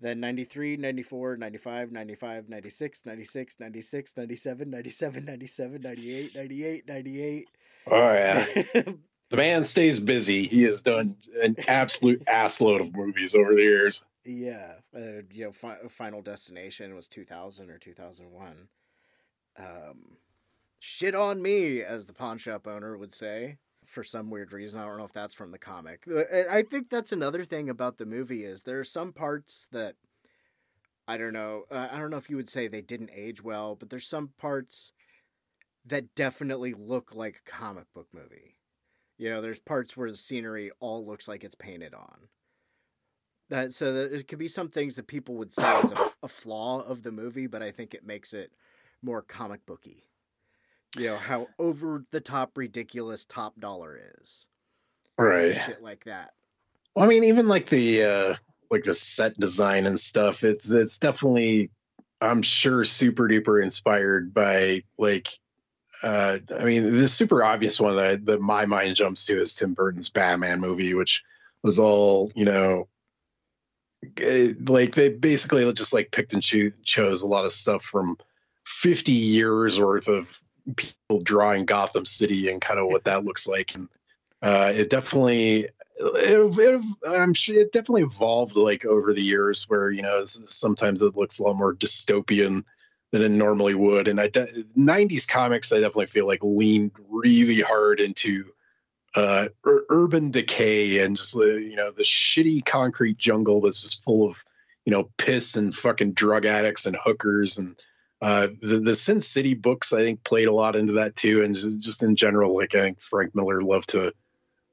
Then 0.00 0.20
93, 0.20 0.76
94, 0.76 1.36
95, 1.38 1.92
95, 1.92 2.48
96, 2.48 3.06
96, 3.06 3.60
96, 3.60 4.16
97, 4.16 4.70
97, 4.70 5.24
97, 5.24 5.80
98, 5.80 6.34
98, 6.34 6.88
98. 6.88 7.48
Oh, 7.86 8.12
yeah. 8.12 8.46
the 9.30 9.36
man 9.36 9.64
stays 9.64 9.98
busy. 9.98 10.46
He 10.46 10.64
has 10.64 10.82
done 10.82 11.16
an 11.42 11.56
absolute 11.66 12.24
assload 12.28 12.80
of 12.80 12.94
movies 12.94 13.34
over 13.34 13.54
the 13.54 13.62
years. 13.62 14.04
Yeah, 14.24 14.74
uh, 14.94 15.22
you 15.32 15.44
know, 15.44 15.52
fi- 15.52 15.78
Final 15.88 16.20
Destination 16.20 16.94
was 16.94 17.08
2000 17.08 17.70
or 17.70 17.78
2001. 17.78 18.68
Um, 19.58 20.16
shit 20.78 21.14
on 21.14 21.40
me, 21.40 21.80
as 21.80 22.06
the 22.06 22.12
pawn 22.12 22.36
shop 22.38 22.66
owner 22.66 22.98
would 22.98 23.14
say, 23.14 23.58
for 23.86 24.04
some 24.04 24.30
weird 24.30 24.52
reason. 24.52 24.80
I 24.80 24.84
don't 24.84 24.98
know 24.98 25.04
if 25.04 25.12
that's 25.12 25.34
from 25.34 25.50
the 25.50 25.58
comic. 25.58 26.04
Uh, 26.10 26.24
I 26.50 26.62
think 26.62 26.90
that's 26.90 27.12
another 27.12 27.44
thing 27.44 27.68
about 27.68 27.98
the 27.98 28.06
movie 28.06 28.44
is 28.44 28.62
there 28.62 28.78
are 28.78 28.84
some 28.84 29.12
parts 29.12 29.68
that 29.72 29.96
I 31.08 31.16
don't 31.16 31.32
know. 31.32 31.64
Uh, 31.70 31.88
I 31.90 31.98
don't 31.98 32.10
know 32.10 32.16
if 32.16 32.28
you 32.28 32.36
would 32.36 32.48
say 32.48 32.66
they 32.66 32.82
didn't 32.82 33.10
age 33.14 33.42
well, 33.42 33.74
but 33.74 33.90
there's 33.90 34.08
some 34.08 34.30
parts 34.38 34.92
that 35.84 36.14
definitely 36.14 36.74
look 36.74 37.14
like 37.14 37.42
a 37.46 37.50
comic 37.50 37.86
book 37.94 38.08
movie. 38.12 38.56
You 39.16 39.30
know, 39.30 39.40
there's 39.40 39.60
parts 39.60 39.96
where 39.96 40.10
the 40.10 40.16
scenery 40.16 40.70
all 40.80 41.06
looks 41.06 41.28
like 41.28 41.44
it's 41.44 41.54
painted 41.54 41.94
on 41.94 42.28
that 43.48 43.72
so 43.72 43.92
that 43.92 44.12
it 44.12 44.28
could 44.28 44.38
be 44.38 44.48
some 44.48 44.68
things 44.68 44.96
that 44.96 45.06
people 45.06 45.36
would 45.36 45.52
say 45.52 45.80
is 45.80 45.92
a, 45.92 46.10
a 46.24 46.28
flaw 46.28 46.80
of 46.82 47.02
the 47.02 47.12
movie, 47.12 47.46
but 47.46 47.62
I 47.62 47.70
think 47.70 47.94
it 47.94 48.04
makes 48.04 48.32
it 48.34 48.52
more 49.02 49.22
comic 49.22 49.64
booky. 49.66 50.04
You 50.96 51.08
know 51.08 51.16
how 51.16 51.48
over 51.58 52.04
the 52.10 52.20
top 52.20 52.56
ridiculous 52.56 53.24
top 53.24 53.58
dollar 53.60 54.00
is, 54.20 54.48
right? 55.18 55.54
Shit 55.54 55.82
like 55.82 56.04
that. 56.04 56.32
Well, 56.94 57.04
I 57.04 57.08
mean, 57.08 57.24
even 57.24 57.48
like 57.48 57.66
the 57.66 58.02
uh 58.02 58.34
like 58.70 58.84
the 58.84 58.94
set 58.94 59.36
design 59.36 59.86
and 59.86 59.98
stuff. 59.98 60.42
It's 60.42 60.70
it's 60.70 60.98
definitely, 60.98 61.70
I'm 62.20 62.42
sure, 62.42 62.84
super 62.84 63.28
duper 63.28 63.62
inspired 63.62 64.32
by 64.32 64.82
like 64.98 65.28
uh, 66.02 66.38
I 66.58 66.64
mean, 66.64 66.92
the 66.92 67.08
super 67.08 67.42
obvious 67.42 67.80
one 67.80 67.96
that, 67.96 68.26
that 68.26 68.40
my 68.40 68.66
mind 68.66 68.96
jumps 68.96 69.24
to 69.26 69.40
is 69.40 69.54
Tim 69.54 69.74
Burton's 69.74 70.10
Batman 70.10 70.60
movie, 70.60 70.94
which 70.94 71.22
was 71.62 71.78
all 71.78 72.30
you 72.34 72.44
know 72.44 72.88
like 74.66 74.94
they 74.94 75.08
basically 75.08 75.70
just 75.72 75.92
like 75.92 76.12
picked 76.12 76.32
and 76.32 76.42
cho- 76.42 76.70
chose 76.84 77.22
a 77.22 77.28
lot 77.28 77.44
of 77.44 77.52
stuff 77.52 77.82
from 77.82 78.16
50 78.64 79.12
years 79.12 79.80
worth 79.80 80.08
of 80.08 80.40
people 80.74 81.20
drawing 81.22 81.64
Gotham 81.64 82.06
City 82.06 82.50
and 82.50 82.60
kind 82.60 82.80
of 82.80 82.86
what 82.86 83.04
that 83.04 83.24
looks 83.24 83.46
like. 83.46 83.74
And 83.74 83.88
uh, 84.42 84.72
it 84.74 84.90
definitely, 84.90 85.68
it, 85.98 86.58
it, 86.58 86.84
I'm 87.06 87.34
sure 87.34 87.60
it 87.60 87.72
definitely 87.72 88.02
evolved 88.02 88.56
like 88.56 88.84
over 88.84 89.12
the 89.12 89.22
years 89.22 89.64
where, 89.68 89.90
you 89.90 90.02
know, 90.02 90.24
sometimes 90.24 91.02
it 91.02 91.16
looks 91.16 91.38
a 91.38 91.44
lot 91.44 91.56
more 91.56 91.74
dystopian 91.74 92.64
than 93.12 93.22
it 93.22 93.30
normally 93.30 93.74
would. 93.74 94.08
And 94.08 94.20
I, 94.20 94.28
de- 94.28 94.64
90s 94.76 95.28
comics, 95.28 95.72
I 95.72 95.76
definitely 95.76 96.06
feel 96.06 96.26
like 96.26 96.40
leaned 96.42 96.92
really 97.08 97.60
hard 97.60 98.00
into 98.00 98.46
uh, 99.16 99.48
ur- 99.66 99.86
urban 99.88 100.30
decay 100.30 100.98
and 101.02 101.16
just 101.16 101.34
you 101.34 101.74
know 101.74 101.90
the 101.90 102.02
shitty 102.02 102.64
concrete 102.64 103.16
jungle 103.16 103.62
that's 103.62 103.82
just 103.82 104.04
full 104.04 104.28
of 104.28 104.44
you 104.84 104.92
know 104.92 105.10
piss 105.16 105.56
and 105.56 105.74
fucking 105.74 106.12
drug 106.12 106.44
addicts 106.44 106.84
and 106.84 106.96
hookers 107.02 107.56
and 107.56 107.78
Uh, 108.22 108.48
the 108.62 108.78
the 108.78 108.94
Sin 108.94 109.20
City 109.20 109.54
books 109.54 109.92
I 109.92 110.02
think 110.02 110.24
played 110.24 110.48
a 110.48 110.52
lot 110.52 110.76
into 110.76 110.94
that 110.94 111.16
too, 111.16 111.42
and 111.42 111.54
just, 111.54 111.78
just 111.78 112.02
in 112.02 112.16
general, 112.16 112.56
like 112.56 112.74
I 112.74 112.80
think 112.80 113.00
Frank 113.00 113.34
Miller 113.34 113.60
loved 113.60 113.90
to 113.90 114.12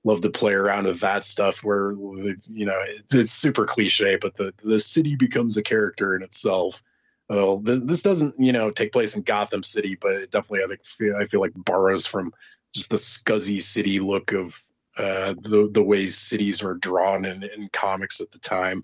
love 0.06 0.22
to 0.22 0.30
play 0.30 0.54
around 0.54 0.86
with 0.86 1.00
that 1.02 1.24
stuff 1.24 1.64
where 1.64 1.92
you 1.92 2.66
know 2.66 2.80
it's, 2.88 3.16
it's 3.16 3.32
super 3.32 3.66
cliche, 3.66 4.16
but 4.16 4.36
the 4.36 4.54
the 4.64 4.80
city 4.80 5.16
becomes 5.16 5.58
a 5.58 5.64
character 5.64 6.16
in 6.16 6.24
itself. 6.24 6.82
Well, 7.30 7.60
this, 7.60 7.80
this 7.82 8.02
doesn't 8.02 8.36
you 8.40 8.54
know 8.54 8.72
take 8.72 8.94
place 8.94 9.16
in 9.16 9.24
Gotham 9.24 9.64
City, 9.64 9.96
but 10.00 10.14
it 10.14 10.32
definitely 10.32 10.64
I 10.64 10.68
think 10.68 10.86
feel, 10.86 11.16
I 11.16 11.26
feel 11.26 11.42
like 11.42 11.54
borrows 11.56 12.06
from 12.06 12.34
just 12.74 12.90
the 12.92 12.96
scuzzy 12.96 13.62
city 13.62 14.00
look 14.00 14.32
of 14.32 14.62
uh, 14.98 15.34
the 15.42 15.70
the 15.72 15.84
ways 15.84 16.18
cities 16.18 16.64
were 16.64 16.76
drawn 16.76 17.26
in, 17.26 17.44
in 17.44 17.70
comics 17.74 18.22
at 18.22 18.32
the 18.32 18.40
time, 18.40 18.84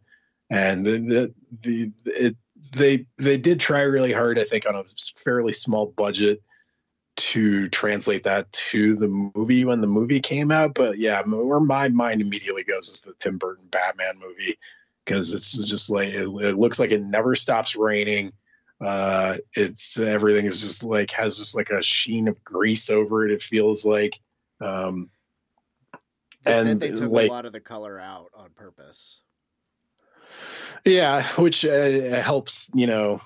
and 0.49 0.86
the 0.86 0.99
the, 0.99 1.34
the 1.62 1.91
it 2.05 2.36
they 2.72 3.05
they 3.18 3.38
did 3.38 3.60
try 3.60 3.82
really 3.82 4.14
hard, 4.14 4.39
I 4.39 4.43
think, 4.43 4.68
on 4.68 4.76
a 4.76 4.84
fairly 5.24 5.51
small 5.51 5.88
budget 5.88 6.41
to 7.18 7.68
translate 7.70 8.24
that 8.24 8.49
to 8.53 8.95
the 8.95 9.32
movie 9.36 9.66
when 9.66 9.82
the 9.82 9.88
movie 9.88 10.22
came 10.22 10.51
out. 10.51 10.74
But 10.74 10.97
yeah, 10.97 11.22
where 11.24 11.60
my 11.60 11.89
mind 11.89 12.22
immediately 12.22 12.64
goes 12.64 12.88
is 12.88 13.01
the 13.01 13.14
Tim 13.20 13.38
Burton 13.38 13.68
Batman 13.70 14.20
movie 14.20 14.57
because 15.03 15.34
it's 15.34 15.64
just 15.64 15.89
like 15.89 16.10
it, 16.10 16.28
it, 16.28 16.57
looks 16.57 16.80
like 16.80 16.91
it 16.91 17.01
never 17.01 17.36
stops 17.36 17.76
raining. 17.76 18.32
Uh, 18.80 19.38
it's 19.55 19.99
everything 19.99 20.45
is 20.45 20.62
just 20.62 20.84
like 20.84 21.12
has 21.12 21.38
just 21.38 21.57
like 21.57 21.70
a 21.70 21.84
sheen 21.84 22.28
of 22.28 22.41
grease 22.43 22.89
over 22.89 23.26
it. 23.26 23.32
It 23.32 23.41
feels 23.41 23.86
like. 23.86 24.20
Um, 24.62 25.10
they 26.45 26.53
and 26.53 26.68
said 26.68 26.80
they 26.80 26.91
took 26.91 27.12
like, 27.12 27.30
a 27.30 27.32
lot 27.32 27.45
of 27.45 27.51
the 27.51 27.60
color 27.60 27.99
out 27.99 28.32
on 28.34 28.51
purpose. 28.51 29.22
Yeah, 30.85 31.23
which 31.37 31.65
uh, 31.65 32.21
helps. 32.21 32.71
You 32.73 32.87
know, 32.87 33.21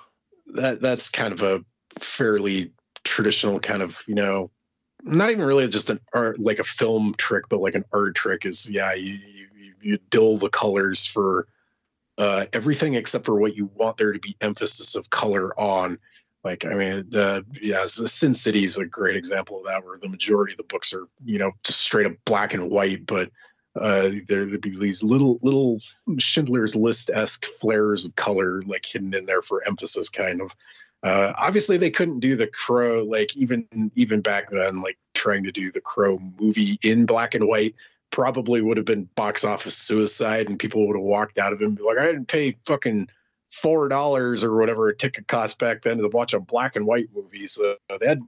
that 0.54 0.82
that's 0.82 1.10
kind 1.10 1.34
of 1.34 1.42
a 1.42 1.64
fairly 2.00 2.72
traditional 3.04 3.60
kind 3.60 3.82
of 3.82 4.02
you 4.08 4.16
know, 4.16 4.52
not 5.04 5.30
even 5.30 5.46
really 5.46 5.68
just 5.68 5.90
an 5.90 6.00
art 6.14 6.40
like 6.40 6.60
a 6.60 6.64
film 6.64 7.16
trick, 7.18 7.46
but 7.50 7.62
like 7.62 7.76
an 7.76 7.86
art 7.92 8.16
trick 8.16 8.46
is 8.46 8.70
yeah, 8.70 8.94
you 8.94 9.14
you, 9.56 9.74
you 9.82 9.98
dull 10.10 10.38
the 10.38 10.50
colors 10.50 11.06
for 11.06 11.48
uh, 12.18 12.46
everything 12.54 12.94
except 12.94 13.26
for 13.26 13.40
what 13.40 13.56
you 13.56 13.70
want 13.76 13.98
there 13.98 14.14
to 14.14 14.20
be 14.20 14.36
emphasis 14.42 14.96
of 14.96 15.10
color 15.10 15.58
on. 15.60 15.98
Like, 16.44 16.66
I 16.66 16.74
mean, 16.74 17.06
the 17.10 17.46
yeah, 17.62 17.86
Sin 17.86 18.34
City 18.34 18.66
is 18.66 18.78
a 18.78 18.86
great 18.86 19.16
example 19.16 19.60
of 19.60 19.66
that, 19.66 19.86
where 19.86 19.98
the 19.98 20.10
majority 20.10 20.54
of 20.54 20.58
the 20.58 20.64
books 20.64 20.94
are, 20.94 21.08
you 21.20 21.40
know, 21.40 21.52
just 21.64 21.80
straight 21.80 22.06
up 22.06 22.14
black 22.26 22.54
and 22.54 22.70
white, 22.70 23.06
but 23.06 23.30
uh, 23.80 24.10
there 24.28 24.48
would 24.48 24.62
be 24.62 24.78
these 24.78 25.04
little 25.04 25.40
little 25.42 25.80
Schindler's 26.20 26.76
List 26.76 27.10
esque 27.14 27.46
flares 27.46 28.06
of 28.06 28.16
color 28.16 28.62
like 28.64 28.86
hidden 28.86 29.14
in 29.14 29.26
there 29.26 29.42
for 29.42 29.68
emphasis, 29.68 30.10
kind 30.10 30.42
of. 30.42 30.56
Uh, 31.02 31.34
obviously, 31.38 31.78
they 31.78 31.90
couldn't 31.90 32.20
do 32.20 32.36
the 32.36 32.48
Crow 32.48 33.04
like 33.04 33.36
even 33.36 33.68
even 33.96 34.22
back 34.22 34.50
then, 34.50 34.82
like 34.82 34.98
trying 35.14 35.44
to 35.44 35.52
do 35.52 35.72
the 35.72 35.82
Crow 35.82 36.20
movie 36.40 36.80
in 36.84 37.06
black 37.06 37.34
and 37.34 37.48
white 37.48 37.76
probably 38.14 38.62
would 38.62 38.78
have 38.78 38.86
been 38.86 39.10
box 39.16 39.44
office 39.44 39.76
suicide, 39.76 40.48
and 40.48 40.60
people 40.60 40.88
would 40.88 40.96
have 40.96 41.04
walked 41.04 41.40
out 41.40 41.52
of 41.52 41.62
it 41.62 41.66
and 41.66 41.78
be 41.78 41.84
like, 41.84 41.98
I 41.98 42.06
didn't 42.06 42.28
pay 42.28 42.56
fucking 42.66 43.10
four 43.48 43.90
dollars 43.90 44.44
or 44.44 44.56
whatever 44.56 44.88
a 44.90 44.96
ticket 44.96 45.28
cost 45.28 45.58
back 45.60 45.82
then 45.82 45.98
to 45.98 46.08
watch 46.08 46.34
a 46.34 46.40
black 46.40 46.76
and 46.76 46.86
white 46.86 47.10
movie. 47.14 47.48
So 47.48 47.76
they 48.00 48.08
had 48.08 48.20
to 48.20 48.28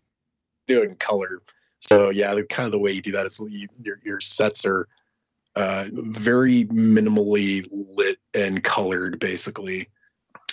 do 0.67 0.81
it 0.81 0.89
in 0.89 0.95
color. 0.95 1.41
So 1.79 2.09
yeah, 2.09 2.35
kind 2.49 2.65
of 2.65 2.71
the 2.71 2.79
way 2.79 2.93
you 2.93 3.01
do 3.01 3.11
that 3.11 3.27
is 3.27 3.39
you, 3.47 3.67
your 3.81 3.99
your 4.03 4.19
sets 4.19 4.65
are 4.65 4.87
uh, 5.55 5.85
very 5.91 6.65
minimally 6.65 7.67
lit 7.71 8.17
and 8.33 8.63
colored, 8.63 9.19
basically, 9.19 9.87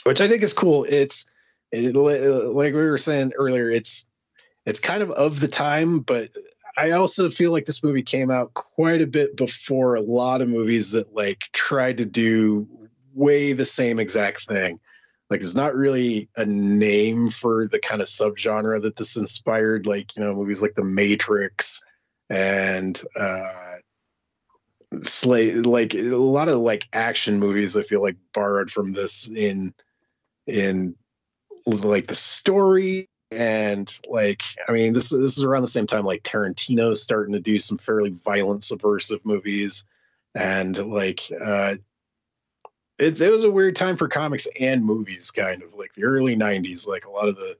which 0.05 0.21
I 0.21 0.29
think 0.29 0.43
is 0.43 0.53
cool. 0.53 0.85
It's 0.89 1.27
it, 1.71 1.95
like 1.97 2.75
we 2.75 2.85
were 2.85 2.99
saying 2.99 3.33
earlier, 3.37 3.71
it's 3.71 4.07
it's 4.65 4.81
kind 4.81 5.03
of 5.03 5.11
of 5.11 5.41
the 5.41 5.49
time, 5.49 6.01
but 6.01 6.31
I 6.77 6.93
also 6.93 7.31
feel 7.31 7.53
like 7.53 7.67
this 7.67 7.83
movie 7.83 8.03
came 8.03 8.31
out 8.31 8.55
quite 8.55 9.03
a 9.03 9.07
bit 9.07 9.37
before 9.37 9.95
a 9.95 10.01
lot 10.01 10.41
of 10.41 10.49
movies 10.49 10.93
that 10.93 11.15
like 11.15 11.41
tried 11.53 11.99
to 11.99 12.05
do 12.05 12.67
way 13.15 13.53
the 13.53 13.65
same 13.65 13.99
exact 13.99 14.47
thing. 14.47 14.81
Like, 15.29 15.41
it's 15.41 15.55
not 15.55 15.75
really 15.75 16.29
a 16.37 16.45
name 16.45 17.31
for 17.31 17.67
the 17.67 17.79
kind 17.79 18.03
of 18.03 18.09
subgenre 18.09 18.83
that 18.83 18.97
this 18.97 19.17
inspired. 19.17 19.87
Like, 19.87 20.15
you 20.15 20.23
know, 20.23 20.35
movies 20.35 20.61
like 20.61 20.75
The 20.75 20.85
Matrix 20.85 21.83
and 22.29 23.01
uh, 23.19 23.72
Slay, 25.03 25.53
like 25.53 25.95
a 25.95 26.03
lot 26.17 26.49
of 26.49 26.59
like 26.59 26.89
action 26.93 27.39
movies. 27.39 27.77
I 27.77 27.83
feel 27.83 28.03
like 28.03 28.17
borrowed 28.35 28.71
from 28.71 28.93
this 28.93 29.31
in 29.31 29.75
in 30.47 30.95
like 31.67 32.07
the 32.07 32.15
story 32.15 33.09
and 33.31 33.99
like 34.09 34.43
i 34.69 34.73
mean 34.73 34.93
this 34.93 35.11
this 35.11 35.39
is 35.39 35.45
around 35.45 35.63
the 35.63 35.69
same 35.69 35.87
time 35.87 36.05
like 36.05 36.23
tarantino's 36.23 37.03
starting 37.03 37.33
to 37.33 37.41
do 37.41 37.59
some 37.59 37.79
fairly 37.79 38.11
violent 38.11 38.63
subversive 38.63 39.25
movies 39.25 39.87
and 40.35 40.77
like 40.93 41.21
uh 41.45 41.75
it, 42.99 43.21
it 43.21 43.31
was 43.31 43.45
a 43.45 43.51
weird 43.51 43.75
time 43.75 43.97
for 43.97 44.07
comics 44.07 44.47
and 44.61 44.85
movies 44.85 45.31
kind 45.31 45.63
of 45.63 45.75
like 45.75 45.95
the 45.95 46.05
early 46.05 46.37
90s 46.37 46.87
like 46.87 47.07
a 47.07 47.11
lot 47.11 47.29
of 47.29 47.37
the 47.37 47.57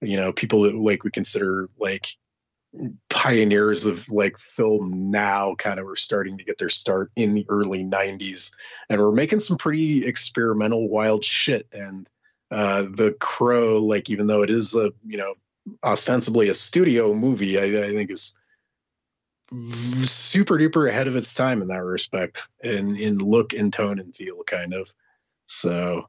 you 0.00 0.16
know 0.16 0.32
people 0.32 0.62
that 0.62 0.74
like 0.74 1.04
we 1.04 1.10
consider 1.10 1.68
like 1.78 2.16
pioneers 3.10 3.84
of 3.84 4.08
like 4.08 4.38
film 4.38 5.10
now 5.10 5.54
kind 5.56 5.78
of 5.78 5.84
were 5.84 5.96
starting 5.96 6.38
to 6.38 6.44
get 6.44 6.56
their 6.56 6.70
start 6.70 7.10
in 7.16 7.32
the 7.32 7.44
early 7.50 7.84
90s 7.84 8.54
and 8.88 8.98
we're 8.98 9.12
making 9.12 9.40
some 9.40 9.58
pretty 9.58 10.06
experimental 10.06 10.88
wild 10.88 11.22
shit 11.22 11.66
and 11.72 12.08
uh, 12.52 12.82
the 12.82 13.16
Crow, 13.18 13.78
like 13.78 14.10
even 14.10 14.26
though 14.26 14.42
it 14.42 14.50
is 14.50 14.74
a 14.74 14.92
you 15.02 15.16
know 15.16 15.34
ostensibly 15.82 16.50
a 16.50 16.54
studio 16.54 17.14
movie, 17.14 17.58
I, 17.58 17.86
I 17.86 17.92
think 17.94 18.10
is 18.10 18.36
super 20.04 20.58
duper 20.58 20.88
ahead 20.88 21.06
of 21.06 21.16
its 21.16 21.34
time 21.34 21.62
in 21.62 21.68
that 21.68 21.82
respect, 21.82 22.48
in 22.62 22.96
in 22.96 23.18
look 23.18 23.54
and 23.54 23.72
tone 23.72 23.98
and 23.98 24.14
feel, 24.14 24.44
kind 24.44 24.74
of. 24.74 24.92
So, 25.46 26.08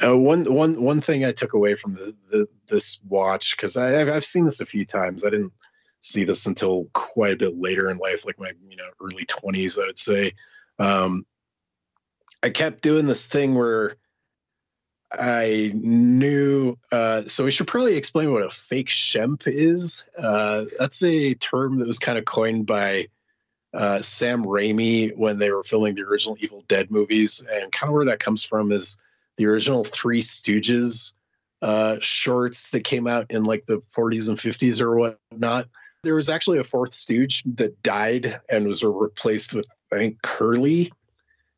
uh, 0.00 0.16
one 0.16 0.44
one 0.44 0.80
one 0.80 1.00
thing 1.00 1.24
I 1.24 1.32
took 1.32 1.54
away 1.54 1.74
from 1.74 1.94
the, 1.94 2.14
the 2.30 2.48
this 2.68 3.02
watch 3.08 3.56
because 3.56 3.76
I've 3.76 4.08
I've 4.08 4.24
seen 4.24 4.44
this 4.44 4.60
a 4.60 4.66
few 4.66 4.84
times. 4.84 5.24
I 5.24 5.30
didn't 5.30 5.52
see 6.00 6.24
this 6.24 6.46
until 6.46 6.88
quite 6.92 7.32
a 7.32 7.36
bit 7.36 7.58
later 7.58 7.90
in 7.90 7.98
life, 7.98 8.24
like 8.26 8.38
my 8.38 8.52
you 8.68 8.76
know 8.76 8.88
early 9.00 9.24
twenties, 9.24 9.78
I 9.78 9.86
would 9.86 9.98
say. 9.98 10.34
Um, 10.78 11.26
I 12.42 12.50
kept 12.50 12.82
doing 12.82 13.06
this 13.06 13.26
thing 13.26 13.54
where 13.54 13.96
I 15.12 15.72
knew. 15.74 16.76
Uh, 16.92 17.22
so 17.26 17.44
we 17.44 17.50
should 17.50 17.66
probably 17.66 17.96
explain 17.96 18.32
what 18.32 18.42
a 18.42 18.50
fake 18.50 18.88
shemp 18.88 19.46
is. 19.46 20.04
Uh, 20.16 20.66
that's 20.78 21.02
a 21.02 21.34
term 21.34 21.78
that 21.78 21.86
was 21.86 21.98
kind 21.98 22.18
of 22.18 22.24
coined 22.24 22.66
by 22.66 23.08
uh, 23.74 24.02
Sam 24.02 24.44
Raimi 24.44 25.16
when 25.16 25.38
they 25.38 25.50
were 25.50 25.64
filming 25.64 25.94
the 25.94 26.02
original 26.02 26.36
Evil 26.40 26.64
Dead 26.68 26.90
movies, 26.90 27.46
and 27.50 27.72
kind 27.72 27.90
of 27.90 27.94
where 27.94 28.06
that 28.06 28.20
comes 28.20 28.44
from 28.44 28.72
is 28.72 28.98
the 29.36 29.46
original 29.46 29.84
Three 29.84 30.20
Stooges 30.20 31.14
uh, 31.62 31.96
shorts 32.00 32.70
that 32.70 32.84
came 32.84 33.06
out 33.06 33.30
in 33.30 33.44
like 33.44 33.66
the 33.66 33.82
40s 33.96 34.28
and 34.28 34.38
50s 34.38 34.80
or 34.80 34.96
whatnot. 34.96 35.68
There 36.02 36.14
was 36.14 36.28
actually 36.28 36.58
a 36.58 36.64
fourth 36.64 36.94
Stooge 36.94 37.42
that 37.56 37.82
died 37.82 38.40
and 38.48 38.66
was 38.66 38.84
replaced 38.84 39.54
with 39.54 39.66
I 39.92 39.96
think 39.96 40.22
Curly 40.22 40.92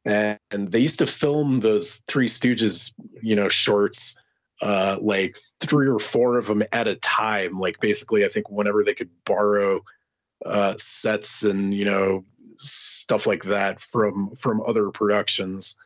and, 0.05 0.39
they 0.51 0.79
used 0.79 0.99
to 1.01 1.07
film 1.07 1.61
those 1.61 2.03
Three 2.07 2.29
Stooges, 2.29 2.95
you 3.23 3.37
know, 3.37 3.49
shorts, 3.49 4.17
uh, 4.63 4.99
like 5.01 5.39
three 5.61 5.89
or 5.89 5.99
four 5.99 6.39
of 6.39 6.47
them 6.47 6.63
at 6.73 6.89
a 6.89 6.97
time. 6.97 7.59
Like 7.59 7.81
basically, 7.81 8.25
I 8.25 8.29
think 8.29 8.51
whenever 8.51 8.83
they 8.83 8.95
could 8.95 9.11
borrow 9.25 9.83
uh, 10.45 10.75
sets 10.79 11.43
and 11.43 11.75
you 11.75 11.85
know 11.85 12.25
stuff 12.57 13.27
like 13.27 13.45
that 13.45 13.81
from 13.81 14.35
from 14.37 14.63
other 14.67 14.91
productions, 14.91 15.79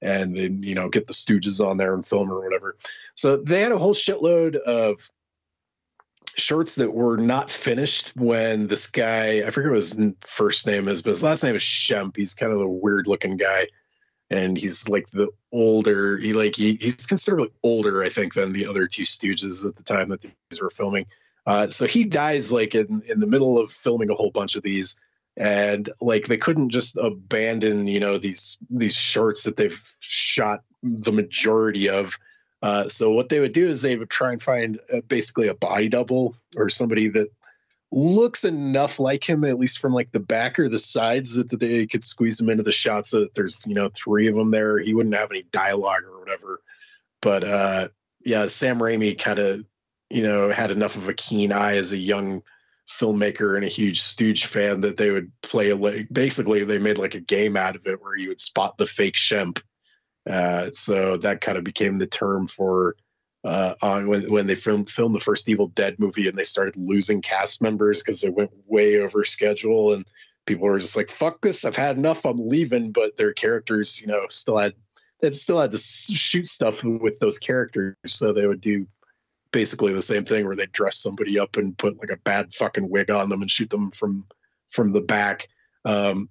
and 0.00 0.36
then 0.36 0.60
you 0.60 0.74
know 0.74 0.88
get 0.88 1.06
the 1.06 1.12
Stooges 1.12 1.64
on 1.64 1.76
there 1.76 1.94
and 1.94 2.06
film 2.06 2.32
or 2.32 2.42
whatever. 2.42 2.76
So 3.14 3.36
they 3.36 3.60
had 3.62 3.72
a 3.72 3.78
whole 3.78 3.94
shitload 3.94 4.56
of 4.56 5.10
shorts 6.36 6.76
that 6.76 6.92
were 6.92 7.16
not 7.16 7.50
finished 7.50 8.12
when 8.14 8.66
this 8.66 8.86
guy 8.86 9.42
I 9.46 9.50
forget 9.50 9.70
what 9.70 9.76
his 9.76 9.98
first 10.20 10.66
name 10.66 10.88
is, 10.88 11.02
but 11.02 11.10
his 11.10 11.22
last 11.22 11.42
name 11.42 11.56
is 11.56 11.62
Shemp. 11.62 12.16
He's 12.16 12.34
kind 12.34 12.52
of 12.52 12.60
a 12.60 12.68
weird 12.68 13.06
looking 13.06 13.36
guy, 13.36 13.68
and 14.30 14.56
he's 14.56 14.88
like 14.88 15.10
the 15.10 15.28
older. 15.52 16.18
He 16.18 16.34
like 16.34 16.54
he, 16.54 16.74
he's 16.74 17.06
considerably 17.06 17.50
older, 17.62 18.02
I 18.02 18.10
think, 18.10 18.34
than 18.34 18.52
the 18.52 18.66
other 18.66 18.86
two 18.86 19.02
Stooges 19.02 19.66
at 19.66 19.76
the 19.76 19.82
time 19.82 20.10
that 20.10 20.20
these 20.20 20.60
were 20.60 20.70
filming. 20.70 21.06
Uh, 21.46 21.68
so 21.68 21.86
he 21.86 22.04
dies 22.04 22.52
like 22.52 22.74
in 22.74 23.02
in 23.08 23.20
the 23.20 23.26
middle 23.26 23.58
of 23.58 23.72
filming 23.72 24.10
a 24.10 24.14
whole 24.14 24.30
bunch 24.30 24.56
of 24.56 24.62
these, 24.62 24.98
and 25.36 25.88
like 26.00 26.26
they 26.26 26.36
couldn't 26.36 26.70
just 26.70 26.98
abandon 26.98 27.86
you 27.86 28.00
know 28.00 28.18
these 28.18 28.58
these 28.68 28.94
shorts 28.94 29.44
that 29.44 29.56
they've 29.56 29.96
shot 30.00 30.60
the 30.82 31.12
majority 31.12 31.88
of 31.88 32.18
uh, 32.62 32.88
so 32.88 33.10
what 33.10 33.28
they 33.28 33.40
would 33.40 33.52
do 33.52 33.68
is 33.68 33.82
they 33.82 33.96
would 33.96 34.10
try 34.10 34.32
and 34.32 34.42
find 34.42 34.80
uh, 34.92 35.00
basically 35.08 35.48
a 35.48 35.54
body 35.54 35.88
double 35.88 36.34
or 36.56 36.68
somebody 36.68 37.08
that 37.08 37.28
looks 37.92 38.44
enough 38.44 38.98
like 38.98 39.28
him, 39.28 39.44
at 39.44 39.58
least 39.58 39.78
from 39.78 39.92
like 39.92 40.10
the 40.12 40.20
back 40.20 40.58
or 40.58 40.68
the 40.68 40.78
sides, 40.78 41.36
that, 41.36 41.50
that 41.50 41.60
they 41.60 41.86
could 41.86 42.02
squeeze 42.02 42.40
him 42.40 42.50
into 42.50 42.62
the 42.62 42.72
shot 42.72 43.06
so 43.06 43.20
that 43.20 43.34
there's 43.34 43.66
you 43.66 43.74
know 43.74 43.90
three 43.94 44.28
of 44.28 44.34
them 44.34 44.50
there. 44.50 44.78
He 44.78 44.94
wouldn't 44.94 45.14
have 45.14 45.30
any 45.30 45.42
dialogue 45.44 46.02
or 46.04 46.18
whatever, 46.18 46.60
but 47.20 47.44
uh, 47.44 47.88
yeah, 48.24 48.46
Sam 48.46 48.78
Raimi 48.78 49.18
kind 49.18 49.38
of, 49.38 49.64
you 50.10 50.22
know, 50.22 50.50
had 50.50 50.70
enough 50.70 50.96
of 50.96 51.08
a 51.08 51.14
keen 51.14 51.52
eye 51.52 51.76
as 51.76 51.92
a 51.92 51.96
young 51.96 52.42
filmmaker 52.88 53.56
and 53.56 53.64
a 53.64 53.68
huge 53.68 54.00
Stooge 54.00 54.46
fan 54.46 54.80
that 54.80 54.96
they 54.96 55.10
would 55.10 55.30
play 55.42 55.72
like 55.72 56.06
basically 56.12 56.64
they 56.64 56.78
made 56.78 56.98
like 56.98 57.14
a 57.14 57.20
game 57.20 57.56
out 57.56 57.76
of 57.76 57.86
it 57.86 58.00
where 58.00 58.16
you 58.16 58.28
would 58.28 58.40
spot 58.40 58.78
the 58.78 58.86
fake 58.86 59.16
Shemp. 59.16 59.60
Uh, 60.28 60.70
so 60.72 61.16
that 61.18 61.40
kind 61.40 61.56
of 61.56 61.64
became 61.64 61.98
the 61.98 62.06
term 62.06 62.48
for 62.48 62.96
uh, 63.44 63.74
on 63.80 64.08
when 64.08 64.30
when 64.30 64.46
they 64.46 64.56
filmed 64.56 64.90
filmed 64.90 65.14
the 65.14 65.20
first 65.20 65.48
Evil 65.48 65.68
Dead 65.68 65.96
movie 65.98 66.28
and 66.28 66.36
they 66.36 66.44
started 66.44 66.74
losing 66.76 67.20
cast 67.20 67.62
members 67.62 68.02
because 68.02 68.20
they 68.20 68.28
went 68.28 68.50
way 68.66 68.98
over 68.98 69.22
schedule 69.22 69.94
and 69.94 70.04
people 70.46 70.66
were 70.66 70.80
just 70.80 70.96
like 70.96 71.08
fuck 71.08 71.40
this 71.42 71.64
I've 71.64 71.76
had 71.76 71.96
enough 71.96 72.24
I'm 72.24 72.48
leaving 72.48 72.90
but 72.90 73.16
their 73.16 73.32
characters 73.32 74.00
you 74.00 74.08
know 74.08 74.26
still 74.30 74.58
had 74.58 74.74
they 75.20 75.30
still 75.30 75.60
had 75.60 75.70
to 75.70 75.78
shoot 75.78 76.46
stuff 76.46 76.82
with 76.82 77.20
those 77.20 77.38
characters 77.38 77.94
so 78.06 78.32
they 78.32 78.46
would 78.46 78.60
do 78.60 78.86
basically 79.52 79.92
the 79.92 80.02
same 80.02 80.24
thing 80.24 80.44
where 80.44 80.56
they 80.56 80.66
dress 80.66 80.98
somebody 80.98 81.38
up 81.38 81.56
and 81.56 81.78
put 81.78 81.98
like 81.98 82.10
a 82.10 82.18
bad 82.18 82.52
fucking 82.52 82.90
wig 82.90 83.10
on 83.10 83.28
them 83.28 83.40
and 83.40 83.50
shoot 83.50 83.70
them 83.70 83.90
from 83.90 84.26
from 84.70 84.92
the 84.92 85.00
back. 85.00 85.48
Um, 85.84 86.28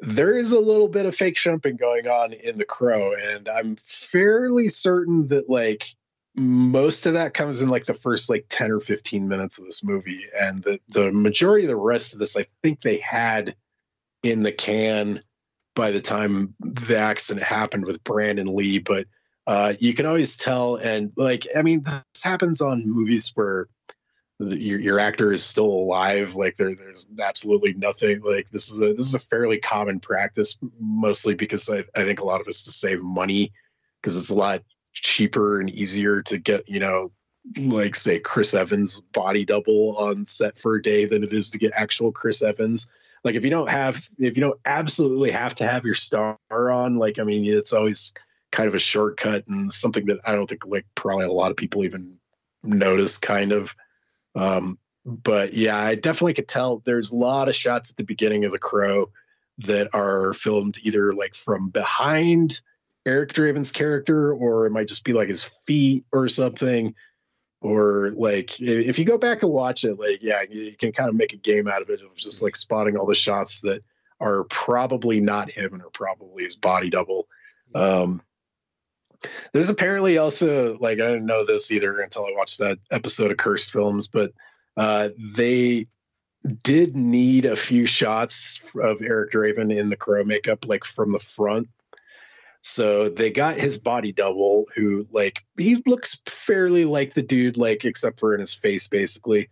there 0.00 0.36
is 0.36 0.52
a 0.52 0.58
little 0.58 0.88
bit 0.88 1.06
of 1.06 1.14
fake 1.14 1.36
Shemping 1.36 1.76
going 1.76 2.06
on 2.06 2.32
in 2.32 2.58
the 2.58 2.64
crow, 2.64 3.14
and 3.14 3.48
I'm 3.48 3.76
fairly 3.84 4.68
certain 4.68 5.28
that 5.28 5.48
like 5.48 5.94
most 6.36 7.06
of 7.06 7.14
that 7.14 7.34
comes 7.34 7.60
in 7.60 7.68
like 7.68 7.84
the 7.84 7.94
first 7.94 8.30
like 8.30 8.46
10 8.48 8.70
or 8.70 8.80
15 8.80 9.28
minutes 9.28 9.58
of 9.58 9.64
this 9.64 9.82
movie 9.82 10.26
and 10.38 10.62
the 10.62 10.78
the 10.88 11.10
majority 11.10 11.64
of 11.64 11.68
the 11.68 11.74
rest 11.74 12.12
of 12.12 12.20
this 12.20 12.36
i 12.36 12.46
think 12.62 12.80
they 12.80 12.98
had 12.98 13.56
in 14.22 14.44
the 14.44 14.52
can 14.52 15.20
by 15.74 15.90
the 15.90 16.00
time 16.00 16.54
the 16.60 16.96
accident 16.96 17.44
happened 17.44 17.84
with 17.84 18.04
brandon 18.04 18.54
lee 18.54 18.78
but 18.78 19.08
uh, 19.50 19.74
you 19.80 19.94
can 19.94 20.06
always 20.06 20.36
tell. 20.36 20.76
And 20.76 21.12
like, 21.16 21.46
I 21.56 21.62
mean, 21.62 21.82
this 21.82 22.04
happens 22.22 22.60
on 22.60 22.88
movies 22.88 23.32
where 23.34 23.66
your, 24.40 24.80
your 24.80 24.98
actor 24.98 25.32
is 25.32 25.44
still 25.44 25.66
alive. 25.66 26.34
Like 26.34 26.56
there, 26.56 26.74
there's 26.74 27.06
absolutely 27.20 27.74
nothing 27.74 28.22
like 28.22 28.50
this 28.50 28.70
is 28.70 28.80
a, 28.80 28.94
this 28.94 29.06
is 29.06 29.14
a 29.14 29.20
fairly 29.20 29.58
common 29.58 30.00
practice, 30.00 30.58
mostly 30.80 31.34
because 31.34 31.68
I, 31.68 31.84
I 31.94 32.04
think 32.04 32.20
a 32.20 32.24
lot 32.24 32.40
of 32.40 32.48
it's 32.48 32.64
to 32.64 32.70
save 32.70 33.02
money 33.02 33.52
because 34.00 34.16
it's 34.16 34.30
a 34.30 34.34
lot 34.34 34.62
cheaper 34.92 35.60
and 35.60 35.68
easier 35.70 36.22
to 36.22 36.38
get, 36.38 36.68
you 36.68 36.80
know, 36.80 37.12
like 37.58 37.94
say 37.94 38.18
Chris 38.18 38.54
Evans 38.54 39.00
body 39.12 39.44
double 39.44 39.96
on 39.96 40.26
set 40.26 40.58
for 40.58 40.76
a 40.76 40.82
day 40.82 41.04
than 41.04 41.22
it 41.22 41.32
is 41.32 41.50
to 41.50 41.58
get 41.58 41.72
actual 41.74 42.10
Chris 42.10 42.42
Evans. 42.42 42.88
Like 43.24 43.34
if 43.34 43.44
you 43.44 43.50
don't 43.50 43.70
have, 43.70 44.08
if 44.18 44.36
you 44.36 44.40
don't 44.40 44.60
absolutely 44.64 45.30
have 45.30 45.54
to 45.56 45.66
have 45.66 45.84
your 45.84 45.94
star 45.94 46.38
on, 46.50 46.96
like, 46.96 47.18
I 47.18 47.22
mean, 47.22 47.44
it's 47.44 47.72
always, 47.72 48.14
kind 48.52 48.66
of 48.68 48.74
a 48.74 48.80
shortcut 48.80 49.46
and 49.46 49.72
something 49.72 50.06
that 50.06 50.18
I 50.26 50.32
don't 50.32 50.48
think 50.48 50.66
like 50.66 50.84
probably 50.96 51.24
a 51.24 51.30
lot 51.30 51.52
of 51.52 51.56
people 51.56 51.84
even 51.84 52.18
notice 52.64 53.16
kind 53.16 53.52
of. 53.52 53.76
Um, 54.34 54.78
but 55.04 55.54
yeah, 55.54 55.78
I 55.78 55.94
definitely 55.94 56.34
could 56.34 56.48
tell 56.48 56.82
there's 56.84 57.12
a 57.12 57.16
lot 57.16 57.48
of 57.48 57.56
shots 57.56 57.90
at 57.90 57.96
the 57.96 58.04
beginning 58.04 58.44
of 58.44 58.52
The 58.52 58.58
Crow 58.58 59.10
that 59.58 59.90
are 59.92 60.32
filmed 60.32 60.78
either 60.82 61.12
like 61.12 61.34
from 61.34 61.68
behind 61.68 62.60
Eric 63.06 63.32
Draven's 63.32 63.72
character 63.72 64.32
or 64.32 64.66
it 64.66 64.70
might 64.70 64.88
just 64.88 65.04
be 65.04 65.12
like 65.12 65.28
his 65.28 65.44
feet 65.44 66.04
or 66.12 66.28
something. 66.28 66.94
Or 67.62 68.12
like 68.16 68.58
if 68.60 68.98
you 68.98 69.04
go 69.04 69.18
back 69.18 69.42
and 69.42 69.52
watch 69.52 69.84
it, 69.84 69.98
like 69.98 70.22
yeah, 70.22 70.42
you 70.48 70.74
can 70.78 70.92
kind 70.92 71.10
of 71.10 71.14
make 71.14 71.34
a 71.34 71.36
game 71.36 71.68
out 71.68 71.82
of 71.82 71.90
it 71.90 72.00
of 72.02 72.14
just 72.14 72.42
like 72.42 72.56
spotting 72.56 72.96
all 72.96 73.06
the 73.06 73.14
shots 73.14 73.62
that 73.62 73.82
are 74.18 74.44
probably 74.44 75.20
not 75.20 75.50
him 75.50 75.74
and 75.74 75.82
are 75.82 75.90
probably 75.90 76.44
his 76.44 76.56
body 76.56 76.88
double. 76.88 77.28
Um, 77.74 78.22
there's 79.52 79.68
apparently 79.68 80.18
also 80.18 80.76
like 80.78 81.00
I 81.00 81.08
didn't 81.08 81.26
know 81.26 81.44
this 81.44 81.70
either 81.70 82.00
until 82.00 82.24
I 82.24 82.32
watched 82.34 82.58
that 82.58 82.78
episode 82.90 83.30
of 83.30 83.36
Cursed 83.36 83.70
Films, 83.70 84.08
but 84.08 84.32
uh, 84.76 85.10
they 85.18 85.86
did 86.62 86.96
need 86.96 87.44
a 87.44 87.56
few 87.56 87.86
shots 87.86 88.60
of 88.82 89.02
Eric 89.02 89.32
Draven 89.32 89.76
in 89.76 89.90
the 89.90 89.96
crow 89.96 90.24
makeup, 90.24 90.66
like 90.66 90.84
from 90.84 91.12
the 91.12 91.18
front. 91.18 91.68
So 92.62 93.08
they 93.08 93.30
got 93.30 93.58
his 93.58 93.78
body 93.78 94.12
double, 94.12 94.66
who 94.74 95.06
like 95.10 95.44
he 95.58 95.82
looks 95.86 96.20
fairly 96.26 96.84
like 96.84 97.14
the 97.14 97.22
dude, 97.22 97.56
like 97.56 97.84
except 97.84 98.20
for 98.20 98.34
in 98.34 98.40
his 98.40 98.54
face, 98.54 98.88
basically. 98.88 99.48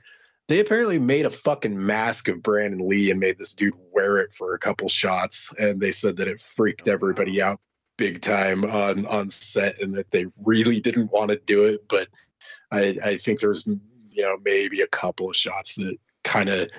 They 0.48 0.60
apparently 0.60 0.98
made 0.98 1.26
a 1.26 1.30
fucking 1.30 1.84
mask 1.84 2.28
of 2.28 2.42
Brandon 2.42 2.88
Lee 2.88 3.10
and 3.10 3.20
made 3.20 3.36
this 3.36 3.52
dude 3.52 3.74
wear 3.92 4.16
it 4.16 4.32
for 4.32 4.54
a 4.54 4.58
couple 4.58 4.88
shots, 4.88 5.54
and 5.58 5.78
they 5.78 5.90
said 5.90 6.16
that 6.16 6.28
it 6.28 6.40
freaked 6.40 6.88
everybody 6.88 7.42
out 7.42 7.60
big 7.98 8.22
time 8.22 8.64
on 8.64 9.04
on 9.06 9.28
set 9.28 9.78
and 9.82 9.92
that 9.94 10.10
they 10.10 10.24
really 10.42 10.80
didn't 10.80 11.12
want 11.12 11.30
to 11.30 11.36
do 11.44 11.64
it 11.64 11.86
but 11.88 12.08
i 12.72 12.96
i 13.04 13.18
think 13.18 13.40
there's 13.40 13.66
you 13.66 14.22
know 14.22 14.38
maybe 14.44 14.80
a 14.80 14.86
couple 14.86 15.28
of 15.28 15.36
shots 15.36 15.74
that 15.74 15.96
kind 16.24 16.48
of 16.48 16.70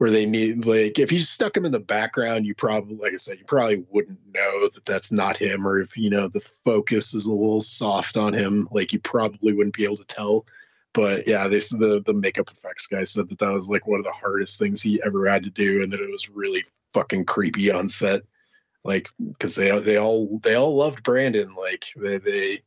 where 0.00 0.10
they 0.10 0.24
need 0.24 0.64
like 0.64 0.98
if 0.98 1.12
you 1.12 1.18
stuck 1.18 1.54
him 1.54 1.66
in 1.66 1.72
the 1.72 1.78
background 1.78 2.46
you 2.46 2.54
probably 2.54 2.96
like 2.96 3.12
i 3.12 3.16
said 3.16 3.38
you 3.38 3.44
probably 3.44 3.84
wouldn't 3.90 4.18
know 4.32 4.68
that 4.72 4.84
that's 4.86 5.12
not 5.12 5.36
him 5.36 5.66
or 5.66 5.78
if 5.78 5.94
you 5.94 6.08
know 6.08 6.26
the 6.26 6.40
focus 6.40 7.12
is 7.12 7.26
a 7.26 7.32
little 7.32 7.60
soft 7.60 8.16
on 8.16 8.32
him 8.32 8.66
like 8.70 8.94
you 8.94 8.98
probably 9.00 9.52
wouldn't 9.52 9.76
be 9.76 9.84
able 9.84 9.98
to 9.98 10.04
tell. 10.06 10.46
But 10.94 11.28
yeah 11.28 11.46
this 11.48 11.68
the 11.68 12.02
the 12.06 12.14
makeup 12.14 12.50
effects 12.50 12.86
guy 12.86 13.04
said 13.04 13.28
that 13.28 13.38
that 13.38 13.52
was 13.52 13.68
like 13.68 13.86
one 13.86 14.00
of 14.00 14.06
the 14.06 14.12
hardest 14.12 14.58
things 14.58 14.80
he 14.80 15.02
ever 15.04 15.28
had 15.28 15.42
to 15.44 15.50
do 15.50 15.82
and 15.82 15.92
that 15.92 16.00
it 16.00 16.10
was 16.10 16.30
really 16.30 16.64
fucking 16.94 17.26
creepy 17.26 17.70
on 17.70 17.86
set 17.86 18.22
like 18.84 19.08
because 19.18 19.54
they 19.54 19.78
they 19.80 19.96
all 19.96 20.38
they 20.42 20.54
all 20.54 20.76
loved 20.76 21.02
Brandon. 21.02 21.54
Like 21.54 21.86
they 21.96 22.18
they 22.18 22.60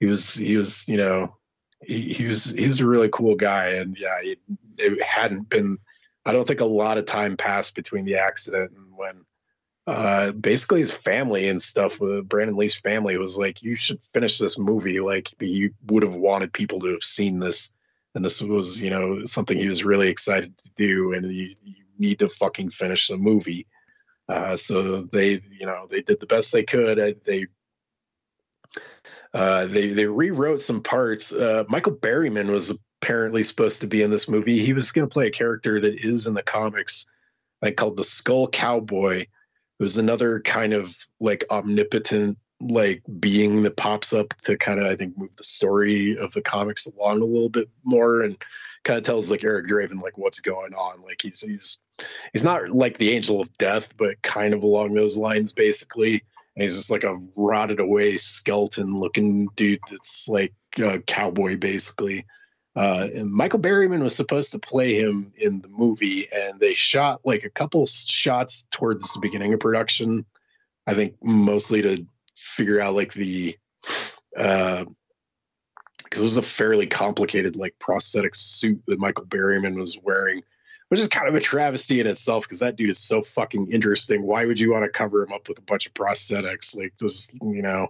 he 0.00 0.06
was 0.06 0.34
he 0.34 0.56
was 0.56 0.88
you 0.88 0.96
know 0.96 1.36
he, 1.84 2.12
he 2.12 2.26
was 2.26 2.50
he 2.50 2.66
was 2.66 2.80
a 2.80 2.86
really 2.86 3.08
cool 3.10 3.34
guy, 3.34 3.68
and 3.70 3.96
yeah, 3.98 4.18
it, 4.22 4.38
it 4.76 5.02
hadn't 5.02 5.48
been. 5.48 5.78
I 6.24 6.32
don't 6.32 6.46
think 6.46 6.60
a 6.60 6.66
lot 6.66 6.98
of 6.98 7.06
time 7.06 7.36
passed 7.36 7.74
between 7.74 8.04
the 8.04 8.16
accident 8.16 8.72
and 8.76 8.86
when 8.96 9.24
uh, 9.88 10.32
basically 10.32 10.80
his 10.80 10.92
family 10.92 11.48
and 11.48 11.62
stuff 11.62 11.98
with 11.98 12.28
Brandon 12.28 12.58
Lee's 12.58 12.74
family 12.74 13.16
was 13.16 13.38
like, 13.38 13.62
you 13.62 13.74
should 13.74 13.98
finish 14.12 14.36
this 14.36 14.58
movie. 14.58 15.00
Like 15.00 15.32
you 15.40 15.72
would 15.86 16.02
have 16.02 16.14
wanted 16.14 16.52
people 16.52 16.78
to 16.80 16.88
have 16.88 17.02
seen 17.02 17.38
this. 17.38 17.72
And 18.14 18.22
this 18.22 18.42
was, 18.42 18.82
you 18.82 18.90
know, 18.90 19.24
something 19.24 19.56
he 19.56 19.66
was 19.66 19.84
really 19.84 20.08
excited 20.08 20.52
to 20.58 20.70
do. 20.76 21.14
And 21.14 21.32
you, 21.32 21.54
you 21.62 21.84
need 21.98 22.18
to 22.18 22.28
fucking 22.28 22.68
finish 22.68 23.08
the 23.08 23.16
movie. 23.16 23.66
Uh, 24.28 24.56
so 24.56 25.02
they, 25.02 25.40
you 25.58 25.66
know, 25.66 25.86
they 25.90 26.02
did 26.02 26.20
the 26.20 26.26
best 26.26 26.52
they 26.52 26.64
could. 26.64 26.98
Uh, 26.98 27.12
they 27.24 27.46
uh, 29.34 29.66
they 29.66 29.88
they 29.88 30.06
rewrote 30.06 30.60
some 30.60 30.82
parts. 30.82 31.32
Uh, 31.32 31.64
Michael 31.68 31.96
Berryman 31.96 32.50
was 32.50 32.76
apparently 33.00 33.42
supposed 33.42 33.80
to 33.80 33.86
be 33.86 34.02
in 34.02 34.10
this 34.10 34.28
movie. 34.28 34.64
He 34.64 34.72
was 34.72 34.92
going 34.92 35.08
to 35.08 35.12
play 35.12 35.28
a 35.28 35.32
character 35.32 35.80
that 35.80 36.04
is 36.04 36.26
in 36.26 36.34
the 36.34 36.42
comics, 36.42 37.06
like 37.62 37.76
called 37.76 37.96
the 37.96 38.04
Skull 38.04 38.48
Cowboy. 38.48 39.20
It 39.20 39.82
was 39.82 39.98
another 39.98 40.40
kind 40.40 40.72
of 40.72 40.96
like 41.20 41.44
omnipotent 41.50 42.38
like 42.60 43.02
being 43.20 43.62
that 43.62 43.76
pops 43.76 44.12
up 44.12 44.34
to 44.42 44.56
kind 44.56 44.80
of 44.80 44.86
I 44.86 44.96
think 44.96 45.16
move 45.16 45.30
the 45.36 45.44
story 45.44 46.18
of 46.18 46.32
the 46.32 46.42
comics 46.42 46.86
along 46.86 47.20
a 47.20 47.24
little 47.24 47.48
bit 47.48 47.68
more 47.84 48.22
and 48.22 48.36
kind 48.82 48.98
of 48.98 49.04
tells 49.04 49.30
like 49.30 49.44
Eric 49.44 49.68
Draven 49.68 50.02
like 50.02 50.18
what's 50.18 50.40
going 50.40 50.74
on. 50.74 51.02
Like 51.02 51.20
he's 51.22 51.40
he's 51.40 51.80
he's 52.32 52.44
not 52.44 52.70
like 52.70 52.98
the 52.98 53.12
angel 53.12 53.40
of 53.40 53.56
death, 53.58 53.96
but 53.96 54.20
kind 54.22 54.54
of 54.54 54.62
along 54.62 54.94
those 54.94 55.18
lines, 55.18 55.52
basically. 55.52 56.22
And 56.54 56.62
he's 56.62 56.76
just 56.76 56.90
like 56.90 57.04
a 57.04 57.20
rotted 57.36 57.80
away 57.80 58.16
skeleton 58.16 58.98
looking 58.98 59.48
dude 59.56 59.80
that's 59.90 60.28
like 60.28 60.52
a 60.78 60.98
cowboy, 61.00 61.56
basically. 61.56 62.26
Uh, 62.76 63.08
and 63.12 63.32
Michael 63.32 63.58
Berryman 63.58 64.02
was 64.02 64.14
supposed 64.14 64.52
to 64.52 64.58
play 64.58 64.94
him 64.94 65.32
in 65.36 65.60
the 65.60 65.68
movie, 65.68 66.28
and 66.32 66.60
they 66.60 66.74
shot 66.74 67.20
like 67.24 67.44
a 67.44 67.50
couple 67.50 67.84
shots 67.86 68.68
towards 68.70 69.12
the 69.12 69.20
beginning 69.20 69.52
of 69.52 69.60
production. 69.60 70.24
I 70.86 70.94
think 70.94 71.16
mostly 71.22 71.82
to 71.82 72.06
figure 72.36 72.80
out 72.80 72.94
like 72.94 73.12
the 73.12 73.58
uh, 74.36 74.84
because 76.04 76.20
it 76.20 76.24
was 76.24 76.36
a 76.36 76.42
fairly 76.42 76.86
complicated 76.86 77.56
like 77.56 77.74
prosthetic 77.78 78.34
suit 78.34 78.80
that 78.86 78.98
Michael 78.98 79.26
Berryman 79.26 79.76
was 79.76 79.98
wearing 80.02 80.42
which 80.88 81.00
is 81.00 81.08
kind 81.08 81.28
of 81.28 81.34
a 81.34 81.40
travesty 81.40 82.00
in 82.00 82.06
itself 82.06 82.44
because 82.44 82.60
that 82.60 82.76
dude 82.76 82.90
is 82.90 82.98
so 82.98 83.22
fucking 83.22 83.70
interesting. 83.70 84.22
Why 84.22 84.44
would 84.44 84.58
you 84.58 84.72
want 84.72 84.84
to 84.84 84.90
cover 84.90 85.22
him 85.22 85.32
up 85.32 85.48
with 85.48 85.58
a 85.58 85.62
bunch 85.62 85.86
of 85.86 85.94
prosthetics? 85.94 86.76
Like, 86.76 86.94
just, 87.00 87.34
you 87.42 87.62
know, 87.62 87.88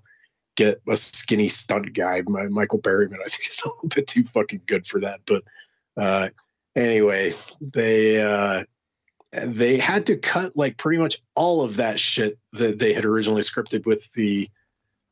get 0.57 0.81
a 0.89 0.97
skinny 0.97 1.49
stunt 1.49 1.93
guy. 1.95 2.23
My, 2.27 2.45
Michael 2.47 2.81
Berryman, 2.81 3.21
I 3.25 3.29
think, 3.29 3.49
is 3.49 3.63
a 3.65 3.69
little 3.69 3.89
bit 3.89 4.07
too 4.07 4.25
fucking 4.25 4.63
good 4.67 4.87
for 4.87 5.01
that. 5.01 5.21
But 5.27 5.45
uh, 5.97 6.29
anyway, 6.77 7.35
they. 7.61 8.21
Uh, 8.21 8.65
they 9.31 9.77
had 9.77 10.07
to 10.07 10.17
cut 10.17 10.57
like 10.57 10.79
pretty 10.79 10.99
much 10.99 11.19
all 11.35 11.61
of 11.61 11.77
that 11.77 12.01
shit 12.01 12.39
that 12.55 12.79
they 12.79 12.95
had 12.95 13.05
originally 13.05 13.43
scripted 13.43 13.85
with 13.85 14.11
the 14.13 14.49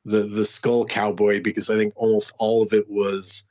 the 0.05 0.23
the 0.23 0.45
skull 0.45 0.87
cowboy 0.87 1.43
because 1.43 1.69
I 1.69 1.77
think 1.77 1.93
almost 1.97 2.33
all 2.39 2.63
of 2.63 2.73
it 2.73 2.89
was 2.89 3.47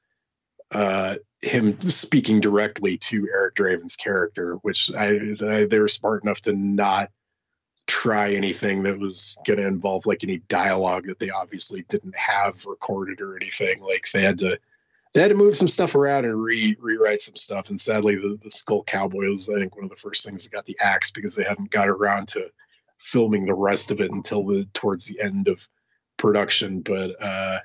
uh, 0.71 1.15
him 1.45 1.79
speaking 1.81 2.41
directly 2.41 2.97
to 2.97 3.27
Eric 3.31 3.55
Draven's 3.55 3.95
character, 3.95 4.55
which 4.63 4.91
I, 4.93 5.35
I, 5.47 5.65
they 5.65 5.79
were 5.79 5.87
smart 5.87 6.23
enough 6.23 6.41
to 6.41 6.53
not 6.53 7.11
try 7.87 8.31
anything 8.31 8.81
that 8.83 8.99
was 8.99 9.37
going 9.45 9.59
to 9.59 9.67
involve 9.67 10.07
like 10.07 10.23
any 10.23 10.37
dialogue 10.47 11.05
that 11.05 11.19
they 11.19 11.29
obviously 11.29 11.85
didn't 11.87 12.17
have 12.17 12.65
recorded 12.65 13.21
or 13.21 13.35
anything. 13.35 13.79
Like 13.81 14.09
they 14.11 14.21
had 14.21 14.39
to 14.39 14.59
they 15.13 15.21
had 15.21 15.29
to 15.29 15.35
move 15.35 15.55
some 15.55 15.67
stuff 15.67 15.95
around 15.95 16.25
and 16.25 16.41
re 16.41 16.75
rewrite 16.79 17.21
some 17.21 17.35
stuff. 17.35 17.69
And 17.69 17.79
sadly, 17.79 18.15
the, 18.15 18.39
the 18.43 18.49
Skull 18.49 18.83
Cowboy 18.83 19.29
was 19.29 19.49
I 19.49 19.59
think 19.59 19.75
one 19.75 19.85
of 19.85 19.91
the 19.91 19.95
first 19.95 20.25
things 20.25 20.43
that 20.43 20.51
got 20.51 20.65
the 20.65 20.77
axe 20.81 21.11
because 21.11 21.35
they 21.35 21.43
hadn't 21.43 21.69
got 21.69 21.87
around 21.87 22.27
to 22.29 22.49
filming 22.97 23.45
the 23.45 23.53
rest 23.53 23.91
of 23.91 24.01
it 24.01 24.11
until 24.11 24.43
the 24.43 24.65
towards 24.73 25.05
the 25.05 25.21
end 25.21 25.47
of 25.47 25.67
production. 26.17 26.81
But 26.81 27.21
uh, 27.21 27.59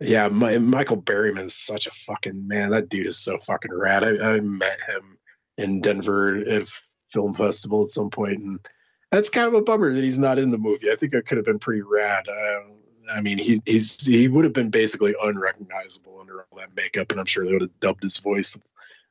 yeah, 0.00 0.28
my, 0.28 0.58
Michael 0.58 0.96
Berryman's 0.96 1.54
such 1.54 1.86
a 1.86 1.92
fucking 1.92 2.48
man. 2.48 2.70
That 2.70 2.88
dude 2.88 3.06
is 3.06 3.18
so 3.18 3.38
fucking 3.38 3.76
rad. 3.76 4.04
I, 4.04 4.34
I 4.34 4.40
met 4.40 4.80
him 4.82 5.18
in 5.56 5.80
Denver 5.80 6.36
at 6.36 6.68
film 7.12 7.34
festival 7.34 7.82
at 7.82 7.90
some 7.90 8.10
point, 8.10 8.38
and 8.38 8.58
that's 9.10 9.30
kind 9.30 9.46
of 9.46 9.54
a 9.54 9.62
bummer 9.62 9.92
that 9.92 10.04
he's 10.04 10.18
not 10.18 10.38
in 10.38 10.50
the 10.50 10.58
movie. 10.58 10.90
I 10.90 10.96
think 10.96 11.14
it 11.14 11.26
could 11.26 11.38
have 11.38 11.46
been 11.46 11.60
pretty 11.60 11.82
rad. 11.82 12.28
Um, 12.28 12.80
I 13.12 13.20
mean, 13.20 13.38
he 13.38 13.60
he's 13.64 14.04
he 14.04 14.28
would 14.28 14.44
have 14.44 14.52
been 14.52 14.70
basically 14.70 15.14
unrecognizable 15.22 16.18
under 16.20 16.46
all 16.50 16.58
that 16.58 16.74
makeup, 16.74 17.10
and 17.10 17.20
I'm 17.20 17.26
sure 17.26 17.44
they 17.44 17.52
would 17.52 17.62
have 17.62 17.80
dubbed 17.80 18.02
his 18.02 18.18
voice 18.18 18.58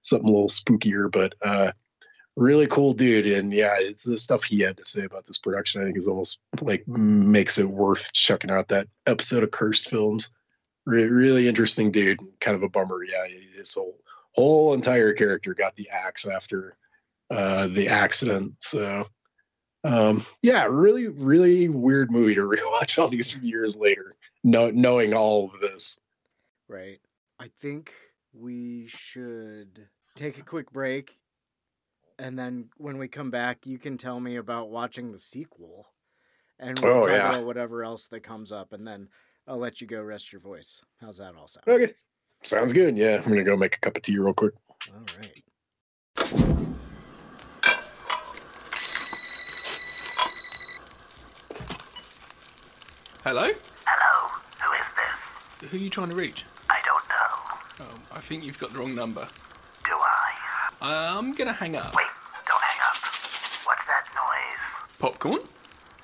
something 0.01 0.27
a 0.27 0.31
little 0.31 0.49
spookier. 0.49 1.09
But 1.09 1.35
uh, 1.41 1.71
really 2.35 2.67
cool 2.67 2.93
dude, 2.93 3.27
and 3.27 3.53
yeah, 3.53 3.75
it's 3.79 4.03
the 4.03 4.17
stuff 4.17 4.43
he 4.43 4.59
had 4.59 4.77
to 4.77 4.85
say 4.85 5.03
about 5.05 5.25
this 5.25 5.37
production. 5.37 5.81
I 5.81 5.85
think 5.85 5.97
is 5.97 6.07
almost 6.07 6.39
like 6.61 6.87
makes 6.87 7.57
it 7.57 7.69
worth 7.69 8.11
checking 8.13 8.51
out 8.51 8.69
that 8.69 8.87
episode 9.05 9.43
of 9.43 9.51
Cursed 9.51 9.89
Films. 9.89 10.31
Re- 10.85 11.05
really 11.05 11.47
interesting 11.47 11.91
dude, 11.91 12.19
kind 12.39 12.55
of 12.55 12.63
a 12.63 12.69
bummer. 12.69 13.03
Yeah, 13.03 13.25
his 13.55 13.73
whole 13.73 13.97
whole 14.33 14.73
entire 14.73 15.13
character 15.13 15.53
got 15.53 15.75
the 15.75 15.89
axe 15.89 16.27
after 16.27 16.75
uh, 17.29 17.67
the 17.67 17.87
accident. 17.87 18.55
So 18.59 19.05
um, 19.83 20.23
yeah, 20.41 20.65
really, 20.65 21.07
really 21.07 21.69
weird 21.69 22.11
movie 22.11 22.35
to 22.35 22.41
rewatch 22.47 22.97
all 22.97 23.07
these 23.07 23.35
years 23.37 23.77
later, 23.77 24.15
know, 24.43 24.69
knowing 24.69 25.13
all 25.13 25.51
of 25.53 25.59
this. 25.59 25.99
Right. 26.67 26.99
I 27.39 27.49
think 27.59 27.91
we 28.33 28.87
should 28.87 29.87
take 30.15 30.37
a 30.37 30.43
quick 30.43 30.71
break, 30.71 31.17
and 32.17 32.37
then 32.37 32.69
when 32.77 32.97
we 32.97 33.07
come 33.07 33.31
back, 33.31 33.65
you 33.65 33.77
can 33.77 33.97
tell 33.97 34.19
me 34.19 34.35
about 34.37 34.69
watching 34.69 35.11
the 35.11 35.17
sequel, 35.19 35.87
and 36.59 36.79
we'll 36.79 36.91
Oh, 36.91 37.01
talk 37.01 37.09
yeah. 37.09 37.29
about 37.29 37.45
whatever 37.45 37.83
else 37.83 38.07
that 38.07 38.21
comes 38.21 38.51
up, 38.51 38.71
and 38.73 38.87
then 38.87 39.09
I'll 39.47 39.57
let 39.57 39.81
you 39.81 39.87
go 39.87 40.01
rest 40.01 40.31
your 40.31 40.39
voice. 40.41 40.81
How's 41.01 41.17
that 41.17 41.35
all 41.35 41.47
sound? 41.47 41.67
Okay, 41.67 41.93
sounds 42.43 42.71
good. 42.73 42.97
Yeah, 42.97 43.17
I'm 43.23 43.29
gonna 43.29 43.43
go 43.43 43.57
make 43.57 43.75
a 43.75 43.79
cup 43.79 43.97
of 43.97 44.01
tea 44.03 44.17
real 44.17 44.33
quick. 44.33 44.53
All 44.89 45.03
right. 45.17 45.43
Hello? 53.23 53.49
Hello, 53.85 54.31
who 54.61 54.73
is 54.73 54.81
this? 54.99 55.69
Who 55.71 55.77
are 55.77 55.79
you 55.79 55.89
trying 55.89 56.09
to 56.09 56.15
reach? 56.15 56.43
I 56.69 56.79
don't 56.85 57.07
know. 57.09 57.87
Oh, 57.87 58.17
I 58.17 58.19
think 58.19 58.43
you've 58.43 58.59
got 58.59 58.73
the 58.73 58.79
wrong 58.79 58.95
number. 58.95 59.27
Do 59.85 59.91
I? 59.95 60.31
I'm 60.81 61.33
gonna 61.33 61.53
hang 61.53 61.75
up. 61.77 61.95
Wait, 61.95 62.05
don't 62.47 62.61
hang 62.61 62.81
up. 62.83 62.97
What's 63.65 63.85
that 63.87 64.03
noise? 64.13 64.99
Popcorn? 64.99 65.39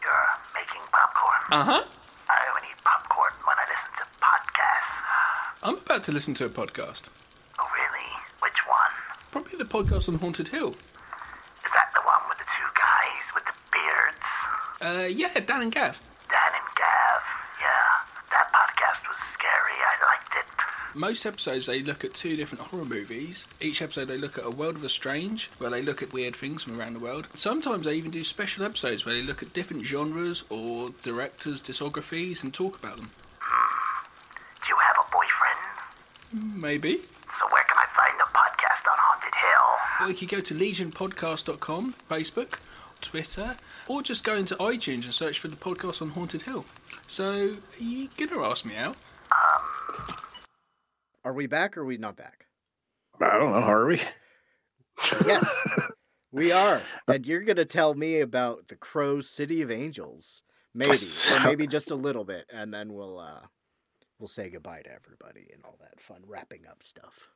You're 0.01 0.29
making 0.55 0.81
popcorn. 0.91 1.41
Uh 1.51 1.63
huh. 1.63 1.83
I 2.29 2.39
only 2.55 2.67
eat 2.71 2.79
popcorn 2.85 3.33
when 3.43 3.57
I 3.59 3.65
listen 3.67 3.91
to 3.99 4.05
podcasts. 4.23 4.95
I'm 5.61 5.75
about 5.75 6.05
to 6.05 6.11
listen 6.13 6.33
to 6.35 6.45
a 6.45 6.49
podcast. 6.49 7.09
Oh, 7.59 7.67
really? 7.73 8.07
Which 8.41 8.65
one? 8.65 8.91
Probably 9.31 9.57
the 9.57 9.65
podcast 9.65 10.07
on 10.07 10.15
Haunted 10.15 10.47
Hill. 10.47 10.69
Is 10.69 11.71
that 11.73 11.91
the 11.93 11.99
one 12.01 12.21
with 12.29 12.37
the 12.37 12.45
two 12.45 12.69
guys 12.75 13.25
with 13.35 13.43
the 13.43 13.51
beards? 13.73 14.21
Uh, 14.81 15.07
yeah, 15.07 15.37
Dan 15.45 15.63
and 15.63 15.71
Gav. 15.73 15.99
Dan 16.29 16.51
and 16.53 16.75
Gav. 16.77 17.21
Yeah, 17.59 17.91
that 18.31 18.47
podcast 18.53 19.05
was 19.09 19.17
scary. 19.33 19.75
I 19.75 20.05
liked 20.07 20.35
it. 20.37 20.97
Most 20.97 21.25
episodes 21.25 21.65
they 21.65 21.83
look 21.83 22.05
at 22.05 22.13
two 22.13 22.37
different 22.37 22.63
horror 22.63 22.85
movies. 22.85 23.45
Each 23.59 23.81
episode 23.81 24.05
they 24.05 24.17
look 24.17 24.37
at 24.37 24.45
a 24.45 24.51
world 24.51 24.75
of 24.75 24.81
the 24.81 24.87
strange, 24.87 25.51
where 25.57 25.69
they 25.69 25.81
look 25.81 26.01
at 26.01 26.13
weird 26.13 26.37
things 26.37 26.63
from 26.63 26.79
around 26.79 26.93
the 26.93 26.99
world. 27.01 27.27
Sometimes 27.33 27.83
they 27.83 27.95
even 27.95 28.11
do 28.11 28.23
special 28.23 28.63
episodes 28.63 29.05
where 29.05 29.13
they 29.13 29.23
look 29.23 29.43
at 29.43 29.51
different 29.51 29.83
genres 29.83 30.45
or 30.49 30.91
directors' 31.03 31.61
discographies 31.61 32.45
and 32.45 32.53
talk 32.53 32.79
about 32.79 32.95
them. 32.95 33.11
Do 34.61 34.69
you 34.69 34.77
have 34.81 34.95
a 34.99 35.09
boyfriend? 36.77 36.83
Maybe. 36.83 36.97
So 36.97 37.45
where 37.51 37.63
can 37.63 37.77
I 37.77 37.87
find 37.95 38.19
the 38.19 38.29
podcast 38.33 38.91
on 38.91 38.97
Haunted 38.99 39.35
Hill? 39.35 40.07
Or 40.07 40.09
you 40.09 40.15
could 40.15 40.29
go 40.29 40.41
to 40.41 40.53
legionpodcast.com, 40.53 41.95
Facebook, 42.09 42.59
Twitter, 43.01 43.57
or 43.87 44.01
just 44.01 44.23
go 44.23 44.35
into 44.35 44.55
iTunes 44.55 45.05
and 45.05 45.13
search 45.13 45.39
for 45.39 45.47
the 45.47 45.55
podcast 45.55 46.01
on 46.01 46.09
Haunted 46.09 46.43
Hill. 46.43 46.65
So, 47.07 47.53
are 47.79 47.83
you 47.83 48.09
gonna 48.17 48.41
ask 48.43 48.65
me 48.65 48.75
out? 48.75 48.97
Are 51.23 51.33
we 51.33 51.47
back 51.47 51.77
or 51.77 51.81
are 51.81 51.85
we 51.85 51.97
not 51.97 52.15
back? 52.15 52.45
I 53.21 53.37
don't 53.37 53.51
know. 53.51 53.57
Are 53.57 53.85
we? 53.85 54.01
Yes, 55.25 55.47
we 56.31 56.51
are. 56.51 56.81
And 57.07 57.25
you're 57.25 57.41
going 57.41 57.57
to 57.57 57.65
tell 57.65 57.93
me 57.93 58.19
about 58.21 58.69
the 58.69 58.75
Crow 58.75 59.19
City 59.21 59.61
of 59.61 59.69
Angels. 59.69 60.43
Maybe. 60.73 60.91
Or 61.33 61.39
maybe 61.45 61.67
just 61.67 61.91
a 61.91 61.95
little 61.95 62.23
bit. 62.23 62.45
And 62.51 62.73
then 62.73 62.93
we'll 62.93 63.19
uh 63.19 63.41
we'll 64.19 64.27
say 64.27 64.49
goodbye 64.49 64.81
to 64.83 64.93
everybody 64.93 65.47
and 65.53 65.63
all 65.63 65.77
that 65.81 65.99
fun 65.99 66.21
wrapping 66.27 66.67
up 66.69 66.83
stuff. 66.83 67.29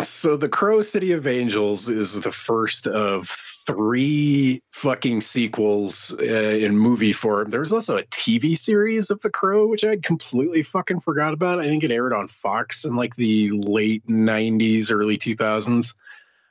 So 0.00 0.36
the 0.36 0.48
Crow 0.48 0.82
City 0.82 1.12
of 1.12 1.26
Angels 1.26 1.88
is 1.88 2.20
the 2.20 2.30
first 2.30 2.86
of 2.86 3.28
three 3.66 4.62
fucking 4.70 5.22
sequels 5.22 6.14
uh, 6.20 6.24
in 6.24 6.76
movie 6.76 7.14
form. 7.14 7.50
There 7.50 7.60
was 7.60 7.72
also 7.72 7.96
a 7.96 8.04
TV 8.04 8.56
series 8.56 9.10
of 9.10 9.20
The 9.22 9.30
Crow, 9.30 9.66
which 9.66 9.84
I'd 9.84 10.02
completely 10.02 10.62
fucking 10.62 11.00
forgot 11.00 11.32
about. 11.32 11.58
I 11.58 11.62
think 11.62 11.84
it 11.84 11.90
aired 11.90 12.12
on 12.12 12.28
Fox 12.28 12.84
in 12.84 12.96
like 12.96 13.16
the 13.16 13.50
late 13.50 14.06
'90s, 14.06 14.90
early 14.90 15.16
2000s. 15.16 15.94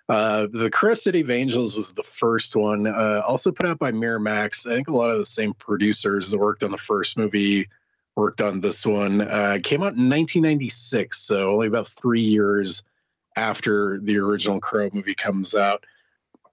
Uh, 0.10 0.48
the 0.52 0.72
Crow 0.72 0.96
City 0.96 1.22
of 1.22 1.30
Angels 1.30 1.78
was 1.78 1.94
the 1.94 2.04
first 2.04 2.56
one, 2.56 2.88
uh, 2.88 3.22
also 3.26 3.52
put 3.52 3.68
out 3.68 3.78
by 3.78 3.92
Miramax. 3.92 4.70
I 4.70 4.76
think 4.76 4.88
a 4.88 4.96
lot 4.96 5.12
of 5.12 5.18
the 5.18 5.26
same 5.26 5.54
producers 5.54 6.32
that 6.32 6.40
worked 6.40 6.64
on 6.64 6.72
the 6.72 6.78
first 6.78 7.18
movie 7.18 7.68
worked 8.18 8.42
on 8.42 8.60
this 8.60 8.86
one. 8.86 9.22
Uh, 9.22 9.60
came 9.64 9.84
out 9.84 9.94
in 9.94 10.10
1996, 10.10 11.18
so 11.18 11.52
only 11.52 11.68
about 11.68 11.88
three 11.88 12.24
years 12.24 12.84
after 13.36 14.00
the 14.00 14.18
original 14.18 14.60
Crow 14.60 14.90
movie 14.92 15.14
comes 15.14 15.56
out. 15.56 15.86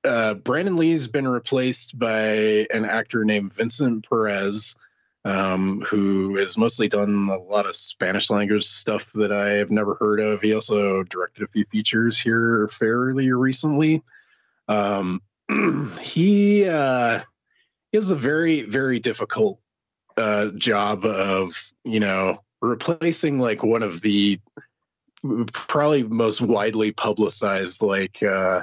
Uh, 0.04 0.34
Brandon 0.34 0.76
Lee's 0.76 1.08
been 1.08 1.26
replaced 1.26 1.98
by 1.98 2.66
an 2.70 2.84
actor 2.84 3.24
named 3.24 3.54
Vincent 3.54 4.06
Perez, 4.06 4.76
um, 5.24 5.80
who 5.80 6.36
has 6.36 6.58
mostly 6.58 6.88
done 6.88 7.30
a 7.32 7.38
lot 7.38 7.66
of 7.66 7.74
Spanish 7.74 8.28
language 8.28 8.64
stuff 8.64 9.10
that 9.14 9.32
I 9.32 9.54
have 9.54 9.70
never 9.70 9.94
heard 9.94 10.20
of. 10.20 10.42
He 10.42 10.52
also 10.52 11.02
directed 11.04 11.44
a 11.44 11.48
few 11.48 11.64
features 11.64 12.20
here 12.20 12.68
fairly 12.68 13.32
recently. 13.32 14.02
Um, 14.68 15.22
he 16.02 16.68
uh, 16.68 17.20
he 17.90 17.96
has 17.96 18.10
a 18.10 18.16
very 18.16 18.62
very 18.62 19.00
difficult 19.00 19.58
uh, 20.16 20.46
job 20.56 21.04
of 21.04 21.72
you 21.84 22.00
know 22.00 22.38
replacing 22.60 23.38
like 23.38 23.62
one 23.62 23.82
of 23.82 24.00
the 24.00 24.40
probably 25.52 26.02
most 26.02 26.40
widely 26.40 26.92
publicized 26.92 27.82
like 27.82 28.22
uh 28.22 28.62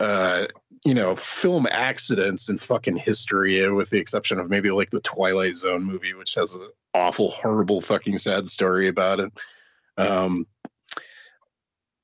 uh 0.00 0.46
you 0.84 0.94
know 0.94 1.14
film 1.14 1.66
accidents 1.70 2.48
in 2.48 2.58
fucking 2.58 2.96
history 2.96 3.64
uh, 3.64 3.72
with 3.72 3.90
the 3.90 3.98
exception 3.98 4.38
of 4.38 4.50
maybe 4.50 4.70
like 4.70 4.90
the 4.90 5.00
twilight 5.00 5.54
zone 5.54 5.84
movie 5.84 6.14
which 6.14 6.34
has 6.34 6.54
an 6.54 6.68
awful 6.94 7.30
horrible 7.30 7.80
fucking 7.80 8.16
sad 8.16 8.48
story 8.48 8.88
about 8.88 9.20
it 9.20 9.32
um 9.98 10.46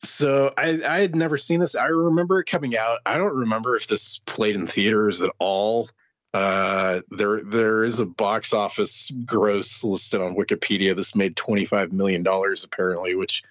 so 0.00 0.52
I, 0.56 0.80
I 0.86 1.00
had 1.00 1.16
never 1.16 1.36
seen 1.36 1.60
this. 1.60 1.74
I 1.74 1.86
remember 1.86 2.40
it 2.40 2.46
coming 2.46 2.76
out. 2.76 3.00
I 3.04 3.16
don't 3.16 3.34
remember 3.34 3.74
if 3.74 3.88
this 3.88 4.20
played 4.26 4.54
in 4.54 4.66
theaters 4.66 5.22
at 5.22 5.30
all. 5.38 5.88
Uh, 6.34 7.00
there 7.10 7.42
there 7.42 7.84
is 7.84 8.00
a 8.00 8.06
box 8.06 8.52
office 8.52 9.10
gross 9.24 9.82
listed 9.82 10.20
on 10.20 10.36
Wikipedia. 10.36 10.94
This 10.94 11.14
made 11.14 11.36
twenty 11.36 11.64
five 11.64 11.92
million 11.92 12.22
dollars 12.22 12.64
apparently, 12.64 13.14
which 13.14 13.42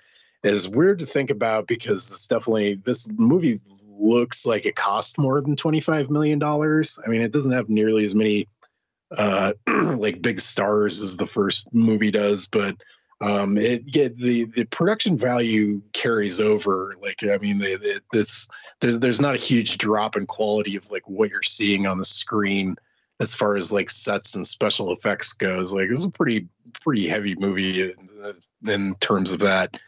is 0.44 0.70
weird 0.70 1.00
to 1.00 1.06
think 1.06 1.30
about 1.30 1.68
because 1.68 2.10
it's 2.12 2.28
definitely 2.28 2.76
this 2.76 3.10
movie 3.18 3.60
looks 4.00 4.46
like 4.46 4.66
it 4.66 4.76
cost 4.76 5.18
more 5.18 5.42
than 5.42 5.56
twenty 5.56 5.80
five 5.80 6.12
million 6.12 6.38
dollars. 6.38 7.00
I 7.04 7.10
mean, 7.10 7.22
it 7.22 7.32
doesn't 7.32 7.52
have 7.52 7.68
nearly 7.70 8.06
as 8.06 8.14
many 8.14 8.48
uh 9.16 9.54
like 9.68 10.22
big 10.22 10.40
stars 10.40 11.02
as 11.02 11.18
the 11.18 11.28
first 11.28 11.74
movie 11.74 12.12
does, 12.12 12.46
but 12.46 12.76
um 13.22 13.58
it 13.58 13.86
get 13.88 14.18
the 14.18 14.46
the 14.46 14.64
production 14.66 15.18
value 15.18 15.82
carries 15.92 16.40
over 16.40 16.96
like 17.02 17.24
i 17.24 17.38
mean 17.40 17.60
it's 18.14 18.48
there's 18.80 19.00
there's 19.00 19.20
not 19.20 19.34
a 19.34 19.40
huge 19.40 19.80
drop 19.80 20.16
in 20.16 20.26
quality 20.28 20.76
of 20.76 20.90
like 20.92 21.08
what 21.10 21.30
you're 21.30 21.42
seeing 21.42 21.88
on 21.88 21.98
the 21.98 22.06
screen 22.06 22.76
as 23.20 23.34
far 23.34 23.56
as 23.56 23.74
like 23.74 23.90
sets 23.90 24.36
and 24.36 24.46
special 24.46 24.92
effects 24.94 25.34
goes. 25.34 25.74
Like 25.74 25.90
it's 25.90 26.06
a 26.06 26.10
pretty 26.10 26.48
pretty 26.82 27.08
heavy 27.08 27.36
movie 27.36 27.82
in, 27.82 28.10
in 28.68 28.96
terms 28.96 29.32
of 29.32 29.40
that. 29.40 29.80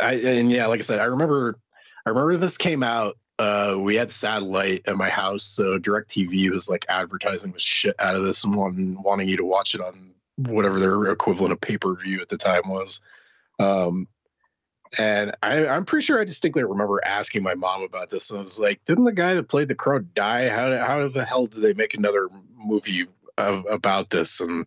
I 0.00 0.14
and 0.14 0.50
yeah 0.50 0.66
like 0.66 0.80
i 0.80 0.82
said 0.82 0.98
i 0.98 1.04
remember 1.04 1.56
i 2.04 2.10
remember 2.10 2.36
this 2.36 2.58
came 2.58 2.82
out 2.82 3.16
uh, 3.38 3.74
we 3.78 3.94
had 3.94 4.10
satellite 4.10 4.82
at 4.86 4.98
my 4.98 5.08
house, 5.08 5.44
so 5.44 5.78
DirecTV 5.78 6.50
was 6.50 6.68
like 6.68 6.84
advertising 6.90 7.52
the 7.52 7.58
shit 7.58 7.96
out 7.98 8.14
of 8.14 8.22
this 8.22 8.44
and 8.44 8.54
wanting, 8.54 9.02
wanting 9.02 9.30
you 9.30 9.38
to 9.38 9.46
watch 9.46 9.74
it 9.74 9.80
on 9.80 10.12
whatever 10.48 10.78
their 10.78 11.10
equivalent 11.10 11.52
of 11.52 11.60
pay 11.60 11.76
per 11.76 11.94
view 11.94 12.20
at 12.20 12.28
the 12.28 12.36
time 12.36 12.62
was. 12.66 13.02
Um, 13.58 14.08
and 14.98 15.32
I, 15.42 15.68
I'm 15.68 15.84
pretty 15.84 16.04
sure 16.04 16.20
I 16.20 16.24
distinctly 16.24 16.64
remember 16.64 17.00
asking 17.04 17.42
my 17.42 17.54
mom 17.54 17.82
about 17.82 18.10
this. 18.10 18.30
And 18.30 18.38
I 18.38 18.42
was 18.42 18.58
like, 18.58 18.84
didn't 18.86 19.04
the 19.04 19.12
guy 19.12 19.34
that 19.34 19.48
played 19.48 19.68
the 19.68 19.74
crow 19.74 20.00
die? 20.00 20.48
How, 20.48 20.76
how 20.84 21.06
the 21.06 21.24
hell 21.24 21.46
did 21.46 21.62
they 21.62 21.74
make 21.74 21.94
another 21.94 22.28
movie 22.56 23.06
of, 23.38 23.64
about 23.70 24.10
this? 24.10 24.40
And 24.40 24.66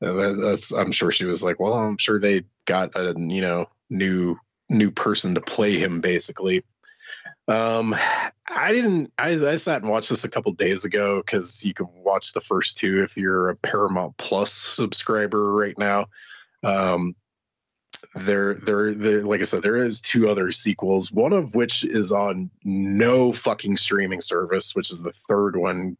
that's, 0.00 0.72
I'm 0.72 0.92
sure 0.92 1.10
she 1.10 1.24
was 1.24 1.42
like, 1.42 1.58
well, 1.58 1.72
I'm 1.72 1.96
sure 1.96 2.20
they 2.20 2.42
got 2.66 2.94
a, 2.96 3.14
you 3.16 3.40
know, 3.40 3.66
new, 3.88 4.38
new 4.68 4.90
person 4.90 5.34
to 5.34 5.40
play 5.40 5.78
him 5.78 6.00
basically. 6.00 6.62
Um, 7.48 7.94
I 8.48 8.72
didn't. 8.72 9.12
I, 9.18 9.30
I 9.30 9.56
sat 9.56 9.82
and 9.82 9.90
watched 9.90 10.10
this 10.10 10.24
a 10.24 10.30
couple 10.30 10.52
days 10.52 10.84
ago 10.84 11.22
because 11.24 11.64
you 11.64 11.74
can 11.74 11.88
watch 12.02 12.32
the 12.32 12.40
first 12.40 12.78
two 12.78 13.02
if 13.02 13.16
you're 13.16 13.50
a 13.50 13.56
Paramount 13.56 14.16
Plus 14.16 14.52
subscriber 14.52 15.52
right 15.52 15.78
now. 15.78 16.06
Um, 16.64 17.14
there, 18.14 18.54
there, 18.54 18.92
there. 18.92 19.22
Like 19.22 19.40
I 19.40 19.44
said, 19.44 19.62
there 19.62 19.76
is 19.76 20.00
two 20.00 20.28
other 20.28 20.50
sequels. 20.50 21.12
One 21.12 21.32
of 21.32 21.54
which 21.54 21.84
is 21.84 22.12
on 22.12 22.50
no 22.64 23.32
fucking 23.32 23.76
streaming 23.76 24.20
service, 24.20 24.74
which 24.74 24.90
is 24.90 25.02
the 25.02 25.12
third 25.12 25.56
one, 25.56 25.96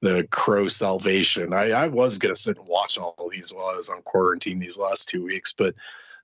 the 0.00 0.26
Crow 0.30 0.68
Salvation. 0.68 1.52
I, 1.52 1.70
I 1.70 1.88
was 1.88 2.18
gonna 2.18 2.36
sit 2.36 2.58
and 2.58 2.66
watch 2.66 2.98
all 2.98 3.14
of 3.18 3.30
these 3.30 3.54
while 3.54 3.66
I 3.66 3.76
was 3.76 3.88
on 3.88 4.02
quarantine 4.02 4.58
these 4.58 4.78
last 4.78 5.08
two 5.08 5.24
weeks, 5.24 5.52
but 5.52 5.74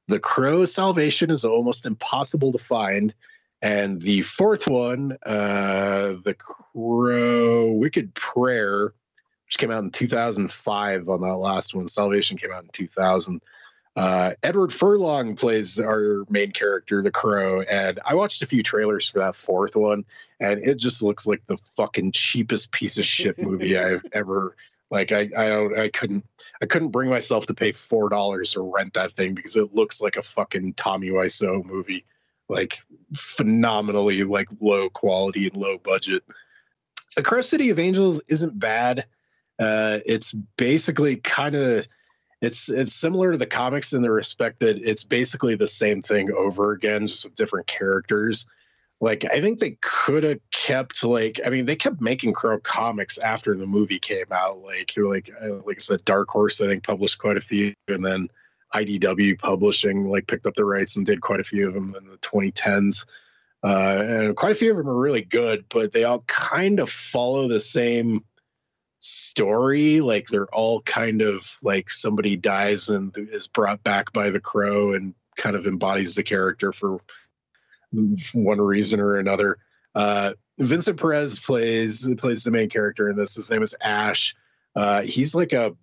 the 0.09 0.19
Crow 0.19 0.65
Salvation 0.65 1.31
is 1.31 1.45
almost 1.45 1.87
impossible 1.87 2.53
to 2.53 2.59
find 2.59 3.15
and 3.63 4.01
the 4.01 4.23
fourth 4.23 4.69
one, 4.69 5.17
uh, 5.25 6.15
The 6.23 6.37
Crow 6.39 7.73
Wicked 7.73 8.15
Prayer, 8.15 8.93
which 9.47 9.59
came 9.59 9.71
out 9.71 9.83
in 9.83 9.91
2005 9.91 11.09
on 11.09 11.21
that 11.23 11.37
last 11.37 11.75
one. 11.75 11.87
Salvation 11.89 12.37
came 12.37 12.53
out 12.53 12.65
in 12.65 12.71
2000. 12.71 13.41
Uh, 13.97 14.33
Edward 14.43 14.75
Furlong 14.75 15.37
plays 15.37 15.81
our 15.81 16.25
main 16.29 16.53
character, 16.53 17.03
the 17.03 17.11
Crow, 17.11 17.63
and 17.63 17.99
I 18.05 18.15
watched 18.15 18.43
a 18.43 18.47
few 18.47 18.63
trailers 18.63 19.09
for 19.09 19.21
that 19.21 19.37
fourth 19.37 19.75
one, 19.75 20.05
and 20.39 20.61
it 20.63 20.77
just 20.77 21.03
looks 21.03 21.27
like 21.27 21.47
the 21.47 21.57
fucking 21.77 22.13
cheapest 22.13 22.73
piece 22.73 22.99
of 22.99 23.07
shit 23.07 23.39
movie 23.39 23.79
I've 23.79 24.05
ever 24.13 24.55
like. 24.91 25.13
I 25.13 25.31
I 25.35 25.49
don't 25.49 25.79
I 25.79 25.89
couldn't 25.89 26.27
I 26.61 26.67
couldn't 26.67 26.91
bring 26.91 27.09
myself 27.09 27.47
to 27.47 27.55
pay 27.55 27.73
four 27.73 28.11
dollars 28.11 28.53
to 28.53 28.61
rent 28.61 28.93
that 28.95 29.13
thing 29.13 29.35
because 29.35 29.57
it 29.57 29.75
looks 29.75 30.03
like 30.03 30.17
a 30.17 30.23
fucking 30.23 30.75
Tommy 30.75 31.09
Wiseau 31.09 31.65
movie 31.65 32.05
like 32.49 32.79
phenomenally 33.15 34.23
like 34.25 34.49
low 34.61 34.89
quality 34.91 35.47
and 35.47 35.57
low 35.57 35.79
budget. 35.79 36.23
The 37.17 37.23
Crow 37.23 37.41
City 37.41 37.71
of 37.71 37.79
Angels 37.79 38.21
isn't 38.29 38.59
bad. 38.59 39.07
Uh, 39.59 40.01
it's 40.05 40.33
basically 40.33 41.17
kind 41.17 41.55
of 41.55 41.87
it's 42.43 42.69
it's 42.69 42.93
similar 42.93 43.33
to 43.33 43.39
the 43.39 43.47
comics 43.47 43.93
in 43.93 44.03
the 44.03 44.11
respect 44.11 44.61
that 44.61 44.77
it's 44.77 45.05
basically 45.05 45.55
the 45.55 45.67
same 45.67 46.03
thing 46.03 46.31
over 46.33 46.73
again, 46.73 47.07
just 47.07 47.25
with 47.25 47.35
different 47.35 47.67
characters. 47.67 48.47
Like 49.01 49.25
I 49.31 49.41
think 49.41 49.59
they 49.59 49.79
could 49.81 50.23
have 50.23 50.41
kept 50.53 51.03
like 51.05 51.41
I 51.45 51.51
mean 51.51 51.65
they 51.65 51.77
kept 51.77 52.01
making 52.01 52.35
Crow 52.35 52.59
comics 52.59 53.19
after 53.19 53.55
the 53.55 53.67
movie 53.67 53.99
came 53.99 54.27
out. 54.31 54.59
Like 54.59 54.93
like 54.97 55.31
uh, 55.43 55.55
like 55.67 55.79
I 55.79 55.81
said, 55.81 56.05
Dark 56.05 56.29
Horse 56.29 56.61
I 56.61 56.67
think 56.67 56.85
published 56.85 57.19
quite 57.19 57.37
a 57.37 57.43
few, 57.43 57.75
and 57.89 58.05
then 58.05 58.29
IDW 58.75 59.39
Publishing 59.39 60.09
like 60.09 60.27
picked 60.27 60.47
up 60.47 60.55
the 60.55 60.65
rights 60.65 60.97
and 60.97 61.07
did 61.07 61.21
quite 61.21 61.41
a 61.41 61.45
few 61.45 61.69
of 61.69 61.75
them 61.75 61.95
in 61.99 62.09
the 62.09 62.19
2010s. 62.19 63.07
Uh, 63.65 64.03
and 64.07 64.37
quite 64.37 64.53
a 64.53 64.57
few 64.57 64.71
of 64.71 64.77
them 64.77 64.89
are 64.89 64.97
really 64.97 65.23
good, 65.23 65.65
but 65.69 65.93
they 65.93 66.05
all 66.05 66.21
kind 66.27 66.79
of 66.79 66.91
follow 66.91 67.49
the 67.49 67.61
same 67.61 68.25
story. 68.99 70.01
Like 70.01 70.29
they're 70.29 70.53
all 70.55 70.83
kind 70.83 71.23
of 71.23 71.59
like 71.63 71.91
somebody 71.91 72.37
dies 72.37 72.89
and 72.89 73.17
is 73.17 73.47
brought 73.47 73.83
back 73.83 74.13
by 74.13 74.31
the 74.31 74.41
crow 74.41 74.95
and 74.95 75.15
kind 75.37 75.57
of 75.57 75.67
embodies 75.67 76.15
the 76.15 76.23
character 76.23 76.73
for 76.73 77.01
one 78.33 78.61
reason 78.61 79.01
or 79.01 79.17
another. 79.17 79.59
Uh, 79.95 80.35
Vincent 80.59 80.99
Perez 81.01 81.39
plays 81.39 82.09
plays 82.19 82.45
the 82.45 82.51
main 82.51 82.69
character 82.69 83.09
in 83.09 83.17
this. 83.17 83.35
His 83.35 83.51
name 83.51 83.63
is 83.63 83.75
Ash. 83.81 84.35
Uh, 84.75 85.03
he's 85.03 85.35
like 85.35 85.53
a 85.53 85.75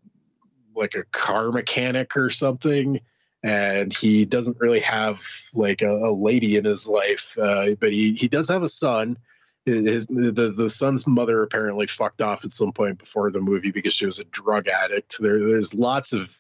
like 0.76 0.96
a 0.96 1.04
car 1.12 1.52
mechanic 1.52 2.16
or 2.18 2.30
something 2.30 3.00
and 3.44 3.94
he 3.94 4.24
doesn't 4.26 4.60
really 4.60 4.80
have 4.80 5.22
like 5.54 5.82
a, 5.82 6.10
a 6.10 6.12
lady 6.14 6.56
in 6.56 6.66
his 6.66 6.88
life 6.88 7.38
uh, 7.38 7.72
but 7.80 7.92
he, 7.92 8.14
he 8.14 8.28
does 8.28 8.50
have 8.50 8.64
a 8.64 8.68
son. 8.68 9.18
His 9.66 10.08
the, 10.08 10.54
the 10.56 10.70
son's 10.70 11.08
mother 11.08 11.42
apparently 11.42 11.88
fucked 11.88 12.22
off 12.22 12.44
at 12.44 12.52
some 12.52 12.74
point 12.74 13.00
before 13.00 13.32
the 13.32 13.40
movie 13.40 13.72
because 13.72 13.94
she 13.94 14.06
was 14.06 14.20
a 14.20 14.26
drug 14.26 14.68
addict. 14.68 15.16
There, 15.20 15.40
there's 15.40 15.74
lots 15.74 16.12
of 16.12 16.38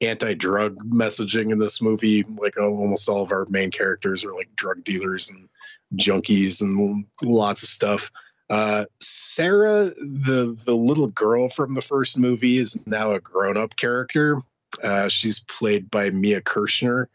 anti-drug 0.00 0.78
messaging 0.78 1.52
in 1.52 1.58
this 1.58 1.82
movie. 1.82 2.22
Like 2.22 2.58
almost 2.58 3.10
all 3.10 3.22
of 3.22 3.30
our 3.30 3.46
main 3.50 3.70
characters 3.70 4.24
are 4.24 4.34
like 4.34 4.56
drug 4.56 4.84
dealers 4.84 5.30
and 5.30 5.50
junkies 5.96 6.62
and 6.62 7.04
lots 7.22 7.62
of 7.62 7.68
stuff 7.68 8.10
uh, 8.50 8.84
Sarah, 9.00 9.92
the 9.96 10.56
the 10.64 10.74
little 10.74 11.08
girl 11.08 11.48
from 11.48 11.74
the 11.74 11.80
first 11.80 12.18
movie, 12.18 12.58
is 12.58 12.86
now 12.86 13.12
a 13.12 13.20
grown 13.20 13.56
up 13.56 13.76
character. 13.76 14.40
Uh, 14.82 15.08
she's 15.08 15.40
played 15.40 15.90
by 15.90 16.10
Mia 16.10 16.40
Kirshner, 16.40 17.06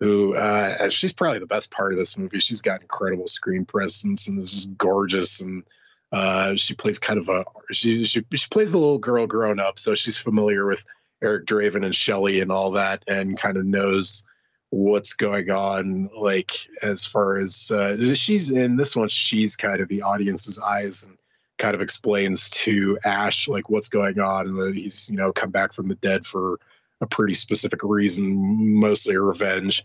who 0.00 0.34
uh, 0.36 0.88
she's 0.88 1.12
probably 1.12 1.38
the 1.38 1.46
best 1.46 1.70
part 1.70 1.92
of 1.92 1.98
this 1.98 2.18
movie. 2.18 2.38
She's 2.38 2.62
got 2.62 2.82
incredible 2.82 3.26
screen 3.26 3.64
presence 3.64 4.28
and 4.28 4.38
is 4.38 4.50
just 4.50 4.76
gorgeous, 4.76 5.40
and 5.40 5.64
uh, 6.12 6.56
she 6.56 6.74
plays 6.74 6.98
kind 6.98 7.18
of 7.18 7.28
a 7.28 7.44
she, 7.72 8.04
she 8.04 8.24
she 8.34 8.48
plays 8.50 8.72
the 8.72 8.78
little 8.78 8.98
girl 8.98 9.26
grown 9.26 9.60
up, 9.60 9.78
so 9.78 9.94
she's 9.94 10.16
familiar 10.16 10.66
with 10.66 10.84
Eric 11.22 11.46
Draven 11.46 11.84
and 11.84 11.94
Shelley 11.94 12.40
and 12.40 12.50
all 12.50 12.72
that, 12.72 13.04
and 13.06 13.38
kind 13.38 13.56
of 13.56 13.64
knows 13.64 14.26
what's 14.74 15.12
going 15.12 15.50
on 15.50 16.10
like 16.16 16.66
as 16.82 17.06
far 17.06 17.36
as 17.36 17.70
uh, 17.70 18.12
she's 18.12 18.50
in 18.50 18.74
this 18.74 18.96
one 18.96 19.08
she's 19.08 19.54
kind 19.54 19.80
of 19.80 19.86
the 19.88 20.02
audience's 20.02 20.58
eyes 20.58 21.04
and 21.04 21.16
kind 21.58 21.76
of 21.76 21.80
explains 21.80 22.50
to 22.50 22.98
ash 23.04 23.46
like 23.46 23.70
what's 23.70 23.88
going 23.88 24.18
on 24.18 24.48
and 24.48 24.74
he's 24.74 25.08
you 25.08 25.16
know 25.16 25.32
come 25.32 25.50
back 25.50 25.72
from 25.72 25.86
the 25.86 25.94
dead 25.94 26.26
for 26.26 26.58
a 27.00 27.06
pretty 27.06 27.34
specific 27.34 27.84
reason 27.84 28.80
mostly 28.80 29.16
revenge. 29.16 29.84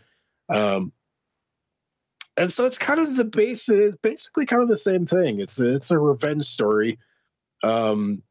Um 0.49 0.91
and 2.35 2.51
so 2.51 2.65
it's 2.65 2.79
kind 2.79 2.99
of 2.99 3.15
the 3.15 3.25
base 3.25 3.69
it's 3.69 3.97
basically 3.97 4.47
kind 4.47 4.63
of 4.63 4.69
the 4.69 4.75
same 4.75 5.05
thing. 5.05 5.39
It's 5.39 5.59
a, 5.59 5.75
it's 5.75 5.91
a 5.91 5.99
revenge 5.99 6.45
story. 6.45 6.97
Um 7.61 8.23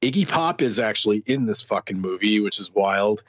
iggy 0.00 0.28
pop 0.28 0.62
is 0.62 0.78
actually 0.78 1.24
in 1.26 1.46
this 1.46 1.60
fucking 1.60 2.00
movie 2.00 2.38
which 2.38 2.60
is 2.60 2.72
wild 2.72 3.24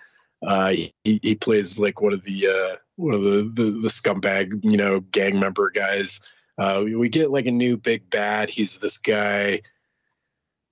uh, 0.46 0.70
he, 0.70 0.94
he 1.04 1.36
plays 1.36 1.80
like 1.80 2.02
one 2.02 2.14
of 2.14 2.24
the 2.24 2.48
uh, 2.48 2.76
one 2.96 3.14
of 3.14 3.22
the, 3.22 3.52
the, 3.54 3.72
the 3.82 3.88
scumbag 3.88 4.64
you 4.64 4.78
know 4.78 5.00
gang 5.00 5.40
member 5.40 5.70
guys. 5.70 6.22
Uh, 6.58 6.82
we, 6.84 6.96
we, 6.96 7.10
get 7.10 7.32
like 7.32 7.46
a 7.46 7.52
new 7.52 7.78
big 7.78 8.10
bad. 8.10 8.50
He's 8.50 8.78
this 8.80 8.98
guy 8.98 9.62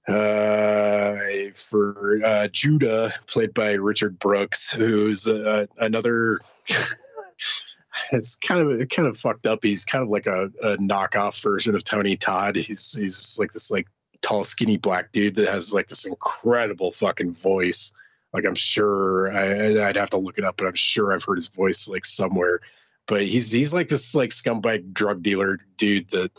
uh, 0.07 1.15
for 1.55 2.19
uh, 2.25 2.47
Judah, 2.51 3.13
played 3.27 3.53
by 3.53 3.71
Richard 3.73 4.19
Brooks, 4.19 4.71
who's 4.71 5.27
uh, 5.27 5.65
another. 5.77 6.39
it's 8.11 8.35
kind 8.35 8.59
of 8.59 8.89
kind 8.89 9.07
of 9.07 9.17
fucked 9.17 9.47
up. 9.47 9.59
He's 9.61 9.85
kind 9.85 10.03
of 10.03 10.09
like 10.09 10.25
a, 10.25 10.45
a 10.61 10.77
knockoff 10.77 11.41
version 11.41 11.75
of 11.75 11.83
Tony 11.83 12.17
Todd. 12.17 12.55
He's 12.55 12.93
he's 12.93 13.37
like 13.39 13.51
this 13.51 13.71
like 13.71 13.87
tall, 14.21 14.43
skinny 14.43 14.77
black 14.77 15.11
dude 15.11 15.35
that 15.35 15.47
has 15.47 15.73
like 15.73 15.87
this 15.87 16.05
incredible 16.05 16.91
fucking 16.91 17.33
voice. 17.33 17.93
Like 18.33 18.45
I'm 18.45 18.55
sure 18.55 19.31
I, 19.35 19.85
would 19.87 19.95
have 19.95 20.11
to 20.11 20.17
look 20.17 20.37
it 20.37 20.43
up, 20.43 20.57
but 20.57 20.67
I'm 20.67 20.75
sure 20.75 21.11
I've 21.11 21.23
heard 21.23 21.37
his 21.37 21.47
voice 21.47 21.87
like 21.87 22.05
somewhere. 22.05 22.61
But 23.07 23.25
he's 23.25 23.51
he's 23.51 23.73
like 23.73 23.87
this 23.87 24.13
like 24.13 24.29
scumbag 24.29 24.93
drug 24.93 25.23
dealer 25.23 25.59
dude 25.77 26.09
that 26.11 26.31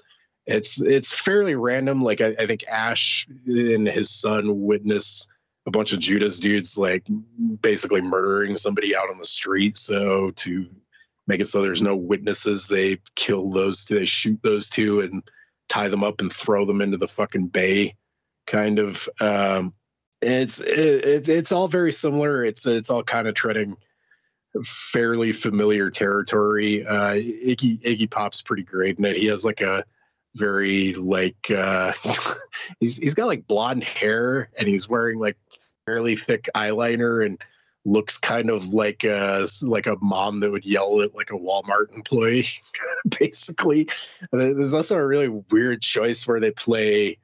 it's 0.46 0.80
it's 0.80 1.12
fairly 1.12 1.56
random. 1.56 2.02
Like 2.02 2.20
I, 2.20 2.28
I 2.38 2.46
think 2.46 2.64
Ash 2.68 3.26
and 3.46 3.88
his 3.88 4.10
son 4.10 4.62
witness 4.62 5.28
a 5.66 5.70
bunch 5.70 5.92
of 5.92 5.98
Judah's 5.98 6.40
dudes 6.40 6.78
like 6.78 7.06
basically 7.60 8.00
murdering 8.00 8.56
somebody 8.56 8.96
out 8.96 9.10
on 9.10 9.18
the 9.18 9.24
street. 9.24 9.76
So 9.76 10.30
to 10.36 10.66
make 11.26 11.40
it 11.40 11.46
so 11.46 11.62
there's 11.62 11.82
no 11.82 11.96
witnesses, 11.96 12.68
they 12.68 12.98
kill 13.14 13.50
those. 13.50 13.84
They 13.84 14.06
shoot 14.06 14.40
those 14.42 14.68
two 14.68 15.00
and 15.00 15.22
tie 15.68 15.88
them 15.88 16.04
up 16.04 16.20
and 16.20 16.32
throw 16.32 16.64
them 16.64 16.80
into 16.80 16.96
the 16.96 17.08
fucking 17.08 17.48
bay. 17.48 17.94
Kind 18.46 18.78
of. 18.78 19.08
Um, 19.20 19.74
it's 20.22 20.60
it's 20.60 21.28
it's 21.28 21.52
all 21.52 21.68
very 21.68 21.92
similar. 21.92 22.44
It's 22.44 22.66
it's 22.66 22.90
all 22.90 23.02
kind 23.02 23.26
of 23.28 23.34
treading 23.34 23.76
fairly 24.64 25.32
familiar 25.32 25.90
territory. 25.90 26.86
Uh, 26.86 27.14
Iggy 27.14 27.80
Iggy 27.82 28.10
Pop's 28.10 28.42
pretty 28.42 28.62
great 28.62 28.98
in 28.98 29.04
it. 29.04 29.16
He 29.16 29.26
has 29.26 29.44
like 29.44 29.60
a 29.60 29.84
very 30.36 30.94
like 30.94 31.50
uh, 31.50 31.92
he's 32.80 32.98
he's 32.98 33.14
got 33.14 33.26
like 33.26 33.46
blonde 33.46 33.84
hair 33.84 34.50
and 34.58 34.68
he's 34.68 34.88
wearing 34.88 35.18
like 35.18 35.36
fairly 35.86 36.16
thick 36.16 36.48
eyeliner 36.54 37.24
and 37.24 37.42
looks 37.86 38.18
kind 38.18 38.50
of 38.50 38.74
like 38.74 39.04
a 39.04 39.46
like 39.62 39.86
a 39.86 39.96
mom 40.02 40.40
that 40.40 40.50
would 40.50 40.66
yell 40.66 41.00
at 41.00 41.14
like 41.14 41.30
a 41.30 41.38
Walmart 41.38 41.94
employee, 41.94 42.46
basically. 43.18 43.88
And 44.32 44.40
there's 44.40 44.74
also 44.74 44.96
a 44.96 45.06
really 45.06 45.28
weird 45.28 45.82
choice 45.82 46.26
where 46.26 46.40
they 46.40 46.50
play 46.50 47.18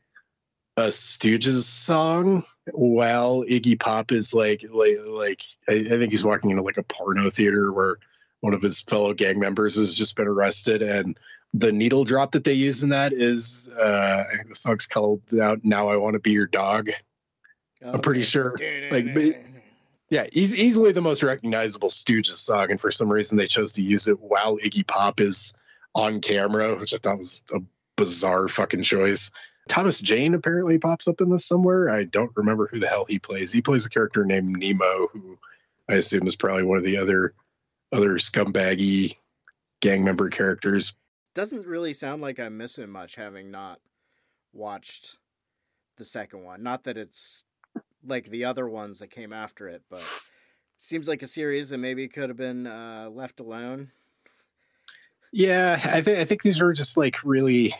a 0.77 0.89
Stooges 0.89 1.63
song 1.63 2.45
while 2.73 3.43
Iggy 3.45 3.79
Pop 3.81 4.13
is 4.13 4.35
like 4.35 4.65
like 4.71 4.99
like 5.07 5.43
I, 5.69 5.75
I 5.75 5.99
think 5.99 6.11
he's 6.11 6.25
walking 6.25 6.51
into 6.51 6.63
like 6.63 6.77
a 6.77 6.83
porno 6.83 7.31
theater 7.31 7.73
where 7.73 7.97
one 8.41 8.53
of 8.53 8.63
his 8.63 8.81
fellow 8.81 9.15
gang 9.15 9.39
members 9.39 9.77
has 9.77 9.95
just 9.95 10.17
been 10.17 10.29
arrested 10.29 10.83
and 10.83 11.19
the 11.55 11.73
needle 11.73 12.05
drop 12.05 12.33
that 12.33 12.45
they 12.45 12.53
use 12.53 12.83
in 12.83 12.91
that 12.91 13.15
is 13.15 13.69
uh 13.69 14.25
I 14.31 14.37
think 14.37 14.49
the 14.49 14.55
song's 14.55 14.87
called 14.87 15.23
out 15.41 15.61
now 15.65 15.89
I 15.89 15.97
want 15.97 16.15
to 16.15 16.21
be 16.21 16.33
your 16.33 16.47
dog. 16.47 16.91
I'm 17.85 18.01
pretty 18.01 18.23
sure 18.23 18.57
like 18.91 19.15
but- 19.15 19.41
yeah, 20.11 20.27
he's 20.33 20.55
easily 20.55 20.93
the 20.93 21.01
most 21.01 21.23
recognizable 21.23 21.89
Stooges 21.89 22.35
song, 22.35 22.71
and 22.71 22.81
for 22.81 22.91
some 22.91 23.11
reason 23.11 23.39
they 23.39 23.47
chose 23.47 23.73
to 23.75 23.83
use 23.83 24.07
it 24.09 24.21
while 24.21 24.57
Iggy 24.59 24.87
Pop 24.87 25.21
is 25.21 25.55
on 25.95 26.21
camera, 26.21 26.77
which 26.77 26.95
I 26.95 26.99
thought 26.99 27.19
was 27.19 27.43
a 27.53 27.61
bizarre 27.97 28.49
fucking 28.49 28.83
choice. 28.83 29.31
Thomas 29.69 30.01
Jane 30.01 30.35
apparently 30.35 30.79
pops 30.79 31.09
up 31.09 31.21
in 31.21 31.29
this 31.29 31.47
somewhere. 31.47 31.91
I 31.91 32.05
don't 32.05 32.31
remember 32.37 32.69
who 32.69 32.79
the 32.79 32.89
hell 32.89 33.05
he 33.05 33.19
plays. 33.19 33.53
He 33.53 33.63
plays 33.63 33.85
a 33.85 33.91
character 33.91 34.25
named 34.25 34.57
Nemo, 34.57 35.09
who 35.13 35.39
I 35.89 35.95
assume 35.95 36.27
is 36.27 36.37
probably 36.37 36.63
one 36.63 36.79
of 36.79 36.85
the 36.85 36.99
other 36.99 37.35
other 37.93 38.15
scumbaggy 38.15 39.17
gang 39.81 40.05
member 40.05 40.29
characters. 40.29 40.95
Doesn't 41.35 41.67
really 41.67 41.93
sound 41.93 42.23
like 42.23 42.39
I'm 42.39 42.57
missing 42.57 42.91
much 42.91 43.17
having 43.17 43.51
not 43.51 43.81
watched 44.53 45.19
the 45.97 46.05
second 46.05 46.45
one. 46.45 46.63
Not 46.63 46.85
that 46.85 46.97
it's 46.97 47.45
like 48.05 48.31
the 48.31 48.45
other 48.45 48.69
ones 48.69 49.01
that 49.01 49.09
came 49.09 49.33
after 49.33 49.69
it, 49.69 49.83
but 49.91 50.05
seems 50.79 51.09
like 51.09 51.23
a 51.23 51.27
series 51.27 51.71
that 51.71 51.79
maybe 51.79 52.09
could 52.09 52.29
have 52.29 52.37
been 52.37 52.67
uh, 52.67 53.09
left 53.11 53.41
alone. 53.41 53.91
Yeah, 55.33 55.79
I 55.85 56.01
think 56.01 56.19
I 56.19 56.25
think 56.25 56.43
these 56.43 56.61
are 56.61 56.73
just 56.73 56.97
like 56.97 57.23
really 57.25 57.75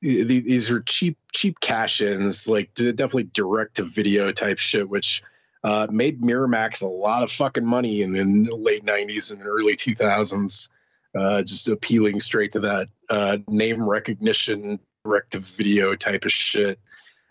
these 0.00 0.70
are 0.70 0.80
cheap 0.80 1.18
cheap 1.32 1.60
cash-ins, 1.60 2.48
like 2.48 2.74
definitely 2.74 3.24
direct 3.24 3.76
to 3.76 3.82
video 3.82 4.32
type 4.32 4.58
shit, 4.58 4.88
which 4.88 5.22
uh, 5.64 5.86
made 5.90 6.20
Miramax 6.20 6.82
a 6.82 6.86
lot 6.86 7.22
of 7.22 7.30
fucking 7.30 7.64
money 7.64 8.02
in 8.02 8.12
the 8.12 8.54
late 8.54 8.84
'90s 8.84 9.32
and 9.32 9.46
early 9.46 9.76
2000s. 9.76 10.70
Uh, 11.18 11.42
just 11.42 11.66
appealing 11.68 12.20
straight 12.20 12.52
to 12.52 12.60
that 12.60 12.88
uh, 13.08 13.38
name 13.48 13.88
recognition, 13.88 14.78
direct 15.02 15.32
to 15.32 15.38
video 15.38 15.94
type 15.94 16.26
of 16.26 16.32
shit. 16.32 16.78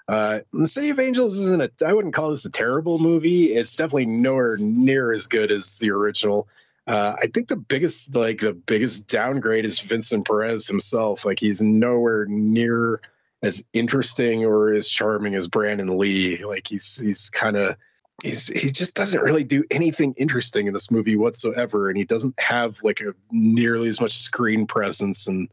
Uh, 0.08 0.40
the 0.54 0.68
City 0.68 0.90
of 0.90 1.00
Angels 1.00 1.38
isn't 1.40 1.62
a. 1.62 1.72
I 1.86 1.94
wouldn't 1.94 2.14
call 2.14 2.30
this 2.30 2.46
a 2.46 2.52
terrible 2.52 3.00
movie. 3.00 3.54
It's 3.54 3.76
definitely 3.76 4.08
nowhere 4.08 4.58
near 4.58 5.12
as 5.12 5.28
good 5.28 5.52
as 5.52 5.80
the 5.80 5.92
original. 5.92 6.48
Uh, 6.88 7.16
I 7.20 7.28
think 7.28 7.48
the 7.48 7.56
biggest, 7.56 8.16
like 8.16 8.40
the 8.40 8.54
biggest 8.54 9.08
downgrade 9.08 9.66
is 9.66 9.80
Vincent 9.80 10.28
Perez 10.28 10.68
himself. 10.68 11.26
Like 11.26 11.40
he's 11.40 11.62
nowhere 11.62 12.26
near 12.28 13.02
as 13.42 13.66
interesting 13.74 14.46
or 14.46 14.72
as 14.72 14.88
charming 14.88 15.36
as 15.36 15.48
Brandon 15.48 15.98
Lee. 15.98 16.44
Like 16.46 16.68
he's 16.68 16.98
he's 16.98 17.30
kind 17.30 17.58
of 17.58 17.76
he's 18.24 18.48
he 18.48 18.72
just 18.72 18.96
doesn't 18.96 19.22
really 19.22 19.44
do 19.44 19.64
anything 19.72 20.14
interesting 20.18 20.68
in 20.68 20.74
this 20.74 20.92
movie 20.92 21.16
whatsoever, 21.16 21.90
and 21.90 21.98
he 21.98 22.04
doesn't 22.04 22.40
have 22.40 22.82
like 22.84 23.02
a 23.02 23.14
nearly 23.32 23.90
as 23.90 24.00
much 24.00 24.14
screen 24.14 24.68
presence. 24.68 25.28
And 25.28 25.50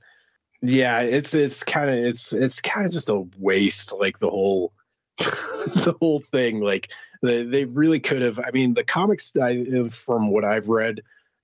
yeah, 0.60 1.00
it's 1.00 1.34
it's 1.34 1.62
kind 1.62 1.90
of 1.90 1.96
it's 1.96 2.32
it's 2.32 2.60
kind 2.60 2.86
of 2.86 2.92
just 2.92 3.10
a 3.10 3.24
waste. 3.38 3.92
Like 3.92 4.18
the 4.18 4.30
whole 4.30 4.72
the 5.18 5.94
whole 5.98 6.20
thing. 6.20 6.60
Like 6.60 6.90
they 7.22 7.42
they 7.42 7.64
really 7.64 8.00
could 8.00 8.22
have. 8.22 8.38
I 8.38 8.50
mean, 8.52 8.74
the 8.74 8.84
comics, 8.84 9.36
I, 9.36 9.88
from 9.88 10.30
what 10.30 10.44
I've 10.44 10.68
read 10.68 11.00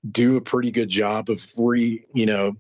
do 0.09 0.37
a 0.37 0.41
pretty 0.41 0.71
good 0.71 0.89
job 0.89 1.31
of 1.31 1.53
re 1.57 2.05
you 2.13 2.27
know 2.27 2.57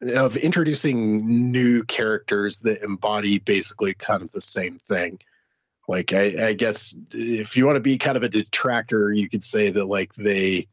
of 0.00 0.36
introducing 0.36 1.50
new 1.50 1.82
characters 1.84 2.60
that 2.60 2.82
embody 2.82 3.38
basically 3.38 3.94
kind 3.94 4.22
of 4.22 4.30
the 4.32 4.40
same 4.40 4.78
thing. 4.78 5.18
Like 5.88 6.12
I, 6.12 6.48
I 6.48 6.52
guess 6.52 6.96
if 7.12 7.56
you 7.56 7.66
want 7.66 7.76
to 7.76 7.80
be 7.80 7.98
kind 7.98 8.16
of 8.16 8.22
a 8.22 8.28
detractor 8.28 9.10
you 9.12 9.28
could 9.28 9.42
say 9.42 9.70
that 9.70 9.86
like 9.86 10.14
they 10.14 10.68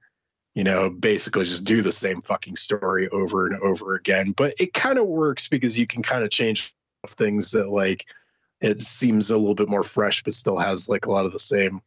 you 0.53 0.63
know 0.63 0.89
basically 0.89 1.45
just 1.45 1.65
do 1.65 1.81
the 1.81 1.91
same 1.91 2.21
fucking 2.21 2.55
story 2.55 3.09
over 3.09 3.47
and 3.47 3.61
over 3.61 3.95
again. 3.95 4.33
But 4.35 4.55
it 4.59 4.73
kind 4.73 4.99
of 4.99 5.07
works 5.07 5.47
because 5.47 5.77
you 5.77 5.87
can 5.87 6.03
kind 6.03 6.23
of 6.23 6.29
change 6.29 6.73
things 7.07 7.51
that 7.51 7.69
like 7.69 8.05
it 8.61 8.79
seems 8.79 9.29
a 9.29 9.37
little 9.37 9.55
bit 9.55 9.69
more 9.69 9.83
fresh 9.83 10.23
but 10.23 10.33
still 10.33 10.57
has 10.57 10.89
like 10.89 11.05
a 11.05 11.11
lot 11.11 11.25
of 11.25 11.33
the 11.33 11.39
same 11.39 11.81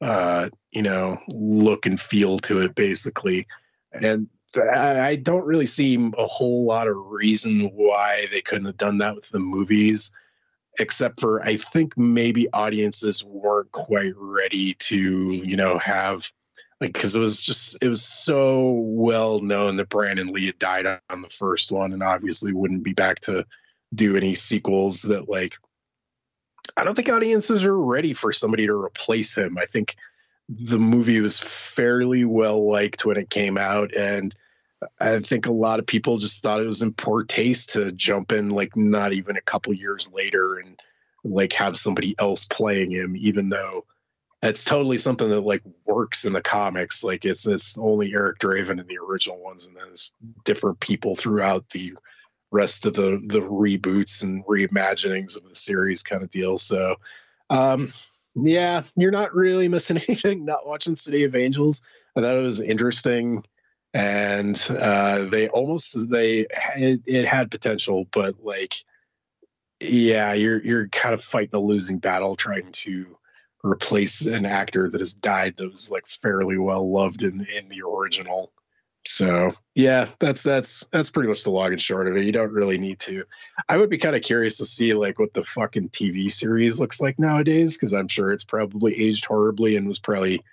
uh, 0.00 0.48
you 0.70 0.82
know, 0.82 1.18
look 1.28 1.86
and 1.86 2.00
feel 2.00 2.38
to 2.40 2.60
it, 2.60 2.74
basically. 2.74 3.46
And 3.92 4.28
I 4.56 5.16
don't 5.16 5.44
really 5.44 5.66
see 5.66 5.96
a 5.96 6.26
whole 6.26 6.64
lot 6.64 6.88
of 6.88 6.96
reason 6.96 7.66
why 7.74 8.26
they 8.30 8.40
couldn't 8.40 8.66
have 8.66 8.76
done 8.76 8.98
that 8.98 9.14
with 9.14 9.28
the 9.28 9.38
movies, 9.38 10.12
except 10.78 11.20
for 11.20 11.42
I 11.42 11.56
think 11.56 11.96
maybe 11.98 12.50
audiences 12.52 13.24
weren't 13.24 13.72
quite 13.72 14.14
ready 14.16 14.74
to, 14.74 15.32
you 15.32 15.56
know, 15.56 15.78
have 15.78 16.30
like 16.80 16.92
because 16.92 17.16
it 17.16 17.20
was 17.20 17.40
just 17.40 17.76
it 17.82 17.88
was 17.88 18.02
so 18.02 18.70
well 18.70 19.40
known 19.40 19.76
that 19.76 19.88
Brandon 19.88 20.28
Lee 20.28 20.46
had 20.46 20.58
died 20.58 20.86
on 21.10 21.22
the 21.22 21.28
first 21.28 21.72
one, 21.72 21.92
and 21.92 22.02
obviously 22.02 22.52
wouldn't 22.52 22.84
be 22.84 22.94
back 22.94 23.20
to 23.20 23.44
do 23.94 24.16
any 24.16 24.34
sequels 24.34 25.02
that 25.02 25.28
like 25.28 25.56
I 26.76 26.84
don't 26.84 26.94
think 26.94 27.08
audiences 27.08 27.64
are 27.64 27.76
ready 27.76 28.12
for 28.12 28.32
somebody 28.32 28.66
to 28.66 28.74
replace 28.74 29.36
him. 29.36 29.58
I 29.58 29.66
think 29.66 29.96
the 30.48 30.78
movie 30.78 31.20
was 31.20 31.38
fairly 31.38 32.24
well 32.24 32.68
liked 32.70 33.04
when 33.04 33.16
it 33.16 33.30
came 33.30 33.58
out, 33.58 33.94
and 33.94 34.34
I 35.00 35.18
think 35.20 35.46
a 35.46 35.52
lot 35.52 35.78
of 35.78 35.86
people 35.86 36.18
just 36.18 36.42
thought 36.42 36.60
it 36.60 36.66
was 36.66 36.82
in 36.82 36.92
poor 36.92 37.24
taste 37.24 37.70
to 37.70 37.92
jump 37.92 38.32
in 38.32 38.50
like 38.50 38.76
not 38.76 39.12
even 39.12 39.36
a 39.36 39.42
couple 39.42 39.72
years 39.74 40.10
later 40.12 40.58
and 40.58 40.80
like 41.24 41.52
have 41.54 41.76
somebody 41.76 42.14
else 42.18 42.44
playing 42.44 42.92
him, 42.92 43.16
even 43.16 43.48
though 43.48 43.84
that's 44.40 44.64
totally 44.64 44.98
something 44.98 45.28
that 45.28 45.40
like 45.40 45.62
works 45.84 46.24
in 46.24 46.32
the 46.32 46.40
comics. 46.40 47.02
Like 47.02 47.24
it's 47.24 47.46
it's 47.46 47.76
only 47.76 48.14
Eric 48.14 48.38
Draven 48.38 48.80
in 48.80 48.86
the 48.86 48.98
original 48.98 49.42
ones, 49.42 49.66
and 49.66 49.76
then 49.76 49.88
it's 49.90 50.14
different 50.44 50.80
people 50.80 51.16
throughout 51.16 51.68
the 51.70 51.94
rest 52.50 52.86
of 52.86 52.94
the 52.94 53.20
the 53.26 53.40
reboots 53.40 54.22
and 54.22 54.44
reimaginings 54.46 55.36
of 55.36 55.48
the 55.48 55.54
series 55.54 56.02
kind 56.02 56.22
of 56.22 56.30
deal. 56.30 56.58
So 56.58 56.96
um 57.50 57.92
yeah, 58.34 58.82
you're 58.96 59.10
not 59.10 59.34
really 59.34 59.68
missing 59.68 59.96
anything 60.08 60.44
not 60.44 60.66
watching 60.66 60.96
City 60.96 61.24
of 61.24 61.34
Angels. 61.34 61.82
I 62.16 62.20
thought 62.20 62.36
it 62.36 62.42
was 62.42 62.60
interesting 62.60 63.44
and 63.94 64.60
uh 64.70 65.24
they 65.24 65.48
almost 65.48 66.10
they 66.10 66.46
it, 66.76 67.00
it 67.06 67.24
had 67.26 67.50
potential 67.50 68.06
but 68.10 68.44
like 68.44 68.74
yeah, 69.80 70.32
you're 70.32 70.60
you're 70.62 70.88
kind 70.88 71.14
of 71.14 71.22
fighting 71.22 71.54
a 71.54 71.60
losing 71.60 71.98
battle 71.98 72.36
trying 72.36 72.72
to 72.72 73.16
replace 73.64 74.22
an 74.22 74.46
actor 74.46 74.88
that 74.88 75.00
has 75.00 75.14
died 75.14 75.54
that 75.56 75.70
was 75.70 75.90
like 75.90 76.06
fairly 76.08 76.58
well 76.58 76.90
loved 76.90 77.22
in 77.22 77.46
in 77.56 77.68
the 77.68 77.82
original. 77.82 78.52
So 79.10 79.52
yeah, 79.74 80.06
that's 80.18 80.42
that's 80.42 80.84
that's 80.92 81.08
pretty 81.08 81.30
much 81.30 81.42
the 81.42 81.50
long 81.50 81.72
and 81.72 81.80
short 81.80 82.08
of 82.08 82.16
it. 82.18 82.26
You 82.26 82.32
don't 82.32 82.52
really 82.52 82.76
need 82.76 82.98
to. 83.00 83.24
I 83.66 83.78
would 83.78 83.88
be 83.88 83.96
kind 83.96 84.14
of 84.14 84.20
curious 84.20 84.58
to 84.58 84.66
see 84.66 84.92
like 84.92 85.18
what 85.18 85.32
the 85.32 85.42
fucking 85.42 85.88
TV 85.88 86.30
series 86.30 86.78
looks 86.78 87.00
like 87.00 87.18
nowadays 87.18 87.74
because 87.74 87.94
I'm 87.94 88.08
sure 88.08 88.30
it's 88.30 88.44
probably 88.44 89.00
aged 89.00 89.24
horribly 89.24 89.76
and 89.76 89.88
was 89.88 89.98
probably 89.98 90.44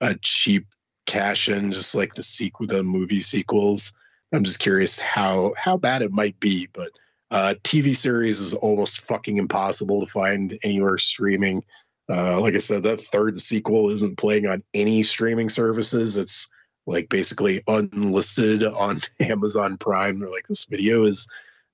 a 0.00 0.14
cheap 0.14 0.68
cash 1.06 1.48
in, 1.48 1.72
just 1.72 1.96
like 1.96 2.14
the 2.14 2.22
sequel, 2.22 2.68
the 2.68 2.84
movie 2.84 3.18
sequels. 3.18 3.94
I'm 4.32 4.44
just 4.44 4.60
curious 4.60 5.00
how 5.00 5.54
how 5.58 5.76
bad 5.76 6.02
it 6.02 6.12
might 6.12 6.38
be, 6.38 6.68
but 6.72 6.92
uh, 7.32 7.54
TV 7.64 7.96
series 7.96 8.38
is 8.38 8.54
almost 8.54 9.00
fucking 9.00 9.38
impossible 9.38 10.06
to 10.06 10.06
find 10.06 10.56
anywhere 10.62 10.98
streaming. 10.98 11.64
Uh, 12.08 12.40
like 12.40 12.54
I 12.54 12.58
said, 12.58 12.84
that 12.84 13.00
third 13.00 13.36
sequel 13.36 13.90
isn't 13.90 14.18
playing 14.18 14.46
on 14.46 14.62
any 14.72 15.02
streaming 15.02 15.48
services. 15.48 16.16
It's 16.16 16.48
like 16.86 17.08
basically 17.08 17.62
unlisted 17.66 18.62
on 18.64 18.98
Amazon 19.20 19.78
Prime. 19.78 20.18
They're 20.18 20.30
like, 20.30 20.46
this 20.46 20.64
video 20.64 21.04
is 21.04 21.26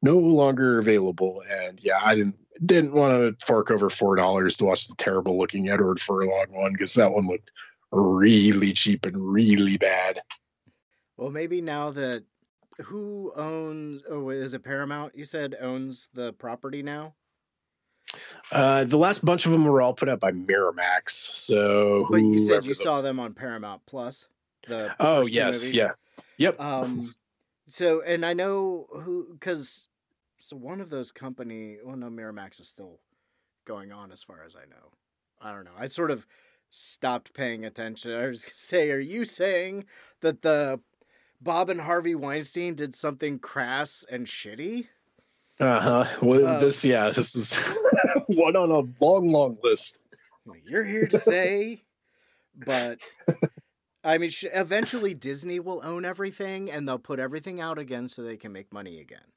no 0.02 0.16
longer 0.16 0.78
available. 0.78 1.42
And 1.50 1.80
yeah, 1.82 1.98
I 2.02 2.14
didn't 2.14 2.36
didn't 2.64 2.92
want 2.92 3.38
to 3.38 3.46
fork 3.46 3.70
over 3.70 3.88
four 3.90 4.16
dollars 4.16 4.56
to 4.58 4.66
watch 4.66 4.86
the 4.88 4.94
terrible 4.96 5.38
looking 5.38 5.68
Edward 5.70 6.00
Furlong 6.00 6.46
one 6.50 6.72
because 6.72 6.94
that 6.94 7.12
one 7.12 7.26
looked 7.26 7.50
really 7.90 8.72
cheap 8.72 9.06
and 9.06 9.16
really 9.16 9.76
bad. 9.76 10.20
Well, 11.16 11.30
maybe 11.30 11.60
now 11.60 11.90
that 11.90 12.24
who 12.82 13.32
owns? 13.36 14.02
Oh, 14.08 14.30
is 14.30 14.54
it 14.54 14.62
Paramount? 14.62 15.16
You 15.16 15.24
said 15.24 15.56
owns 15.60 16.08
the 16.14 16.32
property 16.34 16.82
now. 16.82 17.14
Uh, 18.50 18.84
the 18.84 18.96
last 18.98 19.24
bunch 19.24 19.46
of 19.46 19.52
them 19.52 19.64
were 19.64 19.80
all 19.82 19.94
put 19.94 20.08
up 20.08 20.18
by 20.20 20.32
Miramax. 20.32 21.10
So, 21.10 22.06
But 22.10 22.18
you 22.22 22.38
said 22.38 22.64
you 22.64 22.74
the- 22.74 22.82
saw 22.82 23.00
them 23.00 23.20
on 23.20 23.34
Paramount 23.34 23.82
Plus. 23.86 24.26
The 24.66 24.94
Oh 25.00 25.26
yes, 25.26 25.72
yeah, 25.72 25.92
yep. 26.36 26.60
Um, 26.60 27.12
so 27.66 28.02
and 28.02 28.24
I 28.24 28.34
know 28.34 28.86
who 28.92 29.28
because 29.32 29.88
so 30.38 30.56
one 30.56 30.80
of 30.80 30.90
those 30.90 31.12
company. 31.12 31.78
Well, 31.84 31.96
no, 31.96 32.08
Miramax 32.08 32.60
is 32.60 32.68
still 32.68 32.98
going 33.64 33.92
on 33.92 34.12
as 34.12 34.22
far 34.22 34.42
as 34.46 34.56
I 34.56 34.68
know. 34.68 34.92
I 35.40 35.52
don't 35.52 35.64
know. 35.64 35.70
I 35.78 35.86
sort 35.86 36.10
of 36.10 36.26
stopped 36.68 37.32
paying 37.34 37.64
attention. 37.64 38.12
I 38.12 38.26
was 38.26 38.44
gonna 38.44 38.52
say, 38.54 38.90
are 38.90 39.00
you 39.00 39.24
saying 39.24 39.84
that 40.20 40.42
the 40.42 40.80
Bob 41.40 41.70
and 41.70 41.82
Harvey 41.82 42.14
Weinstein 42.14 42.74
did 42.74 42.94
something 42.94 43.38
crass 43.38 44.04
and 44.10 44.26
shitty? 44.26 44.88
Uh 45.58 45.80
huh. 45.80 46.04
Well, 46.22 46.46
Uh, 46.46 46.60
this, 46.60 46.84
yeah, 46.84 47.10
this 47.10 47.36
is 47.36 47.58
one 48.26 48.56
on 48.56 48.70
a 48.70 49.04
long, 49.04 49.30
long 49.30 49.58
list. 49.62 50.00
You're 50.64 50.84
here 50.84 51.06
to 51.06 51.18
say, 51.18 51.82
but 52.54 52.98
I 54.02 54.18
mean, 54.18 54.30
sh- 54.30 54.46
eventually 54.52 55.14
Disney 55.14 55.60
will 55.60 55.80
own 55.84 56.04
everything 56.04 56.70
and 56.70 56.88
they'll 56.88 56.98
put 56.98 57.18
everything 57.18 57.60
out 57.60 57.78
again 57.78 58.08
so 58.08 58.22
they 58.22 58.36
can 58.36 58.52
make 58.52 58.72
money 58.72 58.98
again. 58.98 59.32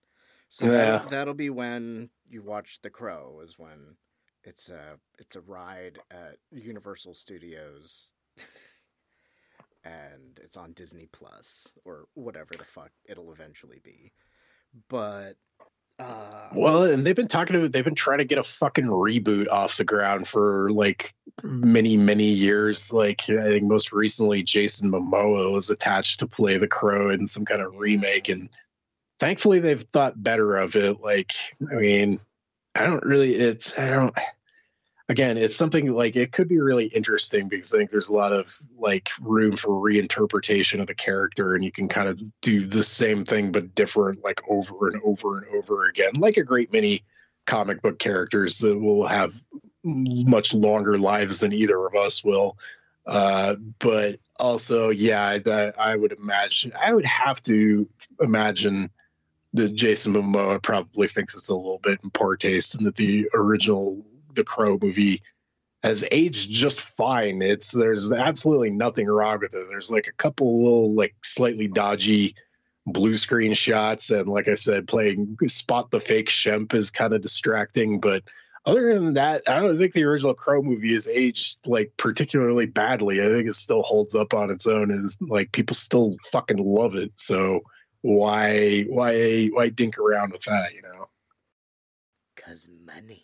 So 0.49 0.65
Yeah. 0.65 0.97
that, 0.99 1.09
that'll 1.09 1.33
be 1.33 1.49
when 1.49 2.09
you 2.29 2.41
watch 2.41 2.81
The 2.81 2.89
Crow, 2.89 3.41
is 3.43 3.57
when 3.59 3.97
it's 4.43 4.69
a 4.69 4.99
it's 5.17 5.35
a 5.35 5.41
ride 5.41 5.99
at 6.11 6.37
Universal 6.51 7.15
Studios, 7.15 8.11
and 9.83 10.39
it's 10.41 10.55
on 10.57 10.71
Disney 10.73 11.07
Plus 11.11 11.73
or 11.83 12.05
whatever 12.13 12.53
the 12.57 12.63
fuck 12.63 12.91
it'll 13.05 13.31
eventually 13.31 13.79
be. 13.83 14.13
But 14.89 15.37
uh, 16.03 16.47
Well, 16.53 16.83
and 16.83 17.05
they've 17.05 17.15
been 17.15 17.27
talking 17.27 17.59
to, 17.59 17.67
they've 17.67 17.83
been 17.83 17.95
trying 17.95 18.19
to 18.19 18.25
get 18.25 18.37
a 18.37 18.43
fucking 18.43 18.85
reboot 18.85 19.47
off 19.49 19.77
the 19.77 19.83
ground 19.83 20.27
for 20.27 20.71
like 20.71 21.15
many, 21.41 21.97
many 21.97 22.25
years. 22.25 22.93
Like, 22.93 23.27
I 23.29 23.43
think 23.43 23.63
most 23.63 23.91
recently, 23.91 24.43
Jason 24.43 24.91
Momoa 24.91 25.51
was 25.51 25.69
attached 25.69 26.19
to 26.19 26.27
play 26.27 26.57
the 26.57 26.67
Crow 26.67 27.09
in 27.09 27.25
some 27.25 27.45
kind 27.45 27.61
of 27.61 27.77
remake. 27.77 28.29
And 28.29 28.49
thankfully, 29.19 29.59
they've 29.59 29.81
thought 29.93 30.21
better 30.21 30.57
of 30.57 30.75
it. 30.75 31.01
Like, 31.01 31.31
I 31.71 31.75
mean, 31.75 32.19
I 32.75 32.85
don't 32.85 33.03
really, 33.03 33.33
it's, 33.33 33.77
I 33.79 33.89
don't, 33.89 34.15
again, 35.09 35.37
it's 35.37 35.55
something 35.55 35.93
like 35.93 36.15
it 36.15 36.31
could 36.31 36.47
be 36.47 36.59
really 36.59 36.85
interesting 36.85 37.47
because 37.47 37.73
I 37.73 37.77
think 37.77 37.91
there's 37.91 38.09
a 38.09 38.15
lot 38.15 38.31
of 38.31 38.57
like 38.77 39.09
room 39.21 39.57
for 39.57 39.69
reinterpretation 39.71 40.79
of 40.79 40.87
the 40.87 40.95
character, 40.95 41.55
and 41.55 41.63
you 41.63 41.71
can 41.71 41.87
kind 41.87 42.07
of 42.07 42.21
do 42.41 42.65
the 42.65 42.83
same 42.83 43.25
thing 43.25 43.51
but 43.51 43.75
different, 43.75 44.23
like 44.23 44.41
over 44.49 44.87
and 44.87 45.01
over 45.03 45.37
and 45.37 45.47
over 45.55 45.85
again, 45.87 46.13
like 46.17 46.37
a 46.37 46.43
great 46.43 46.71
many 46.71 47.03
comic 47.45 47.81
book 47.81 47.99
characters 47.99 48.59
that 48.59 48.79
will 48.79 49.05
have 49.05 49.33
much 49.83 50.53
longer 50.53 50.97
lives 50.97 51.41
than 51.41 51.51
either 51.51 51.85
of 51.85 51.95
us 51.95 52.23
will. 52.23 52.57
Uh, 53.05 53.55
but 53.79 54.19
also, 54.39 54.89
yeah, 54.89 55.37
I, 55.45 55.73
I 55.77 55.95
would 55.95 56.13
imagine, 56.13 56.71
I 56.81 56.93
would 56.93 57.05
have 57.05 57.43
to 57.43 57.89
imagine 58.21 58.89
that 59.51 59.75
Jason 59.75 60.13
Momoa 60.13 60.61
probably 60.61 61.07
thinks 61.07 61.35
it's 61.35 61.49
a 61.49 61.55
little 61.55 61.79
bit 61.79 61.99
in 62.01 62.09
poor 62.09 62.37
taste, 62.37 62.75
and 62.75 62.87
that 62.87 62.95
the 62.95 63.29
original 63.33 64.03
The 64.35 64.43
Crow 64.43 64.77
movie 64.81 65.21
has 65.83 66.05
aged 66.11 66.51
just 66.51 66.81
fine. 66.81 67.41
It's 67.41 67.71
there's 67.71 68.11
absolutely 68.11 68.69
nothing 68.69 69.07
wrong 69.07 69.39
with 69.39 69.53
it. 69.53 69.65
There's 69.69 69.91
like 69.91 70.07
a 70.07 70.13
couple 70.13 70.63
little 70.63 70.95
like 70.95 71.15
slightly 71.23 71.67
dodgy 71.67 72.35
blue 72.85 73.15
screen 73.15 73.53
shots, 73.53 74.09
and 74.09 74.27
like 74.27 74.47
I 74.47 74.55
said, 74.55 74.87
playing 74.87 75.37
spot 75.47 75.91
the 75.91 75.99
fake 75.99 76.29
Shemp 76.29 76.73
is 76.73 76.89
kind 76.91 77.13
of 77.13 77.21
distracting, 77.21 77.99
but. 77.99 78.23
Other 78.65 78.93
than 78.93 79.15
that, 79.15 79.41
I 79.45 79.59
don't 79.59 79.77
think 79.77 79.91
the 79.91 80.05
original 80.05 80.33
Crow 80.33 80.61
movie 80.61 80.93
has 80.93 81.05
aged 81.09 81.67
like 81.67 81.91
particularly 81.97 82.65
badly. 82.65 83.19
I 83.19 83.25
think 83.25 83.49
it 83.49 83.55
still 83.55 83.81
holds 83.83 84.15
up 84.15 84.33
on 84.33 84.49
its 84.49 84.67
own, 84.67 84.89
and 84.89 85.05
like 85.19 85.51
people 85.51 85.75
still 85.75 86.15
fucking 86.31 86.59
love 86.59 86.95
it. 86.95 87.11
So 87.15 87.59
why 88.03 88.83
why 88.83 89.47
why 89.47 89.69
dink 89.69 89.97
around 89.97 90.33
with 90.33 90.43
that 90.43 90.73
you 90.75 90.81
know 90.81 91.07
cause 92.35 92.69
money. 92.85 93.23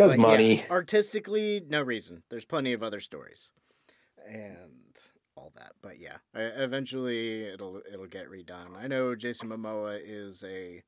Because 0.00 0.16
But 0.16 0.22
yeah, 0.22 0.26
money 0.26 0.64
artistically, 0.70 1.62
no 1.68 1.82
reason. 1.82 2.22
There's 2.30 2.44
plenty 2.44 2.72
of 2.72 2.82
other 2.82 3.00
stories, 3.00 3.52
and 4.26 4.98
all 5.36 5.52
that. 5.56 5.72
But 5.82 5.98
yeah, 5.98 6.18
I, 6.34 6.42
eventually 6.42 7.44
it'll 7.44 7.82
it'll 7.92 8.06
get 8.06 8.30
redone. 8.30 8.76
I 8.76 8.86
know 8.86 9.14
Jason 9.14 9.48
Momoa 9.48 10.00
is 10.02 10.42
a 10.44 10.82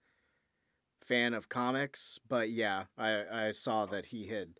fan 1.01 1.35
of 1.35 1.49
comics, 1.49 2.19
but 2.29 2.51
yeah, 2.51 2.85
I 2.97 3.25
I 3.31 3.51
saw 3.53 3.87
that 3.87 4.07
he 4.07 4.29
had 4.29 4.55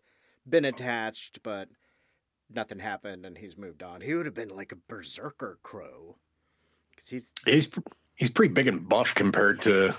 been 0.47 0.65
attached, 0.65 1.41
but 1.43 1.69
nothing 2.49 2.79
happened, 2.79 3.25
and 3.25 3.37
he's 3.37 3.57
moved 3.57 3.81
on. 3.81 4.01
He 4.01 4.13
would 4.13 4.25
have 4.25 4.35
been 4.35 4.49
like 4.49 4.71
a 4.71 4.77
berserker 4.87 5.59
crow, 5.63 6.17
because 6.91 7.09
he's 7.09 7.33
he's 7.45 7.69
he's 8.15 8.29
pretty 8.29 8.53
big 8.53 8.67
and 8.67 8.87
buff 8.87 9.15
compared 9.15 9.61
to 9.61 9.93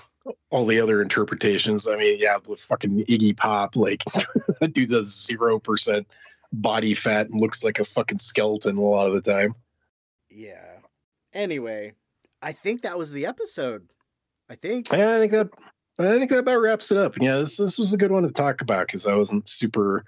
all 0.49 0.65
the 0.65 0.79
other 0.79 1.01
interpretations 1.01 1.87
i 1.87 1.95
mean 1.95 2.17
yeah 2.19 2.37
with 2.47 2.59
fucking 2.59 3.05
iggy 3.05 3.35
pop 3.35 3.75
like 3.75 4.03
that 4.59 4.73
dude's 4.73 4.93
a 4.93 5.03
zero 5.03 5.59
percent 5.59 6.07
body 6.51 6.93
fat 6.93 7.29
and 7.29 7.39
looks 7.39 7.63
like 7.63 7.79
a 7.79 7.83
fucking 7.83 8.17
skeleton 8.17 8.77
a 8.77 8.81
lot 8.81 9.07
of 9.07 9.13
the 9.13 9.21
time 9.21 9.53
yeah. 10.35 10.79
Anyway, 11.33 11.93
I 12.41 12.51
think 12.51 12.81
that 12.81 12.97
was 12.97 13.11
the 13.11 13.25
episode. 13.25 13.87
I 14.47 14.53
think. 14.53 14.91
yeah 14.91 15.15
i 15.15 15.17
think 15.17 15.31
that 15.31 15.49
i 15.97 16.19
think 16.19 16.29
that 16.29 16.37
about 16.37 16.57
wraps 16.57 16.91
it 16.91 16.99
up 16.99 17.17
yeah 17.19 17.37
this, 17.37 17.57
this 17.57 17.79
was 17.79 17.93
a 17.93 17.97
good 17.97 18.11
one 18.11 18.21
to 18.21 18.31
talk 18.31 18.61
about 18.61 18.85
because 18.85 19.07
i 19.07 19.15
wasn't 19.15 19.47
super 19.47 20.05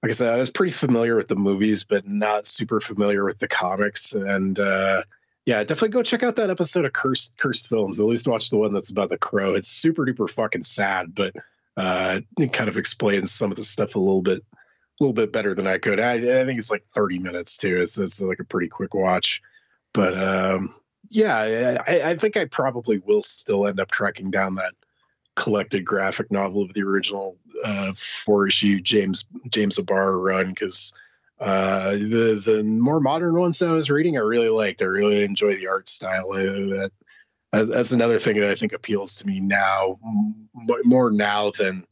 like 0.00 0.10
i 0.10 0.12
said 0.12 0.32
i 0.32 0.36
was 0.36 0.48
pretty 0.48 0.70
familiar 0.70 1.16
with 1.16 1.26
the 1.26 1.34
movies 1.34 1.82
but 1.82 2.06
not 2.06 2.46
super 2.46 2.80
familiar 2.80 3.24
with 3.24 3.40
the 3.40 3.48
comics 3.48 4.12
and 4.12 4.60
uh 4.60 5.02
yeah, 5.46 5.62
definitely 5.64 5.88
go 5.88 6.02
check 6.02 6.22
out 6.22 6.36
that 6.36 6.50
episode 6.50 6.84
of 6.84 6.92
Cursed 6.92 7.36
Cursed 7.38 7.68
Films. 7.68 8.00
At 8.00 8.06
least 8.06 8.28
watch 8.28 8.50
the 8.50 8.56
one 8.56 8.72
that's 8.72 8.90
about 8.90 9.08
the 9.08 9.18
crow. 9.18 9.54
It's 9.54 9.68
super 9.68 10.04
duper 10.04 10.28
fucking 10.28 10.64
sad, 10.64 11.14
but 11.14 11.34
uh, 11.76 12.20
it 12.38 12.52
kind 12.52 12.68
of 12.68 12.76
explains 12.76 13.32
some 13.32 13.50
of 13.50 13.56
the 13.56 13.62
stuff 13.62 13.94
a 13.94 13.98
little 13.98 14.22
bit, 14.22 14.44
a 14.52 14.56
little 15.04 15.14
bit 15.14 15.32
better 15.32 15.54
than 15.54 15.66
I 15.66 15.78
could. 15.78 15.98
I, 15.98 16.14
I 16.14 16.44
think 16.44 16.58
it's 16.58 16.70
like 16.70 16.84
thirty 16.94 17.18
minutes 17.18 17.56
too. 17.56 17.80
It's 17.80 17.98
it's 17.98 18.20
like 18.20 18.40
a 18.40 18.44
pretty 18.44 18.68
quick 18.68 18.94
watch, 18.94 19.42
but 19.94 20.16
um, 20.16 20.74
yeah, 21.08 21.82
I, 21.86 22.10
I 22.10 22.16
think 22.16 22.36
I 22.36 22.44
probably 22.44 22.98
will 22.98 23.22
still 23.22 23.66
end 23.66 23.80
up 23.80 23.90
tracking 23.90 24.30
down 24.30 24.56
that 24.56 24.74
collected 25.36 25.84
graphic 25.84 26.30
novel 26.30 26.62
of 26.62 26.74
the 26.74 26.82
original 26.82 27.36
uh, 27.64 27.92
four 27.94 28.46
issue 28.46 28.80
James 28.80 29.24
James 29.48 29.78
O'Barr 29.78 30.18
run 30.18 30.50
because 30.50 30.92
uh, 31.40 31.92
the 31.92 32.40
the 32.44 32.62
more 32.62 33.00
modern 33.00 33.34
ones 33.34 33.58
that 33.58 33.70
I 33.70 33.72
was 33.72 33.90
reading, 33.90 34.16
I 34.16 34.20
really 34.20 34.50
liked. 34.50 34.82
I 34.82 34.86
really 34.86 35.24
enjoy 35.24 35.56
the 35.56 35.68
art 35.68 35.88
style. 35.88 36.30
That 36.30 36.90
that's, 37.52 37.92
another 37.92 38.18
thing 38.18 38.38
that 38.38 38.50
I 38.50 38.54
think 38.54 38.72
appeals 38.72 39.16
to 39.16 39.26
me 39.26 39.40
now 39.40 39.98
more 40.84 41.10
now 41.10 41.50
than 41.50 41.86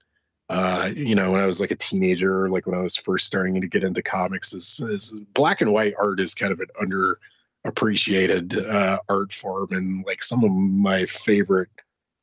uh, 0.51 0.91
you 0.95 1.15
know 1.15 1.33
when 1.33 1.41
I 1.41 1.47
was 1.47 1.61
like 1.61 1.71
a 1.71 1.77
teenager, 1.77 2.51
like 2.51 2.67
when 2.67 2.79
I 2.79 2.83
was 2.83 2.95
first 2.95 3.27
starting 3.27 3.61
to 3.61 3.67
get 3.67 3.85
into 3.85 4.03
comics. 4.03 4.53
Is, 4.53 4.81
is 4.89 5.19
black 5.33 5.63
and 5.63 5.73
white 5.73 5.95
art 5.99 6.21
is 6.21 6.35
kind 6.35 6.53
of 6.53 6.61
an 6.61 6.69
under 6.81 7.19
appreciated 7.65 8.57
uh, 8.59 8.99
art 9.09 9.33
form, 9.33 9.69
and 9.71 10.05
like 10.07 10.23
some 10.23 10.45
of 10.45 10.51
my 10.51 11.07
favorite 11.07 11.71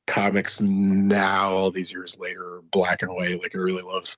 comics 0.06 0.62
now, 0.62 1.50
all 1.50 1.72
these 1.72 1.92
years 1.92 2.20
later, 2.20 2.62
black 2.72 3.02
and 3.02 3.12
white. 3.12 3.42
Like 3.42 3.56
I 3.56 3.60
really 3.60 3.84
love 3.84 4.16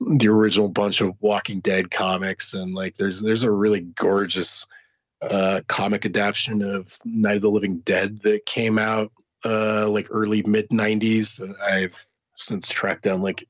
the 0.00 0.28
original 0.28 0.68
bunch 0.68 1.00
of 1.00 1.14
Walking 1.20 1.60
Dead 1.60 1.90
comics, 1.90 2.54
and 2.54 2.74
like 2.74 2.96
there's 2.96 3.20
there's 3.20 3.42
a 3.42 3.50
really 3.50 3.80
gorgeous 3.80 4.66
uh, 5.20 5.60
comic 5.66 6.06
adaptation 6.06 6.62
of 6.62 6.98
Night 7.04 7.36
of 7.36 7.42
the 7.42 7.50
Living 7.50 7.78
Dead 7.78 8.20
that 8.22 8.46
came 8.46 8.78
out 8.78 9.12
uh, 9.44 9.88
like 9.88 10.08
early 10.10 10.42
mid 10.42 10.68
'90s. 10.68 11.42
I've 11.62 12.06
since 12.36 12.68
tracked 12.68 13.02
down 13.02 13.22
like 13.22 13.46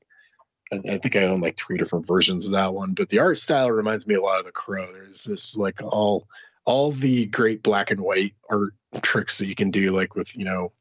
I, 0.71 0.77
I 0.77 0.97
think 0.97 1.15
I 1.15 1.25
own 1.25 1.41
like 1.41 1.57
three 1.57 1.77
different 1.77 2.07
versions 2.07 2.45
of 2.45 2.53
that 2.53 2.73
one, 2.73 2.93
but 2.93 3.09
the 3.09 3.19
art 3.19 3.37
style 3.37 3.71
reminds 3.71 4.07
me 4.07 4.15
a 4.15 4.21
lot 4.21 4.39
of 4.39 4.45
The 4.45 4.51
Crow. 4.51 4.91
There's 4.91 5.25
this 5.25 5.57
like 5.57 5.81
all 5.83 6.27
all 6.65 6.91
the 6.91 7.25
great 7.25 7.63
black 7.63 7.91
and 7.91 8.01
white 8.01 8.33
art 8.49 8.73
tricks 9.01 9.37
that 9.37 9.47
you 9.47 9.55
can 9.55 9.71
do, 9.71 9.91
like 9.91 10.15
with 10.15 10.35
you 10.35 10.45
know 10.45 10.71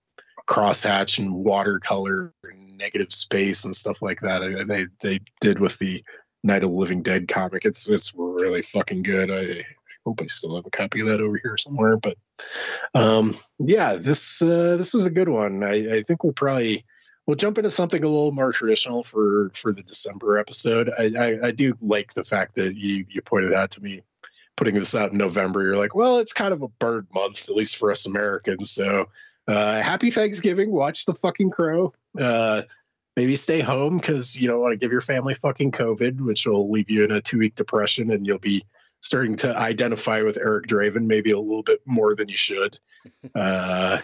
crosshatch 0.48 1.18
and 1.18 1.32
watercolor 1.32 2.32
and 2.42 2.76
negative 2.78 3.12
space 3.12 3.64
and 3.64 3.74
stuff 3.74 4.00
like 4.02 4.20
that. 4.20 4.42
I, 4.42 4.64
they 4.64 4.86
they 5.00 5.20
did 5.40 5.58
with 5.58 5.78
the 5.78 6.02
Night 6.42 6.64
of 6.64 6.70
the 6.70 6.76
Living 6.76 7.02
Dead 7.02 7.28
comic. 7.28 7.64
It's 7.64 7.88
it's 7.88 8.12
really 8.16 8.62
fucking 8.62 9.02
good. 9.02 9.30
I, 9.30 9.60
I 9.60 9.64
hope 10.04 10.22
I 10.22 10.26
still 10.26 10.56
have 10.56 10.66
a 10.66 10.70
copy 10.70 11.00
of 11.00 11.08
that 11.08 11.20
over 11.20 11.38
here 11.42 11.56
somewhere. 11.56 11.96
But 11.96 12.16
um, 12.94 13.36
yeah, 13.58 13.94
this 13.94 14.40
uh, 14.40 14.76
this 14.76 14.94
was 14.94 15.06
a 15.06 15.10
good 15.10 15.28
one. 15.28 15.62
I, 15.62 15.96
I 15.96 16.02
think 16.02 16.24
we'll 16.24 16.32
probably 16.32 16.84
we'll 17.26 17.36
jump 17.36 17.58
into 17.58 17.70
something 17.70 18.02
a 18.02 18.08
little 18.08 18.32
more 18.32 18.52
traditional 18.52 19.02
for 19.02 19.50
for 19.54 19.72
the 19.72 19.82
December 19.82 20.38
episode. 20.38 20.90
I, 20.98 21.10
I, 21.18 21.48
I 21.48 21.50
do 21.50 21.76
like 21.82 22.14
the 22.14 22.24
fact 22.24 22.54
that 22.54 22.74
you 22.74 23.04
you 23.10 23.20
pointed 23.20 23.52
out 23.52 23.70
to 23.72 23.82
me 23.82 24.02
putting 24.56 24.74
this 24.74 24.94
out 24.94 25.12
in 25.12 25.18
November. 25.18 25.62
You're 25.62 25.76
like, 25.76 25.94
well, 25.94 26.18
it's 26.18 26.32
kind 26.32 26.52
of 26.52 26.62
a 26.62 26.68
bird 26.68 27.06
month, 27.14 27.48
at 27.48 27.54
least 27.54 27.76
for 27.76 27.92
us 27.92 28.06
Americans. 28.06 28.72
So 28.72 29.06
uh, 29.48 29.80
happy 29.80 30.10
Thanksgiving. 30.10 30.70
Watch 30.70 31.06
the 31.06 31.14
fucking 31.14 31.50
crow. 31.50 31.94
Uh, 32.18 32.62
maybe 33.16 33.34
stay 33.34 33.60
home 33.60 33.96
because 33.96 34.38
you 34.38 34.46
don't 34.46 34.60
want 34.60 34.72
to 34.72 34.76
give 34.76 34.92
your 34.92 35.00
family 35.00 35.34
fucking 35.34 35.72
COVID, 35.72 36.20
which 36.20 36.46
will 36.46 36.70
leave 36.70 36.90
you 36.90 37.04
in 37.04 37.10
a 37.10 37.20
two 37.20 37.38
week 37.38 37.54
depression 37.54 38.10
and 38.10 38.26
you'll 38.26 38.38
be 38.38 38.64
starting 39.00 39.36
to 39.36 39.56
identify 39.56 40.22
with 40.22 40.36
Eric 40.36 40.66
Draven 40.66 41.06
maybe 41.06 41.30
a 41.30 41.38
little 41.38 41.62
bit 41.62 41.80
more 41.84 42.14
than 42.14 42.28
you 42.28 42.36
should. 42.36 42.78
Uh, 43.34 43.98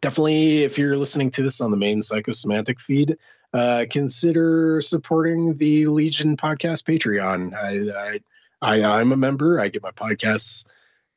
definitely, 0.00 0.64
if 0.64 0.78
you're 0.78 0.96
listening 0.96 1.30
to 1.30 1.42
this 1.42 1.60
on 1.60 1.70
the 1.70 1.76
main 1.76 2.00
psychosemantic 2.00 2.80
feed, 2.80 3.16
uh, 3.52 3.84
consider 3.90 4.80
supporting 4.80 5.54
the 5.56 5.86
Legion 5.86 6.36
Podcast 6.36 6.84
Patreon. 6.84 7.54
I, 7.54 8.18
I, 8.62 8.80
I 8.82 9.00
I'm 9.00 9.12
a 9.12 9.16
member. 9.16 9.60
I 9.60 9.68
get 9.68 9.82
my 9.82 9.92
podcasts 9.92 10.66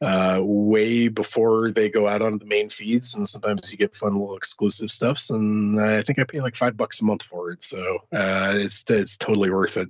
uh, 0.02 0.40
way 0.42 1.08
before 1.08 1.72
they 1.72 1.90
go 1.90 2.08
out 2.08 2.22
on 2.22 2.38
the 2.38 2.46
main 2.46 2.70
feeds, 2.70 3.16
and 3.16 3.28
sometimes 3.28 3.72
you 3.72 3.78
get 3.78 3.96
fun 3.96 4.14
little 4.14 4.38
exclusive 4.38 4.92
stuffs. 4.92 5.30
And 5.30 5.80
I 5.80 6.02
think 6.04 6.20
I 6.20 6.24
pay 6.24 6.42
like 6.42 6.56
five 6.56 6.78
bucks 6.78 7.02
a 7.02 7.06
month 7.06 7.24
for 7.24 7.52
it, 7.52 7.62
so 7.62 8.00
uh, 8.14 8.54
it's 8.56 8.86
it's 8.90 9.18
totally 9.18 9.50
worth 9.50 9.78
it. 9.78 9.90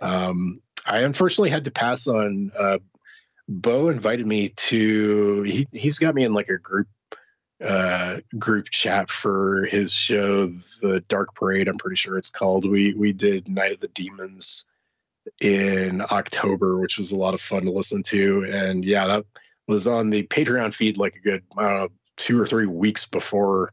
Um, 0.00 0.60
I 0.86 0.98
unfortunately 0.98 1.50
had 1.50 1.64
to 1.64 1.70
pass 1.70 2.06
on. 2.06 2.52
Uh, 2.58 2.78
Bo 3.48 3.88
invited 3.88 4.26
me 4.26 4.50
to. 4.50 5.42
He 5.42 5.66
he's 5.72 5.98
got 5.98 6.14
me 6.14 6.24
in 6.24 6.34
like 6.34 6.48
a 6.48 6.58
group 6.58 6.88
uh 7.64 8.18
group 8.38 8.68
chat 8.68 9.08
for 9.08 9.64
his 9.64 9.90
show 9.90 10.46
the 10.82 11.02
dark 11.08 11.34
parade 11.34 11.68
i'm 11.68 11.78
pretty 11.78 11.96
sure 11.96 12.18
it's 12.18 12.28
called 12.28 12.68
we 12.68 12.92
we 12.92 13.14
did 13.14 13.48
night 13.48 13.72
of 13.72 13.80
the 13.80 13.88
demons 13.88 14.68
in 15.40 16.02
october 16.02 16.78
which 16.78 16.98
was 16.98 17.12
a 17.12 17.16
lot 17.16 17.32
of 17.32 17.40
fun 17.40 17.64
to 17.64 17.70
listen 17.70 18.02
to 18.02 18.44
and 18.44 18.84
yeah 18.84 19.06
that 19.06 19.24
was 19.66 19.86
on 19.86 20.10
the 20.10 20.22
patreon 20.24 20.74
feed 20.74 20.96
like 20.96 21.16
a 21.16 21.20
good 21.20 21.42
two 22.16 22.40
or 22.40 22.46
three 22.46 22.66
weeks 22.66 23.06
before 23.06 23.72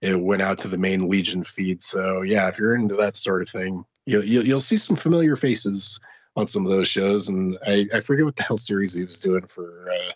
it 0.00 0.18
went 0.18 0.42
out 0.42 0.58
to 0.58 0.68
the 0.68 0.78
main 0.78 1.08
legion 1.08 1.44
feed. 1.44 1.82
So 1.82 2.22
yeah 2.22 2.48
if 2.48 2.58
you're 2.58 2.74
into 2.74 2.96
that 2.96 3.16
sort 3.16 3.42
of 3.42 3.48
thing 3.48 3.84
you'll 4.06 4.24
you'll, 4.24 4.46
you'll 4.46 4.60
see 4.60 4.76
some 4.76 4.96
familiar 4.96 5.36
faces 5.36 6.00
on 6.36 6.46
some 6.46 6.64
of 6.64 6.70
those 6.70 6.88
shows. 6.88 7.28
And 7.28 7.58
i 7.66 7.86
i 7.92 8.00
forget 8.00 8.24
what 8.24 8.36
the 8.36 8.42
hell 8.42 8.56
series 8.56 8.94
he 8.94 9.04
was 9.04 9.20
doing 9.20 9.46
for 9.46 9.90
uh 9.90 10.12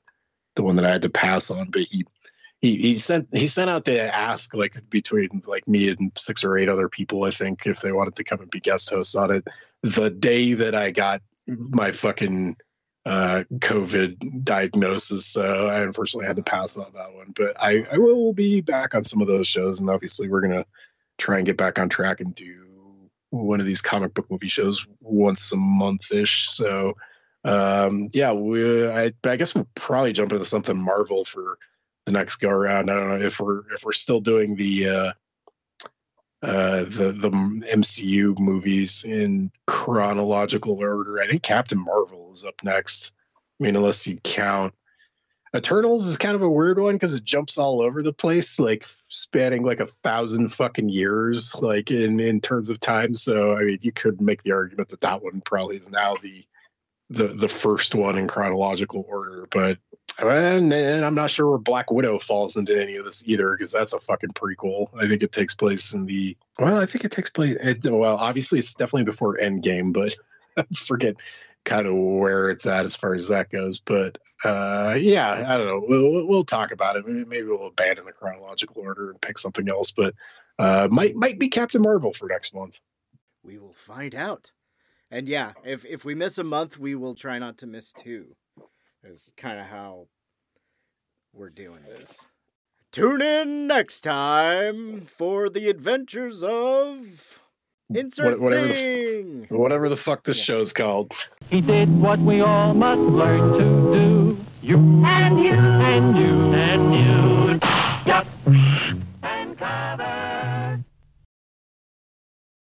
the 0.57 0.63
one 0.63 0.77
that 0.77 0.85
i 0.85 0.91
had 0.91 1.03
to 1.03 1.11
pass 1.11 1.51
on 1.51 1.69
but 1.71 1.83
he 1.83 2.05
he, 2.65 2.77
he 2.79 2.95
sent 2.95 3.29
he 3.31 3.47
sent 3.47 3.69
out 3.69 3.85
the 3.85 4.01
ask 4.01 4.55
like 4.55 4.83
between 4.89 5.43
like 5.47 5.69
me 5.69 5.91
and 5.91 6.13
six 6.17 6.43
or 6.43 6.57
eight 6.57 6.71
other 6.71 6.89
people 6.89 7.25
I 7.25 7.31
think 7.31 7.67
if 7.67 7.83
they 7.83 7.93
wanted 7.93 8.17
to 8.17 8.25
come 8.25 8.41
and 8.41 8.51
be 8.51 8.59
guest 8.59 8.89
hosts 8.89 9.15
on 9.15 9.31
it. 9.31 9.47
The 9.83 10.09
day 10.09 10.55
that 10.55 10.75
I 10.75 10.91
got 10.91 11.21
my 11.47 11.93
fucking 11.93 12.57
uh, 13.07 13.45
COVID 13.57 14.45
diagnosis. 14.45 15.27
So 15.27 15.69
I 15.69 15.81
unfortunately 15.81 16.27
had 16.27 16.37
to 16.37 16.43
pass 16.43 16.79
on 16.79 16.91
that 16.95 17.15
one, 17.15 17.33
but 17.37 17.55
I, 17.61 17.85
I 17.93 17.99
will 17.99 18.33
be 18.33 18.61
back 18.61 18.95
on 18.95 19.05
some 19.05 19.21
of 19.21 19.29
those 19.29 19.47
shows, 19.47 19.81
and 19.81 19.91
obviously 19.91 20.29
we're 20.29 20.41
gonna 20.41 20.67
try 21.19 21.37
and 21.37 21.47
get 21.47 21.57
back 21.57 21.79
on 21.79 21.89
track 21.89 22.21
and 22.21 22.35
do 22.35 22.65
one 23.31 23.61
of 23.61 23.67
these 23.67 23.81
comic 23.81 24.15
book 24.15 24.31
movie 24.31 24.49
shows 24.49 24.87
once 25.01 25.53
a 25.53 25.57
month 25.57 26.13
ish. 26.13 26.49
So 26.49 26.95
um, 27.45 28.09
yeah, 28.13 28.33
we 28.33 28.89
I, 28.89 29.13
I 29.25 29.37
guess 29.37 29.55
we'll 29.55 29.69
probably 29.75 30.13
jump 30.13 30.33
into 30.33 30.45
something 30.45 30.81
Marvel 30.81 31.25
for 31.25 31.59
the 32.07 32.13
next 32.13 32.37
go 32.37 32.49
around. 32.49 32.91
I 32.91 32.95
don't 32.95 33.09
know 33.09 33.27
if 33.27 33.41
we're 33.41 33.61
if 33.75 33.85
we're 33.85 33.93
still 33.93 34.21
doing 34.21 34.57
the 34.57 34.89
uh, 34.89 35.13
uh, 36.45 36.85
the 36.85 37.15
the 37.17 37.31
MCU 37.31 38.39
movies 38.39 39.05
in 39.05 39.51
chronological 39.67 40.79
order. 40.79 41.21
I 41.21 41.27
think 41.27 41.43
Captain 41.43 41.79
Marvel 41.79 42.31
is 42.31 42.45
up 42.45 42.63
next. 42.63 43.13
I 43.61 43.65
mean, 43.65 43.77
unless 43.77 44.07
you 44.07 44.19
count 44.23 44.75
Eternals 45.55 46.09
is 46.09 46.17
kind 46.17 46.35
of 46.35 46.43
a 46.43 46.51
weird 46.51 46.81
one 46.81 46.97
because 46.97 47.15
it 47.15 47.25
jumps 47.25 47.59
all 47.59 47.81
over 47.81 48.03
the 48.03 48.13
place, 48.13 48.59
like 48.59 48.89
spanning 49.07 49.63
like 49.63 49.79
a 49.79 49.87
thousand 49.87 50.49
fucking 50.49 50.89
years, 50.89 51.55
like 51.63 51.93
in 51.93 52.19
in 52.19 52.41
terms 52.41 52.71
of 52.71 52.81
time. 52.81 53.15
So 53.15 53.57
I 53.57 53.63
mean, 53.63 53.79
you 53.81 53.93
could 53.93 54.21
make 54.21 54.43
the 54.43 54.53
argument 54.53 54.89
that 54.89 55.03
that 55.03 55.23
one 55.23 55.41
probably 55.43 55.77
is 55.77 55.91
now 55.91 56.17
the 56.21 56.45
the 57.09 57.29
the 57.29 57.49
first 57.49 57.95
one 57.95 58.19
in 58.19 58.27
chronological 58.27 59.07
order, 59.09 59.47
but 59.49 59.79
and, 60.19 60.73
and, 60.73 61.05
I'm 61.05 61.15
not 61.15 61.31
sure 61.31 61.51
where 61.51 61.59
Black 61.59 61.91
Widow 61.91 62.19
falls 62.19 62.57
into 62.57 62.81
any 62.81 62.97
of 62.97 63.05
this 63.05 63.27
either 63.27 63.51
because 63.51 63.73
that's 63.73 63.93
a 63.93 64.01
fucking 64.01 64.31
prequel. 64.31 64.89
I 64.97 65.09
think 65.09 65.23
it 65.23 65.33
takes 65.33 65.55
place 65.55 65.93
in 65.93 66.07
the 66.07 66.37
well, 66.59 66.79
I 66.79 66.87
think 66.87 67.05
it 67.05 67.13
takes 67.13 67.31
place. 67.31 67.57
It, 67.61 67.85
well, 67.85 68.17
obviously 68.17 68.59
it's 68.59 68.75
definitely 68.75 69.05
before 69.05 69.39
Endgame, 69.39 69.93
but 69.93 70.15
I 70.57 70.65
forget 70.75 71.17
kind 71.65 71.87
of 71.87 71.95
where 71.95 72.51
it's 72.51 72.67
at 72.67 72.85
as 72.85 72.95
far 72.95 73.15
as 73.15 73.29
that 73.29 73.51
goes. 73.51 73.79
But 73.79 74.19
uh, 74.45 74.95
yeah, 74.97 75.45
I 75.49 75.57
don't 75.57 75.67
know. 75.67 75.85
We'll, 75.87 76.27
we'll 76.27 76.45
talk 76.45 76.71
about 76.71 76.97
it. 76.97 77.07
Maybe 77.07 77.47
we'll 77.47 77.69
abandon 77.69 78.05
the 78.05 78.13
chronological 78.13 78.83
order 78.83 79.11
and 79.11 79.21
pick 79.21 79.39
something 79.39 79.69
else. 79.69 79.91
But 79.91 80.15
uh, 80.59 80.89
might 80.91 81.17
might 81.17 81.39
be 81.39 81.49
Captain 81.49 81.83
Marvel 81.83 82.13
for 82.13 82.29
next 82.29 82.55
month. 82.55 82.79
We 83.43 83.59
will 83.59 83.75
find 83.75 84.15
out. 84.15 84.53
And 85.11 85.29
yeah, 85.29 85.53
if 85.65 85.85
if 85.85 86.05
we 86.05 86.15
miss 86.15 86.39
a 86.39 86.45
month, 86.45 86.79
we 86.79 86.95
will 86.95 87.15
try 87.15 87.39
not 87.39 87.59
to 87.59 87.67
miss 87.67 87.93
two 87.93 88.37
is 89.07 89.33
kind 89.37 89.59
of 89.59 89.67
how 89.67 90.09
we're 91.33 91.51
doing 91.51 91.83
this. 91.83 92.27
Tune 92.93 93.23
in 93.23 93.67
next 93.67 94.03
time 94.03 95.03
for 95.03 95.49
the 95.49 95.69
adventures 95.69 96.43
of 96.43 97.41
insert 97.93 98.41
whatever 98.41 98.73
thing. 98.73 99.47
The, 99.51 99.59
whatever 99.59 99.89
the 99.89 99.97
fuck 99.97 100.25
this 100.25 100.39
yeah. 100.39 100.45
show's 100.45 100.73
called. 100.73 101.13
He 101.51 101.61
did 101.61 102.01
what 102.01 102.19
we 102.21 102.41
all 102.41 102.73
must 102.73 103.01
learn 103.01 103.53
to 103.59 103.99
do. 103.99 104.45
You 104.63 104.77
and 105.05 105.39
you 105.41 105.53
and 105.53 106.17
you 106.17 106.53
and 106.55 106.95
you. 107.63 107.74